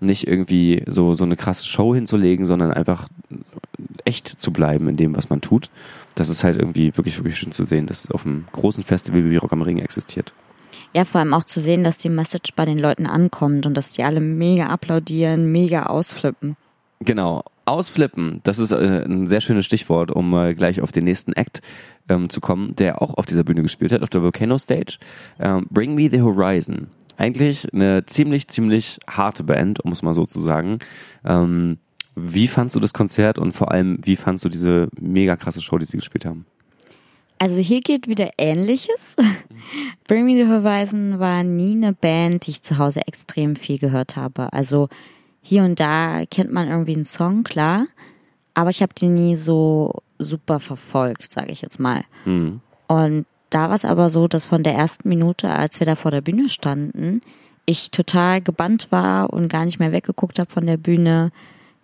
nicht 0.00 0.28
irgendwie 0.28 0.84
so, 0.86 1.14
so 1.14 1.24
eine 1.24 1.36
krasse 1.36 1.66
Show 1.66 1.94
hinzulegen, 1.94 2.46
sondern 2.46 2.72
einfach 2.72 3.08
echt 4.04 4.28
zu 4.28 4.52
bleiben 4.52 4.88
in 4.88 4.96
dem, 4.96 5.16
was 5.16 5.30
man 5.30 5.40
tut. 5.40 5.70
Das 6.14 6.28
ist 6.28 6.44
halt 6.44 6.56
irgendwie 6.56 6.96
wirklich, 6.96 7.18
wirklich 7.18 7.38
schön 7.38 7.52
zu 7.52 7.64
sehen, 7.64 7.86
dass 7.86 8.04
es 8.04 8.10
auf 8.10 8.26
einem 8.26 8.46
großen 8.52 8.82
Festival 8.82 9.28
wie 9.28 9.36
Rock 9.36 9.52
am 9.52 9.62
Ring 9.62 9.78
existiert. 9.78 10.32
Ja, 10.94 11.04
vor 11.04 11.20
allem 11.20 11.34
auch 11.34 11.44
zu 11.44 11.60
sehen, 11.60 11.84
dass 11.84 11.98
die 11.98 12.08
Message 12.08 12.54
bei 12.56 12.64
den 12.64 12.78
Leuten 12.78 13.06
ankommt 13.06 13.66
und 13.66 13.74
dass 13.74 13.92
die 13.92 14.02
alle 14.02 14.20
mega 14.20 14.66
applaudieren, 14.66 15.52
mega 15.52 15.84
ausflippen. 15.84 16.56
Genau. 17.00 17.44
Ausflippen, 17.66 18.40
das 18.44 18.58
ist 18.58 18.72
äh, 18.72 19.04
ein 19.04 19.26
sehr 19.26 19.42
schönes 19.42 19.66
Stichwort, 19.66 20.10
um 20.10 20.32
äh, 20.32 20.54
gleich 20.54 20.80
auf 20.80 20.90
den 20.90 21.04
nächsten 21.04 21.34
Act 21.34 21.60
ähm, 22.08 22.30
zu 22.30 22.40
kommen, 22.40 22.74
der 22.76 23.02
auch 23.02 23.14
auf 23.14 23.26
dieser 23.26 23.44
Bühne 23.44 23.62
gespielt 23.62 23.92
hat, 23.92 24.02
auf 24.02 24.08
der 24.08 24.22
Volcano 24.22 24.56
Stage. 24.56 24.98
Ähm, 25.38 25.66
Bring 25.68 25.94
Me 25.94 26.08
the 26.10 26.22
Horizon. 26.22 26.88
Eigentlich 27.18 27.70
eine 27.74 28.06
ziemlich, 28.06 28.48
ziemlich 28.48 28.98
harte 29.06 29.44
Band, 29.44 29.84
um 29.84 29.92
es 29.92 30.02
mal 30.02 30.14
so 30.14 30.24
zu 30.24 30.40
sagen. 30.40 30.78
Ähm, 31.26 31.76
wie 32.20 32.48
fandst 32.48 32.76
du 32.76 32.80
das 32.80 32.92
Konzert 32.92 33.38
und 33.38 33.52
vor 33.52 33.72
allem, 33.72 33.98
wie 34.02 34.16
fandst 34.16 34.44
du 34.44 34.48
diese 34.48 34.88
mega 35.00 35.36
krasse 35.36 35.60
Show, 35.60 35.78
die 35.78 35.84
sie 35.84 35.98
gespielt 35.98 36.24
haben? 36.24 36.46
Also 37.38 37.56
hier 37.56 37.80
geht 37.80 38.08
wieder 38.08 38.30
Ähnliches. 38.36 39.16
Bring 40.08 40.24
Me 40.24 40.34
the 40.34 40.50
Horizon 40.50 41.18
war 41.20 41.44
nie 41.44 41.72
eine 41.72 41.92
Band, 41.92 42.46
die 42.46 42.50
ich 42.50 42.62
zu 42.62 42.78
Hause 42.78 43.06
extrem 43.06 43.54
viel 43.54 43.78
gehört 43.78 44.16
habe. 44.16 44.52
Also 44.52 44.88
hier 45.40 45.62
und 45.62 45.78
da 45.78 46.24
kennt 46.26 46.52
man 46.52 46.68
irgendwie 46.68 46.96
einen 46.96 47.04
Song, 47.04 47.44
klar, 47.44 47.86
aber 48.54 48.70
ich 48.70 48.82
habe 48.82 48.92
die 48.92 49.08
nie 49.08 49.36
so 49.36 50.02
super 50.18 50.58
verfolgt, 50.58 51.32
sage 51.32 51.52
ich 51.52 51.62
jetzt 51.62 51.78
mal. 51.78 52.02
Mhm. 52.24 52.60
Und 52.88 53.26
da 53.50 53.68
war 53.68 53.76
es 53.76 53.84
aber 53.84 54.10
so, 54.10 54.28
dass 54.28 54.46
von 54.46 54.62
der 54.62 54.74
ersten 54.74 55.08
Minute, 55.08 55.48
als 55.50 55.78
wir 55.78 55.86
da 55.86 55.94
vor 55.94 56.10
der 56.10 56.20
Bühne 56.20 56.48
standen, 56.48 57.22
ich 57.66 57.90
total 57.90 58.40
gebannt 58.40 58.88
war 58.90 59.32
und 59.32 59.48
gar 59.48 59.64
nicht 59.64 59.78
mehr 59.78 59.92
weggeguckt 59.92 60.38
habe 60.38 60.50
von 60.50 60.66
der 60.66 60.76
Bühne. 60.76 61.30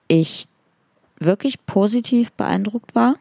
Ich 0.09 0.47
wirklich 1.19 1.65
positiv 1.67 2.33
beeindruckt 2.33 2.95
war. 2.95 3.17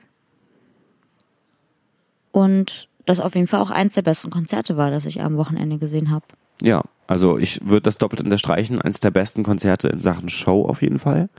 Und 2.32 2.90
das 3.06 3.20
auf 3.20 3.36
jeden 3.36 3.48
Fall 3.48 3.62
auch 3.62 3.70
eins 3.70 3.94
der 3.94 4.02
besten 4.02 4.30
Konzerte 4.30 4.78
war, 4.78 4.92
das 4.92 5.06
ich 5.06 5.22
am 5.22 5.38
Wochenende 5.38 5.78
gesehen 5.78 6.10
habe. 6.10 6.26
Ja, 6.62 6.84
also 7.08 7.38
ich 7.38 7.66
würde 7.66 7.82
das 7.82 7.98
doppelt 7.98 8.22
unterstreichen. 8.22 8.82
Eins 8.82 9.00
der 9.00 9.12
besten 9.12 9.44
Konzerte 9.44 9.90
in 9.90 10.00
Sachen 10.00 10.30
Show 10.30 10.66
auf 10.66 10.82
jeden 10.82 11.00
Fall. 11.00 11.30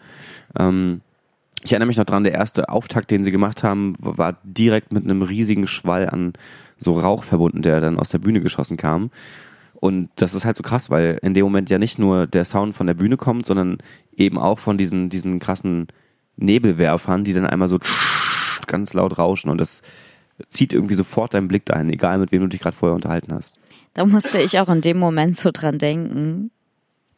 Ähm, 0.58 1.00
ich 1.62 1.72
erinnere 1.72 1.86
mich 1.86 1.96
noch 1.96 2.04
dran, 2.04 2.24
der 2.24 2.34
erste 2.34 2.68
Auftakt, 2.68 3.10
den 3.10 3.24
sie 3.24 3.30
gemacht 3.30 3.64
haben, 3.64 3.94
war 3.98 4.36
direkt 4.44 4.92
mit 4.92 5.04
einem 5.04 5.22
riesigen 5.22 5.66
Schwall 5.66 6.08
an 6.10 6.34
so 6.78 6.98
Rauch 6.98 7.24
verbunden, 7.24 7.62
der 7.62 7.80
dann 7.80 7.98
aus 7.98 8.10
der 8.10 8.18
Bühne 8.18 8.40
geschossen 8.40 8.76
kam. 8.76 9.10
Und 9.84 10.08
das 10.16 10.32
ist 10.32 10.46
halt 10.46 10.56
so 10.56 10.62
krass, 10.62 10.88
weil 10.88 11.18
in 11.20 11.34
dem 11.34 11.44
Moment 11.44 11.68
ja 11.68 11.76
nicht 11.76 11.98
nur 11.98 12.26
der 12.26 12.46
Sound 12.46 12.74
von 12.74 12.86
der 12.86 12.94
Bühne 12.94 13.18
kommt, 13.18 13.44
sondern 13.44 13.76
eben 14.16 14.38
auch 14.38 14.58
von 14.58 14.78
diesen, 14.78 15.10
diesen 15.10 15.40
krassen 15.40 15.88
Nebelwerfern, 16.38 17.22
die 17.22 17.34
dann 17.34 17.46
einmal 17.46 17.68
so 17.68 17.78
ganz 18.66 18.94
laut 18.94 19.18
rauschen. 19.18 19.50
Und 19.50 19.58
das 19.58 19.82
zieht 20.48 20.72
irgendwie 20.72 20.94
sofort 20.94 21.34
deinen 21.34 21.48
Blick 21.48 21.70
ein, 21.70 21.90
egal 21.90 22.16
mit 22.16 22.32
wem 22.32 22.40
du 22.40 22.48
dich 22.48 22.62
gerade 22.62 22.74
vorher 22.74 22.94
unterhalten 22.94 23.34
hast. 23.34 23.56
Da 23.92 24.06
musste 24.06 24.40
ich 24.40 24.58
auch 24.58 24.70
in 24.70 24.80
dem 24.80 24.98
Moment 24.98 25.36
so 25.36 25.50
dran 25.52 25.78
denken, 25.78 26.50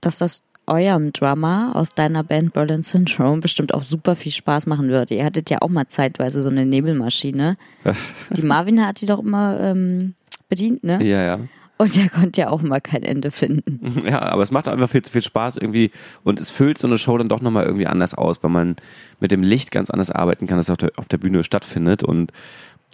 dass 0.00 0.18
das 0.18 0.42
eurem 0.66 1.12
Drummer 1.12 1.70
aus 1.76 1.94
deiner 1.94 2.24
Band 2.24 2.52
Berlin 2.52 2.82
Syndrome 2.82 3.42
bestimmt 3.42 3.74
auch 3.74 3.84
super 3.84 4.16
viel 4.16 4.32
Spaß 4.32 4.66
machen 4.66 4.88
würde. 4.88 5.14
Ihr 5.14 5.24
hattet 5.24 5.50
ja 5.50 5.58
auch 5.60 5.68
mal 5.68 5.86
zeitweise 5.86 6.40
so 6.40 6.48
eine 6.48 6.66
Nebelmaschine. 6.66 7.58
Die 8.30 8.42
Marvin 8.42 8.84
hat 8.84 9.00
die 9.00 9.06
doch 9.06 9.20
immer 9.20 9.60
ähm, 9.60 10.14
bedient, 10.48 10.82
ne? 10.82 11.00
Ja, 11.04 11.22
ja. 11.22 11.38
Und 11.78 11.94
der 11.94 12.08
konnte 12.08 12.40
ja 12.40 12.48
auch 12.48 12.62
mal 12.62 12.80
kein 12.80 13.02
Ende 13.02 13.30
finden. 13.30 13.80
Ja, 14.06 14.22
aber 14.22 14.42
es 14.42 14.50
macht 14.50 14.68
einfach 14.68 14.88
viel 14.88 15.02
zu 15.02 15.12
viel 15.12 15.22
Spaß 15.22 15.56
irgendwie 15.56 15.90
und 16.22 16.38
es 16.38 16.50
füllt 16.50 16.78
so 16.78 16.86
eine 16.86 16.96
Show 16.96 17.18
dann 17.18 17.28
doch 17.28 17.40
nochmal 17.40 17.64
irgendwie 17.64 17.86
anders 17.86 18.14
aus, 18.14 18.42
weil 18.42 18.50
man 18.50 18.76
mit 19.20 19.32
dem 19.32 19.42
Licht 19.42 19.70
ganz 19.70 19.90
anders 19.90 20.10
arbeiten 20.10 20.46
kann, 20.46 20.58
das 20.58 20.70
auf 20.70 20.76
der, 20.76 20.92
auf 20.96 21.08
der 21.08 21.18
Bühne 21.18 21.42
stattfindet 21.42 22.04
und 22.04 22.32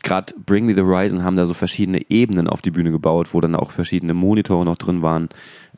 gerade 0.03 0.35
Bring 0.47 0.66
Me 0.66 0.75
the 0.75 0.83
Horizon 0.83 1.23
haben 1.23 1.37
da 1.37 1.45
so 1.45 1.55
verschiedene 1.55 2.11
Ebenen 2.11 2.49
auf 2.49 2.62
die 2.62 2.71
Bühne 2.71 2.90
gebaut, 2.90 3.29
wo 3.33 3.40
dann 3.40 3.55
auch 3.55 3.73
verschiedene 3.73 4.14
Monitore 4.14 4.64
noch 4.64 4.77
drin 4.77 5.03
waren, 5.03 5.29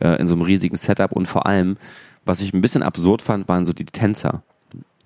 äh, 0.00 0.20
in 0.20 0.28
so 0.28 0.34
einem 0.34 0.42
riesigen 0.42 0.76
Setup 0.76 1.12
und 1.12 1.26
vor 1.26 1.46
allem, 1.46 1.76
was 2.24 2.40
ich 2.40 2.54
ein 2.54 2.60
bisschen 2.60 2.82
absurd 2.82 3.22
fand, 3.22 3.48
waren 3.48 3.66
so 3.66 3.72
die 3.72 3.86
Tänzer. 3.86 4.42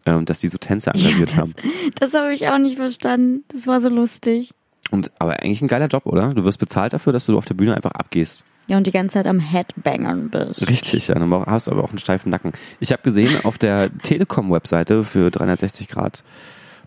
Ähm, 0.07 0.25
dass 0.25 0.41
die 0.41 0.49
so 0.49 0.59
Tänze 0.59 0.91
engagiert 0.91 1.19
ja, 1.19 1.25
das, 1.25 1.37
haben. 1.37 1.55
Das 1.99 2.15
habe 2.15 2.33
ich 2.33 2.49
auch 2.49 2.59
nicht 2.59 2.77
verstanden. 2.77 3.45
Das 3.49 3.67
war 3.67 3.81
so 3.81 3.89
lustig. 3.89 4.55
Und 4.91 5.11
aber 5.19 5.41
eigentlich 5.41 5.63
ein 5.63 5.69
geiler 5.69 5.89
Job, 5.89 6.07
oder? 6.07 6.35
Du 6.35 6.45
wirst 6.45 6.59
bezahlt 6.59 6.93
dafür, 6.93 7.13
dass 7.13 7.27
du 7.27 7.37
auf 7.37 7.45
der 7.45 7.55
Bühne 7.55 7.75
einfach 7.75 7.93
abgehst. 7.93 8.43
Ja, 8.69 8.77
und 8.77 8.87
die 8.87 8.91
ganze 8.91 9.15
Zeit 9.15 9.27
am 9.27 9.41
Headbangern 9.41 10.29
bist. 10.29 10.69
Richtig, 10.69 11.09
ja, 11.09 11.15
dann 11.15 11.33
hast 11.47 11.67
du 11.67 11.73
aber 11.73 11.83
auch 11.85 11.89
einen 11.89 11.99
steifen 11.99 12.31
Nacken. 12.31 12.53
Ich 12.81 12.93
habe 12.93 13.03
gesehen 13.03 13.45
auf 13.45 13.57
der 13.57 13.91
Telekom-Webseite 13.99 15.05
für 15.05 15.31
360 15.31 15.89
Grad 15.89 16.23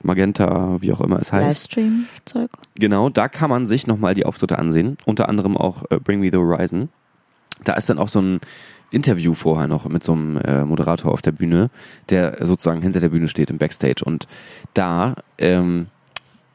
Magenta, 0.03 0.77
wie 0.79 0.93
auch 0.93 1.01
immer 1.01 1.19
es 1.19 1.31
heißt. 1.33 1.47
Livestream-Zeug. 1.47 2.51
Genau, 2.75 3.09
da 3.09 3.27
kann 3.27 3.49
man 3.49 3.67
sich 3.67 3.87
nochmal 3.87 4.13
die 4.13 4.25
Auftritte 4.25 4.59
ansehen. 4.59 4.97
Unter 5.05 5.27
anderem 5.27 5.57
auch 5.57 5.83
äh, 5.89 5.99
Bring 5.99 6.19
Me 6.19 6.29
the 6.31 6.37
Horizon. 6.37 6.89
Da 7.63 7.73
ist 7.73 7.89
dann 7.89 7.97
auch 7.97 8.09
so 8.09 8.21
ein 8.21 8.39
Interview 8.91 9.33
vorher 9.33 9.67
noch 9.67 9.87
mit 9.87 10.03
so 10.03 10.13
einem 10.13 10.37
äh, 10.37 10.65
Moderator 10.65 11.11
auf 11.11 11.21
der 11.21 11.31
Bühne, 11.31 11.69
der 12.09 12.45
sozusagen 12.45 12.81
hinter 12.81 12.99
der 12.99 13.09
Bühne 13.09 13.27
steht 13.27 13.49
im 13.49 13.57
Backstage. 13.57 14.03
Und 14.03 14.27
da 14.73 15.15
ähm, 15.37 15.87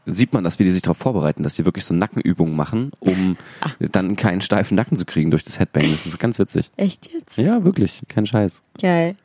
sieht 0.06 0.32
man 0.32 0.44
das, 0.44 0.58
wie 0.58 0.64
die 0.64 0.70
sich 0.70 0.82
darauf 0.82 0.96
vorbereiten, 0.98 1.42
dass 1.42 1.54
die 1.56 1.64
wirklich 1.64 1.84
so 1.84 1.94
Nackenübungen 1.94 2.54
machen, 2.56 2.90
um 3.00 3.36
Ach. 3.60 3.74
dann 3.92 4.16
keinen 4.16 4.40
steifen 4.40 4.76
Nacken 4.76 4.96
zu 4.96 5.04
kriegen 5.04 5.30
durch 5.30 5.42
das 5.42 5.58
Headbang. 5.58 5.90
Das 5.92 6.06
ist 6.06 6.18
ganz 6.18 6.38
witzig. 6.38 6.70
Echt 6.76 7.10
jetzt? 7.12 7.36
Ja, 7.36 7.64
wirklich, 7.64 8.02
kein 8.08 8.26
Scheiß. 8.26 8.62
Geil. 8.80 9.16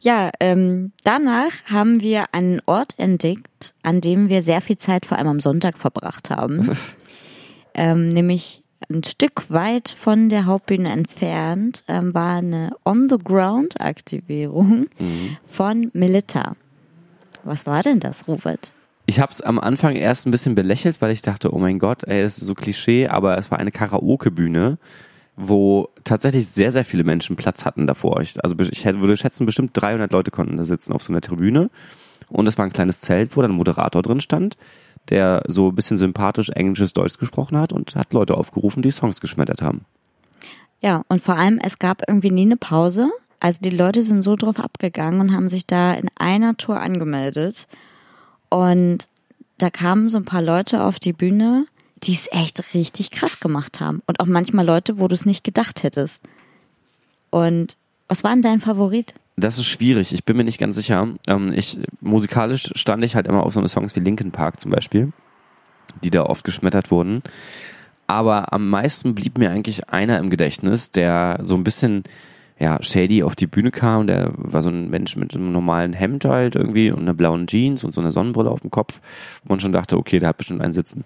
Ja, 0.00 0.30
ähm, 0.40 0.92
danach 1.02 1.52
haben 1.66 2.00
wir 2.00 2.26
einen 2.34 2.60
Ort 2.66 2.94
entdeckt, 2.98 3.74
an 3.82 4.00
dem 4.00 4.28
wir 4.28 4.42
sehr 4.42 4.60
viel 4.60 4.78
Zeit 4.78 5.06
vor 5.06 5.18
allem 5.18 5.28
am 5.28 5.40
Sonntag 5.40 5.78
verbracht 5.78 6.30
haben. 6.30 6.70
ähm, 7.74 8.08
nämlich 8.08 8.62
ein 8.90 9.02
Stück 9.02 9.50
weit 9.50 9.88
von 9.88 10.28
der 10.28 10.44
Hauptbühne 10.44 10.90
entfernt 10.90 11.84
ähm, 11.88 12.12
war 12.12 12.36
eine 12.36 12.72
On-the-Ground-Aktivierung 12.84 14.88
Mhm. 14.98 15.36
von 15.46 15.90
Melita. 15.94 16.54
Was 17.44 17.64
war 17.66 17.82
denn 17.82 18.00
das, 18.00 18.28
Robert? 18.28 18.74
Ich 19.06 19.20
habe 19.20 19.32
es 19.32 19.42
am 19.42 19.58
Anfang 19.58 19.96
erst 19.96 20.26
ein 20.26 20.30
bisschen 20.30 20.54
belächelt, 20.54 21.02
weil 21.02 21.10
ich 21.10 21.20
dachte, 21.20 21.52
oh 21.54 21.58
mein 21.58 21.78
Gott, 21.78 22.04
ey, 22.04 22.22
das 22.22 22.38
ist 22.38 22.46
so 22.46 22.54
Klischee, 22.54 23.08
aber 23.08 23.36
es 23.36 23.50
war 23.50 23.58
eine 23.58 23.70
Karaoke-Bühne, 23.70 24.78
wo 25.36 25.90
tatsächlich 26.04 26.48
sehr, 26.48 26.72
sehr 26.72 26.84
viele 26.84 27.04
Menschen 27.04 27.36
Platz 27.36 27.64
hatten 27.64 27.86
davor. 27.86 28.20
Ich, 28.20 28.42
also 28.42 28.54
ich 28.58 28.84
würde 28.84 29.16
schätzen, 29.16 29.46
bestimmt 29.46 29.70
300 29.74 30.10
Leute 30.10 30.30
konnten 30.30 30.56
da 30.56 30.64
sitzen 30.64 30.92
auf 30.94 31.02
so 31.02 31.12
einer 31.12 31.20
Tribüne. 31.20 31.70
Und 32.28 32.46
es 32.46 32.56
war 32.56 32.64
ein 32.64 32.72
kleines 32.72 33.00
Zelt, 33.00 33.36
wo 33.36 33.42
dann 33.42 33.52
ein 33.52 33.56
Moderator 33.56 34.00
drin 34.00 34.20
stand, 34.20 34.56
der 35.10 35.42
so 35.48 35.68
ein 35.68 35.74
bisschen 35.74 35.98
sympathisch 35.98 36.48
englisches 36.50 36.94
Deutsch 36.94 37.18
gesprochen 37.18 37.58
hat 37.58 37.72
und 37.72 37.96
hat 37.96 38.14
Leute 38.14 38.36
aufgerufen, 38.36 38.82
die 38.82 38.90
Songs 38.90 39.20
geschmettert 39.20 39.60
haben. 39.60 39.84
Ja, 40.80 41.02
und 41.08 41.22
vor 41.22 41.36
allem, 41.36 41.58
es 41.62 41.78
gab 41.78 42.02
irgendwie 42.08 42.30
nie 42.30 42.42
eine 42.42 42.56
Pause. 42.56 43.10
Also 43.40 43.58
die 43.60 43.70
Leute 43.70 44.02
sind 44.02 44.22
so 44.22 44.36
drauf 44.36 44.58
abgegangen 44.58 45.20
und 45.20 45.32
haben 45.34 45.48
sich 45.48 45.66
da 45.66 45.92
in 45.92 46.08
einer 46.16 46.56
Tour 46.56 46.80
angemeldet. 46.80 47.68
Und 48.54 49.08
da 49.58 49.68
kamen 49.68 50.10
so 50.10 50.18
ein 50.18 50.24
paar 50.24 50.40
Leute 50.40 50.84
auf 50.84 51.00
die 51.00 51.12
Bühne, 51.12 51.66
die 52.04 52.12
es 52.12 52.28
echt 52.30 52.72
richtig 52.72 53.10
krass 53.10 53.40
gemacht 53.40 53.80
haben. 53.80 54.00
Und 54.06 54.20
auch 54.20 54.26
manchmal 54.26 54.64
Leute, 54.64 55.00
wo 55.00 55.08
du 55.08 55.14
es 55.16 55.26
nicht 55.26 55.42
gedacht 55.42 55.82
hättest. 55.82 56.22
Und 57.30 57.76
was 58.06 58.22
war 58.22 58.30
denn 58.30 58.42
dein 58.42 58.60
Favorit? 58.60 59.12
Das 59.34 59.58
ist 59.58 59.66
schwierig, 59.66 60.14
ich 60.14 60.24
bin 60.24 60.36
mir 60.36 60.44
nicht 60.44 60.60
ganz 60.60 60.76
sicher. 60.76 61.08
Ähm, 61.26 61.52
ich, 61.52 61.80
musikalisch 62.00 62.70
stand 62.76 63.02
ich 63.02 63.16
halt 63.16 63.26
immer 63.26 63.44
auf 63.44 63.54
so 63.54 63.58
eine 63.58 63.68
Songs 63.68 63.96
wie 63.96 64.00
Linkin 64.00 64.30
Park 64.30 64.60
zum 64.60 64.70
Beispiel, 64.70 65.12
die 66.04 66.10
da 66.10 66.22
oft 66.22 66.44
geschmettert 66.44 66.92
wurden. 66.92 67.24
Aber 68.06 68.52
am 68.52 68.70
meisten 68.70 69.16
blieb 69.16 69.36
mir 69.36 69.50
eigentlich 69.50 69.88
einer 69.88 70.20
im 70.20 70.30
Gedächtnis, 70.30 70.92
der 70.92 71.40
so 71.42 71.56
ein 71.56 71.64
bisschen 71.64 72.04
ja, 72.58 72.80
shady 72.82 73.22
auf 73.22 73.34
die 73.34 73.46
Bühne 73.46 73.70
kam. 73.70 74.06
Der 74.06 74.30
war 74.36 74.62
so 74.62 74.70
ein 74.70 74.88
Mensch 74.88 75.16
mit 75.16 75.34
einem 75.34 75.52
normalen 75.52 75.92
Hemd 75.92 76.24
halt 76.24 76.54
irgendwie 76.54 76.90
und 76.90 77.00
einer 77.00 77.14
blauen 77.14 77.46
Jeans 77.46 77.84
und 77.84 77.92
so 77.92 78.00
einer 78.00 78.10
Sonnenbrille 78.10 78.50
auf 78.50 78.60
dem 78.60 78.70
Kopf. 78.70 79.00
Wo 79.44 79.52
man 79.52 79.60
schon 79.60 79.72
dachte, 79.72 79.96
okay, 79.96 80.18
der 80.18 80.30
hat 80.30 80.38
bestimmt 80.38 80.62
einen 80.62 80.72
Sitzen. 80.72 81.04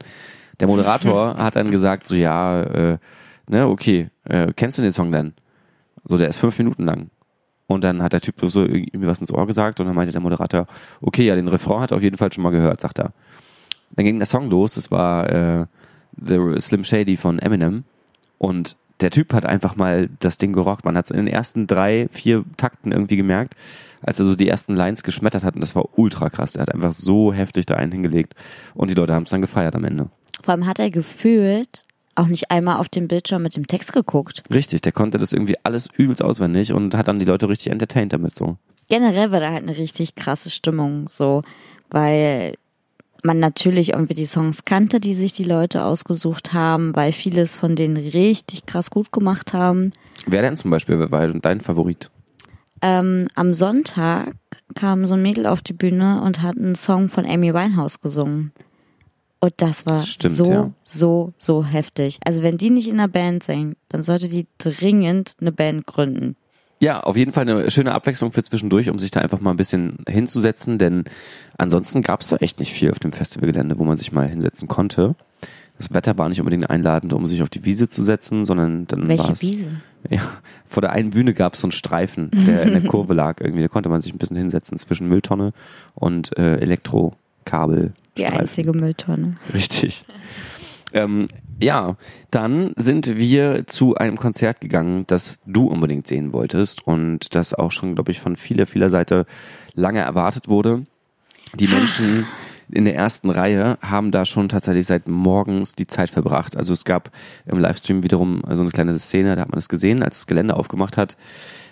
Der 0.61 0.68
Moderator 0.68 1.37
hat 1.38 1.56
dann 1.56 1.70
gesagt, 1.70 2.08
so 2.08 2.14
ja, 2.14 2.62
äh, 2.62 2.98
ne, 3.48 3.66
okay, 3.66 4.11
äh, 4.24 4.52
kennst 4.54 4.78
du 4.78 4.82
den 4.82 4.92
Song 4.92 5.11
denn? 5.11 5.32
So, 6.04 6.18
der 6.18 6.28
ist 6.28 6.38
fünf 6.38 6.58
Minuten 6.58 6.84
lang. 6.84 7.11
Und 7.66 7.84
dann 7.84 8.02
hat 8.02 8.14
der 8.14 8.20
Typ 8.20 8.34
so 8.42 8.62
irgendwie 8.62 9.06
was 9.06 9.20
ins 9.20 9.30
Ohr 9.30 9.46
gesagt 9.46 9.78
und 9.78 9.87
dann 9.87 9.94
meinte 9.94 10.12
der 10.12 10.22
Moderator, 10.22 10.66
okay, 11.02 11.26
ja, 11.26 11.34
den 11.34 11.48
Refrain 11.48 11.80
hat 11.80 11.90
er 11.90 11.98
auf 11.98 12.02
jeden 12.02 12.16
Fall 12.16 12.32
schon 12.32 12.42
mal 12.42 12.50
gehört, 12.50 12.80
sagt 12.80 12.98
er. 12.98 13.12
Dann 13.90 14.06
ging 14.06 14.18
der 14.18 14.26
Song 14.26 14.48
los, 14.48 14.74
das 14.74 14.90
war 14.90 15.30
äh, 15.30 15.66
The 16.16 16.61
Slim 16.61 16.84
Shady 16.84 17.16
von 17.16 17.38
Eminem 17.38 17.84
und 18.38 18.76
der 19.00 19.11
Typ 19.11 19.32
hat 19.32 19.46
einfach 19.46 19.76
mal 19.76 20.08
das 20.20 20.38
Ding 20.38 20.52
gerockt. 20.52 20.84
Man 20.84 20.96
hat 20.96 21.06
es 21.06 21.11
in 21.11 21.16
den 21.16 21.26
ersten 21.26 21.66
drei, 21.66 22.08
vier 22.11 22.44
Takten 22.56 22.92
irgendwie 22.92 23.16
gemerkt, 23.16 23.54
als 24.02 24.18
er 24.18 24.24
so 24.24 24.34
die 24.34 24.48
ersten 24.48 24.74
Lines 24.74 25.02
geschmettert 25.02 25.44
hat 25.44 25.54
und 25.54 25.61
das 25.61 25.74
war 25.74 25.98
ultra 25.98 26.30
krass. 26.30 26.56
Er 26.56 26.62
hat 26.62 26.74
einfach 26.74 26.92
so 26.92 27.32
heftig 27.32 27.66
da 27.66 27.76
einen 27.76 27.92
hingelegt 27.92 28.34
und 28.74 28.90
die 28.90 28.94
Leute 28.94 29.14
haben 29.14 29.24
es 29.24 29.30
dann 29.30 29.40
gefeiert 29.40 29.74
am 29.76 29.84
Ende. 29.84 30.08
Vor 30.42 30.52
allem 30.52 30.66
hat 30.66 30.78
er 30.78 30.90
gefühlt 30.90 31.84
auch 32.14 32.27
nicht 32.27 32.50
einmal 32.50 32.79
auf 32.79 32.88
den 32.88 33.06
Bildschirm 33.06 33.42
mit 33.42 33.54
dem 33.54 33.66
Text 33.66 33.92
geguckt. 33.92 34.42
Richtig, 34.52 34.81
der 34.83 34.92
konnte 34.92 35.18
das 35.18 35.33
irgendwie 35.33 35.54
alles 35.62 35.88
übelst 35.96 36.23
auswendig 36.23 36.73
und 36.73 36.94
hat 36.96 37.06
dann 37.06 37.20
die 37.20 37.25
Leute 37.25 37.48
richtig 37.48 37.70
entertained 37.70 38.12
damit 38.12 38.35
so. 38.35 38.56
generell 38.88 39.31
war 39.31 39.40
da 39.40 39.52
halt 39.52 39.62
eine 39.62 39.77
richtig 39.77 40.16
krasse 40.16 40.50
Stimmung, 40.50 41.08
so, 41.08 41.42
weil 41.90 42.54
man 43.25 43.38
natürlich 43.38 43.90
irgendwie 43.90 44.14
die 44.14 44.27
Songs 44.27 44.64
kannte, 44.64 45.00
die 45.00 45.14
sich 45.14 45.33
die 45.33 45.44
Leute 45.44 45.85
ausgesucht 45.85 46.52
haben, 46.52 46.94
weil 46.94 47.12
vieles 47.12 47.56
von 47.56 47.77
denen 47.77 47.96
richtig 47.96 48.66
krass 48.66 48.90
gut 48.90 49.12
gemacht 49.12 49.52
haben. 49.52 49.92
Wer 50.27 50.42
denn 50.42 50.56
zum 50.56 50.71
Beispiel 50.71 50.98
wer 50.98 51.10
war 51.10 51.27
denn 51.27 51.40
dein 51.40 51.60
Favorit? 51.60 52.10
Ähm, 52.81 53.29
am 53.35 53.54
Sonntag 53.54 54.35
kam 54.75 55.06
so 55.06 55.14
ein 55.14 55.23
Mädel 55.23 55.46
auf 55.46 55.62
die 55.62 55.73
Bühne 55.73 56.23
und 56.23 56.42
hat 56.42 56.56
einen 56.56 56.77
Song 56.77 57.08
von 57.08 57.27
Amy 57.27 57.52
Winehouse 57.52 58.00
gesungen. 58.00 58.52
Und 59.40 59.54
das 59.58 59.87
war 59.87 60.00
Stimmt, 60.00 60.35
so, 60.35 60.50
ja. 60.50 60.71
so, 60.83 61.33
so 61.38 61.64
heftig. 61.64 62.19
Also 62.25 62.42
wenn 62.42 62.58
die 62.58 62.71
nicht 62.71 62.88
in 62.88 62.98
einer 62.98 63.08
Band 63.08 63.42
singt, 63.44 63.77
dann 63.88 64.02
sollte 64.02 64.29
die 64.29 64.46
dringend 64.58 65.35
eine 65.40 65.52
Band 65.52 65.87
gründen. 65.87 66.37
Ja, 66.81 67.00
auf 67.00 67.16
jeden 67.16 67.33
Fall 67.33 67.48
eine 67.48 67.70
schöne 67.70 67.92
Abwechslung 67.92 68.33
für 68.33 68.42
zwischendurch, 68.42 68.88
um 68.88 68.98
sich 68.98 69.10
da 69.10 69.20
einfach 69.20 69.40
mal 69.40 69.50
ein 69.50 69.56
bisschen 69.56 69.98
hinzusetzen, 70.08 70.79
denn 70.79 71.04
ansonsten 71.56 72.02
gab 72.02 72.20
es 72.20 72.29
da 72.29 72.37
echt 72.37 72.60
nicht 72.60 72.72
viel 72.72 72.90
auf 72.90 73.00
dem 73.00 73.12
Festivalgelände, 73.12 73.79
wo 73.79 73.85
man 73.85 73.96
sich 73.96 74.12
mal 74.12 74.29
hinsetzen 74.29 74.68
konnte. 74.68 75.16
Das 75.79 75.92
Wetter 75.92 76.18
war 76.18 76.29
nicht 76.29 76.40
unbedingt 76.40 76.68
einladend, 76.70 77.12
um 77.12 77.26
sich 77.26 77.42
auf 77.42 77.48
die 77.48 77.64
Wiese 77.64 77.88
zu 77.88 78.02
setzen, 78.02 78.44
sondern 78.44 78.87
dann 78.88 79.02
war 79.02 79.08
Welche 79.08 79.33
es, 79.33 79.42
Wiese? 79.42 79.70
Ja, 80.10 80.22
vor 80.66 80.81
der 80.81 80.92
einen 80.92 81.10
Bühne 81.10 81.35
gab 81.35 81.54
es 81.54 81.60
so 81.60 81.66
einen 81.66 81.72
Streifen, 81.72 82.31
der 82.33 82.62
in 82.62 82.72
der 82.72 82.83
Kurve 82.90 83.14
lag 83.14 83.40
irgendwie. 83.40 83.62
Da 83.62 83.68
konnte 83.68 83.88
man 83.88 84.00
sich 84.00 84.12
ein 84.12 84.18
bisschen 84.18 84.37
hinsetzen 84.37 84.79
zwischen 84.79 85.08
Mülltonne 85.08 85.52
und 85.94 86.37
äh, 86.37 86.56
Elektrokabel. 86.56 87.92
Die 88.16 88.26
einzige 88.26 88.72
Mülltonne. 88.72 89.37
Richtig. 89.54 90.04
ähm, 90.92 91.29
ja, 91.61 91.96
dann 92.31 92.73
sind 92.77 93.17
wir 93.17 93.67
zu 93.67 93.96
einem 93.96 94.17
Konzert 94.17 94.61
gegangen, 94.61 95.04
das 95.06 95.40
du 95.46 95.67
unbedingt 95.67 96.06
sehen 96.06 96.33
wolltest 96.33 96.87
und 96.87 97.35
das 97.35 97.54
auch 97.54 97.73
schon, 97.73 97.94
glaube 97.94 98.13
ich, 98.13 98.21
von 98.21 98.37
vieler, 98.37 98.67
vieler 98.67 98.90
Seite 98.90 99.27
lange 99.75 100.00
erwartet 100.00 100.48
wurde. 100.48 100.87
Die 101.54 101.67
Menschen 101.67 102.27
in 102.71 102.85
der 102.85 102.94
ersten 102.94 103.31
Reihe 103.31 103.79
haben 103.81 104.11
da 104.11 104.25
schon 104.25 104.48
tatsächlich 104.48 104.87
seit 104.87 105.09
morgens 105.09 105.75
die 105.75 105.87
Zeit 105.87 106.11
verbracht. 106.11 106.56
Also 106.56 106.73
es 106.73 106.85
gab 106.85 107.11
im 107.46 107.59
Livestream 107.59 108.02
wiederum 108.02 108.42
so 108.52 108.63
eine 108.63 108.71
kleine 108.71 108.98
Szene, 108.98 109.35
da 109.37 109.42
hat 109.42 109.50
man 109.50 109.59
es 109.59 109.69
gesehen, 109.69 110.02
als 110.02 110.19
das 110.19 110.27
Gelände 110.27 110.54
aufgemacht 110.54 110.96
hat, 110.96 111.17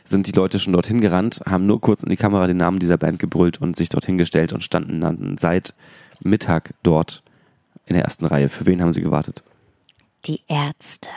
sind 0.05 0.27
die 0.27 0.33
Leute 0.33 0.59
schon 0.59 0.73
dorthin 0.73 1.01
gerannt, 1.01 1.43
haben 1.47 1.67
nur 1.67 1.81
kurz 1.81 2.03
in 2.03 2.09
die 2.09 2.17
Kamera 2.17 2.47
den 2.47 2.57
Namen 2.57 2.79
dieser 2.79 2.97
Band 2.97 3.19
gebrüllt 3.19 3.61
und 3.61 3.77
sich 3.77 3.89
dorthin 3.89 4.19
gestellt 4.19 4.53
und 4.53 4.63
standen 4.63 5.01
dann 5.01 5.37
seit 5.39 5.75
Mittag 6.21 6.75
dort 6.83 7.23
in 7.87 7.95
der 7.95 8.05
ersten 8.05 8.25
Reihe. 8.25 8.49
Für 8.49 8.67
wen 8.67 8.81
haben 8.81 8.93
sie 8.93 9.03
gewartet? 9.03 9.43
Die 10.27 10.41
Ärzte. 10.49 11.09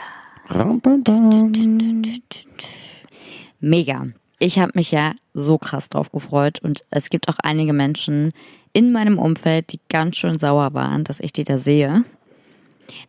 Mega. 3.58 4.06
Ich 4.38 4.60
habe 4.60 4.70
mich 4.76 4.92
ja 4.92 5.14
so 5.34 5.58
krass 5.58 5.88
drauf 5.88 6.12
gefreut 6.12 6.60
und 6.62 6.82
es 6.90 7.10
gibt 7.10 7.28
auch 7.28 7.38
einige 7.42 7.72
Menschen 7.72 8.32
in 8.72 8.92
meinem 8.92 9.18
Umfeld, 9.18 9.72
die 9.72 9.80
ganz 9.88 10.16
schön 10.16 10.38
sauer 10.38 10.74
waren, 10.74 11.02
dass 11.02 11.18
ich 11.18 11.32
die 11.32 11.42
da 11.42 11.58
sehe. 11.58 12.04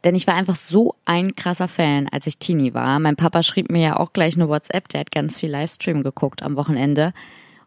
Denn 0.04 0.16
ich 0.16 0.26
war 0.26 0.34
einfach 0.34 0.56
so 0.56 0.95
ein 1.06 1.36
krasser 1.36 1.68
Fan, 1.68 2.08
als 2.12 2.26
ich 2.26 2.39
Teenie 2.39 2.74
war. 2.74 2.99
Mein 2.99 3.16
Papa 3.16 3.43
schrieb 3.43 3.70
mir 3.70 3.82
ja 3.82 3.97
auch 3.97 4.12
gleich 4.12 4.36
eine 4.36 4.49
WhatsApp, 4.49 4.89
der 4.89 5.02
hat 5.02 5.12
ganz 5.12 5.39
viel 5.39 5.52
Livestream 5.52 6.02
geguckt 6.02 6.41
am 6.41 6.56
Wochenende. 6.56 7.14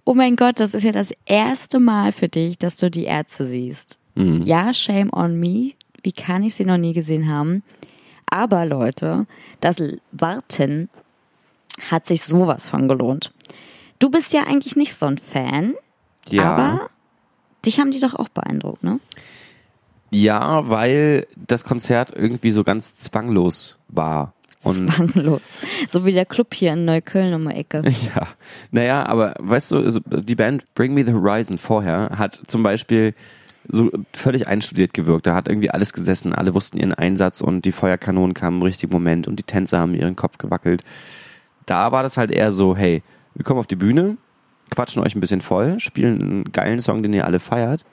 Oh 0.04 0.14
mein 0.14 0.34
Gott, 0.34 0.58
das 0.58 0.74
ist 0.74 0.82
ja 0.82 0.92
das 0.92 1.12
erste 1.24 1.78
Mal 1.78 2.10
für 2.10 2.28
dich, 2.28 2.58
dass 2.58 2.76
du 2.76 2.90
die 2.90 3.04
Ärzte 3.04 3.46
siehst. 3.46 4.00
Ja, 4.44 4.72
shame 4.72 5.12
on 5.12 5.38
me. 5.38 5.74
Wie 6.02 6.12
kann 6.12 6.42
ich 6.42 6.54
sie 6.54 6.64
noch 6.64 6.78
nie 6.78 6.92
gesehen 6.92 7.28
haben? 7.28 7.62
Aber 8.26 8.66
Leute, 8.66 9.26
das 9.60 9.76
Warten 10.12 10.88
hat 11.90 12.06
sich 12.06 12.22
sowas 12.22 12.68
von 12.68 12.88
gelohnt. 12.88 13.32
Du 13.98 14.10
bist 14.10 14.32
ja 14.32 14.42
eigentlich 14.44 14.76
nicht 14.76 14.94
so 14.94 15.06
ein 15.06 15.18
Fan, 15.18 15.74
Ja. 16.28 16.42
aber 16.54 16.90
dich 17.64 17.78
haben 17.80 17.90
die 17.90 18.00
doch 18.00 18.14
auch 18.14 18.28
beeindruckt, 18.28 18.82
ne? 18.84 19.00
ja, 20.10 20.68
weil 20.70 21.26
das 21.36 21.64
Konzert 21.64 22.12
irgendwie 22.14 22.52
so 22.52 22.62
ganz 22.62 22.96
zwanglos 22.98 23.78
war. 23.88 24.32
Und 24.62 24.88
Zwanglos. 24.90 25.60
So 25.90 26.04
wie 26.06 26.12
der 26.12 26.24
Club 26.24 26.54
hier 26.54 26.72
in 26.72 26.84
Neukölln 26.84 27.34
um 27.34 27.48
die 27.48 27.54
Ecke. 27.56 27.82
Ja, 28.14 28.28
naja, 28.70 29.04
aber 29.06 29.34
weißt 29.40 29.72
du, 29.72 29.78
also 29.78 30.00
die 30.06 30.36
Band 30.36 30.64
Bring 30.74 30.94
Me 30.94 31.04
the 31.04 31.12
Horizon 31.12 31.58
vorher 31.58 32.10
hat 32.16 32.40
zum 32.46 32.62
Beispiel 32.62 33.14
so 33.68 33.90
völlig 34.12 34.46
einstudiert 34.46 34.94
gewirkt. 34.94 35.26
Da 35.26 35.34
hat 35.34 35.48
irgendwie 35.48 35.70
alles 35.70 35.92
gesessen, 35.92 36.34
alle 36.34 36.54
wussten 36.54 36.78
ihren 36.78 36.94
Einsatz 36.94 37.40
und 37.40 37.64
die 37.64 37.72
Feuerkanonen 37.72 38.34
kamen 38.34 38.58
im 38.58 38.62
richtigen 38.62 38.92
Moment 38.92 39.26
und 39.26 39.36
die 39.36 39.42
Tänzer 39.42 39.78
haben 39.78 39.94
ihren 39.94 40.16
Kopf 40.16 40.38
gewackelt. 40.38 40.82
Da 41.66 41.92
war 41.92 42.02
das 42.02 42.16
halt 42.16 42.30
eher 42.30 42.50
so, 42.50 42.76
hey, 42.76 43.02
wir 43.34 43.44
kommen 43.44 43.60
auf 43.60 43.66
die 43.66 43.76
Bühne, 43.76 44.16
quatschen 44.70 45.02
euch 45.02 45.14
ein 45.14 45.20
bisschen 45.20 45.40
voll, 45.40 45.80
spielen 45.80 46.20
einen 46.20 46.52
geilen 46.52 46.80
Song, 46.80 47.02
den 47.02 47.12
ihr 47.12 47.24
alle 47.24 47.40
feiert. 47.40 47.84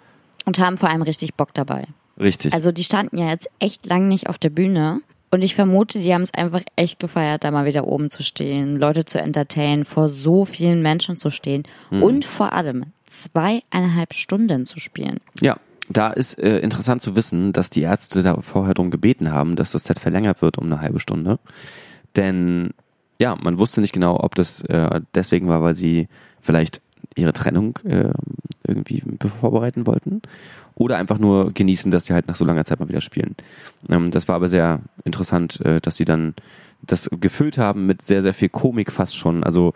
Und 0.46 0.60
haben 0.60 0.78
vor 0.78 0.90
allem 0.90 1.02
richtig 1.02 1.36
Bock 1.36 1.54
dabei. 1.54 1.86
Richtig. 2.20 2.54
Also 2.54 2.72
die 2.72 2.84
standen 2.84 3.18
ja 3.18 3.30
jetzt 3.30 3.50
echt 3.60 3.86
lang 3.86 4.08
nicht 4.08 4.28
auf 4.28 4.38
der 4.38 4.50
Bühne. 4.50 5.02
Und 5.34 5.44
ich 5.44 5.56
vermute, 5.56 6.00
die 6.00 6.14
haben 6.14 6.24
es 6.24 6.34
einfach 6.34 6.62
echt 6.76 7.00
gefeiert, 7.00 7.46
da 7.46 7.52
mal 7.52 7.66
wieder 7.66 7.88
oben 7.88 8.10
zu 8.10 8.22
stehen, 8.22 8.76
Leute 8.76 9.06
zu 9.06 9.18
entertainen, 9.18 9.86
vor 9.86 10.10
so 10.10 10.44
vielen 10.44 10.82
Menschen 10.82 11.16
zu 11.16 11.30
stehen 11.30 11.64
und 11.90 12.26
vor 12.26 12.52
allem 12.52 12.88
zweieinhalb 13.12 14.14
Stunden 14.14 14.66
zu 14.66 14.80
spielen. 14.80 15.20
Ja, 15.42 15.58
da 15.90 16.12
ist 16.12 16.40
äh, 16.40 16.60
interessant 16.60 17.02
zu 17.02 17.16
wissen, 17.16 17.54
dass 17.54 17.70
die 17.70 17.82
Ärzte 17.82 18.24
da 18.24 18.42
vorher 18.42 18.74
darum 18.74 18.92
gebeten 18.92 19.32
haben, 19.32 19.56
dass 19.56 19.72
das 19.72 19.84
Set 19.84 20.00
verlängert 20.00 20.42
wird 20.42 20.58
um 20.58 20.66
eine 20.66 20.82
halbe 20.82 21.00
Stunde. 21.00 21.40
Denn 22.16 22.72
ja, 23.20 23.36
man 23.36 23.58
wusste 23.58 23.82
nicht 23.82 23.94
genau, 23.94 24.20
ob 24.20 24.36
das 24.36 24.62
äh, 24.62 25.02
deswegen 25.14 25.48
war, 25.48 25.62
weil 25.62 25.76
sie 25.76 26.08
vielleicht 26.40 26.82
ihre 27.16 27.34
Trennung 27.34 27.78
äh, 27.84 28.14
irgendwie 28.66 29.04
vorbereiten 29.42 29.86
wollten 29.86 30.22
oder 30.76 30.98
einfach 30.98 31.20
nur 31.20 31.52
genießen, 31.54 31.92
dass 31.92 32.06
sie 32.06 32.14
halt 32.14 32.28
nach 32.28 32.36
so 32.36 32.46
langer 32.46 32.66
Zeit 32.66 32.80
mal 32.80 32.90
wieder 32.90 33.02
spielen. 33.02 33.36
Ähm, 33.90 34.10
das 34.10 34.28
war 34.28 34.36
aber 34.36 34.48
sehr 34.48 34.82
interessant, 35.04 35.60
äh, 35.62 35.82
dass 35.82 35.98
sie 35.98 36.06
dann 36.06 36.36
das 36.82 37.10
gefüllt 37.20 37.58
haben 37.58 37.86
mit 37.86 38.02
sehr, 38.02 38.22
sehr 38.22 38.34
viel 38.34 38.50
Komik 38.50 38.92
fast 38.92 39.16
schon. 39.16 39.44
Also 39.44 39.74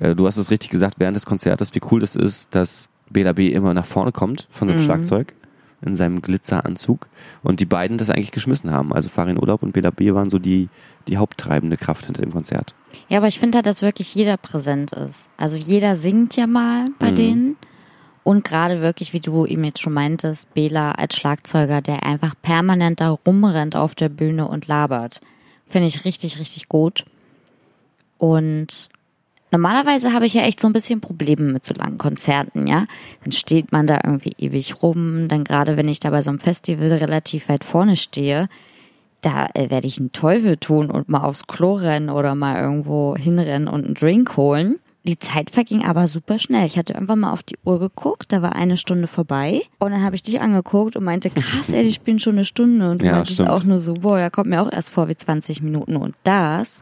du 0.00 0.26
hast 0.26 0.36
es 0.36 0.50
richtig 0.50 0.70
gesagt 0.70 0.96
während 0.98 1.16
des 1.16 1.26
Konzertes, 1.26 1.74
wie 1.74 1.80
cool 1.90 2.00
das 2.00 2.16
ist, 2.16 2.54
dass 2.54 2.88
Bela 3.10 3.32
B 3.32 3.50
immer 3.50 3.74
nach 3.74 3.86
vorne 3.86 4.12
kommt 4.12 4.48
von 4.50 4.68
dem 4.68 4.78
Schlagzeug 4.78 5.34
in 5.82 5.96
seinem 5.96 6.22
Glitzeranzug 6.22 7.08
und 7.42 7.60
die 7.60 7.66
beiden 7.66 7.98
das 7.98 8.10
eigentlich 8.10 8.32
geschmissen 8.32 8.70
haben. 8.70 8.92
Also 8.92 9.08
Farin 9.08 9.38
Urlaub 9.38 9.62
und 9.62 9.72
Bela 9.72 9.90
B 9.90 10.12
waren 10.14 10.30
so 10.30 10.38
die, 10.38 10.68
die 11.06 11.18
haupttreibende 11.18 11.76
Kraft 11.76 12.06
hinter 12.06 12.22
dem 12.22 12.32
Konzert. 12.32 12.74
Ja, 13.08 13.18
aber 13.18 13.28
ich 13.28 13.38
finde 13.38 13.56
halt, 13.56 13.66
dass 13.66 13.82
wirklich 13.82 14.14
jeder 14.14 14.36
präsent 14.36 14.92
ist. 14.92 15.28
Also 15.36 15.58
jeder 15.58 15.96
singt 15.96 16.36
ja 16.36 16.46
mal 16.46 16.86
bei 16.98 17.10
denen. 17.10 17.56
Und 18.24 18.42
gerade 18.42 18.80
wirklich, 18.80 19.12
wie 19.12 19.20
du 19.20 19.44
ihm 19.44 19.62
jetzt 19.62 19.80
schon 19.80 19.92
meintest, 19.92 20.52
Bela 20.52 20.92
als 20.92 21.14
Schlagzeuger, 21.14 21.80
der 21.80 22.02
einfach 22.02 22.34
permanent 22.42 23.00
da 23.00 23.10
rumrennt 23.10 23.76
auf 23.76 23.94
der 23.94 24.08
Bühne 24.08 24.48
und 24.48 24.66
labert. 24.66 25.20
Finde 25.68 25.86
ich 25.86 26.04
richtig, 26.04 26.40
richtig 26.40 26.68
gut. 26.68 27.04
Und 28.18 28.88
normalerweise 29.56 30.12
habe 30.12 30.26
ich 30.26 30.34
ja 30.34 30.42
echt 30.42 30.60
so 30.60 30.66
ein 30.68 30.72
bisschen 30.72 31.00
Probleme 31.00 31.50
mit 31.52 31.64
so 31.64 31.72
langen 31.74 31.98
Konzerten, 31.98 32.66
ja. 32.66 32.86
Dann 33.24 33.32
steht 33.32 33.72
man 33.72 33.86
da 33.86 33.98
irgendwie 34.04 34.32
ewig 34.38 34.82
rum. 34.82 35.28
Dann 35.28 35.44
gerade, 35.44 35.76
wenn 35.76 35.88
ich 35.88 36.00
da 36.00 36.10
bei 36.10 36.22
so 36.22 36.30
einem 36.30 36.38
Festival 36.38 36.92
relativ 36.92 37.48
weit 37.48 37.64
vorne 37.64 37.96
stehe, 37.96 38.48
da 39.22 39.48
äh, 39.54 39.70
werde 39.70 39.86
ich 39.86 39.98
einen 39.98 40.12
Teufel 40.12 40.56
tun 40.58 40.90
und 40.90 41.08
mal 41.08 41.22
aufs 41.22 41.46
Klo 41.46 41.74
rennen 41.74 42.10
oder 42.10 42.34
mal 42.34 42.60
irgendwo 42.60 43.16
hinrennen 43.16 43.66
und 43.66 43.84
einen 43.86 43.94
Drink 43.94 44.36
holen. 44.36 44.76
Die 45.04 45.18
Zeit 45.18 45.50
verging 45.50 45.84
aber 45.84 46.08
super 46.08 46.38
schnell. 46.38 46.66
Ich 46.66 46.76
hatte 46.76 46.92
irgendwann 46.94 47.20
mal 47.20 47.32
auf 47.32 47.42
die 47.44 47.56
Uhr 47.64 47.78
geguckt, 47.78 48.32
da 48.32 48.42
war 48.42 48.56
eine 48.56 48.76
Stunde 48.76 49.06
vorbei. 49.06 49.62
Und 49.78 49.92
dann 49.92 50.02
habe 50.02 50.16
ich 50.16 50.22
dich 50.22 50.40
angeguckt 50.40 50.96
und 50.96 51.04
meinte, 51.04 51.30
krass, 51.30 51.70
ey, 51.70 51.84
die 51.84 51.92
spielen 51.92 52.18
schon 52.18 52.34
eine 52.34 52.44
Stunde. 52.44 52.90
Und 52.90 53.00
du 53.00 53.06
Ja, 53.06 53.12
meintest 53.12 53.34
stimmt. 53.34 53.50
auch 53.50 53.62
nur 53.64 53.78
so, 53.78 53.94
boah, 53.94 54.18
ja, 54.18 54.30
kommt 54.30 54.50
mir 54.50 54.60
auch 54.60 54.70
erst 54.72 54.90
vor 54.90 55.08
wie 55.08 55.16
20 55.16 55.62
Minuten. 55.62 55.94
Und 55.96 56.16
das, 56.24 56.80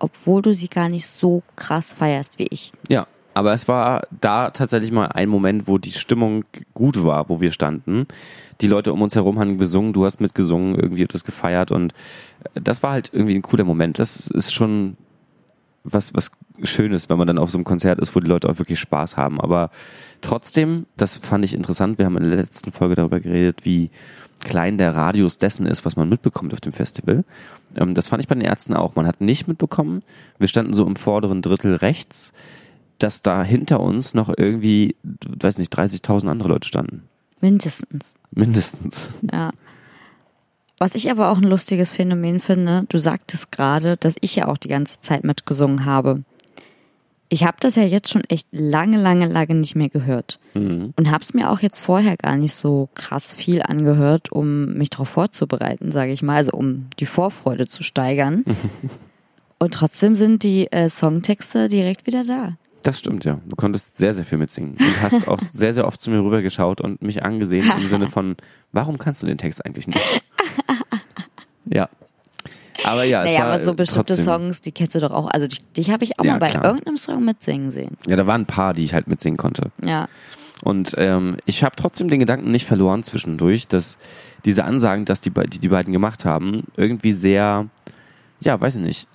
obwohl 0.00 0.42
du 0.42 0.54
sie 0.54 0.68
gar 0.68 0.88
nicht 0.88 1.06
so 1.06 1.42
krass 1.54 1.94
feierst 1.94 2.38
wie 2.38 2.48
ich. 2.50 2.72
Ja, 2.88 3.06
aber 3.34 3.52
es 3.52 3.68
war 3.68 4.06
da 4.20 4.50
tatsächlich 4.50 4.90
mal 4.90 5.06
ein 5.06 5.28
Moment, 5.28 5.68
wo 5.68 5.78
die 5.78 5.92
Stimmung 5.92 6.44
gut 6.74 7.04
war, 7.04 7.28
wo 7.28 7.40
wir 7.40 7.52
standen. 7.52 8.06
Die 8.60 8.66
Leute 8.66 8.92
um 8.92 9.00
uns 9.02 9.14
herum 9.14 9.38
haben 9.38 9.58
gesungen, 9.58 9.92
du 9.92 10.04
hast 10.04 10.20
mitgesungen, 10.20 10.74
irgendwie 10.74 11.04
etwas 11.04 11.24
gefeiert 11.24 11.70
und 11.70 11.94
das 12.54 12.82
war 12.82 12.90
halt 12.92 13.10
irgendwie 13.12 13.36
ein 13.36 13.42
cooler 13.42 13.64
Moment. 13.64 13.98
Das 13.98 14.26
ist 14.26 14.52
schon 14.52 14.96
was, 15.84 16.14
was 16.14 16.30
Schönes, 16.62 17.08
wenn 17.08 17.18
man 17.18 17.26
dann 17.26 17.38
auf 17.38 17.50
so 17.50 17.56
einem 17.56 17.64
Konzert 17.64 18.00
ist, 18.00 18.14
wo 18.14 18.20
die 18.20 18.26
Leute 18.26 18.48
auch 18.48 18.58
wirklich 18.58 18.80
Spaß 18.80 19.16
haben. 19.16 19.40
Aber 19.40 19.70
trotzdem, 20.20 20.86
das 20.96 21.16
fand 21.18 21.44
ich 21.44 21.54
interessant. 21.54 21.98
Wir 21.98 22.06
haben 22.06 22.16
in 22.18 22.28
der 22.28 22.36
letzten 22.36 22.72
Folge 22.72 22.96
darüber 22.96 23.20
geredet, 23.20 23.64
wie 23.64 23.90
klein 24.40 24.78
der 24.78 24.94
Radius 24.94 25.38
dessen 25.38 25.66
ist, 25.66 25.84
was 25.84 25.96
man 25.96 26.08
mitbekommt 26.08 26.52
auf 26.52 26.60
dem 26.60 26.72
Festival. 26.72 27.24
Ähm, 27.76 27.94
das 27.94 28.08
fand 28.08 28.22
ich 28.22 28.28
bei 28.28 28.34
den 28.34 28.44
Ärzten 28.44 28.74
auch. 28.74 28.96
Man 28.96 29.06
hat 29.06 29.20
nicht 29.20 29.48
mitbekommen, 29.48 30.02
wir 30.38 30.48
standen 30.48 30.72
so 30.72 30.86
im 30.86 30.96
vorderen 30.96 31.42
Drittel 31.42 31.76
rechts, 31.76 32.32
dass 32.98 33.22
da 33.22 33.42
hinter 33.42 33.80
uns 33.80 34.14
noch 34.14 34.32
irgendwie, 34.36 34.96
weiß 35.02 35.58
nicht, 35.58 35.74
30.000 35.76 36.28
andere 36.28 36.48
Leute 36.48 36.68
standen. 36.68 37.04
Mindestens. 37.40 38.14
Mindestens. 38.32 39.10
Ja. 39.32 39.50
Was 40.78 40.94
ich 40.94 41.10
aber 41.10 41.30
auch 41.30 41.38
ein 41.38 41.44
lustiges 41.44 41.92
Phänomen 41.92 42.40
finde, 42.40 42.84
du 42.88 42.98
sagtest 42.98 43.52
gerade, 43.52 43.96
dass 43.96 44.14
ich 44.20 44.36
ja 44.36 44.48
auch 44.48 44.56
die 44.56 44.68
ganze 44.68 45.00
Zeit 45.00 45.24
mitgesungen 45.24 45.84
habe. 45.84 46.22
Ich 47.32 47.44
habe 47.44 47.56
das 47.60 47.76
ja 47.76 47.84
jetzt 47.84 48.10
schon 48.10 48.24
echt 48.24 48.48
lange, 48.50 48.98
lange, 48.98 49.26
lange 49.26 49.54
nicht 49.54 49.76
mehr 49.76 49.88
gehört. 49.88 50.40
Und 50.96 51.10
habe 51.10 51.22
es 51.22 51.32
mir 51.32 51.48
auch 51.50 51.60
jetzt 51.60 51.80
vorher 51.80 52.16
gar 52.16 52.36
nicht 52.36 52.54
so 52.54 52.88
krass 52.94 53.32
viel 53.32 53.62
angehört, 53.62 54.32
um 54.32 54.74
mich 54.74 54.90
darauf 54.90 55.08
vorzubereiten, 55.08 55.92
sage 55.92 56.10
ich 56.10 56.22
mal, 56.22 56.36
also 56.36 56.52
um 56.52 56.88
die 56.98 57.06
Vorfreude 57.06 57.68
zu 57.68 57.84
steigern. 57.84 58.44
Und 59.60 59.74
trotzdem 59.74 60.16
sind 60.16 60.42
die 60.42 60.72
äh, 60.72 60.88
Songtexte 60.88 61.68
direkt 61.68 62.06
wieder 62.06 62.24
da. 62.24 62.56
Das 62.82 62.98
stimmt, 62.98 63.24
ja. 63.24 63.38
Du 63.46 63.56
konntest 63.56 63.96
sehr, 63.98 64.14
sehr 64.14 64.24
viel 64.24 64.38
mitsingen 64.38 64.72
und 64.78 65.02
hast 65.02 65.28
auch 65.28 65.38
sehr, 65.52 65.74
sehr 65.74 65.86
oft 65.86 66.00
zu 66.00 66.10
mir 66.10 66.24
rübergeschaut 66.24 66.80
und 66.80 67.02
mich 67.02 67.22
angesehen 67.22 67.70
im 67.78 67.86
Sinne 67.86 68.06
von, 68.06 68.36
warum 68.72 68.96
kannst 68.96 69.22
du 69.22 69.26
den 69.26 69.36
Text 69.36 69.64
eigentlich 69.64 69.86
nicht? 69.86 70.22
Ja. 71.66 71.90
Aber 72.84 73.04
ja, 73.04 73.22
es 73.24 73.30
Naja, 73.32 73.44
war 73.44 73.52
aber 73.54 73.58
so 73.60 73.74
bestimmte 73.74 74.14
trotzdem, 74.14 74.24
Songs, 74.24 74.60
die 74.60 74.72
kennst 74.72 74.94
du 74.94 75.00
doch 75.00 75.10
auch. 75.10 75.28
Also 75.30 75.46
dich, 75.46 75.64
dich 75.72 75.90
habe 75.90 76.04
ich 76.04 76.18
auch 76.18 76.24
Ja, 76.24 76.32
mal 76.32 76.38
bei 76.38 76.50
klar. 76.50 76.64
irgendeinem 76.64 76.96
Song 76.96 77.24
mitsingen 77.24 77.70
sehen. 77.70 77.96
Ja, 78.06 78.16
da 78.16 78.26
waren 78.26 78.42
ein 78.42 78.46
paar, 78.46 78.74
die 78.74 78.84
ich 78.84 78.94
halt 78.94 79.06
mitsingen 79.08 79.36
konnte. 79.36 79.70
Ja. 79.82 80.08
Und 80.62 80.94
ähm, 80.98 81.36
ich 81.46 81.64
habe 81.64 81.74
trotzdem 81.76 82.08
den 82.08 82.20
Gedanken 82.20 82.50
nicht 82.50 82.66
verloren 82.66 83.02
zwischendurch, 83.02 83.66
dass 83.66 83.98
diese 84.44 84.64
Ansagen, 84.64 85.04
dass 85.04 85.20
die, 85.20 85.30
die 85.30 85.58
die 85.58 85.68
beiden 85.68 85.92
gemacht 85.92 86.24
haben, 86.24 86.64
irgendwie 86.76 87.12
sehr, 87.12 87.66
ja, 88.40 88.60
weiß 88.60 88.76
ich 88.76 88.82
nicht, 88.82 89.08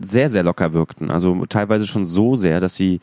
sehr, 0.00 0.30
sehr 0.30 0.42
locker 0.42 0.72
wirkten. 0.72 1.10
Also 1.10 1.44
teilweise 1.46 1.86
schon 1.86 2.06
so 2.06 2.36
sehr, 2.36 2.60
dass 2.60 2.74
sie 2.74 3.00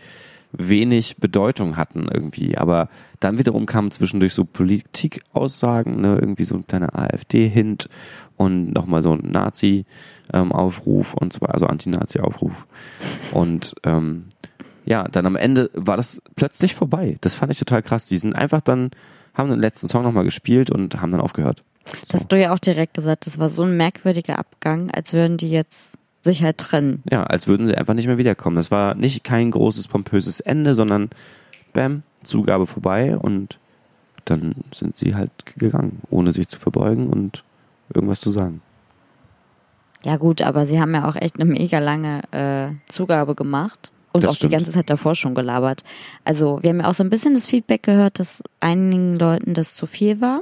wenig 0.57 1.17
Bedeutung 1.17 1.77
hatten 1.77 2.07
irgendwie. 2.11 2.57
Aber 2.57 2.89
dann 3.19 3.37
wiederum 3.37 3.65
kamen 3.65 3.91
zwischendurch 3.91 4.33
so 4.33 4.43
Politikaussagen, 4.45 6.01
ne, 6.01 6.17
irgendwie 6.19 6.45
so 6.45 6.55
ein 6.55 6.67
kleiner 6.67 6.97
AfD-Hint 6.97 7.89
und 8.35 8.73
nochmal 8.73 9.03
so 9.03 9.13
ein 9.13 9.29
Nazi-Aufruf 9.31 11.13
und 11.13 11.33
zwar, 11.33 11.53
also 11.53 11.67
Anti-Nazi-Aufruf. 11.67 12.65
Und 13.31 13.75
ähm, 13.83 14.25
ja, 14.85 15.07
dann 15.07 15.25
am 15.25 15.35
Ende 15.35 15.69
war 15.73 15.97
das 15.97 16.21
plötzlich 16.35 16.75
vorbei. 16.75 17.17
Das 17.21 17.35
fand 17.35 17.51
ich 17.51 17.59
total 17.59 17.83
krass. 17.83 18.07
Die 18.07 18.17
sind 18.17 18.35
einfach 18.35 18.61
dann, 18.61 18.91
haben 19.33 19.49
den 19.49 19.59
letzten 19.59 19.87
Song 19.87 20.03
nochmal 20.03 20.23
gespielt 20.23 20.71
und 20.71 21.01
haben 21.01 21.11
dann 21.11 21.21
aufgehört. 21.21 21.63
Das 22.07 22.21
hast 22.21 22.31
du 22.31 22.39
ja 22.39 22.53
auch 22.53 22.59
direkt 22.59 22.93
gesagt. 22.93 23.25
Das 23.25 23.39
war 23.39 23.49
so 23.49 23.63
ein 23.63 23.77
merkwürdiger 23.77 24.39
Abgang, 24.39 24.91
als 24.91 25.13
würden 25.13 25.37
die 25.37 25.49
jetzt 25.49 25.97
sich 26.21 26.43
halt 26.43 26.57
trennen. 26.57 27.03
Ja, 27.09 27.23
als 27.23 27.47
würden 27.47 27.67
sie 27.67 27.75
einfach 27.75 27.93
nicht 27.93 28.07
mehr 28.07 28.17
wiederkommen. 28.17 28.55
Das 28.55 28.71
war 28.71 28.95
nicht 28.95 29.23
kein 29.23 29.51
großes, 29.51 29.87
pompöses 29.87 30.39
Ende, 30.39 30.75
sondern 30.75 31.09
bam, 31.73 32.03
Zugabe 32.23 32.67
vorbei 32.67 33.17
und 33.17 33.59
dann 34.25 34.55
sind 34.73 34.97
sie 34.97 35.15
halt 35.15 35.31
gegangen, 35.57 36.01
ohne 36.09 36.33
sich 36.33 36.47
zu 36.49 36.59
verbeugen 36.59 37.07
und 37.07 37.43
irgendwas 37.93 38.19
zu 38.19 38.31
sagen. 38.31 38.61
Ja 40.03 40.17
gut, 40.17 40.41
aber 40.41 40.65
sie 40.65 40.79
haben 40.79 40.93
ja 40.93 41.07
auch 41.09 41.15
echt 41.15 41.35
eine 41.39 41.45
mega 41.45 41.79
lange 41.79 42.21
äh, 42.31 42.75
Zugabe 42.91 43.35
gemacht 43.35 43.91
und 44.11 44.23
Das 44.23 44.31
auch 44.31 44.35
stimmt. 44.35 44.51
die 44.51 44.55
ganze 44.57 44.71
Zeit 44.71 44.89
davor 44.89 45.15
schon 45.15 45.33
gelabert. 45.35 45.83
Also 46.23 46.59
wir 46.61 46.69
haben 46.69 46.81
ja 46.81 46.89
auch 46.89 46.93
so 46.93 47.03
ein 47.03 47.09
bisschen 47.09 47.33
das 47.33 47.45
Feedback 47.45 47.83
gehört, 47.83 48.19
dass 48.19 48.43
einigen 48.59 49.17
Leuten 49.17 49.53
das 49.53 49.75
zu 49.75 49.85
viel 49.85 50.19
war. 50.21 50.41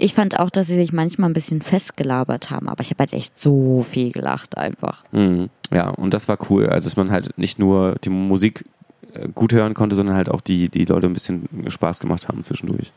Ich 0.00 0.14
fand 0.14 0.38
auch, 0.38 0.48
dass 0.48 0.68
sie 0.68 0.76
sich 0.76 0.92
manchmal 0.92 1.28
ein 1.28 1.34
bisschen 1.34 1.60
festgelabert 1.60 2.50
haben, 2.50 2.68
aber 2.68 2.82
ich 2.82 2.90
habe 2.90 3.00
halt 3.00 3.12
echt 3.12 3.38
so 3.38 3.84
viel 3.88 4.12
gelacht 4.12 4.56
einfach. 4.56 5.04
Mhm. 5.10 5.50
Ja, 5.72 5.88
und 5.88 6.14
das 6.14 6.28
war 6.28 6.38
cool. 6.48 6.68
Also, 6.68 6.88
dass 6.88 6.96
man 6.96 7.10
halt 7.10 7.36
nicht 7.36 7.58
nur 7.58 7.96
die 8.04 8.08
Musik 8.08 8.64
äh, 9.12 9.28
gut 9.34 9.52
hören 9.52 9.74
konnte, 9.74 9.96
sondern 9.96 10.14
halt 10.14 10.28
auch 10.28 10.40
die, 10.40 10.68
die 10.68 10.84
Leute 10.84 11.06
ein 11.06 11.12
bisschen 11.12 11.48
Spaß 11.66 11.98
gemacht 11.98 12.28
haben 12.28 12.44
zwischendurch. 12.44 12.92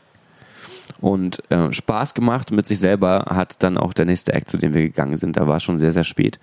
Und 1.00 1.42
äh, 1.50 1.72
Spaß 1.72 2.14
gemacht 2.14 2.52
mit 2.52 2.68
sich 2.68 2.78
selber 2.78 3.26
hat 3.28 3.62
dann 3.62 3.78
auch 3.78 3.92
der 3.92 4.04
nächste 4.04 4.32
Act, 4.32 4.48
zu 4.48 4.56
dem 4.56 4.72
wir 4.72 4.82
gegangen 4.82 5.16
sind. 5.16 5.36
Da 5.36 5.48
war 5.48 5.58
schon 5.58 5.78
sehr, 5.78 5.92
sehr 5.92 6.04
spät. 6.04 6.38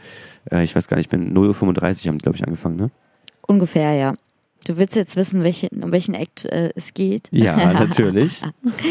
Äh, 0.52 0.64
ich 0.64 0.76
weiß 0.76 0.90
gar 0.90 0.98
nicht, 0.98 1.06
ich 1.06 1.10
bin 1.10 1.34
0.35 1.34 1.56
Uhr 1.56 2.10
haben 2.10 2.18
die, 2.18 2.24
glaube 2.24 2.36
ich, 2.36 2.44
angefangen, 2.44 2.76
ne? 2.76 2.92
Ungefähr, 3.48 3.94
ja. 3.94 4.16
Du 4.66 4.78
willst 4.78 4.96
jetzt 4.96 5.16
wissen, 5.16 5.44
welche, 5.44 5.70
um 5.70 5.92
welchen 5.92 6.14
Act 6.14 6.46
äh, 6.46 6.72
es 6.76 6.94
geht? 6.94 7.30
Ja, 7.32 7.56
natürlich. 7.74 8.42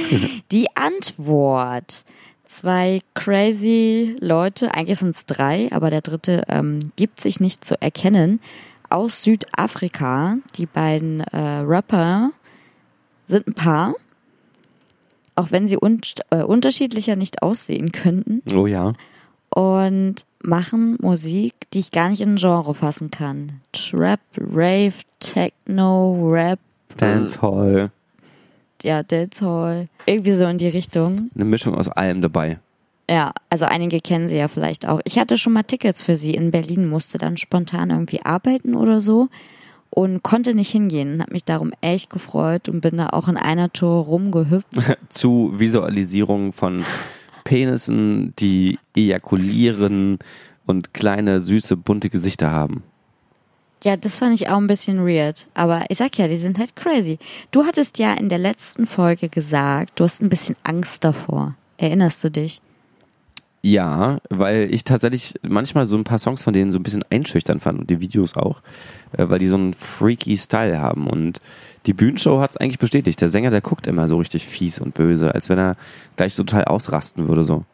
Die 0.52 0.68
Antwort. 0.76 2.04
Zwei 2.46 3.02
crazy 3.14 4.16
Leute, 4.20 4.72
eigentlich 4.72 4.98
sind 4.98 5.10
es 5.10 5.26
drei, 5.26 5.70
aber 5.70 5.90
der 5.90 6.00
dritte 6.00 6.44
ähm, 6.48 6.78
gibt 6.96 7.20
sich 7.20 7.40
nicht 7.40 7.62
zu 7.62 7.80
erkennen, 7.80 8.40
aus 8.88 9.22
Südafrika. 9.22 10.38
Die 10.56 10.64
beiden 10.64 11.20
äh, 11.20 11.36
Rapper 11.38 12.30
sind 13.28 13.48
ein 13.48 13.52
Paar, 13.54 13.94
auch 15.34 15.50
wenn 15.50 15.66
sie 15.66 15.76
un 15.78 16.00
äh, 16.30 16.42
unterschiedlicher 16.42 17.16
nicht 17.16 17.42
aussehen 17.42 17.92
könnten, 17.92 18.42
Oh 18.54 18.66
ja. 18.66 18.94
und 19.50 20.24
machen 20.42 20.96
Musik, 21.00 21.54
die 21.72 21.80
ich 21.80 21.90
gar 21.90 22.08
nicht 22.08 22.20
in 22.20 22.34
ein 22.34 22.36
Genre 22.36 22.74
fassen 22.74 23.10
kann. 23.10 23.60
Trap, 23.72 24.20
Rave, 24.38 24.94
Techno, 25.20 26.28
Rap, 26.30 26.58
Dancehall. 26.96 27.90
ja, 28.82 29.02
Dancehall, 29.02 29.88
irgendwie 30.06 30.34
so 30.34 30.46
in 30.46 30.58
die 30.58 30.68
Richtung. 30.68 31.30
Eine 31.34 31.44
Mischung 31.44 31.74
aus 31.74 31.88
allem 31.88 32.22
dabei. 32.22 32.58
Ja, 33.10 33.32
also 33.48 33.64
einige 33.64 34.00
kennen 34.00 34.28
sie 34.28 34.36
ja 34.36 34.48
vielleicht 34.48 34.86
auch. 34.86 35.00
Ich 35.04 35.18
hatte 35.18 35.38
schon 35.38 35.54
mal 35.54 35.62
Tickets 35.62 36.02
für 36.02 36.14
sie 36.16 36.34
in 36.34 36.50
Berlin, 36.50 36.88
musste 36.88 37.16
dann 37.16 37.36
spontan 37.38 37.90
irgendwie 37.90 38.22
arbeiten 38.22 38.74
oder 38.74 39.00
so 39.00 39.28
und 39.90 40.22
konnte 40.22 40.54
nicht 40.54 40.70
hingehen 40.70 41.22
habe 41.22 41.32
mich 41.32 41.44
darum 41.44 41.72
echt 41.80 42.10
gefreut 42.10 42.68
und 42.68 42.82
bin 42.82 42.98
da 42.98 43.08
auch 43.08 43.26
in 43.28 43.38
einer 43.38 43.72
Tour 43.72 44.04
rumgehüpft. 44.04 44.66
Zu 45.08 45.54
Visualisierung 45.56 46.52
von 46.52 46.84
Penissen, 47.48 48.34
die 48.38 48.78
ejakulieren 48.94 50.18
und 50.66 50.92
kleine, 50.92 51.40
süße, 51.40 51.78
bunte 51.78 52.10
Gesichter 52.10 52.50
haben. 52.50 52.82
Ja, 53.82 53.96
das 53.96 54.18
fand 54.18 54.34
ich 54.34 54.50
auch 54.50 54.58
ein 54.58 54.66
bisschen 54.66 55.06
weird, 55.06 55.48
aber 55.54 55.86
ich 55.88 55.96
sag 55.96 56.18
ja, 56.18 56.28
die 56.28 56.36
sind 56.36 56.58
halt 56.58 56.76
crazy. 56.76 57.18
Du 57.50 57.64
hattest 57.64 57.98
ja 57.98 58.12
in 58.12 58.28
der 58.28 58.36
letzten 58.36 58.86
Folge 58.86 59.30
gesagt, 59.30 59.98
du 59.98 60.04
hast 60.04 60.20
ein 60.20 60.28
bisschen 60.28 60.56
Angst 60.62 61.04
davor. 61.04 61.54
Erinnerst 61.78 62.22
du 62.22 62.30
dich? 62.30 62.60
Ja, 63.62 64.18
weil 64.30 64.72
ich 64.72 64.84
tatsächlich 64.84 65.34
manchmal 65.42 65.84
so 65.86 65.96
ein 65.96 66.04
paar 66.04 66.18
Songs 66.18 66.42
von 66.42 66.52
denen 66.52 66.70
so 66.70 66.78
ein 66.78 66.82
bisschen 66.84 67.04
einschüchtern 67.10 67.58
fand 67.58 67.80
und 67.80 67.90
die 67.90 68.00
Videos 68.00 68.36
auch, 68.36 68.62
äh, 69.12 69.28
weil 69.28 69.40
die 69.40 69.48
so 69.48 69.56
einen 69.56 69.74
freaky 69.74 70.36
Style 70.38 70.80
haben 70.80 71.08
und 71.08 71.40
die 71.86 71.92
Bühnenshow 71.92 72.40
hat 72.40 72.50
es 72.50 72.56
eigentlich 72.56 72.78
bestätigt. 72.78 73.20
Der 73.20 73.28
Sänger, 73.28 73.50
der 73.50 73.60
guckt 73.60 73.86
immer 73.86 74.06
so 74.06 74.18
richtig 74.18 74.46
fies 74.46 74.80
und 74.80 74.94
böse, 74.94 75.34
als 75.34 75.48
wenn 75.48 75.58
er 75.58 75.76
gleich 76.16 76.36
total 76.36 76.64
ausrasten 76.64 77.28
würde 77.28 77.42
so. 77.42 77.64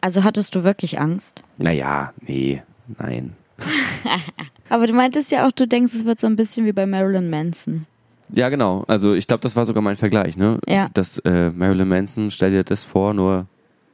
Also 0.00 0.24
hattest 0.24 0.54
du 0.54 0.64
wirklich 0.64 1.00
Angst? 1.00 1.42
Naja, 1.58 2.12
nee, 2.20 2.62
nein. 2.98 3.34
Aber 4.68 4.86
du 4.86 4.92
meintest 4.92 5.30
ja 5.30 5.46
auch, 5.46 5.52
du 5.52 5.66
denkst, 5.66 5.94
es 5.94 6.04
wird 6.04 6.18
so 6.18 6.26
ein 6.26 6.36
bisschen 6.36 6.66
wie 6.66 6.72
bei 6.72 6.86
Marilyn 6.86 7.30
Manson. 7.30 7.86
Ja, 8.30 8.48
genau. 8.48 8.84
Also 8.88 9.14
ich 9.14 9.26
glaube, 9.26 9.42
das 9.42 9.56
war 9.56 9.64
sogar 9.64 9.82
mein 9.82 9.96
Vergleich, 9.96 10.36
ne? 10.36 10.58
Ja. 10.66 10.88
Das 10.94 11.18
äh, 11.18 11.50
Marilyn 11.50 11.88
Manson, 11.88 12.30
stell 12.30 12.50
dir 12.50 12.64
das 12.64 12.84
vor, 12.84 13.14
nur 13.14 13.46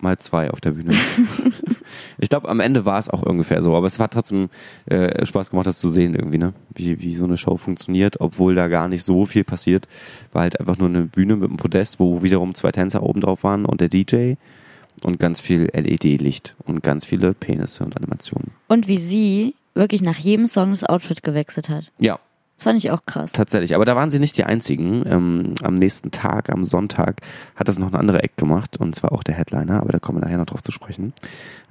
mal 0.02 0.18
zwei 0.18 0.50
auf 0.50 0.60
der 0.60 0.72
Bühne. 0.72 0.92
ich 2.18 2.28
glaube, 2.28 2.48
am 2.48 2.60
Ende 2.60 2.84
war 2.84 2.98
es 2.98 3.08
auch 3.08 3.22
ungefähr 3.22 3.62
so, 3.62 3.74
aber 3.74 3.86
es 3.86 3.98
hat 3.98 4.12
trotzdem 4.12 4.48
äh, 4.86 5.24
Spaß 5.24 5.50
gemacht, 5.50 5.66
das 5.66 5.78
zu 5.78 5.90
sehen 5.90 6.14
irgendwie, 6.14 6.38
ne? 6.38 6.52
Wie, 6.74 7.00
wie 7.00 7.14
so 7.14 7.24
eine 7.24 7.36
Show 7.36 7.56
funktioniert, 7.56 8.20
obwohl 8.20 8.54
da 8.54 8.68
gar 8.68 8.88
nicht 8.88 9.04
so 9.04 9.26
viel 9.26 9.44
passiert. 9.44 9.88
War 10.32 10.42
halt 10.42 10.60
einfach 10.60 10.78
nur 10.78 10.88
eine 10.88 11.02
Bühne 11.02 11.36
mit 11.36 11.48
einem 11.48 11.56
Podest, 11.56 12.00
wo 12.00 12.22
wiederum 12.22 12.54
zwei 12.54 12.72
Tänzer 12.72 13.02
oben 13.02 13.20
drauf 13.20 13.44
waren 13.44 13.64
und 13.64 13.80
der 13.80 13.88
DJ 13.88 14.34
und 15.02 15.18
ganz 15.18 15.40
viel 15.40 15.70
LED-Licht 15.72 16.54
und 16.64 16.82
ganz 16.82 17.04
viele 17.04 17.34
Penisse 17.34 17.84
und 17.84 17.96
Animationen. 17.96 18.52
Und 18.68 18.88
wie 18.88 18.98
sie 18.98 19.54
wirklich 19.74 20.02
nach 20.02 20.18
jedem 20.18 20.46
Song 20.46 20.70
das 20.70 20.84
Outfit 20.84 21.22
gewechselt 21.22 21.68
hat. 21.68 21.90
Ja, 21.98 22.18
Das 22.60 22.64
fand 22.64 22.76
ich 22.76 22.90
auch 22.90 23.00
krass. 23.06 23.32
Tatsächlich, 23.32 23.74
aber 23.74 23.86
da 23.86 23.96
waren 23.96 24.10
sie 24.10 24.18
nicht 24.18 24.36
die 24.36 24.44
einzigen. 24.44 25.02
Ähm, 25.06 25.54
am 25.62 25.72
nächsten 25.72 26.10
Tag, 26.10 26.50
am 26.50 26.64
Sonntag, 26.64 27.22
hat 27.56 27.68
das 27.68 27.78
noch 27.78 27.86
eine 27.86 27.98
andere 27.98 28.22
Eck 28.22 28.36
gemacht 28.36 28.76
und 28.76 28.94
zwar 28.94 29.12
auch 29.12 29.22
der 29.22 29.34
Headliner, 29.34 29.80
aber 29.80 29.92
da 29.92 29.98
kommen 29.98 30.18
wir 30.18 30.26
nachher 30.26 30.36
noch 30.36 30.44
drauf 30.44 30.62
zu 30.62 30.70
sprechen. 30.70 31.14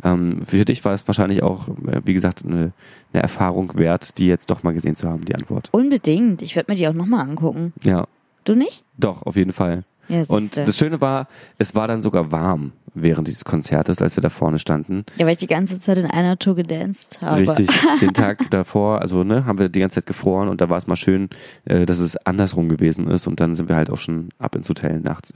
Ähm, 0.04 0.42
für 0.48 0.66
dich 0.66 0.84
war 0.86 0.96
es 0.96 1.08
wahrscheinlich 1.08 1.44
auch, 1.44 1.68
äh, 1.86 2.02
wie 2.06 2.16
gesagt, 2.16 2.44
eine, 2.44 2.72
eine 3.14 3.22
Erfahrung 3.22 3.76
wert, 3.76 4.18
die 4.18 4.26
jetzt 4.26 4.50
doch 4.50 4.64
mal 4.64 4.74
gesehen 4.74 4.96
zu 4.96 5.08
haben, 5.08 5.26
die 5.26 5.36
Antwort. 5.36 5.70
Unbedingt. 5.74 6.42
Ich 6.42 6.56
werde 6.56 6.72
mir 6.72 6.76
die 6.76 6.88
auch 6.88 6.94
nochmal 6.94 7.22
angucken. 7.30 7.72
Ja, 7.84 8.08
Du 8.46 8.56
nicht? 8.56 8.84
doch, 8.98 9.22
auf 9.28 9.36
jeden 9.36 9.54
Fall. 9.54 9.84
Ja, 10.10 10.24
Und 10.28 10.58
das 10.58 10.78
Schöne 10.78 11.00
war, 11.02 11.28
es 11.58 11.76
war 11.76 11.88
dann 11.88 12.02
sogar 12.02 12.32
warm 12.32 12.74
während 12.96 13.28
dieses 13.28 13.46
Konzertes, 13.46 14.02
als 14.02 14.18
wir 14.18 14.22
da 14.22 14.30
vorne 14.30 14.60
standen. 14.60 15.06
ja, 15.18 15.26
weil 15.26 15.34
ich 15.34 15.40
die 15.40 15.48
ganze 15.48 15.80
Zeit 15.80 15.98
in 15.98 16.06
einer 16.08 16.38
Tour 16.38 16.56
gedanced 16.56 17.22
habe. 17.22 17.42
Richtig, 17.42 17.70
den 18.02 18.14
Tag 18.14 18.50
davor, 18.50 19.02
also 19.02 19.24
ne, 19.24 19.46
haben 19.46 19.60
wir 19.60 19.70
die 19.70 19.80
ganze 19.80 19.96
Zeit 19.96 20.08
gefroren 20.08 20.50
und 20.50 20.62
da 20.62 20.70
war 20.70 20.78
es 20.78 20.88
mal 20.88 20.96
schön, 20.96 21.30
äh, 21.66 21.86
dass 21.86 22.00
es 22.00 22.18
andersrum 22.18 22.68
gewesen 22.70 23.08
ist 23.08 23.28
und 23.28 23.40
dann 23.40 23.56
sind 23.56 23.70
wir 23.70 23.76
halt 23.76 23.90
auch 23.90 24.00
schon 24.00 24.30
ab 24.40 24.56
ins 24.56 24.68
Hotel 24.68 25.00
nachts. 25.00 25.34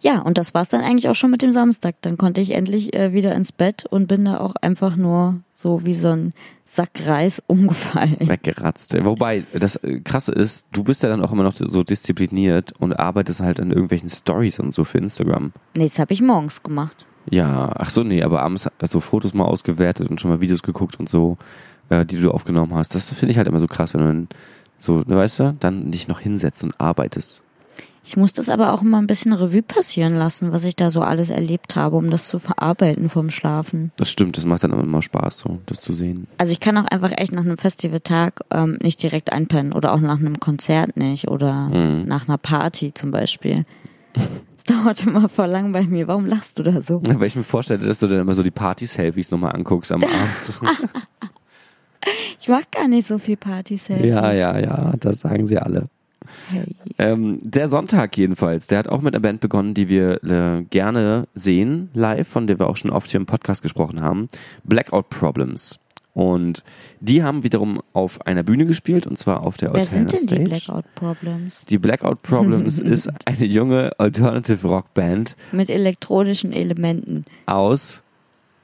Ja, 0.00 0.20
und 0.20 0.38
das 0.38 0.54
war's 0.54 0.68
dann 0.68 0.82
eigentlich 0.82 1.08
auch 1.08 1.14
schon 1.14 1.30
mit 1.30 1.42
dem 1.42 1.52
Samstag. 1.52 1.96
Dann 2.02 2.18
konnte 2.18 2.40
ich 2.40 2.52
endlich 2.52 2.94
äh, 2.94 3.12
wieder 3.12 3.34
ins 3.34 3.52
Bett 3.52 3.86
und 3.88 4.06
bin 4.06 4.24
da 4.24 4.38
auch 4.38 4.54
einfach 4.60 4.96
nur 4.96 5.40
so 5.52 5.84
wie 5.84 5.94
so 5.94 6.08
ein 6.08 6.32
Sack 6.64 7.06
Reis 7.06 7.42
umgefallen. 7.46 8.28
weggeratzt. 8.28 8.94
Wobei, 9.04 9.44
das 9.52 9.76
äh, 9.76 10.00
Krasse 10.00 10.32
ist, 10.32 10.66
du 10.72 10.84
bist 10.84 11.02
ja 11.02 11.08
dann 11.08 11.22
auch 11.24 11.32
immer 11.32 11.44
noch 11.44 11.54
so 11.54 11.82
diszipliniert 11.82 12.72
und 12.78 12.92
arbeitest 12.92 13.40
halt 13.40 13.58
an 13.58 13.70
irgendwelchen 13.70 14.10
Stories 14.10 14.60
und 14.60 14.72
so 14.72 14.84
für 14.84 14.98
Instagram. 14.98 15.52
Nee, 15.76 15.88
das 15.88 15.98
habe 15.98 16.12
ich 16.12 16.20
morgens 16.20 16.62
gemacht. 16.62 17.06
Ja, 17.30 17.72
ach 17.74 17.90
so, 17.90 18.04
nee, 18.04 18.22
aber 18.22 18.42
abends 18.42 18.68
also 18.78 19.00
Fotos 19.00 19.34
mal 19.34 19.44
ausgewertet 19.44 20.10
und 20.10 20.20
schon 20.20 20.30
mal 20.30 20.40
Videos 20.40 20.62
geguckt 20.62 21.00
und 21.00 21.08
so, 21.08 21.38
äh, 21.88 22.04
die 22.04 22.20
du 22.20 22.30
aufgenommen 22.30 22.74
hast. 22.74 22.94
Das 22.94 23.12
finde 23.12 23.32
ich 23.32 23.38
halt 23.38 23.48
immer 23.48 23.58
so 23.58 23.66
krass, 23.66 23.94
wenn 23.94 24.00
du 24.00 24.06
dann 24.06 24.28
so, 24.78 24.98
ne, 25.06 25.16
weißt 25.16 25.40
du, 25.40 25.56
dann 25.58 25.90
dich 25.90 26.06
noch 26.06 26.20
hinsetzt 26.20 26.62
und 26.62 26.78
arbeitest. 26.78 27.42
Ich 28.08 28.16
muss 28.16 28.32
das 28.32 28.48
aber 28.48 28.72
auch 28.72 28.82
immer 28.82 28.98
ein 28.98 29.08
bisschen 29.08 29.32
Revue 29.32 29.62
passieren 29.62 30.14
lassen, 30.14 30.52
was 30.52 30.62
ich 30.62 30.76
da 30.76 30.92
so 30.92 31.00
alles 31.00 31.28
erlebt 31.28 31.74
habe, 31.74 31.96
um 31.96 32.08
das 32.10 32.28
zu 32.28 32.38
verarbeiten 32.38 33.10
vom 33.10 33.30
Schlafen. 33.30 33.90
Das 33.96 34.08
stimmt, 34.10 34.36
das 34.36 34.44
macht 34.44 34.62
dann 34.62 34.70
immer 34.72 35.02
Spaß, 35.02 35.38
so 35.38 35.58
das 35.66 35.80
zu 35.80 35.92
sehen. 35.92 36.28
Also 36.38 36.52
ich 36.52 36.60
kann 36.60 36.78
auch 36.78 36.84
einfach 36.84 37.10
echt 37.16 37.32
nach 37.32 37.42
einem 37.44 37.58
Festivaltag 37.58 38.42
ähm, 38.52 38.78
nicht 38.80 39.02
direkt 39.02 39.32
einpennen 39.32 39.72
oder 39.72 39.92
auch 39.92 39.98
nach 40.00 40.20
einem 40.20 40.38
Konzert 40.38 40.96
nicht 40.96 41.26
oder 41.28 41.68
Mhm. 41.68 42.04
nach 42.06 42.28
einer 42.28 42.38
Party 42.38 42.94
zum 42.94 43.10
Beispiel. 43.10 43.64
Es 44.56 44.62
dauert 44.72 45.02
immer 45.04 45.28
voll 45.28 45.48
lang 45.48 45.72
bei 45.72 45.82
mir. 45.82 46.06
Warum 46.06 46.26
lachst 46.26 46.58
du 46.60 46.62
da 46.62 46.80
so? 46.82 47.02
Weil 47.04 47.26
ich 47.26 47.34
mir 47.34 47.42
vorstelle, 47.42 47.84
dass 47.84 47.98
du 47.98 48.06
dann 48.06 48.20
immer 48.20 48.34
so 48.34 48.44
die 48.44 48.50
Party-Selfies 48.52 49.32
nochmal 49.32 49.52
anguckst 49.56 49.90
am 49.90 50.02
Abend. 50.04 50.14
Ich 52.38 52.46
mach 52.48 52.62
gar 52.70 52.86
nicht 52.86 53.08
so 53.08 53.18
viel 53.18 53.36
Partys. 53.36 53.88
ja, 53.88 54.32
ja, 54.32 54.56
ja, 54.58 54.92
das 55.00 55.20
sagen 55.20 55.44
sie 55.44 55.58
alle. 55.58 55.88
Hey. 56.48 56.74
Ähm, 56.98 57.38
der 57.42 57.68
Sonntag 57.68 58.16
jedenfalls, 58.16 58.66
der 58.66 58.78
hat 58.78 58.88
auch 58.88 59.00
mit 59.00 59.14
einer 59.14 59.22
Band 59.22 59.40
begonnen, 59.40 59.74
die 59.74 59.88
wir 59.88 60.22
äh, 60.24 60.62
gerne 60.70 61.28
sehen 61.34 61.90
live, 61.94 62.28
von 62.28 62.46
der 62.46 62.58
wir 62.58 62.68
auch 62.68 62.76
schon 62.76 62.90
oft 62.90 63.10
hier 63.10 63.20
im 63.20 63.26
Podcast 63.26 63.62
gesprochen 63.62 64.00
haben. 64.00 64.28
Blackout 64.64 65.08
Problems. 65.08 65.78
Und 66.14 66.64
die 67.00 67.22
haben 67.22 67.42
wiederum 67.42 67.82
auf 67.92 68.24
einer 68.26 68.42
Bühne 68.42 68.64
gespielt, 68.64 69.06
und 69.06 69.18
zwar 69.18 69.42
auf 69.42 69.58
der 69.58 69.74
Wer 69.74 69.80
Alternate 69.80 70.16
sind 70.16 70.30
denn 70.30 70.44
die 70.46 70.56
Stage. 70.56 70.64
Blackout 70.64 70.94
Problems? 70.94 71.64
Die 71.68 71.76
Blackout 71.76 72.22
Problems 72.22 72.78
ist 72.80 73.10
eine 73.26 73.44
junge 73.44 73.92
Alternative 73.98 74.66
Rock 74.66 74.94
Band 74.94 75.36
Mit 75.52 75.68
elektronischen 75.68 76.52
Elementen. 76.52 77.26
aus, 77.44 78.02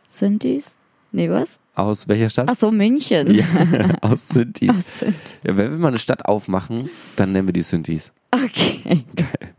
Sind 0.09 0.45
die's? 0.45 0.77
Nee, 1.12 1.29
was? 1.29 1.59
Aus 1.75 2.09
welcher 2.09 2.29
Stadt? 2.29 2.49
Ach 2.49 2.57
so, 2.57 2.70
München. 2.70 3.35
Ja, 3.35 3.45
aus 4.03 4.29
Synthes. 4.29 4.68
Was 4.68 4.99
sind? 5.01 5.14
Ja, 5.45 5.57
wenn 5.57 5.70
wir 5.73 5.79
mal 5.79 5.89
eine 5.89 5.99
Stadt 5.99 6.27
aufmachen, 6.27 6.89
dann 7.16 7.33
nennen 7.33 7.49
wir 7.49 7.53
die 7.53 7.62
Synthes. 7.62 8.12
Okay. 8.31 9.05
Geil. 9.16 9.55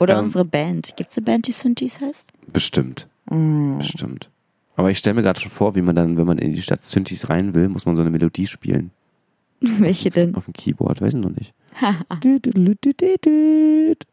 Oder 0.00 0.18
Ähm, 0.18 0.24
unsere 0.24 0.44
Band. 0.44 0.94
Gibt's 0.96 1.16
eine 1.16 1.24
Band, 1.24 1.46
die 1.46 1.52
Synthes 1.52 2.00
heißt? 2.00 2.28
Bestimmt. 2.52 3.08
Mm. 3.30 3.78
Bestimmt. 3.78 4.30
Aber 4.76 4.90
ich 4.90 4.98
stelle 4.98 5.14
mir 5.14 5.22
gerade 5.22 5.38
schon 5.40 5.50
vor, 5.50 5.74
wie 5.74 5.82
man 5.82 5.94
dann, 5.94 6.16
wenn 6.16 6.26
man 6.26 6.38
in 6.38 6.54
die 6.54 6.62
Stadt 6.62 6.84
Synthes 6.84 7.28
rein 7.28 7.54
will, 7.54 7.68
muss 7.68 7.86
man 7.86 7.94
so 7.96 8.02
eine 8.02 8.10
Melodie 8.10 8.46
spielen. 8.46 8.90
Welche 9.60 10.10
denn? 10.10 10.34
Auf 10.34 10.46
dem 10.46 10.54
Keyboard, 10.54 11.00
weiß 11.00 11.14
ich 11.14 11.20
noch 11.20 11.30
nicht. 11.30 11.54
Düdüdüdüdüdüd. 12.24 14.06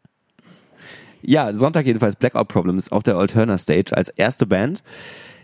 ja, 1.22 1.52
Sonntag 1.54 1.86
jedenfalls 1.86 2.16
Blackout 2.16 2.48
Problems 2.48 2.90
auf 2.92 3.02
der 3.02 3.16
Alterna 3.16 3.58
Stage 3.58 3.96
als 3.96 4.08
erste 4.10 4.46
Band. 4.46 4.82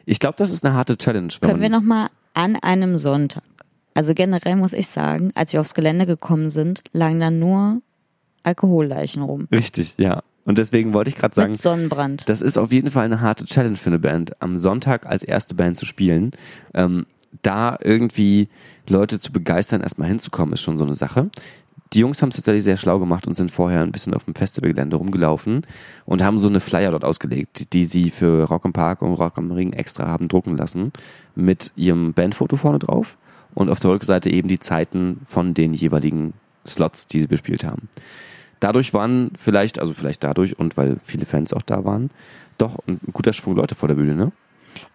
Ich 0.06 0.20
glaube, 0.20 0.36
das 0.38 0.50
ist 0.50 0.64
eine 0.64 0.74
harte 0.74 0.96
Challenge. 0.96 1.28
Können 1.40 1.60
wir 1.60 1.68
nochmal 1.68 2.08
an 2.32 2.56
einem 2.56 2.96
Sonntag. 2.96 3.42
Also 3.92 4.14
generell 4.14 4.56
muss 4.56 4.72
ich 4.72 4.86
sagen, 4.86 5.32
als 5.34 5.52
wir 5.52 5.60
aufs 5.60 5.74
Gelände 5.74 6.06
gekommen 6.06 6.50
sind, 6.50 6.82
lagen 6.92 7.18
da 7.18 7.30
nur 7.30 7.82
Alkoholleichen 8.42 9.22
rum. 9.22 9.48
Richtig, 9.50 9.94
ja. 9.98 10.22
Und 10.44 10.58
deswegen 10.58 10.94
wollte 10.94 11.10
ich 11.10 11.16
gerade 11.16 11.34
sagen, 11.34 11.52
Mit 11.52 11.60
Sonnenbrand. 11.60 12.28
Das 12.28 12.40
ist 12.40 12.56
auf 12.56 12.70
jeden 12.70 12.90
Fall 12.92 13.04
eine 13.04 13.20
harte 13.20 13.44
Challenge 13.44 13.76
für 13.76 13.90
eine 13.90 13.98
Band, 13.98 14.40
am 14.40 14.58
Sonntag 14.58 15.06
als 15.06 15.24
erste 15.24 15.56
Band 15.56 15.76
zu 15.76 15.86
spielen. 15.86 16.30
Ähm, 16.72 17.06
da 17.42 17.76
irgendwie 17.82 18.48
Leute 18.88 19.18
zu 19.18 19.32
begeistern, 19.32 19.80
erstmal 19.80 20.08
hinzukommen, 20.08 20.54
ist 20.54 20.60
schon 20.62 20.78
so 20.78 20.84
eine 20.84 20.94
Sache. 20.94 21.30
Die 21.92 22.00
Jungs 22.00 22.20
haben 22.20 22.30
es 22.30 22.36
tatsächlich 22.36 22.64
sehr 22.64 22.76
schlau 22.76 22.98
gemacht 22.98 23.26
und 23.26 23.34
sind 23.34 23.50
vorher 23.50 23.82
ein 23.82 23.92
bisschen 23.92 24.14
auf 24.14 24.24
dem 24.24 24.34
Festivalgelände 24.34 24.96
rumgelaufen 24.96 25.64
und 26.04 26.22
haben 26.22 26.38
so 26.38 26.48
eine 26.48 26.60
Flyer 26.60 26.90
dort 26.90 27.04
ausgelegt, 27.04 27.72
die 27.72 27.84
sie 27.84 28.10
für 28.10 28.44
Rock 28.44 28.64
im 28.64 28.72
Park 28.72 29.02
und 29.02 29.14
Rock 29.14 29.38
am 29.38 29.52
Ring 29.52 29.72
extra 29.72 30.06
haben 30.06 30.28
drucken 30.28 30.56
lassen, 30.56 30.92
mit 31.36 31.72
ihrem 31.76 32.12
Bandfoto 32.12 32.56
vorne 32.56 32.80
drauf 32.80 33.16
und 33.54 33.70
auf 33.70 33.78
der 33.78 33.90
Rückseite 33.90 34.30
eben 34.30 34.48
die 34.48 34.58
Zeiten 34.58 35.20
von 35.28 35.54
den 35.54 35.74
jeweiligen 35.74 36.32
Slots, 36.66 37.06
die 37.06 37.20
sie 37.20 37.28
bespielt 37.28 37.64
haben. 37.64 37.88
Dadurch 38.58 38.92
waren 38.92 39.30
vielleicht, 39.38 39.78
also 39.78 39.92
vielleicht 39.92 40.24
dadurch 40.24 40.58
und 40.58 40.76
weil 40.76 40.96
viele 41.04 41.26
Fans 41.26 41.52
auch 41.52 41.62
da 41.62 41.84
waren, 41.84 42.10
doch 42.58 42.78
ein 42.88 42.98
guter 43.12 43.32
Schwung 43.32 43.54
Leute 43.54 43.74
vor 43.74 43.88
der 43.88 43.94
Bühne, 43.94 44.14
ne? 44.14 44.32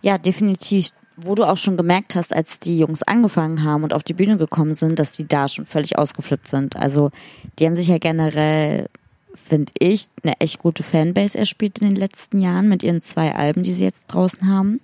Ja, 0.02 0.18
definitiv. 0.18 0.92
Wo 1.24 1.36
du 1.36 1.44
auch 1.44 1.58
schon 1.58 1.78
gemerkt 1.78 2.16
hast, 2.16 2.34
als 2.34 2.60
die 2.60 2.78
Jungs 2.78 3.04
angefangen 3.04 3.64
haben 3.64 3.84
und 3.84 3.94
auf 3.94 4.04
die 4.04 4.14
Bühne 4.14 4.38
gekommen 4.38 4.74
sind, 4.74 5.00
dass 5.00 5.12
die 5.12 5.28
da 5.28 5.48
schon 5.48 5.66
völlig 5.66 5.98
ausgeflippt 5.98 6.48
sind. 6.48 6.76
Also 6.76 7.12
die 7.60 7.66
haben 7.66 7.76
sich 7.76 7.88
ja 7.88 7.98
generell, 7.98 8.88
finde 9.34 9.72
ich, 9.78 10.08
eine 10.24 10.40
echt 10.40 10.60
gute 10.60 10.84
Fanbase 10.84 11.38
erspielt 11.38 11.80
in 11.80 11.90
den 11.90 11.96
letzten 11.96 12.40
Jahren 12.40 12.70
mit 12.70 12.84
ihren 12.84 13.02
zwei 13.02 13.36
Alben, 13.36 13.64
die 13.64 13.74
sie 13.74 13.84
jetzt 13.84 14.08
draußen 14.08 14.48
haben. 14.48 14.80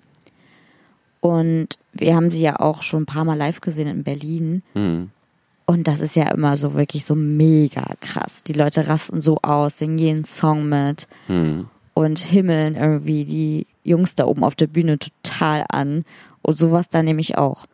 Und 1.20 1.80
wir 1.94 2.16
haben 2.16 2.32
sie 2.32 2.42
ja 2.42 2.60
auch 2.60 2.84
schon 2.84 3.04
ein 3.04 3.08
paar 3.08 3.26
Mal 3.26 3.38
live 3.38 3.62
gesehen 3.62 3.88
in 3.88 4.04
Berlin. 4.04 4.64
Hm. 4.74 5.10
Und 5.66 5.88
das 5.88 6.00
ist 6.00 6.16
ja 6.16 6.30
immer 6.32 6.56
so 6.56 6.76
wirklich 6.76 7.04
so 7.04 7.16
mega 7.16 7.86
krass. 8.00 8.44
Die 8.44 8.54
Leute 8.54 8.88
rasten 8.88 9.20
so 9.20 9.40
aus, 9.42 9.80
singen 9.80 9.98
jeden 9.98 10.26
Song 10.26 10.70
mit 10.70 11.08
Hm. 11.28 11.68
Und 11.98 12.20
himmeln 12.20 12.76
irgendwie 12.76 13.26
die 13.26 13.66
Jungs 13.84 14.14
da 14.14 14.26
oben 14.26 14.44
auf 14.44 14.54
der 14.54 14.68
Bühne 14.68 15.00
total 15.00 15.66
an. 15.68 16.04
Und 16.44 16.56
sowas 16.56 16.90
da 16.90 17.02
nämlich 17.02 17.40
auch. 17.40 17.66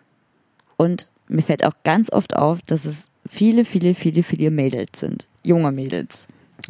Und 0.78 1.10
mir 1.28 1.42
fällt 1.42 1.66
auch 1.66 1.74
ganz 1.84 2.10
oft 2.10 2.34
auf, 2.34 2.62
dass 2.62 2.86
es 2.86 3.10
viele, 3.30 3.66
viele, 3.66 3.94
viele, 3.94 4.24
viele 4.24 4.50
Mädels 4.50 5.02
sind. 5.02 5.28
Junge 5.44 5.74
Mädels. 5.74 6.28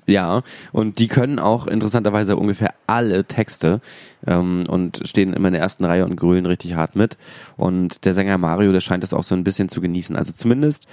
Ja, 0.07 0.41
und 0.71 0.97
die 0.97 1.07
können 1.07 1.37
auch 1.37 1.67
interessanterweise 1.67 2.37
ungefähr 2.37 2.73
alle 2.87 3.23
Texte 3.23 3.81
ähm, 4.25 4.63
und 4.67 5.07
stehen 5.07 5.33
immer 5.33 5.49
in 5.49 5.53
der 5.53 5.61
ersten 5.61 5.85
Reihe 5.85 6.05
und 6.05 6.15
grölen 6.15 6.47
richtig 6.47 6.73
hart 6.73 6.95
mit. 6.95 7.19
Und 7.55 8.03
der 8.05 8.15
Sänger 8.15 8.39
Mario, 8.39 8.71
der 8.71 8.81
scheint 8.81 9.03
das 9.03 9.13
auch 9.13 9.21
so 9.21 9.35
ein 9.35 9.43
bisschen 9.43 9.69
zu 9.69 9.79
genießen. 9.79 10.15
Also 10.15 10.33
zumindest 10.35 10.87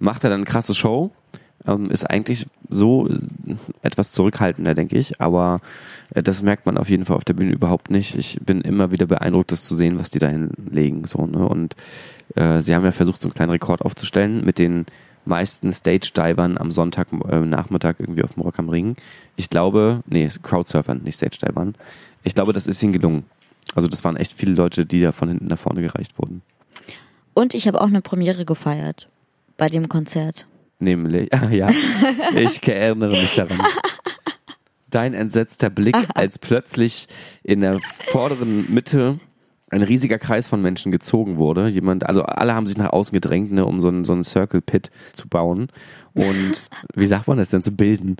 macht 0.00 0.24
er 0.24 0.30
dann 0.30 0.40
eine 0.40 0.50
krasse 0.50 0.74
Show. 0.74 1.12
Ähm, 1.66 1.90
ist 1.90 2.08
eigentlich 2.08 2.46
so 2.68 3.08
äh, 3.08 3.18
etwas 3.82 4.12
zurückhaltender, 4.12 4.74
denke 4.74 4.98
ich. 4.98 5.20
Aber 5.20 5.60
äh, 6.14 6.22
das 6.22 6.42
merkt 6.42 6.66
man 6.66 6.78
auf 6.78 6.90
jeden 6.90 7.04
Fall 7.04 7.16
auf 7.16 7.24
der 7.24 7.34
Bühne 7.34 7.52
überhaupt 7.52 7.90
nicht. 7.90 8.16
Ich 8.16 8.38
bin 8.44 8.60
immer 8.60 8.90
wieder 8.90 9.06
beeindruckt, 9.06 9.52
das 9.52 9.64
zu 9.64 9.74
sehen, 9.74 9.98
was 9.98 10.10
die 10.10 10.18
da 10.18 10.28
hinlegen. 10.28 11.06
So, 11.06 11.26
ne? 11.26 11.46
Und 11.48 11.76
äh, 12.34 12.60
sie 12.60 12.74
haben 12.74 12.84
ja 12.84 12.92
versucht, 12.92 13.20
so 13.20 13.28
einen 13.28 13.34
kleinen 13.34 13.50
Rekord 13.50 13.82
aufzustellen 13.82 14.44
mit 14.44 14.58
den 14.58 14.86
meisten 15.24 15.72
Stage-Divern 15.72 16.58
am 16.58 16.70
Sonntag 16.70 17.08
äh, 17.30 17.40
Nachmittag 17.40 18.00
irgendwie 18.00 18.24
auf 18.24 18.34
dem 18.34 18.42
Rock 18.42 18.58
am 18.58 18.68
Ring. 18.68 18.96
Ich 19.36 19.50
glaube, 19.50 20.02
nee, 20.06 20.28
Crowdsurfern, 20.42 21.02
nicht 21.04 21.16
Stage-Divern. 21.16 21.74
Ich 22.24 22.34
glaube, 22.34 22.52
das 22.52 22.66
ist 22.66 22.82
ihnen 22.82 22.92
gelungen. 22.92 23.24
Also 23.74 23.88
das 23.88 24.04
waren 24.04 24.16
echt 24.16 24.32
viele 24.32 24.52
Leute, 24.52 24.84
die 24.84 25.00
da 25.00 25.12
von 25.12 25.28
hinten 25.28 25.46
nach 25.46 25.58
vorne 25.58 25.82
gereicht 25.82 26.18
wurden. 26.18 26.42
Und 27.34 27.54
ich 27.54 27.66
habe 27.66 27.80
auch 27.80 27.86
eine 27.86 28.02
Premiere 28.02 28.44
gefeiert 28.44 29.08
bei 29.56 29.68
dem 29.68 29.88
Konzert. 29.88 30.46
Nämlich, 30.82 31.32
ah, 31.32 31.48
ja, 31.50 31.70
ich 32.34 32.66
erinnere 32.66 33.10
mich 33.10 33.36
daran. 33.36 33.60
Dein 34.90 35.14
entsetzter 35.14 35.70
Blick, 35.70 35.96
als 36.14 36.40
plötzlich 36.40 37.06
in 37.44 37.60
der 37.60 37.78
vorderen 38.08 38.72
Mitte 38.74 39.20
ein 39.70 39.82
riesiger 39.82 40.18
Kreis 40.18 40.48
von 40.48 40.60
Menschen 40.60 40.90
gezogen 40.90 41.36
wurde. 41.36 41.68
Jemand, 41.68 42.04
also 42.04 42.24
alle 42.24 42.54
haben 42.54 42.66
sich 42.66 42.76
nach 42.76 42.92
außen 42.92 43.14
gedrängt, 43.14 43.52
ne, 43.52 43.64
um 43.64 43.80
so 43.80 43.88
einen, 43.88 44.04
so 44.04 44.12
einen 44.12 44.24
Circle 44.24 44.60
Pit 44.60 44.90
zu 45.12 45.28
bauen. 45.28 45.68
Und 46.14 46.62
wie 46.94 47.06
sagt 47.06 47.28
man 47.28 47.38
das 47.38 47.48
denn, 47.48 47.62
zu 47.62 47.70
bilden? 47.70 48.16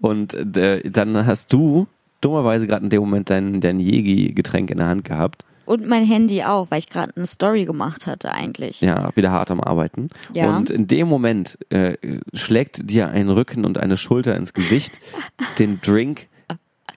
Und 0.00 0.56
äh, 0.56 0.90
dann 0.90 1.26
hast 1.26 1.52
du 1.52 1.88
dummerweise 2.22 2.66
gerade 2.66 2.84
in 2.84 2.90
dem 2.90 3.00
Moment 3.00 3.28
dein, 3.28 3.60
dein 3.60 3.78
Jägi-Getränk 3.78 4.70
in 4.70 4.78
der 4.78 4.88
Hand 4.88 5.04
gehabt. 5.04 5.44
Und 5.70 5.86
mein 5.86 6.04
Handy 6.04 6.42
auch, 6.42 6.68
weil 6.72 6.80
ich 6.80 6.88
gerade 6.88 7.12
eine 7.14 7.26
Story 7.26 7.64
gemacht 7.64 8.08
hatte 8.08 8.32
eigentlich. 8.32 8.80
Ja, 8.80 9.14
wieder 9.14 9.30
hart 9.30 9.52
am 9.52 9.60
Arbeiten. 9.60 10.08
Ja. 10.34 10.56
Und 10.56 10.68
in 10.68 10.88
dem 10.88 11.06
Moment 11.06 11.58
äh, 11.68 11.96
schlägt 12.34 12.90
dir 12.90 13.10
ein 13.10 13.28
Rücken 13.28 13.64
und 13.64 13.78
eine 13.78 13.96
Schulter 13.96 14.34
ins 14.34 14.52
Gesicht, 14.52 14.98
den 15.60 15.80
Drink 15.80 16.26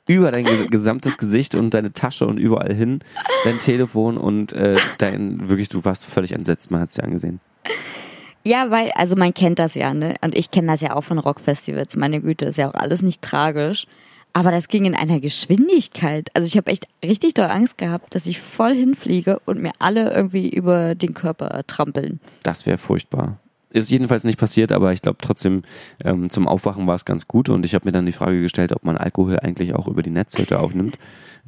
über 0.08 0.32
dein 0.32 0.46
ges 0.46 0.72
gesamtes 0.72 1.20
Gesicht 1.20 1.54
und 1.54 1.76
deine 1.76 1.94
Tasche 1.94 2.26
und 2.26 2.40
überall 2.40 2.74
hin, 2.74 3.02
dein 3.44 3.60
Telefon 3.60 4.18
und 4.18 4.54
äh, 4.54 4.78
dein, 4.98 5.50
wirklich, 5.50 5.70
du 5.70 5.86
warst 5.86 6.08
völlig 6.08 6.32
entsetzt, 6.32 6.72
man 6.72 6.82
hat 6.82 6.90
es 6.90 6.96
dir 6.96 7.04
angesehen. 7.04 7.42
Ja, 8.44 8.72
weil, 8.72 8.90
also 8.96 9.16
man 9.16 9.36
kennt 9.36 9.60
das 9.60 9.76
ja, 9.76 9.94
ne? 9.94 10.16
Und 10.22 10.34
ich 10.34 10.50
kenne 10.50 10.70
das 10.70 10.82
ja 10.82 10.96
auch 10.96 11.04
von 11.04 11.20
Rockfestivals. 11.20 11.96
Meine 11.96 12.22
Güte, 12.22 12.46
ist 12.46 12.58
ja 12.58 12.72
auch 12.72 12.74
alles 12.74 13.04
nicht 13.04 13.22
tragisch. 13.22 13.86
Aber 14.34 14.50
das 14.52 14.68
ging 14.68 14.86
in 14.86 14.96
einer 14.96 15.20
Geschwindigkeit. 15.20 16.30
Also 16.34 16.48
ich 16.48 16.58
habe 16.58 16.72
echt 16.72 16.88
richtig 17.06 17.36
doll 17.36 17.46
Angst 17.48 17.78
gehabt, 17.78 18.16
dass 18.16 18.26
ich 18.26 18.40
voll 18.42 18.74
hinfliege 18.74 19.40
und 19.46 19.62
mir 19.62 19.74
alle 19.80 20.12
irgendwie 20.14 20.50
über 20.50 20.96
den 20.96 21.14
Körper 21.14 21.62
trampeln. 21.68 22.20
Das 22.42 22.66
wäre 22.66 22.78
furchtbar. 22.80 23.38
Ist 23.70 23.90
jedenfalls 23.90 24.24
nicht 24.24 24.38
passiert, 24.40 24.72
aber 24.72 24.94
ich 24.94 25.02
glaube 25.02 25.18
trotzdem, 25.22 25.64
ähm, 26.04 26.30
zum 26.30 26.48
Aufwachen 26.48 26.86
war 26.86 26.94
es 26.96 27.06
ganz 27.06 27.28
gut 27.28 27.50
und 27.50 27.66
ich 27.66 27.74
habe 27.74 27.86
mir 27.88 27.92
dann 27.92 28.06
die 28.06 28.12
Frage 28.12 28.40
gestellt, 28.42 28.72
ob 28.72 28.84
man 28.84 28.98
Alkohol 28.98 29.40
eigentlich 29.40 29.74
auch 29.74 29.88
über 29.88 30.04
die 30.04 30.12
Netzhütte 30.12 30.60
aufnimmt, 30.60 31.00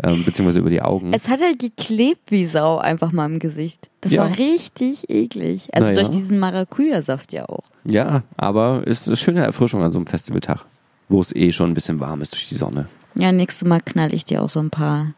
ähm, 0.04 0.24
beziehungsweise 0.26 0.58
über 0.60 0.72
die 0.72 0.82
Augen. 0.82 1.14
Es 1.14 1.28
hat 1.28 1.42
halt 1.42 1.60
geklebt 1.60 2.32
wie 2.32 2.46
Sau 2.46 2.78
einfach 2.78 3.12
mal 3.12 3.26
im 3.28 3.38
Gesicht. 3.38 3.92
Das 4.02 4.12
Ja. 4.12 4.24
war 4.24 4.38
richtig 4.40 5.10
eklig. 5.12 5.70
Also 5.74 5.90
Naja. 5.92 6.02
durch 6.02 6.10
diesen 6.16 6.40
Maracuja-Saft 6.40 7.32
ja 7.32 7.48
auch. 7.48 7.64
Ja, 7.88 8.24
aber 8.38 8.88
ist 8.88 9.08
eine 9.08 9.18
schöne 9.18 9.44
Erfrischung 9.44 9.84
an 9.84 9.92
so 9.92 10.00
einem 10.00 10.08
Festivaltag, 10.08 10.66
wo 11.10 11.22
es 11.22 11.36
eh 11.36 11.52
schon 11.52 11.72
ein 11.72 11.74
bisschen 11.74 12.00
warm 12.00 12.22
ist 12.22 12.34
durch 12.34 12.48
die 12.50 12.56
Sonne. 12.56 12.88
Ja, 13.18 13.32
nächstes 13.32 13.68
Mal 13.68 13.82
knall 13.82 14.14
ich 14.14 14.26
dir 14.26 14.42
auch 14.44 14.50
so 14.50 14.60
ein 14.60 14.70
paar 14.70 15.14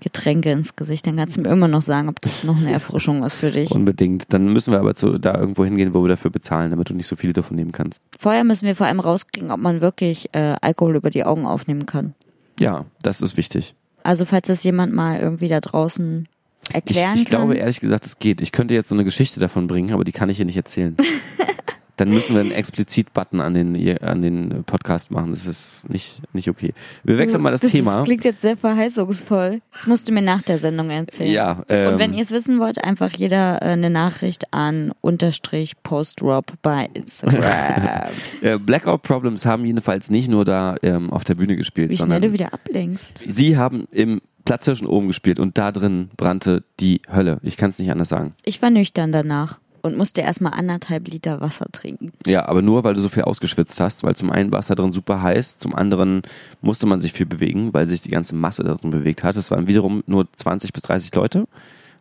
Getränke 0.00 0.50
ins 0.50 0.76
Gesicht. 0.76 1.06
Dann 1.06 1.16
kannst 1.16 1.36
du 1.36 1.42
mir 1.42 1.50
immer 1.50 1.68
noch 1.68 1.82
sagen, 1.82 2.08
ob 2.08 2.20
das 2.20 2.44
noch 2.44 2.56
eine 2.58 2.72
Erfrischung 2.72 3.22
ist 3.22 3.36
für 3.36 3.50
dich. 3.50 3.70
Unbedingt. 3.70 4.32
Dann 4.32 4.52
müssen 4.52 4.72
wir 4.72 4.80
aber 4.80 4.94
zu, 4.94 5.18
da 5.18 5.38
irgendwo 5.38 5.64
hingehen, 5.64 5.94
wo 5.94 6.02
wir 6.02 6.08
dafür 6.08 6.30
bezahlen, 6.30 6.70
damit 6.70 6.90
du 6.90 6.94
nicht 6.94 7.06
so 7.06 7.16
viele 7.16 7.32
davon 7.32 7.56
nehmen 7.56 7.72
kannst. 7.72 8.02
Vorher 8.18 8.44
müssen 8.44 8.66
wir 8.66 8.76
vor 8.76 8.86
allem 8.86 9.00
rauskriegen, 9.00 9.50
ob 9.50 9.60
man 9.60 9.80
wirklich 9.80 10.30
äh, 10.32 10.56
Alkohol 10.60 10.96
über 10.96 11.10
die 11.10 11.24
Augen 11.24 11.46
aufnehmen 11.46 11.86
kann. 11.86 12.14
Ja, 12.58 12.86
das 13.02 13.20
ist 13.20 13.36
wichtig. 13.36 13.74
Also 14.02 14.24
falls 14.24 14.46
das 14.46 14.62
jemand 14.62 14.94
mal 14.94 15.20
irgendwie 15.20 15.48
da 15.48 15.60
draußen 15.60 16.28
erklären 16.72 17.14
ich, 17.14 17.22
ich 17.22 17.28
kann. 17.28 17.40
glaube 17.40 17.54
ehrlich 17.54 17.80
gesagt, 17.80 18.06
es 18.06 18.18
geht. 18.18 18.40
Ich 18.40 18.52
könnte 18.52 18.74
jetzt 18.74 18.88
so 18.88 18.94
eine 18.94 19.04
Geschichte 19.04 19.40
davon 19.40 19.66
bringen, 19.66 19.92
aber 19.92 20.04
die 20.04 20.12
kann 20.12 20.28
ich 20.30 20.36
hier 20.36 20.46
nicht 20.46 20.56
erzählen. 20.56 20.96
Dann 22.00 22.08
müssen 22.08 22.34
wir 22.34 22.40
einen 22.40 22.50
explizit-Button 22.50 23.42
an 23.42 23.52
den, 23.52 23.98
an 24.02 24.22
den 24.22 24.64
Podcast 24.64 25.10
machen. 25.10 25.32
Das 25.32 25.46
ist 25.46 25.86
nicht, 25.90 26.22
nicht 26.32 26.48
okay. 26.48 26.72
Wir 27.04 27.18
wechseln 27.18 27.42
mal 27.42 27.50
das, 27.50 27.60
Thema. 27.60 27.96
Das 27.96 28.04
klingt 28.04 28.24
jetzt 28.24 28.40
sehr 28.40 28.56
verheißungsvoll. 28.56 29.60
Das 29.74 29.86
musst 29.86 30.08
du 30.08 30.12
mir 30.12 30.22
nach 30.22 30.40
der 30.40 30.56
Sendung 30.56 30.88
erzählen. 30.88 31.30
Ja, 31.30 31.62
ähm, 31.68 31.92
Und 31.92 31.98
wenn 31.98 32.14
ihr 32.14 32.22
es 32.22 32.30
wissen 32.30 32.58
wollt, 32.58 32.82
einfach 32.82 33.10
jeder 33.10 33.60
äh, 33.60 33.72
eine 33.72 33.90
Nachricht 33.90 34.50
an 34.50 34.94
unterstrich 35.02 35.74
Postrop 35.82 36.54
bei 36.62 36.88
Instagram. 36.94 37.42
äh, 38.40 38.58
Blackout 38.58 39.02
Problems 39.02 39.44
haben 39.44 39.66
jedenfalls 39.66 40.08
nicht 40.08 40.30
nur 40.30 40.46
da 40.46 40.76
ähm, 40.82 41.10
auf 41.10 41.24
der 41.24 41.34
Bühne 41.34 41.56
gespielt, 41.56 41.90
Wie 41.90 41.96
schnell 41.96 42.04
sondern 42.04 42.22
du 42.22 42.32
wieder 42.32 42.54
ablenkst. 42.54 43.24
sie 43.28 43.58
haben 43.58 43.86
im 43.90 44.22
Platzhirschen 44.46 44.86
oben 44.86 45.08
gespielt 45.08 45.38
und 45.38 45.58
da 45.58 45.70
drin 45.70 46.08
brannte 46.16 46.64
die 46.80 47.02
Hölle. 47.12 47.40
Ich 47.42 47.58
kann 47.58 47.68
es 47.68 47.78
nicht 47.78 47.90
anders 47.90 48.08
sagen. 48.08 48.32
Ich 48.46 48.62
war 48.62 48.70
nüchtern 48.70 49.12
danach 49.12 49.58
und 49.82 49.96
musste 49.96 50.20
erstmal 50.20 50.52
anderthalb 50.52 51.08
Liter 51.08 51.40
Wasser 51.40 51.66
trinken. 51.72 52.12
Ja, 52.26 52.48
aber 52.48 52.62
nur, 52.62 52.84
weil 52.84 52.94
du 52.94 53.00
so 53.00 53.08
viel 53.08 53.24
ausgeschwitzt 53.24 53.80
hast, 53.80 54.02
weil 54.04 54.16
zum 54.16 54.30
einen 54.30 54.52
war 54.52 54.60
es 54.60 54.66
da 54.66 54.74
drin 54.74 54.92
super 54.92 55.22
heiß, 55.22 55.58
zum 55.58 55.74
anderen 55.74 56.22
musste 56.60 56.86
man 56.86 57.00
sich 57.00 57.12
viel 57.12 57.26
bewegen, 57.26 57.72
weil 57.72 57.86
sich 57.86 58.02
die 58.02 58.10
ganze 58.10 58.34
Masse 58.34 58.62
da 58.62 58.74
drin 58.74 58.90
bewegt 58.90 59.24
hat. 59.24 59.36
Es 59.36 59.50
waren 59.50 59.68
wiederum 59.68 60.02
nur 60.06 60.26
20 60.36 60.72
bis 60.72 60.82
30 60.82 61.14
Leute. 61.14 61.46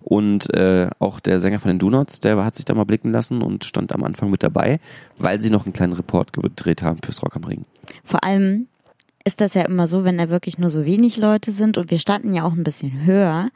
Und 0.02 0.54
äh, 0.54 0.90
auch 1.00 1.20
der 1.20 1.40
Sänger 1.40 1.60
von 1.60 1.70
den 1.70 1.80
Donuts, 1.80 2.22
der 2.22 2.44
hat 2.44 2.56
sich 2.56 2.66
da 2.66 2.74
mal 2.74 2.86
blicken 2.86 3.12
lassen 3.12 3.42
und 3.42 3.66
stand 3.66 3.94
am 3.94 4.04
Anfang 4.04 4.30
mit 4.30 4.44
dabei, 4.44 4.80
weil 5.18 5.42
sie 5.42 5.50
noch 5.50 5.66
einen 5.66 5.74
kleinen 5.74 5.94
Report 5.94 6.32
gedreht 6.32 6.84
haben 6.84 7.00
fürs 7.04 7.22
Rock 7.22 7.36
am 7.36 7.44
Ring. 7.44 7.66
Vor 8.06 8.24
allem 8.24 8.68
ist 9.26 9.42
das 9.42 9.54
ja 9.54 9.64
immer 9.64 9.88
so, 9.88 10.06
wenn 10.06 10.18
da 10.18 10.30
wirklich 10.30 10.58
nur 10.58 10.70
so 10.70 10.86
wenig 10.86 11.18
Leute 11.18 11.52
sind 11.52 11.78
und 11.78 11.92
wir 11.92 12.00
standen 12.00 12.34
ja 12.34 12.46
auch 12.46 12.54
ein 12.54 12.64
bisschen 12.64 13.06
höher 13.06 13.50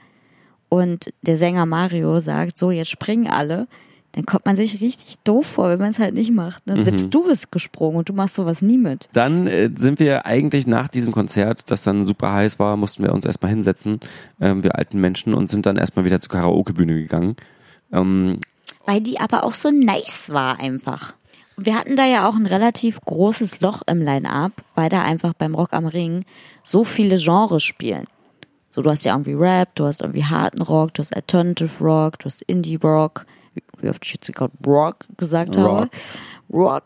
und 0.69 1.13
der 1.21 1.37
Sänger 1.37 1.65
Mario 1.65 2.19
sagt, 2.19 2.57
so 2.57 2.71
jetzt 2.71 2.89
springen 2.89 3.27
alle, 3.27 3.67
dann 4.13 4.27
kommt 4.27 4.45
man 4.45 4.55
sich 4.55 4.79
richtig 4.79 5.17
doof 5.23 5.47
vor, 5.47 5.69
wenn 5.69 5.79
man 5.79 5.89
es 5.89 5.97
halt 5.97 6.13
nicht 6.13 6.31
macht. 6.31 6.67
Ne? 6.67 6.83
Selbst 6.85 7.11
du 7.11 7.23
bist 7.25 7.51
gesprungen 7.51 7.97
und 7.97 8.09
du 8.09 8.13
machst 8.13 8.35
sowas 8.35 8.61
nie 8.61 8.77
mit. 8.77 9.09
Dann 9.13 9.47
äh, 9.47 9.71
sind 9.75 9.99
wir 9.99 10.27
eigentlich 10.27 10.67
nach 10.67 10.87
diesem 10.87 11.11
Konzert, 11.11 11.71
das 11.71 11.81
dann 11.81 12.05
super 12.05 12.31
heiß 12.31 12.59
war, 12.59 12.77
mussten 12.77 13.03
wir 13.03 13.11
uns 13.11 13.25
erstmal 13.25 13.49
hinsetzen, 13.49 13.99
ähm, 14.39 14.63
wir 14.63 14.75
alten 14.77 15.01
Menschen, 15.01 15.33
und 15.33 15.47
sind 15.47 15.65
dann 15.65 15.77
erstmal 15.77 16.05
wieder 16.05 16.19
zur 16.19 16.31
Karaoke-Bühne 16.31 16.93
gegangen. 16.93 17.35
Ähm, 17.91 18.39
Weil 18.85 19.01
die 19.01 19.19
aber 19.19 19.43
auch 19.43 19.55
so 19.55 19.71
nice 19.71 20.29
war 20.29 20.59
einfach. 20.59 21.15
Und 21.57 21.65
wir 21.65 21.75
hatten 21.75 21.95
da 21.95 22.05
ja 22.05 22.29
auch 22.29 22.35
ein 22.35 22.45
relativ 22.45 23.01
großes 23.01 23.61
Loch 23.61 23.81
im 23.87 23.99
Line-Up, 23.99 24.51
weil 24.75 24.89
da 24.89 25.01
einfach 25.01 25.33
beim 25.33 25.55
Rock 25.55 25.73
am 25.73 25.87
Ring 25.87 26.23
so 26.61 26.83
viele 26.83 27.17
Genres 27.17 27.63
spielen. 27.63 28.05
So, 28.69 28.83
du 28.83 28.91
hast 28.91 29.05
ja 29.05 29.13
irgendwie 29.13 29.33
Rap, 29.33 29.73
du 29.73 29.85
hast 29.85 30.01
irgendwie 30.01 30.23
harten 30.23 30.61
Rock, 30.61 30.93
du 30.93 31.01
hast 31.01 31.15
Alternative 31.15 31.83
Rock, 31.83 32.19
du 32.19 32.25
hast 32.25 32.43
Indie 32.43 32.75
Rock, 32.75 33.25
wie 33.79 33.89
oft 33.89 34.05
ich 34.05 34.13
jetzt 34.13 34.33
gerade 34.33 34.53
Rock 34.65 35.05
gesagt 35.17 35.57
habe. 35.57 35.67
Rock. 35.67 35.89
Rock. 36.51 36.83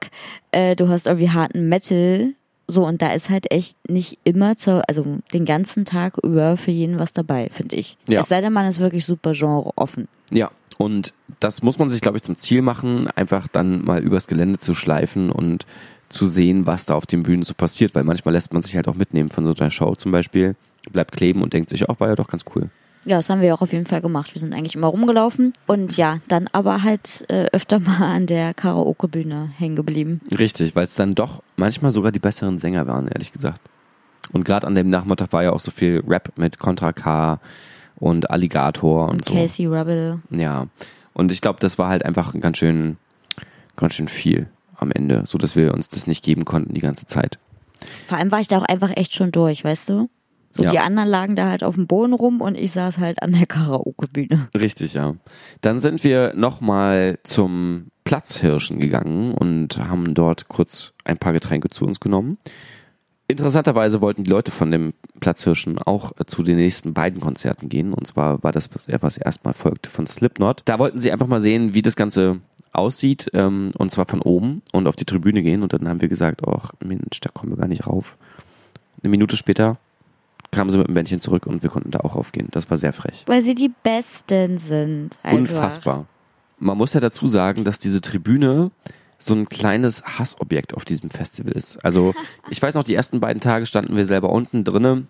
Äh, 0.51 0.76
du 0.76 0.89
hast 0.89 1.07
irgendwie 1.07 1.30
harten 1.30 1.70
Metal. 1.70 2.34
So, 2.68 2.86
und 2.86 3.01
da 3.01 3.13
ist 3.13 3.30
halt 3.30 3.49
echt 3.51 3.78
nicht 3.89 4.20
immer 4.26 4.57
zur, 4.57 4.84
also 4.89 5.20
den 5.34 5.45
ganzen 5.45 5.86
Tag 5.86 6.18
über 6.22 6.57
für 6.57 6.72
jeden 6.72 6.99
was 6.99 7.13
dabei, 7.13 7.49
finde 7.51 7.78
ich. 7.78 7.97
Ja. 8.07 8.22
Es 8.22 8.30
sei 8.30 8.41
denn, 8.41 8.51
man 8.51 8.65
ist 8.65 8.80
wirklich 8.80 9.05
super 9.05 9.32
genre 9.32 9.72
offen. 9.76 10.09
Ja, 10.32 10.51
und 10.78 11.13
das 11.39 11.63
muss 11.63 11.80
man 11.80 11.89
sich, 11.89 12.01
glaube 12.01 12.18
ich, 12.18 12.24
zum 12.24 12.38
Ziel 12.38 12.61
machen, 12.61 13.07
einfach 13.15 13.47
dann 13.47 13.86
mal 13.86 14.03
übers 14.03 14.28
Gelände 14.28 14.59
zu 14.59 14.74
schleifen 14.74 15.32
und 15.32 15.65
zu 16.09 16.28
sehen, 16.28 16.65
was 16.65 16.86
da 16.86 16.95
auf 16.95 17.05
den 17.05 17.24
Bühnen 17.24 17.43
so 17.43 17.53
passiert, 17.53 17.95
weil 17.95 18.03
manchmal 18.03 18.34
lässt 18.34 18.53
man 18.53 18.63
sich 18.63 18.76
halt 18.76 18.88
auch 18.88 18.95
mitnehmen 18.95 19.30
von 19.30 19.45
so 19.45 19.53
einer 19.53 19.72
Show 19.72 19.95
zum 19.95 20.11
Beispiel, 20.11 20.55
bleibt 20.91 21.13
kleben 21.13 21.41
und 21.41 21.53
denkt 21.53 21.70
sich, 21.70 21.89
auch 21.89 21.99
war 21.99 22.09
ja 22.09 22.15
doch 22.15 22.28
ganz 22.28 22.43
cool. 22.55 22.70
Ja, 23.05 23.17
das 23.17 23.29
haben 23.29 23.41
wir 23.41 23.53
auch 23.53 23.61
auf 23.61 23.71
jeden 23.71 23.85
Fall 23.85 24.01
gemacht. 24.01 24.33
Wir 24.33 24.39
sind 24.39 24.53
eigentlich 24.53 24.75
immer 24.75 24.87
rumgelaufen 24.87 25.53
und 25.65 25.95
ja, 25.95 26.19
dann 26.27 26.49
aber 26.51 26.83
halt 26.83 27.25
äh, 27.29 27.45
öfter 27.53 27.79
mal 27.79 28.01
an 28.01 28.27
der 28.27 28.53
Karaoke-Bühne 28.53 29.49
hängen 29.57 29.75
geblieben. 29.75 30.21
Richtig, 30.37 30.75
weil 30.75 30.83
es 30.83 30.95
dann 30.95 31.15
doch 31.15 31.41
manchmal 31.55 31.91
sogar 31.91 32.11
die 32.11 32.19
besseren 32.19 32.57
Sänger 32.57 32.85
waren, 32.87 33.07
ehrlich 33.07 33.31
gesagt. 33.31 33.61
Und 34.33 34.43
gerade 34.43 34.67
an 34.67 34.75
dem 34.75 34.87
Nachmittag 34.87 35.31
war 35.31 35.43
ja 35.43 35.51
auch 35.53 35.59
so 35.59 35.71
viel 35.71 36.03
Rap 36.05 36.33
mit 36.35 36.59
Contra 36.59 36.91
K 36.91 37.39
und 37.95 38.29
Alligator 38.29 39.05
und, 39.05 39.11
Und 39.11 39.25
so. 39.25 39.33
Casey 39.33 39.65
Rebel. 39.67 40.21
Ja. 40.29 40.67
Und 41.13 41.31
ich 41.31 41.41
glaube, 41.41 41.59
das 41.59 41.79
war 41.79 41.87
halt 41.87 42.03
einfach 42.03 42.33
ganz 42.39 42.57
schön, 42.57 42.97
ganz 43.75 43.93
schön 43.93 44.07
viel 44.07 44.47
am 44.75 44.91
Ende, 44.91 45.23
so 45.25 45.37
dass 45.37 45.55
wir 45.55 45.73
uns 45.73 45.89
das 45.89 46.07
nicht 46.07 46.23
geben 46.23 46.45
konnten 46.45 46.73
die 46.73 46.81
ganze 46.81 47.07
Zeit. 47.07 47.39
Vor 48.07 48.17
allem 48.17 48.31
war 48.31 48.39
ich 48.39 48.47
da 48.47 48.57
auch 48.57 48.63
einfach 48.63 48.91
echt 48.95 49.13
schon 49.13 49.31
durch, 49.31 49.63
weißt 49.63 49.89
du? 49.89 50.09
So, 50.51 50.63
Ja. 50.63 50.69
die 50.71 50.79
anderen 50.79 51.09
lagen 51.09 51.35
da 51.35 51.49
halt 51.49 51.63
auf 51.63 51.75
dem 51.75 51.87
Boden 51.87 52.13
rum 52.13 52.41
und 52.41 52.55
ich 52.55 52.71
saß 52.71 52.99
halt 52.99 53.21
an 53.21 53.33
der 53.33 53.45
Karaoke-Bühne. 53.45 54.49
Richtig, 54.57 54.93
ja. 54.93 55.15
Dann 55.61 55.79
sind 55.79 56.03
wir 56.03 56.33
nochmal 56.35 57.19
zum 57.23 57.87
Platzhirschen 58.05 58.79
gegangen 58.79 59.33
und 59.33 59.77
haben 59.77 60.13
dort 60.13 60.47
kurz 60.47 60.93
ein 61.03 61.17
paar 61.17 61.33
Getränke 61.33 61.69
zu 61.69 61.85
uns 61.85 61.99
genommen. 61.99 62.37
Interessanterweise 63.29 63.99
wollten 63.99 64.23
die 64.23 64.29
Leute 64.31 64.51
von 64.51 64.71
dem 64.71 64.93
Platzhirschen 65.19 65.77
auch 65.79 66.13
zu 66.27 66.43
den 66.43 66.55
nächsten 66.55 66.93
beiden 66.93 67.19
Konzerten 67.19 67.67
gehen. 67.67 67.91
Und 67.93 68.07
zwar 68.07 68.41
war 68.41 68.53
das, 68.53 68.69
was 68.73 68.87
was 69.01 69.17
erstmal 69.17 69.53
folgte 69.53 69.89
von 69.89 70.07
Slipknot. 70.07 70.61
Da 70.63 70.79
wollten 70.79 71.01
sie 71.01 71.11
einfach 71.11 71.27
mal 71.27 71.41
sehen, 71.41 71.73
wie 71.73 71.81
das 71.81 71.97
Ganze 71.97 72.39
aussieht, 72.71 73.29
ähm, 73.33 73.67
und 73.77 73.91
zwar 73.91 74.05
von 74.05 74.21
oben 74.21 74.61
und 74.71 74.87
auf 74.87 74.95
die 74.95 75.03
Tribüne 75.03 75.41
gehen. 75.43 75.61
Und 75.61 75.73
dann 75.73 75.89
haben 75.89 75.99
wir 75.99 76.07
gesagt, 76.07 76.41
ach 76.47 76.71
Mensch, 76.81 77.19
da 77.19 77.29
kommen 77.29 77.51
wir 77.51 77.57
gar 77.57 77.67
nicht 77.67 77.85
rauf. 77.85 78.15
Eine 79.03 79.09
Minute 79.09 79.35
später 79.35 79.77
kamen 80.58 80.72
sie 80.72 80.78
mit 80.80 80.88
dem 80.88 80.95
Bändchen 80.95 81.22
zurück 81.22 81.45
und 81.45 81.62
wir 81.62 81.70
konnten 81.70 81.91
da 81.91 81.99
auch 81.99 82.16
raufgehen. 82.16 82.47
Das 82.49 82.68
war 82.72 82.78
sehr 82.78 82.91
frech. 82.91 83.24
Weil 83.28 83.43
sie 83.43 83.53
die 83.53 83.72
Besten 83.84 84.58
sind. 84.58 85.20
Einfach. 85.22 85.39
Unfassbar. 85.39 86.05
Man 86.58 86.76
muss 86.76 86.93
ja 86.93 86.99
dazu 86.99 87.28
sagen, 87.28 87.64
dass 87.64 87.78
diese 87.78 88.01
Tribüne 88.01 88.72
so 89.20 89.36
ein 89.36 89.47
kleines 89.47 90.03
Hassobjekt 90.03 90.76
auf 90.76 90.84
diesem 90.84 91.12
Festival 91.12 91.51
ist. 91.51 91.78
Also 91.86 92.16
ich 92.49 92.60
weiß 92.60 92.74
noch, 92.74 92.84
die 92.84 92.95
ersten 92.95 93.20
beiden 93.20 93.39
Tage 93.39 93.68
standen 93.68 93.95
wir 93.95 94.08
selber 94.08 94.32
unten 94.32 94.64
drinnen 94.64 95.10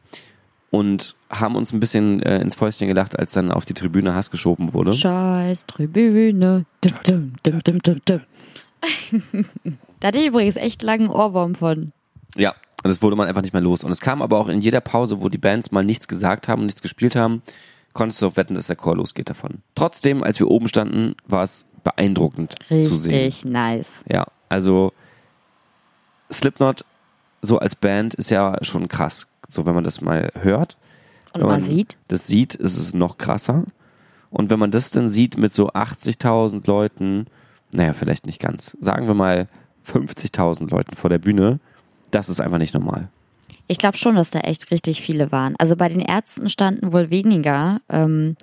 und 0.69 1.15
haben 1.29 1.55
uns 1.55 1.71
ein 1.71 1.79
bisschen 1.79 2.21
äh, 2.23 2.41
ins 2.41 2.55
Fäustchen 2.55 2.89
gelacht, 2.89 3.17
als 3.17 3.31
dann 3.31 3.49
auf 3.49 3.63
die 3.63 3.73
Tribüne 3.73 4.13
Hass 4.13 4.31
geschoben 4.31 4.73
wurde. 4.73 4.91
Scheiß 4.91 5.65
Tribüne. 5.65 6.65
Dum, 6.81 7.31
dum, 7.63 7.63
dum. 7.63 8.01
da 10.01 10.07
hatte 10.09 10.19
ich 10.19 10.27
übrigens 10.27 10.57
echt 10.57 10.81
langen 10.81 11.07
Ohrwurm 11.07 11.55
von. 11.55 11.93
Ja, 12.35 12.53
und 12.83 12.89
das 12.89 13.01
wurde 13.01 13.15
man 13.15 13.27
einfach 13.27 13.41
nicht 13.41 13.53
mehr 13.53 13.61
los. 13.61 13.83
Und 13.83 13.91
es 13.91 14.01
kam 14.01 14.21
aber 14.21 14.37
auch 14.37 14.49
in 14.49 14.61
jeder 14.61 14.81
Pause, 14.81 15.19
wo 15.19 15.29
die 15.29 15.37
Bands 15.37 15.71
mal 15.71 15.83
nichts 15.83 16.07
gesagt 16.07 16.47
haben 16.47 16.61
und 16.61 16.67
nichts 16.67 16.81
gespielt 16.81 17.15
haben, 17.15 17.41
konntest 17.93 18.21
du 18.21 18.27
auf 18.27 18.37
wetten, 18.37 18.53
dass 18.53 18.67
der 18.67 18.75
Chor 18.75 18.95
losgeht 18.95 19.29
davon. 19.29 19.61
Trotzdem, 19.75 20.23
als 20.23 20.39
wir 20.39 20.47
oben 20.49 20.67
standen, 20.67 21.15
war 21.25 21.43
es 21.43 21.65
beeindruckend 21.83 22.55
zu 22.67 22.95
sehen. 22.95 23.13
Richtig 23.13 23.45
nice. 23.45 23.87
Ja, 24.07 24.27
also 24.49 24.93
Slipknot 26.31 26.85
so 27.41 27.59
als 27.59 27.75
Band 27.75 28.13
ist 28.15 28.29
ja 28.29 28.57
schon 28.61 28.87
krass. 28.87 29.27
So, 29.47 29.65
wenn 29.65 29.75
man 29.75 29.83
das 29.83 30.01
mal 30.01 30.31
hört. 30.41 30.77
Und 31.33 31.41
wenn 31.41 31.47
man 31.47 31.61
sieht, 31.61 31.97
Das 32.07 32.27
sieht, 32.27 32.55
ist 32.55 32.77
es 32.77 32.93
noch 32.93 33.17
krasser. 33.17 33.63
Und 34.29 34.49
wenn 34.49 34.59
man 34.59 34.71
das 34.71 34.91
dann 34.91 35.09
sieht 35.09 35.37
mit 35.37 35.53
so 35.53 35.69
80.000 35.71 36.67
Leuten, 36.67 37.27
naja, 37.71 37.93
vielleicht 37.93 38.25
nicht 38.25 38.39
ganz, 38.41 38.75
sagen 38.81 39.07
wir 39.07 39.13
mal 39.13 39.47
50.000 39.87 40.69
Leuten 40.69 40.95
vor 40.95 41.09
der 41.09 41.19
Bühne, 41.19 41.59
das 42.11 42.29
ist 42.29 42.39
einfach 42.39 42.57
nicht 42.57 42.73
normal. 42.73 43.09
ich 43.67 43.77
glaube 43.77 43.97
schon, 43.97 44.15
dass 44.15 44.29
da 44.29 44.39
echt 44.39 44.71
richtig 44.71 45.01
viele 45.01 45.31
waren. 45.31 45.55
Also 45.57 45.75
bei 45.75 45.89
den 45.89 45.99
Ärzten 45.99 46.49
standen 46.49 46.91
wohl 46.93 47.09
weniger 47.09 47.81
ähm, 47.89 48.35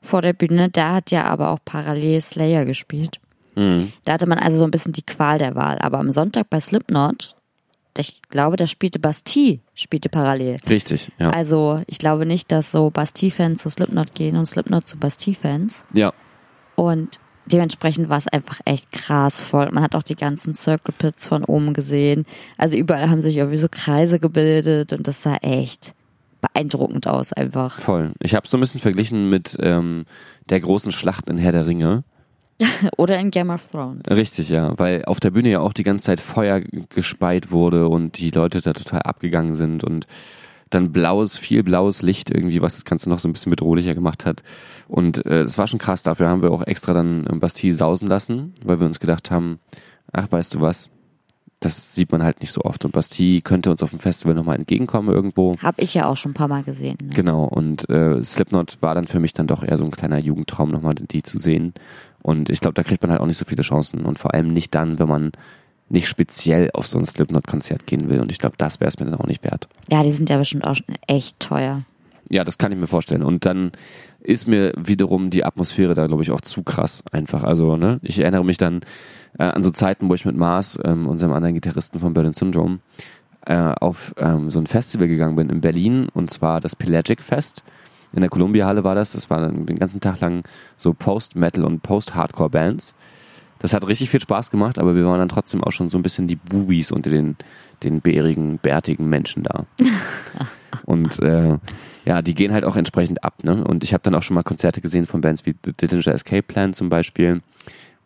vor 0.00 0.22
der 0.22 0.32
Bühne. 0.32 0.68
Da 0.70 0.94
hat 0.94 1.10
ja 1.10 1.24
aber 1.24 1.50
auch 1.50 1.60
parallel 1.64 2.20
Slayer 2.20 2.64
gespielt. 2.64 3.20
Mhm. 3.54 3.92
Da 4.04 4.14
hatte 4.14 4.26
man 4.26 4.38
also 4.38 4.58
so 4.58 4.64
ein 4.64 4.70
bisschen 4.70 4.92
die 4.92 5.02
Qual 5.06 5.38
der 5.38 5.54
Wahl. 5.54 5.78
Aber 5.78 5.98
am 5.98 6.10
Sonntag 6.10 6.50
bei 6.50 6.58
Slipknot, 6.58 7.36
ich 7.96 8.22
glaube, 8.30 8.56
da 8.56 8.66
spielte 8.66 8.98
Bastille, 8.98 9.60
spielte 9.74 10.08
parallel. 10.08 10.58
Richtig, 10.68 11.12
ja. 11.18 11.30
Also 11.30 11.82
ich 11.86 11.98
glaube 11.98 12.24
nicht, 12.26 12.50
dass 12.50 12.72
so 12.72 12.90
Bastille-Fans 12.90 13.60
zu 13.62 13.70
Slipknot 13.70 14.14
gehen 14.14 14.36
und 14.36 14.46
Slipknot 14.46 14.88
zu 14.88 14.96
Bastille-Fans. 14.96 15.84
ja. 15.92 16.12
Und 16.74 17.20
dementsprechend 17.52 18.08
war 18.08 18.18
es 18.18 18.28
einfach 18.28 18.60
echt 18.64 18.90
krass 18.92 19.40
voll. 19.40 19.70
Man 19.72 19.82
hat 19.82 19.94
auch 19.94 20.02
die 20.02 20.16
ganzen 20.16 20.54
Circle 20.54 20.94
Pits 20.96 21.26
von 21.26 21.44
oben 21.44 21.74
gesehen. 21.74 22.24
Also 22.56 22.76
überall 22.76 23.10
haben 23.10 23.22
sich 23.22 23.36
irgendwie 23.36 23.58
so 23.58 23.68
Kreise 23.70 24.18
gebildet 24.18 24.92
und 24.92 25.06
das 25.06 25.22
sah 25.22 25.36
echt 25.36 25.94
beeindruckend 26.40 27.06
aus 27.06 27.32
einfach. 27.32 27.78
Voll. 27.78 28.12
Ich 28.20 28.34
habe 28.34 28.48
so 28.48 28.56
ein 28.56 28.60
bisschen 28.60 28.80
verglichen 28.80 29.28
mit 29.28 29.56
ähm, 29.60 30.04
der 30.50 30.60
großen 30.60 30.92
Schlacht 30.92 31.28
in 31.30 31.38
Herr 31.38 31.52
der 31.52 31.66
Ringe. 31.66 32.04
Oder 32.96 33.18
in 33.18 33.30
Game 33.30 33.50
of 33.50 33.62
Thrones. 33.70 34.02
Richtig, 34.10 34.48
ja, 34.48 34.78
weil 34.78 35.04
auf 35.04 35.20
der 35.20 35.30
Bühne 35.30 35.50
ja 35.50 35.60
auch 35.60 35.72
die 35.72 35.82
ganze 35.82 36.06
Zeit 36.06 36.20
Feuer 36.20 36.60
gespeit 36.90 37.50
wurde 37.50 37.88
und 37.88 38.18
die 38.18 38.30
Leute 38.30 38.60
da 38.60 38.72
total 38.72 39.02
abgegangen 39.02 39.54
sind 39.54 39.84
und 39.84 40.06
dann 40.74 40.92
blaues, 40.92 41.38
viel 41.38 41.62
blaues 41.62 42.02
Licht 42.02 42.30
irgendwie, 42.30 42.62
was 42.62 42.74
das 42.74 42.84
Ganze 42.84 43.08
noch 43.08 43.18
so 43.18 43.28
ein 43.28 43.32
bisschen 43.32 43.50
bedrohlicher 43.50 43.94
gemacht 43.94 44.26
hat. 44.26 44.42
Und 44.88 45.24
äh, 45.26 45.44
das 45.44 45.58
war 45.58 45.66
schon 45.66 45.78
krass. 45.78 46.02
Dafür 46.02 46.28
haben 46.28 46.42
wir 46.42 46.50
auch 46.50 46.66
extra 46.66 46.94
dann 46.94 47.24
Bastille 47.40 47.74
sausen 47.74 48.08
lassen, 48.08 48.54
weil 48.64 48.80
wir 48.80 48.86
uns 48.86 49.00
gedacht 49.00 49.30
haben, 49.30 49.58
ach, 50.12 50.30
weißt 50.30 50.54
du 50.54 50.60
was, 50.60 50.90
das 51.60 51.94
sieht 51.94 52.12
man 52.12 52.22
halt 52.22 52.40
nicht 52.40 52.52
so 52.52 52.62
oft. 52.62 52.84
Und 52.84 52.92
Bastille 52.92 53.40
könnte 53.40 53.70
uns 53.70 53.82
auf 53.82 53.90
dem 53.90 53.98
Festival 53.98 54.34
nochmal 54.34 54.56
entgegenkommen 54.56 55.14
irgendwo. 55.14 55.56
Hab 55.62 55.78
ich 55.78 55.94
ja 55.94 56.06
auch 56.06 56.16
schon 56.16 56.32
ein 56.32 56.34
paar 56.34 56.48
Mal 56.48 56.62
gesehen. 56.62 56.98
Ne? 57.02 57.10
Genau, 57.14 57.44
und 57.44 57.88
äh, 57.88 58.22
Slipknot 58.24 58.78
war 58.80 58.94
dann 58.94 59.06
für 59.06 59.20
mich 59.20 59.32
dann 59.32 59.46
doch 59.46 59.62
eher 59.62 59.78
so 59.78 59.84
ein 59.84 59.90
kleiner 59.90 60.18
Jugendtraum, 60.18 60.70
nochmal 60.70 60.94
die 60.94 61.22
zu 61.22 61.38
sehen. 61.38 61.74
Und 62.22 62.50
ich 62.50 62.60
glaube, 62.60 62.74
da 62.74 62.82
kriegt 62.82 63.02
man 63.02 63.10
halt 63.10 63.20
auch 63.20 63.26
nicht 63.26 63.38
so 63.38 63.44
viele 63.44 63.62
Chancen. 63.62 64.04
Und 64.04 64.18
vor 64.18 64.34
allem 64.34 64.48
nicht 64.48 64.74
dann, 64.74 64.98
wenn 64.98 65.08
man 65.08 65.32
nicht 65.92 66.08
speziell 66.08 66.70
auf 66.72 66.86
so 66.86 66.98
ein 66.98 67.04
Slipknot-Konzert 67.04 67.86
gehen 67.86 68.08
will. 68.08 68.20
Und 68.20 68.32
ich 68.32 68.38
glaube, 68.38 68.56
das 68.56 68.80
wäre 68.80 68.88
es 68.88 68.98
mir 68.98 69.06
dann 69.06 69.14
auch 69.14 69.26
nicht 69.26 69.44
wert. 69.44 69.68
Ja, 69.90 70.02
die 70.02 70.10
sind 70.10 70.30
ja 70.30 70.38
bestimmt 70.38 70.64
auch 70.64 70.74
schon 70.74 70.96
echt 71.06 71.38
teuer. 71.38 71.82
Ja, 72.30 72.44
das 72.44 72.58
kann 72.58 72.72
ich 72.72 72.78
mir 72.78 72.86
vorstellen. 72.86 73.22
Und 73.22 73.44
dann 73.44 73.72
ist 74.20 74.48
mir 74.48 74.72
wiederum 74.76 75.30
die 75.30 75.44
Atmosphäre 75.44 75.94
da, 75.94 76.06
glaube 76.06 76.22
ich, 76.22 76.30
auch 76.30 76.40
zu 76.40 76.62
krass 76.62 77.04
einfach. 77.12 77.44
Also, 77.44 77.76
ne, 77.76 78.00
ich 78.02 78.18
erinnere 78.18 78.44
mich 78.44 78.56
dann 78.56 78.80
äh, 79.38 79.44
an 79.44 79.62
so 79.62 79.70
Zeiten, 79.70 80.08
wo 80.08 80.14
ich 80.14 80.24
mit 80.24 80.36
Mars, 80.36 80.78
ähm, 80.82 81.06
unserem 81.08 81.32
anderen 81.32 81.54
Gitarristen 81.54 82.00
von 82.00 82.14
Berlin 82.14 82.32
Syndrome, 82.32 82.78
äh, 83.44 83.54
auf 83.54 84.14
ähm, 84.16 84.50
so 84.50 84.60
ein 84.60 84.66
Festival 84.66 85.08
gegangen 85.08 85.36
bin 85.36 85.50
in 85.50 85.60
Berlin 85.60 86.08
und 86.14 86.30
zwar 86.30 86.60
das 86.60 86.76
Pelagic 86.76 87.22
Fest. 87.22 87.64
In 88.14 88.20
der 88.20 88.30
Columbia 88.30 88.66
Halle 88.66 88.84
war 88.84 88.94
das. 88.94 89.12
Das 89.12 89.30
war 89.30 89.40
dann 89.40 89.66
den 89.66 89.78
ganzen 89.78 90.00
Tag 90.00 90.20
lang 90.20 90.44
so 90.76 90.92
Post-Metal 90.92 91.64
und 91.64 91.82
Post-Hardcore-Bands. 91.82 92.94
Das 93.62 93.72
hat 93.72 93.86
richtig 93.86 94.10
viel 94.10 94.20
Spaß 94.20 94.50
gemacht, 94.50 94.78
aber 94.78 94.96
wir 94.96 95.06
waren 95.06 95.20
dann 95.20 95.28
trotzdem 95.28 95.62
auch 95.62 95.70
schon 95.70 95.88
so 95.88 95.96
ein 95.96 96.02
bisschen 96.02 96.26
die 96.26 96.36
Bubis 96.36 96.90
unter 96.90 97.10
den, 97.10 97.36
den 97.84 98.00
bärigen, 98.00 98.58
bärtigen 98.58 99.08
Menschen 99.08 99.44
da. 99.44 99.66
und 100.84 101.20
äh, 101.20 101.58
ja, 102.04 102.22
die 102.22 102.34
gehen 102.34 102.52
halt 102.52 102.64
auch 102.64 102.74
entsprechend 102.76 103.22
ab. 103.22 103.44
Ne? 103.44 103.62
Und 103.64 103.84
ich 103.84 103.94
habe 103.94 104.02
dann 104.02 104.16
auch 104.16 104.22
schon 104.22 104.34
mal 104.34 104.42
Konzerte 104.42 104.80
gesehen 104.80 105.06
von 105.06 105.20
Bands 105.20 105.46
wie 105.46 105.54
The 105.64 105.72
Dillinger 105.72 106.08
Escape 106.08 106.42
Plan 106.42 106.74
zum 106.74 106.88
Beispiel, 106.88 107.40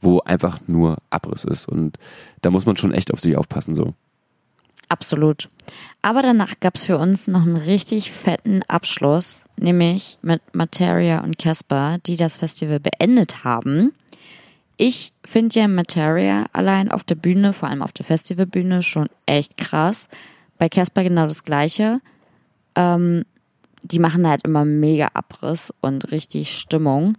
wo 0.02 0.20
einfach 0.20 0.60
nur 0.66 0.98
Abriss 1.08 1.44
ist. 1.44 1.66
Und 1.66 1.98
da 2.42 2.50
muss 2.50 2.66
man 2.66 2.76
schon 2.76 2.92
echt 2.92 3.10
auf 3.12 3.20
sich 3.20 3.36
aufpassen 3.36 3.74
so. 3.74 3.94
Absolut. 4.88 5.48
Aber 6.02 6.22
danach 6.22 6.60
gab's 6.60 6.84
für 6.84 6.98
uns 6.98 7.26
noch 7.26 7.42
einen 7.42 7.56
richtig 7.56 8.12
fetten 8.12 8.62
Abschluss, 8.68 9.40
nämlich 9.56 10.18
mit 10.22 10.42
Materia 10.52 11.24
und 11.24 11.38
Casper, 11.38 11.98
die 12.06 12.16
das 12.16 12.36
Festival 12.36 12.78
beendet 12.78 13.42
haben. 13.42 13.92
Ich 14.76 15.12
finde 15.24 15.58
ja 15.58 15.68
Materia 15.68 16.46
allein 16.52 16.90
auf 16.90 17.02
der 17.02 17.14
Bühne, 17.14 17.52
vor 17.52 17.68
allem 17.68 17.82
auf 17.82 17.92
der 17.92 18.04
Festivalbühne, 18.04 18.82
schon 18.82 19.08
echt 19.24 19.56
krass. 19.56 20.08
Bei 20.58 20.68
Casper 20.68 21.02
genau 21.02 21.24
das 21.24 21.44
gleiche. 21.44 22.00
Ähm, 22.74 23.24
die 23.82 23.98
machen 23.98 24.28
halt 24.28 24.44
immer 24.44 24.64
mega 24.64 25.10
Abriss 25.14 25.72
und 25.80 26.10
richtig 26.10 26.56
Stimmung. 26.58 27.16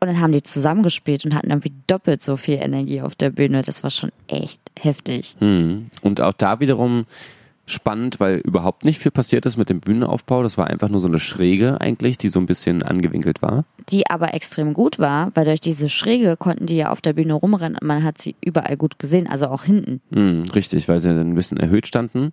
Und 0.00 0.08
dann 0.08 0.20
haben 0.20 0.32
die 0.32 0.42
zusammengespielt 0.42 1.24
und 1.24 1.34
hatten 1.34 1.50
irgendwie 1.50 1.74
doppelt 1.86 2.22
so 2.22 2.36
viel 2.36 2.56
Energie 2.56 3.02
auf 3.02 3.14
der 3.14 3.30
Bühne. 3.30 3.62
Das 3.62 3.82
war 3.82 3.90
schon 3.90 4.12
echt 4.28 4.60
heftig. 4.78 5.36
Hm. 5.40 5.90
Und 6.02 6.20
auch 6.20 6.32
da 6.32 6.60
wiederum 6.60 7.04
spannend, 7.70 8.20
weil 8.20 8.38
überhaupt 8.38 8.84
nicht 8.84 9.00
viel 9.00 9.12
passiert 9.12 9.46
ist 9.46 9.56
mit 9.56 9.68
dem 9.68 9.80
Bühnenaufbau. 9.80 10.42
Das 10.42 10.58
war 10.58 10.66
einfach 10.66 10.88
nur 10.88 11.00
so 11.00 11.08
eine 11.08 11.18
Schräge 11.20 11.80
eigentlich, 11.80 12.18
die 12.18 12.28
so 12.28 12.38
ein 12.38 12.46
bisschen 12.46 12.82
angewinkelt 12.82 13.42
war. 13.42 13.64
Die 13.88 14.08
aber 14.08 14.34
extrem 14.34 14.74
gut 14.74 14.98
war, 14.98 15.30
weil 15.34 15.44
durch 15.44 15.60
diese 15.60 15.88
Schräge 15.88 16.36
konnten 16.36 16.66
die 16.66 16.76
ja 16.76 16.90
auf 16.90 17.00
der 17.00 17.12
Bühne 17.12 17.34
rumrennen 17.34 17.78
und 17.80 17.86
man 17.86 18.04
hat 18.04 18.18
sie 18.18 18.36
überall 18.44 18.76
gut 18.76 18.98
gesehen, 18.98 19.26
also 19.26 19.46
auch 19.46 19.64
hinten. 19.64 20.00
Hm, 20.12 20.44
richtig, 20.54 20.88
weil 20.88 21.00
sie 21.00 21.08
dann 21.08 21.30
ein 21.30 21.34
bisschen 21.34 21.58
erhöht 21.58 21.86
standen. 21.86 22.32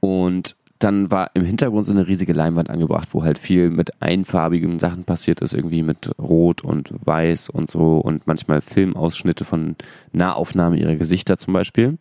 Und 0.00 0.56
dann 0.78 1.10
war 1.10 1.30
im 1.34 1.44
Hintergrund 1.44 1.86
so 1.86 1.92
eine 1.92 2.06
riesige 2.06 2.32
Leinwand 2.32 2.70
angebracht, 2.70 3.08
wo 3.12 3.24
halt 3.24 3.38
viel 3.38 3.70
mit 3.70 4.00
einfarbigen 4.00 4.78
Sachen 4.78 5.04
passiert 5.04 5.40
ist, 5.40 5.52
irgendwie 5.52 5.82
mit 5.82 6.10
Rot 6.18 6.62
und 6.62 6.92
Weiß 7.04 7.48
und 7.50 7.70
so 7.70 7.98
und 7.98 8.26
manchmal 8.26 8.60
Filmausschnitte 8.60 9.44
von 9.44 9.74
Nahaufnahmen 10.12 10.78
ihrer 10.78 10.94
Gesichter 10.94 11.36
zum 11.36 11.52
Beispiel. 11.52 11.98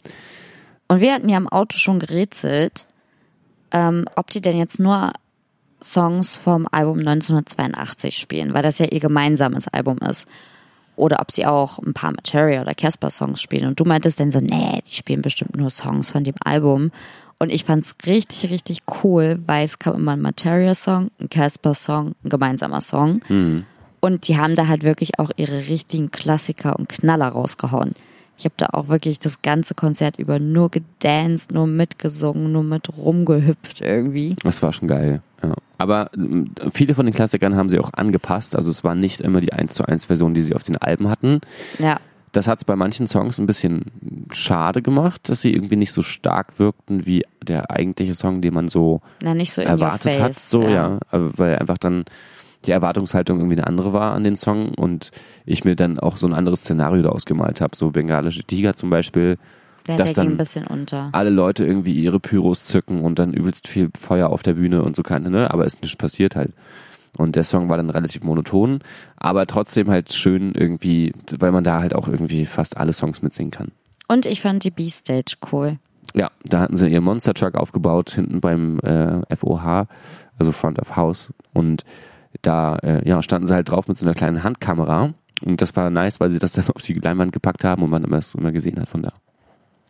Und 0.87 1.01
wir 1.01 1.13
hatten 1.13 1.29
ja 1.29 1.37
im 1.37 1.49
Auto 1.49 1.77
schon 1.77 1.99
gerätselt, 1.99 2.85
ähm, 3.71 4.05
ob 4.15 4.31
die 4.31 4.41
denn 4.41 4.57
jetzt 4.57 4.79
nur 4.79 5.11
Songs 5.81 6.35
vom 6.35 6.67
Album 6.71 6.99
1982 6.99 8.17
spielen, 8.17 8.53
weil 8.53 8.63
das 8.63 8.79
ja 8.79 8.87
ihr 8.87 8.99
gemeinsames 8.99 9.67
Album 9.67 9.97
ist. 9.99 10.27
Oder 10.95 11.19
ob 11.19 11.31
sie 11.31 11.45
auch 11.45 11.77
ein 11.77 11.93
paar 11.93 12.11
Materia 12.11 12.61
oder 12.61 12.73
Casper 12.73 13.11
Songs 13.11 13.39
spielen. 13.39 13.67
Und 13.67 13.79
du 13.79 13.85
meintest 13.85 14.19
dann 14.19 14.31
so, 14.31 14.39
nee, 14.39 14.81
die 14.83 14.95
spielen 14.95 15.21
bestimmt 15.21 15.55
nur 15.55 15.69
Songs 15.69 16.09
von 16.09 16.23
dem 16.23 16.33
Album. 16.43 16.91
Und 17.37 17.51
ich 17.51 17.65
fand's 17.65 17.93
richtig, 18.07 18.49
richtig 18.49 18.79
cool, 19.03 19.39
weil 19.45 19.63
es 19.63 19.77
kam 19.77 19.95
immer 19.95 20.13
ein 20.13 20.21
Materia-Song, 20.21 21.11
ein 21.19 21.29
Casper-Song, 21.29 22.15
ein 22.23 22.29
gemeinsamer 22.29 22.81
Song. 22.81 23.21
Mhm. 23.29 23.65
Und 23.99 24.27
die 24.27 24.37
haben 24.37 24.55
da 24.55 24.67
halt 24.67 24.81
wirklich 24.81 25.19
auch 25.19 25.29
ihre 25.35 25.67
richtigen 25.67 26.09
Klassiker 26.09 26.77
und 26.79 26.89
Knaller 26.89 27.27
rausgehauen. 27.27 27.93
Ich 28.37 28.45
habe 28.45 28.53
da 28.57 28.67
auch 28.73 28.87
wirklich 28.87 29.19
das 29.19 29.41
ganze 29.41 29.73
Konzert 29.73 30.19
über 30.19 30.39
nur 30.39 30.69
gedanced, 30.69 31.51
nur 31.51 31.65
mitgesungen, 31.65 32.51
nur 32.51 32.63
mit 32.63 32.95
rumgehüpft 32.95 33.81
irgendwie. 33.81 34.35
Das 34.43 34.61
war 34.61 34.73
schon 34.73 34.87
geil. 34.87 35.21
Ja. 35.41 35.55
Aber 35.77 36.11
ähm, 36.15 36.51
viele 36.71 36.93
von 36.95 37.05
den 37.05 37.15
Klassikern 37.15 37.55
haben 37.55 37.69
sie 37.69 37.79
auch 37.79 37.93
angepasst. 37.93 38.55
Also 38.55 38.69
es 38.69 38.83
war 38.83 38.95
nicht 38.95 39.21
immer 39.21 39.41
die 39.41 39.53
1 39.53 39.73
zu 39.73 39.85
1 39.85 40.05
Version, 40.05 40.33
die 40.33 40.43
sie 40.43 40.55
auf 40.55 40.63
den 40.63 40.77
Alben 40.77 41.09
hatten. 41.09 41.41
Ja. 41.79 41.99
Das 42.31 42.47
hat 42.47 42.59
es 42.59 42.65
bei 42.65 42.75
manchen 42.75 43.07
Songs 43.07 43.39
ein 43.39 43.47
bisschen 43.47 43.85
schade 44.31 44.81
gemacht, 44.81 45.29
dass 45.29 45.41
sie 45.41 45.53
irgendwie 45.53 45.77
nicht 45.77 45.93
so 45.93 46.03
stark 46.03 46.59
wirkten 46.59 47.05
wie 47.05 47.23
der 47.41 47.71
eigentliche 47.71 48.13
Song, 48.13 48.41
den 48.41 48.53
man 48.53 48.67
so, 48.67 49.01
Na, 49.23 49.33
so 49.45 49.61
erwartet 49.61 50.19
hat. 50.19 50.35
So, 50.35 50.61
ja. 50.61 50.99
Aber 51.09 51.37
Weil 51.37 51.57
einfach 51.57 51.77
dann 51.77 52.05
die 52.67 52.71
Erwartungshaltung 52.71 53.39
irgendwie 53.39 53.57
eine 53.57 53.67
andere 53.67 53.93
war 53.93 54.13
an 54.13 54.23
den 54.23 54.35
Song 54.35 54.73
und 54.73 55.11
ich 55.45 55.63
mir 55.63 55.75
dann 55.75 55.99
auch 55.99 56.17
so 56.17 56.27
ein 56.27 56.33
anderes 56.33 56.61
Szenario 56.61 57.01
da 57.01 57.09
ausgemalt 57.09 57.61
habe. 57.61 57.75
So 57.75 57.91
bengalische 57.91 58.43
Tiger 58.43 58.75
zum 58.75 58.89
Beispiel. 58.89 59.37
Der, 59.87 59.95
dass 59.95 60.13
der 60.13 60.15
ging 60.15 60.23
dann 60.23 60.33
ein 60.33 60.37
bisschen 60.37 60.67
unter. 60.67 61.09
alle 61.13 61.29
Leute 61.29 61.65
irgendwie 61.65 61.93
ihre 61.93 62.19
Pyros 62.19 62.65
zücken 62.65 63.01
und 63.01 63.19
dann 63.19 63.33
übelst 63.33 63.67
viel 63.69 63.89
Feuer 63.97 64.29
auf 64.29 64.43
der 64.43 64.55
Bühne 64.55 64.83
und 64.83 64.97
so 64.97 65.03
keine, 65.03 65.29
ne? 65.29 65.49
Aber 65.49 65.63
ist 65.65 65.81
nicht 65.81 65.97
passiert 65.97 66.35
halt. 66.35 66.51
Und 67.17 67.35
der 67.35 67.45
Song 67.45 67.69
war 67.69 67.77
dann 67.77 67.89
relativ 67.89 68.21
monoton, 68.21 68.79
aber 69.15 69.47
trotzdem 69.47 69.89
halt 69.89 70.13
schön 70.13 70.53
irgendwie, 70.53 71.13
weil 71.39 71.51
man 71.51 71.63
da 71.63 71.79
halt 71.79 71.95
auch 71.95 72.07
irgendwie 72.07 72.45
fast 72.45 72.77
alle 72.77 72.93
Songs 72.93 73.21
mitsingen 73.21 73.51
kann. 73.51 73.71
Und 74.07 74.25
ich 74.25 74.41
fand 74.41 74.63
die 74.63 74.71
B-Stage 74.71 75.37
cool. 75.51 75.79
Ja, 76.13 76.31
da 76.45 76.59
hatten 76.59 76.77
sie 76.77 76.87
ihr 76.87 77.01
Monster 77.01 77.33
Truck 77.33 77.55
aufgebaut, 77.55 78.11
hinten 78.11 78.39
beim 78.39 78.79
äh, 78.79 79.35
FOH, 79.35 79.87
also 80.37 80.51
Front 80.51 80.79
of 80.79 80.95
House. 80.95 81.33
Und 81.53 81.83
da 82.47 82.77
äh, 82.77 83.07
ja, 83.07 83.21
standen 83.21 83.47
sie 83.47 83.53
halt 83.53 83.69
drauf 83.69 83.87
mit 83.87 83.97
so 83.97 84.05
einer 84.05 84.15
kleinen 84.15 84.43
Handkamera. 84.43 85.13
Und 85.45 85.61
das 85.61 85.75
war 85.75 85.89
nice, 85.89 86.19
weil 86.19 86.29
sie 86.29 86.39
das 86.39 86.53
dann 86.53 86.65
auf 86.73 86.81
die 86.81 86.93
Leinwand 86.93 87.31
gepackt 87.31 87.63
haben 87.63 87.83
und 87.83 87.89
man 87.89 88.03
immer 88.03 88.17
es 88.17 88.33
immer 88.35 88.51
gesehen 88.51 88.79
hat 88.79 88.89
von 88.89 89.03
da. 89.03 89.13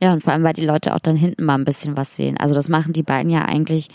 Ja, 0.01 0.13
und 0.13 0.23
vor 0.23 0.33
allem, 0.33 0.43
weil 0.43 0.53
die 0.53 0.65
Leute 0.65 0.93
auch 0.93 0.99
dann 0.99 1.15
hinten 1.15 1.43
mal 1.43 1.55
ein 1.55 1.65
bisschen 1.65 1.97
was 1.97 2.15
sehen. 2.15 2.37
Also 2.37 2.53
das 2.53 2.69
machen 2.69 2.93
die 2.93 3.03
beiden 3.03 3.31
ja 3.31 3.45
eigentlich 3.45 3.87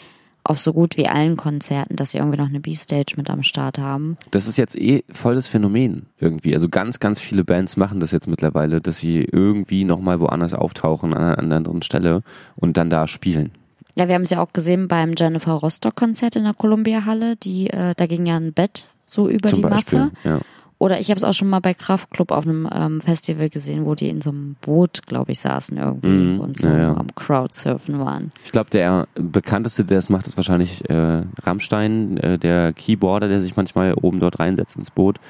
auf 0.45 0.59
so 0.59 0.73
gut 0.73 0.97
wie 0.97 1.07
allen 1.07 1.37
Konzerten, 1.37 1.95
dass 1.95 2.11
sie 2.11 2.19
irgendwie 2.19 2.39
noch 2.39 2.49
eine 2.49 2.59
B-Stage 2.59 3.15
mit 3.17 3.31
am 3.31 3.45
Start 3.45 3.79
haben. 3.79 4.17
Das 4.33 4.49
ist 4.49 4.59
jetzt 4.59 4.77
eh 4.77 5.05
voll 5.13 5.37
das 5.37 5.47
Phänomen 5.47 6.07
irgendwie. 6.19 6.55
Also 6.55 6.69
ganz, 6.69 6.99
ganz 6.99 7.21
viele 7.21 7.45
Bands 7.45 7.77
machen 7.77 8.01
das 8.01 8.11
jetzt 8.11 8.27
mittlerweile, 8.27 8.81
dass 8.81 8.99
sie 8.99 9.21
irgendwie 9.21 9.85
nochmal 9.85 10.19
woanders 10.19 10.55
auftauchen, 10.55 11.15
an 11.15 11.23
einer 11.23 11.39
anderen 11.39 11.83
Stelle 11.83 12.23
und 12.57 12.77
dann 12.77 12.91
da 12.91 13.07
spielen. 13.07 13.53
Ja, 13.95 14.09
wir 14.09 14.15
haben 14.15 14.23
es 14.23 14.31
ja 14.31 14.41
auch 14.43 14.53
gesehen 14.53 14.89
beim 14.89 15.13
Jennifer 15.17 15.53
Rostock 15.53 15.97
Konzert 15.97 16.37
in 16.37 16.45
der 16.45 16.55
Columbia 16.55 17.05
Halle. 17.05 17.37
Die, 17.37 17.69
äh, 17.71 17.95
da 17.97 18.07
ging 18.07 18.25
ja 18.27 18.37
ein 18.37 18.53
Bett 18.53 18.89
so 19.07 19.29
über 19.29 19.51
Zum 19.51 19.57
die 19.59 19.63
Beispiel. 19.63 19.99
Masse. 20.01 20.13
Ja. 20.25 20.41
Oder 20.79 20.99
ich 20.99 21.11
habe 21.11 21.19
es 21.19 21.23
auch 21.23 21.33
schon 21.35 21.49
mal 21.49 21.61
bei 21.61 21.75
Kraftklub 21.75 22.33
auf 22.33 22.45
einem 22.45 22.69
ähm, 22.73 23.01
Festival 23.01 23.51
gesehen, 23.51 23.85
wo 23.85 23.95
die 23.95 24.09
in 24.09 24.21
so 24.21 24.31
einem 24.31 24.57
Boot, 24.63 25.07
glaube 25.07 25.31
ich, 25.31 25.39
saßen 25.39 25.77
irgendwie 25.77 26.09
Mhm, 26.09 26.41
und 26.41 26.57
so 26.59 26.67
ja, 26.67 26.77
ja. 26.77 26.97
am 26.97 27.07
Crowdsurfen 27.15 28.01
waren. 28.01 28.33
Ich 28.45 28.51
glaube, 28.51 28.71
der 28.71 29.07
bekannteste, 29.15 29.85
der 29.85 29.99
es 29.99 30.09
macht, 30.09 30.27
ist 30.27 30.37
wahrscheinlich 30.37 30.89
äh, 30.91 31.23
Rammstein, 31.45 32.17
äh, 32.17 32.37
der 32.37 32.73
Keyboarder, 32.73 33.29
der 33.29 33.43
sich 33.43 33.55
manchmal 33.55 33.95
oben 33.95 34.19
dort 34.19 34.41
reinsetzt 34.41 34.75
ins 34.75 34.91
Boot 34.91 35.21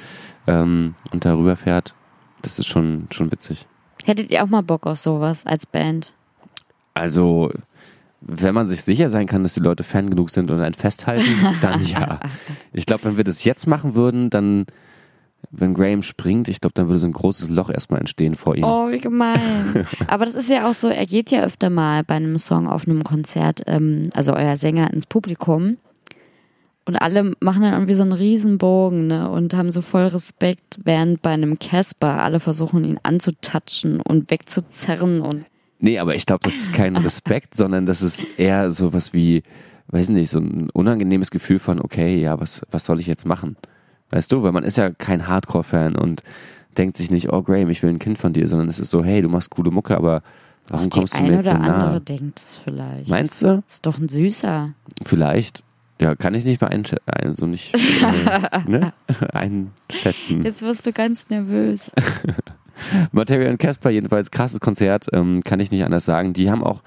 ähm, 0.46 0.94
und 1.12 1.26
darüber 1.26 1.56
fährt. 1.56 1.94
Das 2.40 2.58
ist 2.58 2.66
schon, 2.68 3.08
schon 3.10 3.30
witzig. 3.30 3.66
Hättet 4.04 4.30
ihr 4.30 4.42
auch 4.42 4.48
mal 4.48 4.62
Bock 4.62 4.86
auf 4.86 4.96
sowas 4.98 5.44
als 5.44 5.66
Band? 5.66 6.14
Also, 6.94 7.52
wenn 8.24 8.54
man 8.54 8.68
sich 8.68 8.82
sicher 8.82 9.08
sein 9.08 9.26
kann, 9.26 9.42
dass 9.42 9.54
die 9.54 9.60
Leute 9.60 9.82
Fan 9.82 10.08
genug 10.08 10.30
sind 10.30 10.50
und 10.50 10.60
ein 10.60 10.74
festhalten, 10.74 11.24
dann 11.60 11.80
ja. 11.84 12.20
Ich 12.72 12.86
glaube, 12.86 13.04
wenn 13.04 13.16
wir 13.16 13.24
das 13.24 13.44
jetzt 13.44 13.66
machen 13.66 13.94
würden, 13.94 14.30
dann, 14.30 14.66
wenn 15.50 15.74
Graham 15.74 16.02
springt, 16.02 16.48
ich 16.48 16.60
glaube, 16.60 16.74
dann 16.74 16.88
würde 16.88 17.00
so 17.00 17.06
ein 17.06 17.12
großes 17.12 17.48
Loch 17.48 17.68
erstmal 17.70 18.00
entstehen 18.00 18.34
vor 18.34 18.56
ihm. 18.56 18.64
Oh, 18.64 18.90
wie 18.90 19.00
gemein. 19.00 19.86
Aber 20.06 20.24
das 20.24 20.34
ist 20.34 20.48
ja 20.48 20.68
auch 20.68 20.74
so, 20.74 20.88
er 20.88 21.06
geht 21.06 21.30
ja 21.30 21.42
öfter 21.42 21.68
mal 21.68 22.04
bei 22.04 22.14
einem 22.14 22.38
Song 22.38 22.68
auf 22.68 22.86
einem 22.86 23.02
Konzert, 23.02 23.62
ähm, 23.66 24.04
also 24.14 24.34
euer 24.34 24.56
Sänger 24.56 24.92
ins 24.92 25.06
Publikum. 25.06 25.78
Und 26.84 26.96
alle 26.96 27.34
machen 27.38 27.62
dann 27.62 27.74
irgendwie 27.74 27.94
so 27.94 28.02
einen 28.02 28.12
Riesenbogen, 28.12 29.06
ne, 29.06 29.30
und 29.30 29.54
haben 29.54 29.70
so 29.70 29.82
voll 29.82 30.06
Respekt, 30.06 30.80
während 30.84 31.22
bei 31.22 31.30
einem 31.30 31.58
Casper 31.58 32.22
alle 32.22 32.40
versuchen, 32.40 32.84
ihn 32.84 32.98
anzutatschen 33.02 34.00
und 34.00 34.32
wegzuzerren 34.32 35.20
und 35.20 35.44
Nee, 35.82 35.98
aber 35.98 36.14
ich 36.14 36.26
glaube, 36.26 36.44
das 36.44 36.54
ist 36.54 36.72
kein 36.72 36.96
Respekt, 37.08 37.56
sondern 37.56 37.86
das 37.86 38.02
ist 38.02 38.24
eher 38.38 38.70
sowas 38.70 39.12
wie, 39.12 39.42
weiß 39.88 40.10
nicht, 40.10 40.30
so 40.30 40.38
ein 40.38 40.70
unangenehmes 40.70 41.32
Gefühl 41.32 41.58
von, 41.58 41.80
okay, 41.80 42.20
ja, 42.20 42.40
was, 42.40 42.62
was 42.70 42.84
soll 42.84 43.00
ich 43.00 43.08
jetzt 43.08 43.26
machen? 43.26 43.56
Weißt 44.10 44.30
du, 44.30 44.44
weil 44.44 44.52
man 44.52 44.62
ist 44.62 44.76
ja 44.76 44.90
kein 44.90 45.26
Hardcore-Fan 45.26 45.96
und 45.96 46.22
denkt 46.78 46.96
sich 46.96 47.10
nicht, 47.10 47.32
oh 47.32 47.42
Graham, 47.42 47.68
ich 47.68 47.82
will 47.82 47.90
ein 47.90 47.98
Kind 47.98 48.16
von 48.16 48.32
dir, 48.32 48.46
sondern 48.46 48.68
es 48.68 48.78
ist 48.78 48.90
so, 48.90 49.02
hey, 49.02 49.22
du 49.22 49.28
machst 49.28 49.50
coole 49.50 49.72
Mucke, 49.72 49.96
aber 49.96 50.22
warum 50.68 50.88
Die 50.88 50.98
kommst 50.98 51.18
du 51.18 51.22
mir 51.24 51.32
jetzt 51.34 51.48
so 51.48 51.54
oder 51.54 51.60
andere 51.60 51.92
nah? 51.94 52.00
denkt 52.00 52.38
es 52.38 52.60
vielleicht. 52.62 53.08
Meinst 53.08 53.42
du? 53.42 53.64
Ist 53.66 53.84
doch 53.84 53.98
ein 53.98 54.08
Süßer. 54.08 54.74
Vielleicht. 55.04 55.64
Ja, 56.00 56.14
kann 56.14 56.34
ich 56.34 56.44
nicht 56.44 56.60
mal 56.60 56.70
also 57.06 57.46
nicht 57.46 57.74
äh, 58.02 58.70
ne? 58.70 58.92
einschätzen. 59.32 60.44
Jetzt 60.44 60.62
wirst 60.62 60.86
du 60.86 60.92
ganz 60.92 61.28
nervös. 61.28 61.90
Materia 63.12 63.50
und 63.50 63.58
Casper 63.58 63.90
jedenfalls 63.90 64.30
krasses 64.30 64.60
Konzert, 64.60 65.06
ähm, 65.12 65.42
kann 65.42 65.60
ich 65.60 65.70
nicht 65.70 65.84
anders 65.84 66.04
sagen. 66.04 66.32
Die 66.32 66.50
haben 66.50 66.62
auch 66.62 66.82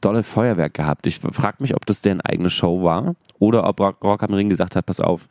dolle 0.00 0.22
Feuerwerk 0.22 0.74
gehabt. 0.74 1.06
Ich 1.06 1.18
frage 1.18 1.56
mich, 1.60 1.74
ob 1.74 1.86
das 1.86 2.02
deren 2.02 2.20
eigene 2.20 2.50
Show 2.50 2.82
war 2.82 3.14
oder 3.38 3.68
ob 3.68 3.80
Rock, 3.80 4.22
am 4.22 4.34
Ring 4.34 4.48
gesagt 4.48 4.76
hat, 4.76 4.86
pass 4.86 5.00
auf, 5.00 5.28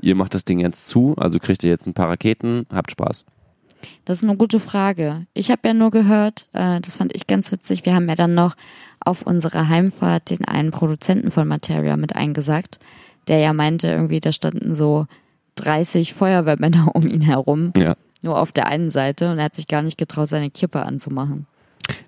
ihr 0.00 0.14
macht 0.14 0.34
das 0.34 0.44
Ding 0.44 0.60
jetzt 0.60 0.86
zu, 0.86 1.14
also 1.16 1.38
kriegt 1.38 1.64
ihr 1.64 1.70
jetzt 1.70 1.86
ein 1.86 1.94
paar 1.94 2.08
Raketen, 2.08 2.66
habt 2.72 2.90
Spaß. 2.90 3.24
Das 4.04 4.18
ist 4.18 4.24
eine 4.24 4.36
gute 4.36 4.58
Frage. 4.58 5.26
Ich 5.34 5.50
habe 5.50 5.60
ja 5.64 5.74
nur 5.74 5.90
gehört, 5.90 6.48
äh, 6.52 6.80
das 6.80 6.96
fand 6.96 7.14
ich 7.14 7.26
ganz 7.26 7.52
witzig, 7.52 7.86
wir 7.86 7.94
haben 7.94 8.08
ja 8.08 8.16
dann 8.16 8.34
noch 8.34 8.56
auf 9.00 9.22
unserer 9.22 9.68
Heimfahrt 9.68 10.30
den 10.30 10.44
einen 10.44 10.72
Produzenten 10.72 11.30
von 11.30 11.46
Materia 11.46 11.96
mit 11.96 12.16
eingesagt, 12.16 12.80
der 13.28 13.38
ja 13.38 13.52
meinte, 13.52 13.88
irgendwie, 13.88 14.20
da 14.20 14.32
standen 14.32 14.74
so 14.74 15.06
30 15.56 16.14
Feuerwehrmänner 16.14 16.90
um 16.94 17.06
ihn 17.06 17.20
herum, 17.20 17.72
Ja. 17.76 17.96
Nur 18.22 18.38
auf 18.38 18.52
der 18.52 18.66
einen 18.66 18.90
Seite 18.90 19.30
und 19.30 19.38
er 19.38 19.44
hat 19.44 19.54
sich 19.54 19.68
gar 19.68 19.82
nicht 19.82 19.98
getraut, 19.98 20.28
seine 20.28 20.50
Kippe 20.50 20.82
anzumachen. 20.82 21.46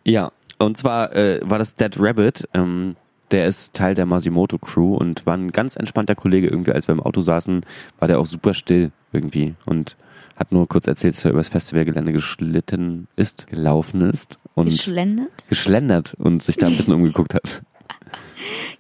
Ja, 0.04 0.32
und 0.58 0.76
zwar 0.76 1.14
äh, 1.14 1.40
war 1.42 1.58
das 1.58 1.74
Dead 1.74 1.94
Rabbit, 1.98 2.48
ähm, 2.54 2.96
der 3.30 3.46
ist 3.46 3.74
Teil 3.74 3.94
der 3.94 4.06
Masimoto 4.06 4.58
Crew 4.58 4.94
und 4.96 5.24
war 5.24 5.36
ein 5.36 5.52
ganz 5.52 5.76
entspannter 5.76 6.14
Kollege 6.14 6.48
irgendwie, 6.48 6.72
als 6.72 6.88
wir 6.88 6.92
im 6.92 7.00
Auto 7.00 7.20
saßen, 7.20 7.64
war 7.98 8.08
der 8.08 8.18
auch 8.18 8.26
super 8.26 8.54
still 8.54 8.90
irgendwie 9.12 9.54
und 9.66 9.96
hat 10.36 10.52
nur 10.52 10.66
kurz 10.68 10.86
erzählt, 10.86 11.16
dass 11.16 11.24
er 11.24 11.32
übers 11.32 11.48
Festivalgelände 11.48 12.12
geschlitten 12.12 13.08
ist, 13.14 13.46
gelaufen 13.46 14.00
ist 14.00 14.38
und 14.54 14.70
Geschlendert? 14.70 15.46
geschlendert 15.48 16.14
und 16.18 16.42
sich 16.42 16.56
da 16.56 16.66
ein 16.66 16.76
bisschen 16.76 16.94
umgeguckt 16.94 17.34
hat. 17.34 17.62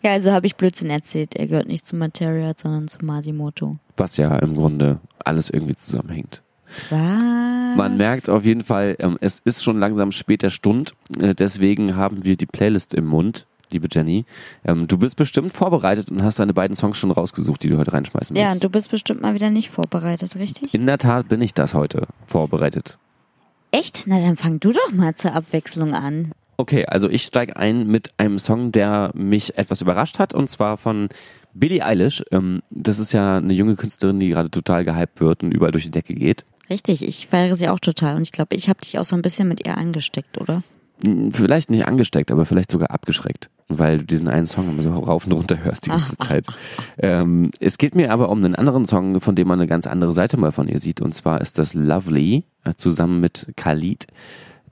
Ja, 0.02 0.12
also 0.12 0.32
habe 0.32 0.46
ich 0.46 0.56
Blödsinn 0.56 0.88
erzählt. 0.88 1.36
Er 1.36 1.46
gehört 1.46 1.66
nicht 1.66 1.86
zu 1.86 1.94
Materia, 1.94 2.54
sondern 2.56 2.88
zu 2.88 3.04
Masimoto. 3.04 3.76
Was 3.98 4.16
ja 4.16 4.34
im 4.38 4.54
Grunde 4.54 4.98
alles 5.22 5.50
irgendwie 5.50 5.74
zusammenhängt. 5.76 6.42
Was? 6.90 6.98
Man 7.76 7.96
merkt 7.96 8.28
auf 8.30 8.44
jeden 8.44 8.64
Fall, 8.64 8.96
ähm, 8.98 9.16
es 9.20 9.40
ist 9.44 9.62
schon 9.62 9.78
langsam 9.78 10.12
später 10.12 10.50
Stund, 10.50 10.94
äh, 11.20 11.34
deswegen 11.34 11.96
haben 11.96 12.24
wir 12.24 12.36
die 12.36 12.46
Playlist 12.46 12.94
im 12.94 13.06
Mund, 13.06 13.46
liebe 13.70 13.88
Jenny. 13.90 14.24
Ähm, 14.64 14.88
du 14.88 14.98
bist 14.98 15.16
bestimmt 15.16 15.52
vorbereitet 15.52 16.10
und 16.10 16.22
hast 16.22 16.38
deine 16.40 16.52
beiden 16.54 16.74
Songs 16.76 16.98
schon 16.98 17.10
rausgesucht, 17.10 17.62
die 17.62 17.68
du 17.68 17.78
heute 17.78 17.92
reinschmeißen 17.92 18.34
Ja, 18.36 18.44
willst. 18.46 18.56
und 18.56 18.64
du 18.64 18.70
bist 18.70 18.90
bestimmt 18.90 19.20
mal 19.22 19.34
wieder 19.34 19.50
nicht 19.50 19.70
vorbereitet, 19.70 20.36
richtig? 20.36 20.74
In 20.74 20.86
der 20.86 20.98
Tat 20.98 21.28
bin 21.28 21.40
ich 21.42 21.54
das 21.54 21.74
heute 21.74 22.06
vorbereitet. 22.26 22.98
Echt? 23.72 24.04
Na, 24.06 24.18
dann 24.20 24.36
fang 24.36 24.58
du 24.58 24.72
doch 24.72 24.92
mal 24.92 25.14
zur 25.14 25.32
Abwechslung 25.34 25.94
an. 25.94 26.32
Okay, 26.56 26.84
also 26.86 27.08
ich 27.08 27.22
steige 27.22 27.56
ein 27.56 27.86
mit 27.86 28.08
einem 28.18 28.38
Song, 28.38 28.70
der 28.72 29.12
mich 29.14 29.56
etwas 29.56 29.80
überrascht 29.80 30.18
hat, 30.18 30.34
und 30.34 30.50
zwar 30.50 30.76
von 30.76 31.08
Billie 31.54 31.84
Eilish. 31.84 32.22
Ähm, 32.30 32.62
das 32.70 32.98
ist 32.98 33.12
ja 33.12 33.38
eine 33.38 33.52
junge 33.52 33.76
Künstlerin, 33.76 34.20
die 34.20 34.30
gerade 34.30 34.50
total 34.50 34.84
gehypt 34.84 35.20
wird 35.20 35.42
und 35.42 35.52
überall 35.52 35.72
durch 35.72 35.84
die 35.84 35.90
Decke 35.90 36.14
geht. 36.14 36.44
Richtig, 36.68 37.02
ich 37.02 37.26
feiere 37.26 37.56
sie 37.56 37.68
auch 37.68 37.80
total 37.80 38.16
und 38.16 38.22
ich 38.22 38.32
glaube, 38.32 38.54
ich 38.54 38.68
habe 38.68 38.80
dich 38.80 38.98
auch 38.98 39.04
so 39.04 39.16
ein 39.16 39.22
bisschen 39.22 39.48
mit 39.48 39.66
ihr 39.66 39.76
angesteckt, 39.76 40.40
oder? 40.40 40.62
Vielleicht 41.32 41.70
nicht 41.70 41.86
angesteckt, 41.86 42.30
aber 42.30 42.44
vielleicht 42.44 42.70
sogar 42.70 42.90
abgeschreckt, 42.90 43.48
weil 43.68 43.98
du 43.98 44.04
diesen 44.04 44.28
einen 44.28 44.46
Song 44.46 44.68
immer 44.68 44.82
so 44.82 44.90
rauf 44.90 45.26
und 45.26 45.32
runter 45.32 45.64
hörst 45.64 45.86
die 45.86 45.90
ganze 45.90 46.16
Zeit. 46.18 46.46
Ähm, 46.98 47.50
es 47.58 47.78
geht 47.78 47.94
mir 47.94 48.12
aber 48.12 48.28
um 48.28 48.44
einen 48.44 48.54
anderen 48.54 48.84
Song, 48.84 49.20
von 49.20 49.34
dem 49.34 49.48
man 49.48 49.58
eine 49.58 49.66
ganz 49.66 49.86
andere 49.86 50.12
Seite 50.12 50.36
mal 50.36 50.52
von 50.52 50.68
ihr 50.68 50.78
sieht, 50.78 51.00
und 51.00 51.14
zwar 51.14 51.40
ist 51.40 51.58
das 51.58 51.74
Lovely 51.74 52.44
äh, 52.64 52.74
zusammen 52.74 53.20
mit 53.20 53.52
Khalid. 53.56 54.06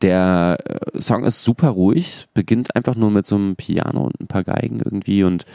Der 0.03 0.59
äh, 0.65 1.01
Song 1.01 1.25
ist 1.25 1.43
super 1.43 1.71
ruhig, 1.71 2.27
beginnt 2.35 2.77
einfach 2.77 2.95
nur 2.95 3.11
mit 3.11 3.27
so 3.27 3.37
einem 3.37 3.57
Piano 3.57 4.03
und 4.03 4.21
ein 4.21 4.27
paar 4.29 4.45
Geigen 4.45 4.81
irgendwie 4.85 5.25
und 5.25 5.47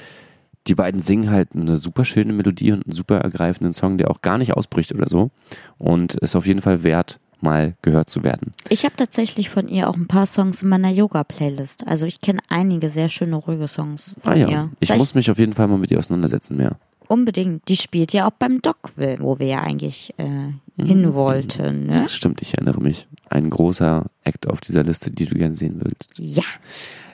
die 0.68 0.76
beiden 0.76 1.01
singen 1.01 1.30
halt 1.30 1.49
eine 1.55 1.78
super 1.78 2.05
schöne 2.05 2.34
Melodie 2.34 2.72
und 2.72 2.86
einen 2.86 2.95
super 2.95 3.18
ergreifenden 3.18 3.74
Song, 3.74 3.97
der 3.97 4.09
auch 4.09 4.22
gar 4.22 4.38
nicht 4.38 4.53
ausbricht 4.53 4.93
oder 4.93 5.09
so 5.09 5.30
und 5.78 6.16
ist 6.16 6.36
auf 6.36 6.45
jeden 6.47 6.61
Fall 6.61 6.84
wert, 6.84 7.20
mal 7.41 7.76
gehört 7.82 8.09
zu 8.09 8.24
werden. 8.24 8.53
Ich 8.70 8.86
habe 8.86 8.95
tatsächlich 8.95 9.49
von 9.49 9.68
ihr 9.68 9.89
auch 9.89 9.95
ein 9.97 10.07
paar 10.07 10.26
Songs 10.26 10.61
in 10.64 10.70
meiner 10.70 10.89
Yoga-Playlist. 10.89 11.86
Also 11.86 12.05
ich 12.05 12.22
kenne 12.22 12.39
einige 12.47 12.89
sehr 12.89 13.09
schöne, 13.09 13.36
ruhige 13.36 13.68
Songs 13.68 14.16
von 14.22 14.34
Ah 14.34 14.36
ja, 14.38 14.47
ihr. 14.49 14.70
ich 14.80 14.88
Vielleicht 14.88 14.99
muss 14.99 15.14
mich 15.16 15.30
auf 15.30 15.38
jeden 15.39 15.51
Fall 15.51 15.68
mal 15.68 15.78
mit 15.78 15.91
ihr 15.91 15.99
auseinandersetzen 15.99 16.55
mehr. 16.55 16.78
unbedingt. 17.09 17.68
Die 17.68 17.76
spielt 17.76 18.14
ja 18.14 18.28
auch 18.28 18.32
beim 18.32 18.61
Dockville, 18.61 19.18
wo 19.20 19.39
wir 19.39 19.47
ja 19.47 19.61
eigentlich 19.61 20.14
äh, 20.18 20.53
hin 20.82 21.14
wollten. 21.14 21.88
Ne? 21.88 21.91
Das 21.91 22.16
stimmt, 22.16 22.41
ich 22.41 22.53
erinnere 22.53 22.80
mich. 22.82 23.09
Ein 23.30 23.49
großer 23.49 24.05
Act 24.24 24.47
auf 24.47 24.61
dieser 24.61 24.84
Liste, 24.86 25.11
die 25.11 25.26
du 25.26 25.36
gerne 25.36 25.57
sehen 25.57 25.82
willst. 25.84 26.11
Ja. 26.18 26.43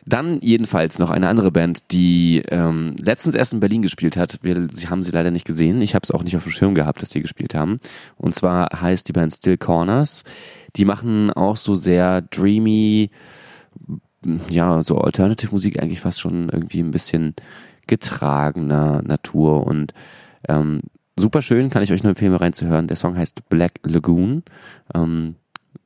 Dann 0.09 0.39
jedenfalls 0.41 0.97
noch 0.97 1.11
eine 1.11 1.27
andere 1.27 1.51
Band, 1.51 1.91
die 1.91 2.41
ähm, 2.49 2.95
letztens 2.97 3.35
erst 3.35 3.53
in 3.53 3.59
Berlin 3.59 3.83
gespielt 3.83 4.17
hat. 4.17 4.39
Wir 4.41 4.67
sie 4.71 4.87
haben 4.87 5.03
sie 5.03 5.11
leider 5.11 5.29
nicht 5.29 5.45
gesehen. 5.45 5.81
Ich 5.81 5.93
habe 5.93 6.03
es 6.03 6.09
auch 6.09 6.23
nicht 6.23 6.35
auf 6.35 6.43
dem 6.43 6.51
Schirm 6.51 6.73
gehabt, 6.73 7.01
dass 7.01 7.09
die 7.09 7.21
gespielt 7.21 7.53
haben. 7.53 7.77
Und 8.17 8.33
zwar 8.33 8.69
heißt 8.81 9.07
die 9.07 9.13
Band 9.13 9.35
Still 9.35 9.57
Corners. 9.57 10.23
Die 10.75 10.85
machen 10.85 11.29
auch 11.29 11.57
so 11.57 11.75
sehr 11.75 12.21
dreamy, 12.21 13.11
ja, 14.49 14.81
so 14.81 14.97
Alternative 14.97 15.51
Musik 15.51 15.79
eigentlich 15.79 16.01
fast 16.01 16.19
schon 16.19 16.49
irgendwie 16.49 16.79
ein 16.79 16.91
bisschen 16.91 17.35
getragener 17.85 19.03
Natur 19.03 19.67
und 19.67 19.93
ähm, 20.47 20.79
super 21.17 21.41
schön, 21.41 21.69
kann 21.69 21.83
ich 21.83 21.91
euch 21.91 22.03
nur 22.03 22.11
empfehlen, 22.11 22.31
mal 22.31 22.37
reinzuhören. 22.37 22.87
Der 22.87 22.97
Song 22.97 23.15
heißt 23.15 23.47
Black 23.49 23.73
Lagoon. 23.83 24.43
Ähm, 24.95 25.35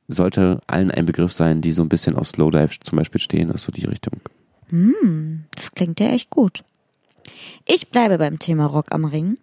sollte 0.08 0.60
allen 0.66 0.90
ein 0.90 1.06
Begriff 1.06 1.32
sein, 1.32 1.60
die 1.60 1.72
so 1.72 1.82
ein 1.82 1.88
bisschen 1.88 2.16
auf 2.16 2.28
Slowdive 2.28 2.80
zum 2.80 2.98
Beispiel 2.98 3.20
stehen, 3.20 3.50
also 3.50 3.66
so 3.66 3.72
die 3.72 3.86
Richtung. 3.86 4.20
Das 5.56 5.72
klingt 5.72 6.00
ja 6.00 6.08
echt 6.08 6.30
gut. 6.30 6.64
Ich 7.64 7.88
bleibe 7.88 8.18
beim 8.18 8.38
Thema 8.38 8.66
Rock 8.66 8.86
am 8.90 9.04
Ring 9.04 9.38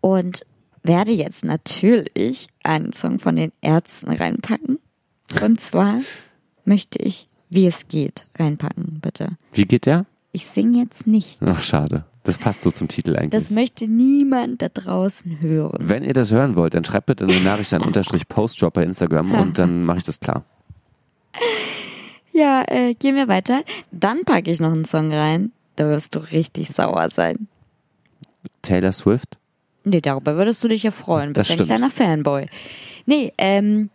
und 0.00 0.46
werde 0.82 1.12
jetzt 1.12 1.44
natürlich 1.44 2.48
einen 2.62 2.92
Song 2.92 3.18
von 3.18 3.36
den 3.36 3.52
Ärzten 3.60 4.10
reinpacken. 4.10 4.78
Und 5.42 5.60
zwar 5.60 6.00
möchte 6.64 6.98
ich, 6.98 7.28
wie 7.50 7.66
es 7.66 7.88
geht, 7.88 8.26
reinpacken, 8.38 9.00
bitte. 9.00 9.36
Wie 9.52 9.64
geht 9.64 9.86
der? 9.86 10.06
Ich 10.32 10.46
singe 10.46 10.78
jetzt 10.78 11.06
nicht. 11.06 11.40
Ach, 11.44 11.60
schade. 11.60 12.04
Das 12.24 12.38
passt 12.38 12.62
so 12.62 12.70
zum 12.70 12.88
Titel 12.88 13.16
eigentlich. 13.16 13.30
Das 13.30 13.50
möchte 13.50 13.86
niemand 13.86 14.62
da 14.62 14.68
draußen 14.68 15.40
hören. 15.40 15.76
Wenn 15.80 16.02
ihr 16.02 16.14
das 16.14 16.32
hören 16.32 16.56
wollt, 16.56 16.74
dann 16.74 16.84
schreibt 16.84 17.06
bitte 17.06 17.24
eine 17.24 17.40
Nachricht 17.40 17.72
an 17.74 17.82
unterstrich 17.82 18.26
Postdrop 18.28 18.74
bei 18.74 18.82
Instagram 18.82 19.32
und 19.34 19.58
dann 19.58 19.84
mache 19.84 19.98
ich 19.98 20.04
das 20.04 20.20
klar. 20.20 20.44
Ja, 22.32 22.64
äh, 22.66 22.94
gehen 22.94 23.14
wir 23.14 23.28
weiter. 23.28 23.62
Dann 23.92 24.24
packe 24.24 24.50
ich 24.50 24.58
noch 24.60 24.72
einen 24.72 24.84
Song 24.84 25.12
rein. 25.12 25.52
Da 25.76 25.86
wirst 25.88 26.14
du 26.14 26.18
richtig 26.20 26.68
sauer 26.70 27.10
sein. 27.10 27.46
Taylor 28.62 28.92
Swift? 28.92 29.38
Nee, 29.84 30.00
darüber 30.00 30.36
würdest 30.36 30.62
du 30.64 30.68
dich 30.68 30.82
ja 30.82 30.90
freuen. 30.90 31.32
Bist 31.32 31.40
Das 31.40 31.48
ja 31.48 31.54
ein 31.54 31.66
stimmt. 31.66 31.68
kleiner 31.68 31.90
Fanboy. 31.90 32.46
Nee, 33.06 33.32
ähm, 33.38 33.90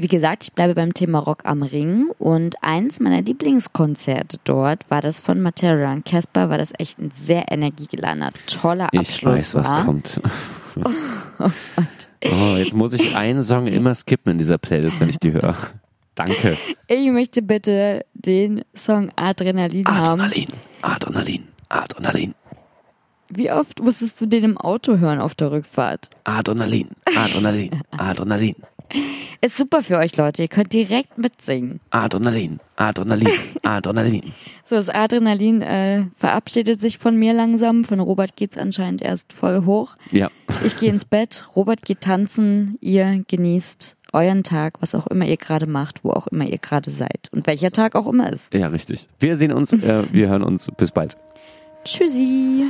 wie 0.00 0.08
gesagt, 0.08 0.44
ich 0.44 0.52
bleibe 0.52 0.74
beim 0.74 0.94
Thema 0.94 1.18
Rock 1.18 1.44
am 1.44 1.62
Ring 1.62 2.08
und 2.18 2.56
eins 2.62 3.00
meiner 3.00 3.22
Lieblingskonzerte 3.22 4.38
dort 4.44 4.90
war 4.90 5.00
das 5.00 5.20
von 5.20 5.40
Materia 5.40 5.92
und 5.92 6.04
Casper, 6.04 6.48
weil 6.48 6.58
das 6.58 6.72
echt 6.78 6.98
ein 6.98 7.10
sehr 7.14 7.50
energiegeladener, 7.52 8.30
toller 8.46 8.88
Ich 8.92 9.00
Abschluss 9.00 9.32
weiß, 9.32 9.54
was 9.56 9.70
war. 9.70 9.84
kommt. 9.84 10.20
Oh, 11.38 12.56
jetzt 12.56 12.74
muss 12.74 12.92
ich 12.92 13.16
einen 13.16 13.42
Song 13.42 13.66
immer 13.66 13.94
skippen 13.94 14.32
in 14.32 14.38
dieser 14.38 14.58
Playlist, 14.58 15.00
wenn 15.00 15.08
ich 15.08 15.18
die 15.18 15.32
höre. 15.32 15.56
Danke. 16.14 16.58
Ich 16.86 17.10
möchte 17.10 17.40
bitte 17.40 18.04
den 18.12 18.62
Song 18.74 19.10
Adrenalin, 19.16 19.86
haben. 19.86 20.20
Adrenalin, 20.20 20.48
Adrenalin, 20.82 21.48
Adrenalin, 21.70 22.34
Wie 23.30 23.50
oft 23.50 23.80
musstest 23.82 24.20
du 24.20 24.26
den 24.26 24.44
im 24.44 24.58
Auto 24.58 24.98
hören 24.98 25.18
auf 25.20 25.34
der 25.34 25.50
Rückfahrt? 25.50 26.10
Adrenalin, 26.24 26.88
Adrenalin, 27.16 27.70
Adrenalin, 27.96 28.56
Ist 29.40 29.56
super 29.56 29.82
für 29.82 29.96
euch, 29.98 30.16
Leute. 30.16 30.42
Ihr 30.42 30.48
könnt 30.48 30.72
direkt 30.72 31.16
mitsingen. 31.16 31.80
Adrenalin, 31.90 32.60
Adrenalin, 32.76 33.30
Adrenalin. 33.62 34.32
So, 34.64 34.76
das 34.76 34.88
Adrenalin 34.88 35.62
äh, 35.62 36.04
verabschiedet 36.16 36.80
sich 36.80 36.98
von 36.98 37.16
mir 37.16 37.32
langsam. 37.32 37.84
Von 37.84 38.00
Robert 38.00 38.36
geht's 38.36 38.58
anscheinend 38.58 39.02
erst 39.02 39.32
voll 39.32 39.64
hoch. 39.64 39.96
Ja, 40.10 40.30
Ich 40.64 40.78
gehe 40.78 40.90
ins 40.90 41.04
Bett, 41.04 41.46
Robert 41.56 41.82
geht 41.82 42.02
tanzen, 42.02 42.76
ihr 42.80 43.24
genießt 43.28 43.96
euren 44.12 44.42
Tag, 44.42 44.74
was 44.80 44.94
auch 44.94 45.06
immer 45.06 45.24
ihr 45.24 45.36
gerade 45.36 45.66
macht, 45.66 46.04
wo 46.04 46.10
auch 46.10 46.26
immer 46.26 46.44
ihr 46.44 46.58
gerade 46.58 46.90
seid 46.90 47.28
und 47.32 47.46
welcher 47.46 47.70
Tag 47.70 47.94
auch 47.94 48.06
immer 48.08 48.30
ist. 48.32 48.52
ja, 48.52 48.66
richtig. 48.68 49.08
Wir 49.20 49.36
sehen 49.36 49.52
uns, 49.52 49.72
äh, 49.72 50.02
wir 50.12 50.28
hören 50.28 50.42
uns. 50.42 50.68
Bis 50.76 50.90
bald. 50.92 51.16
Tschüssi. 51.84 52.66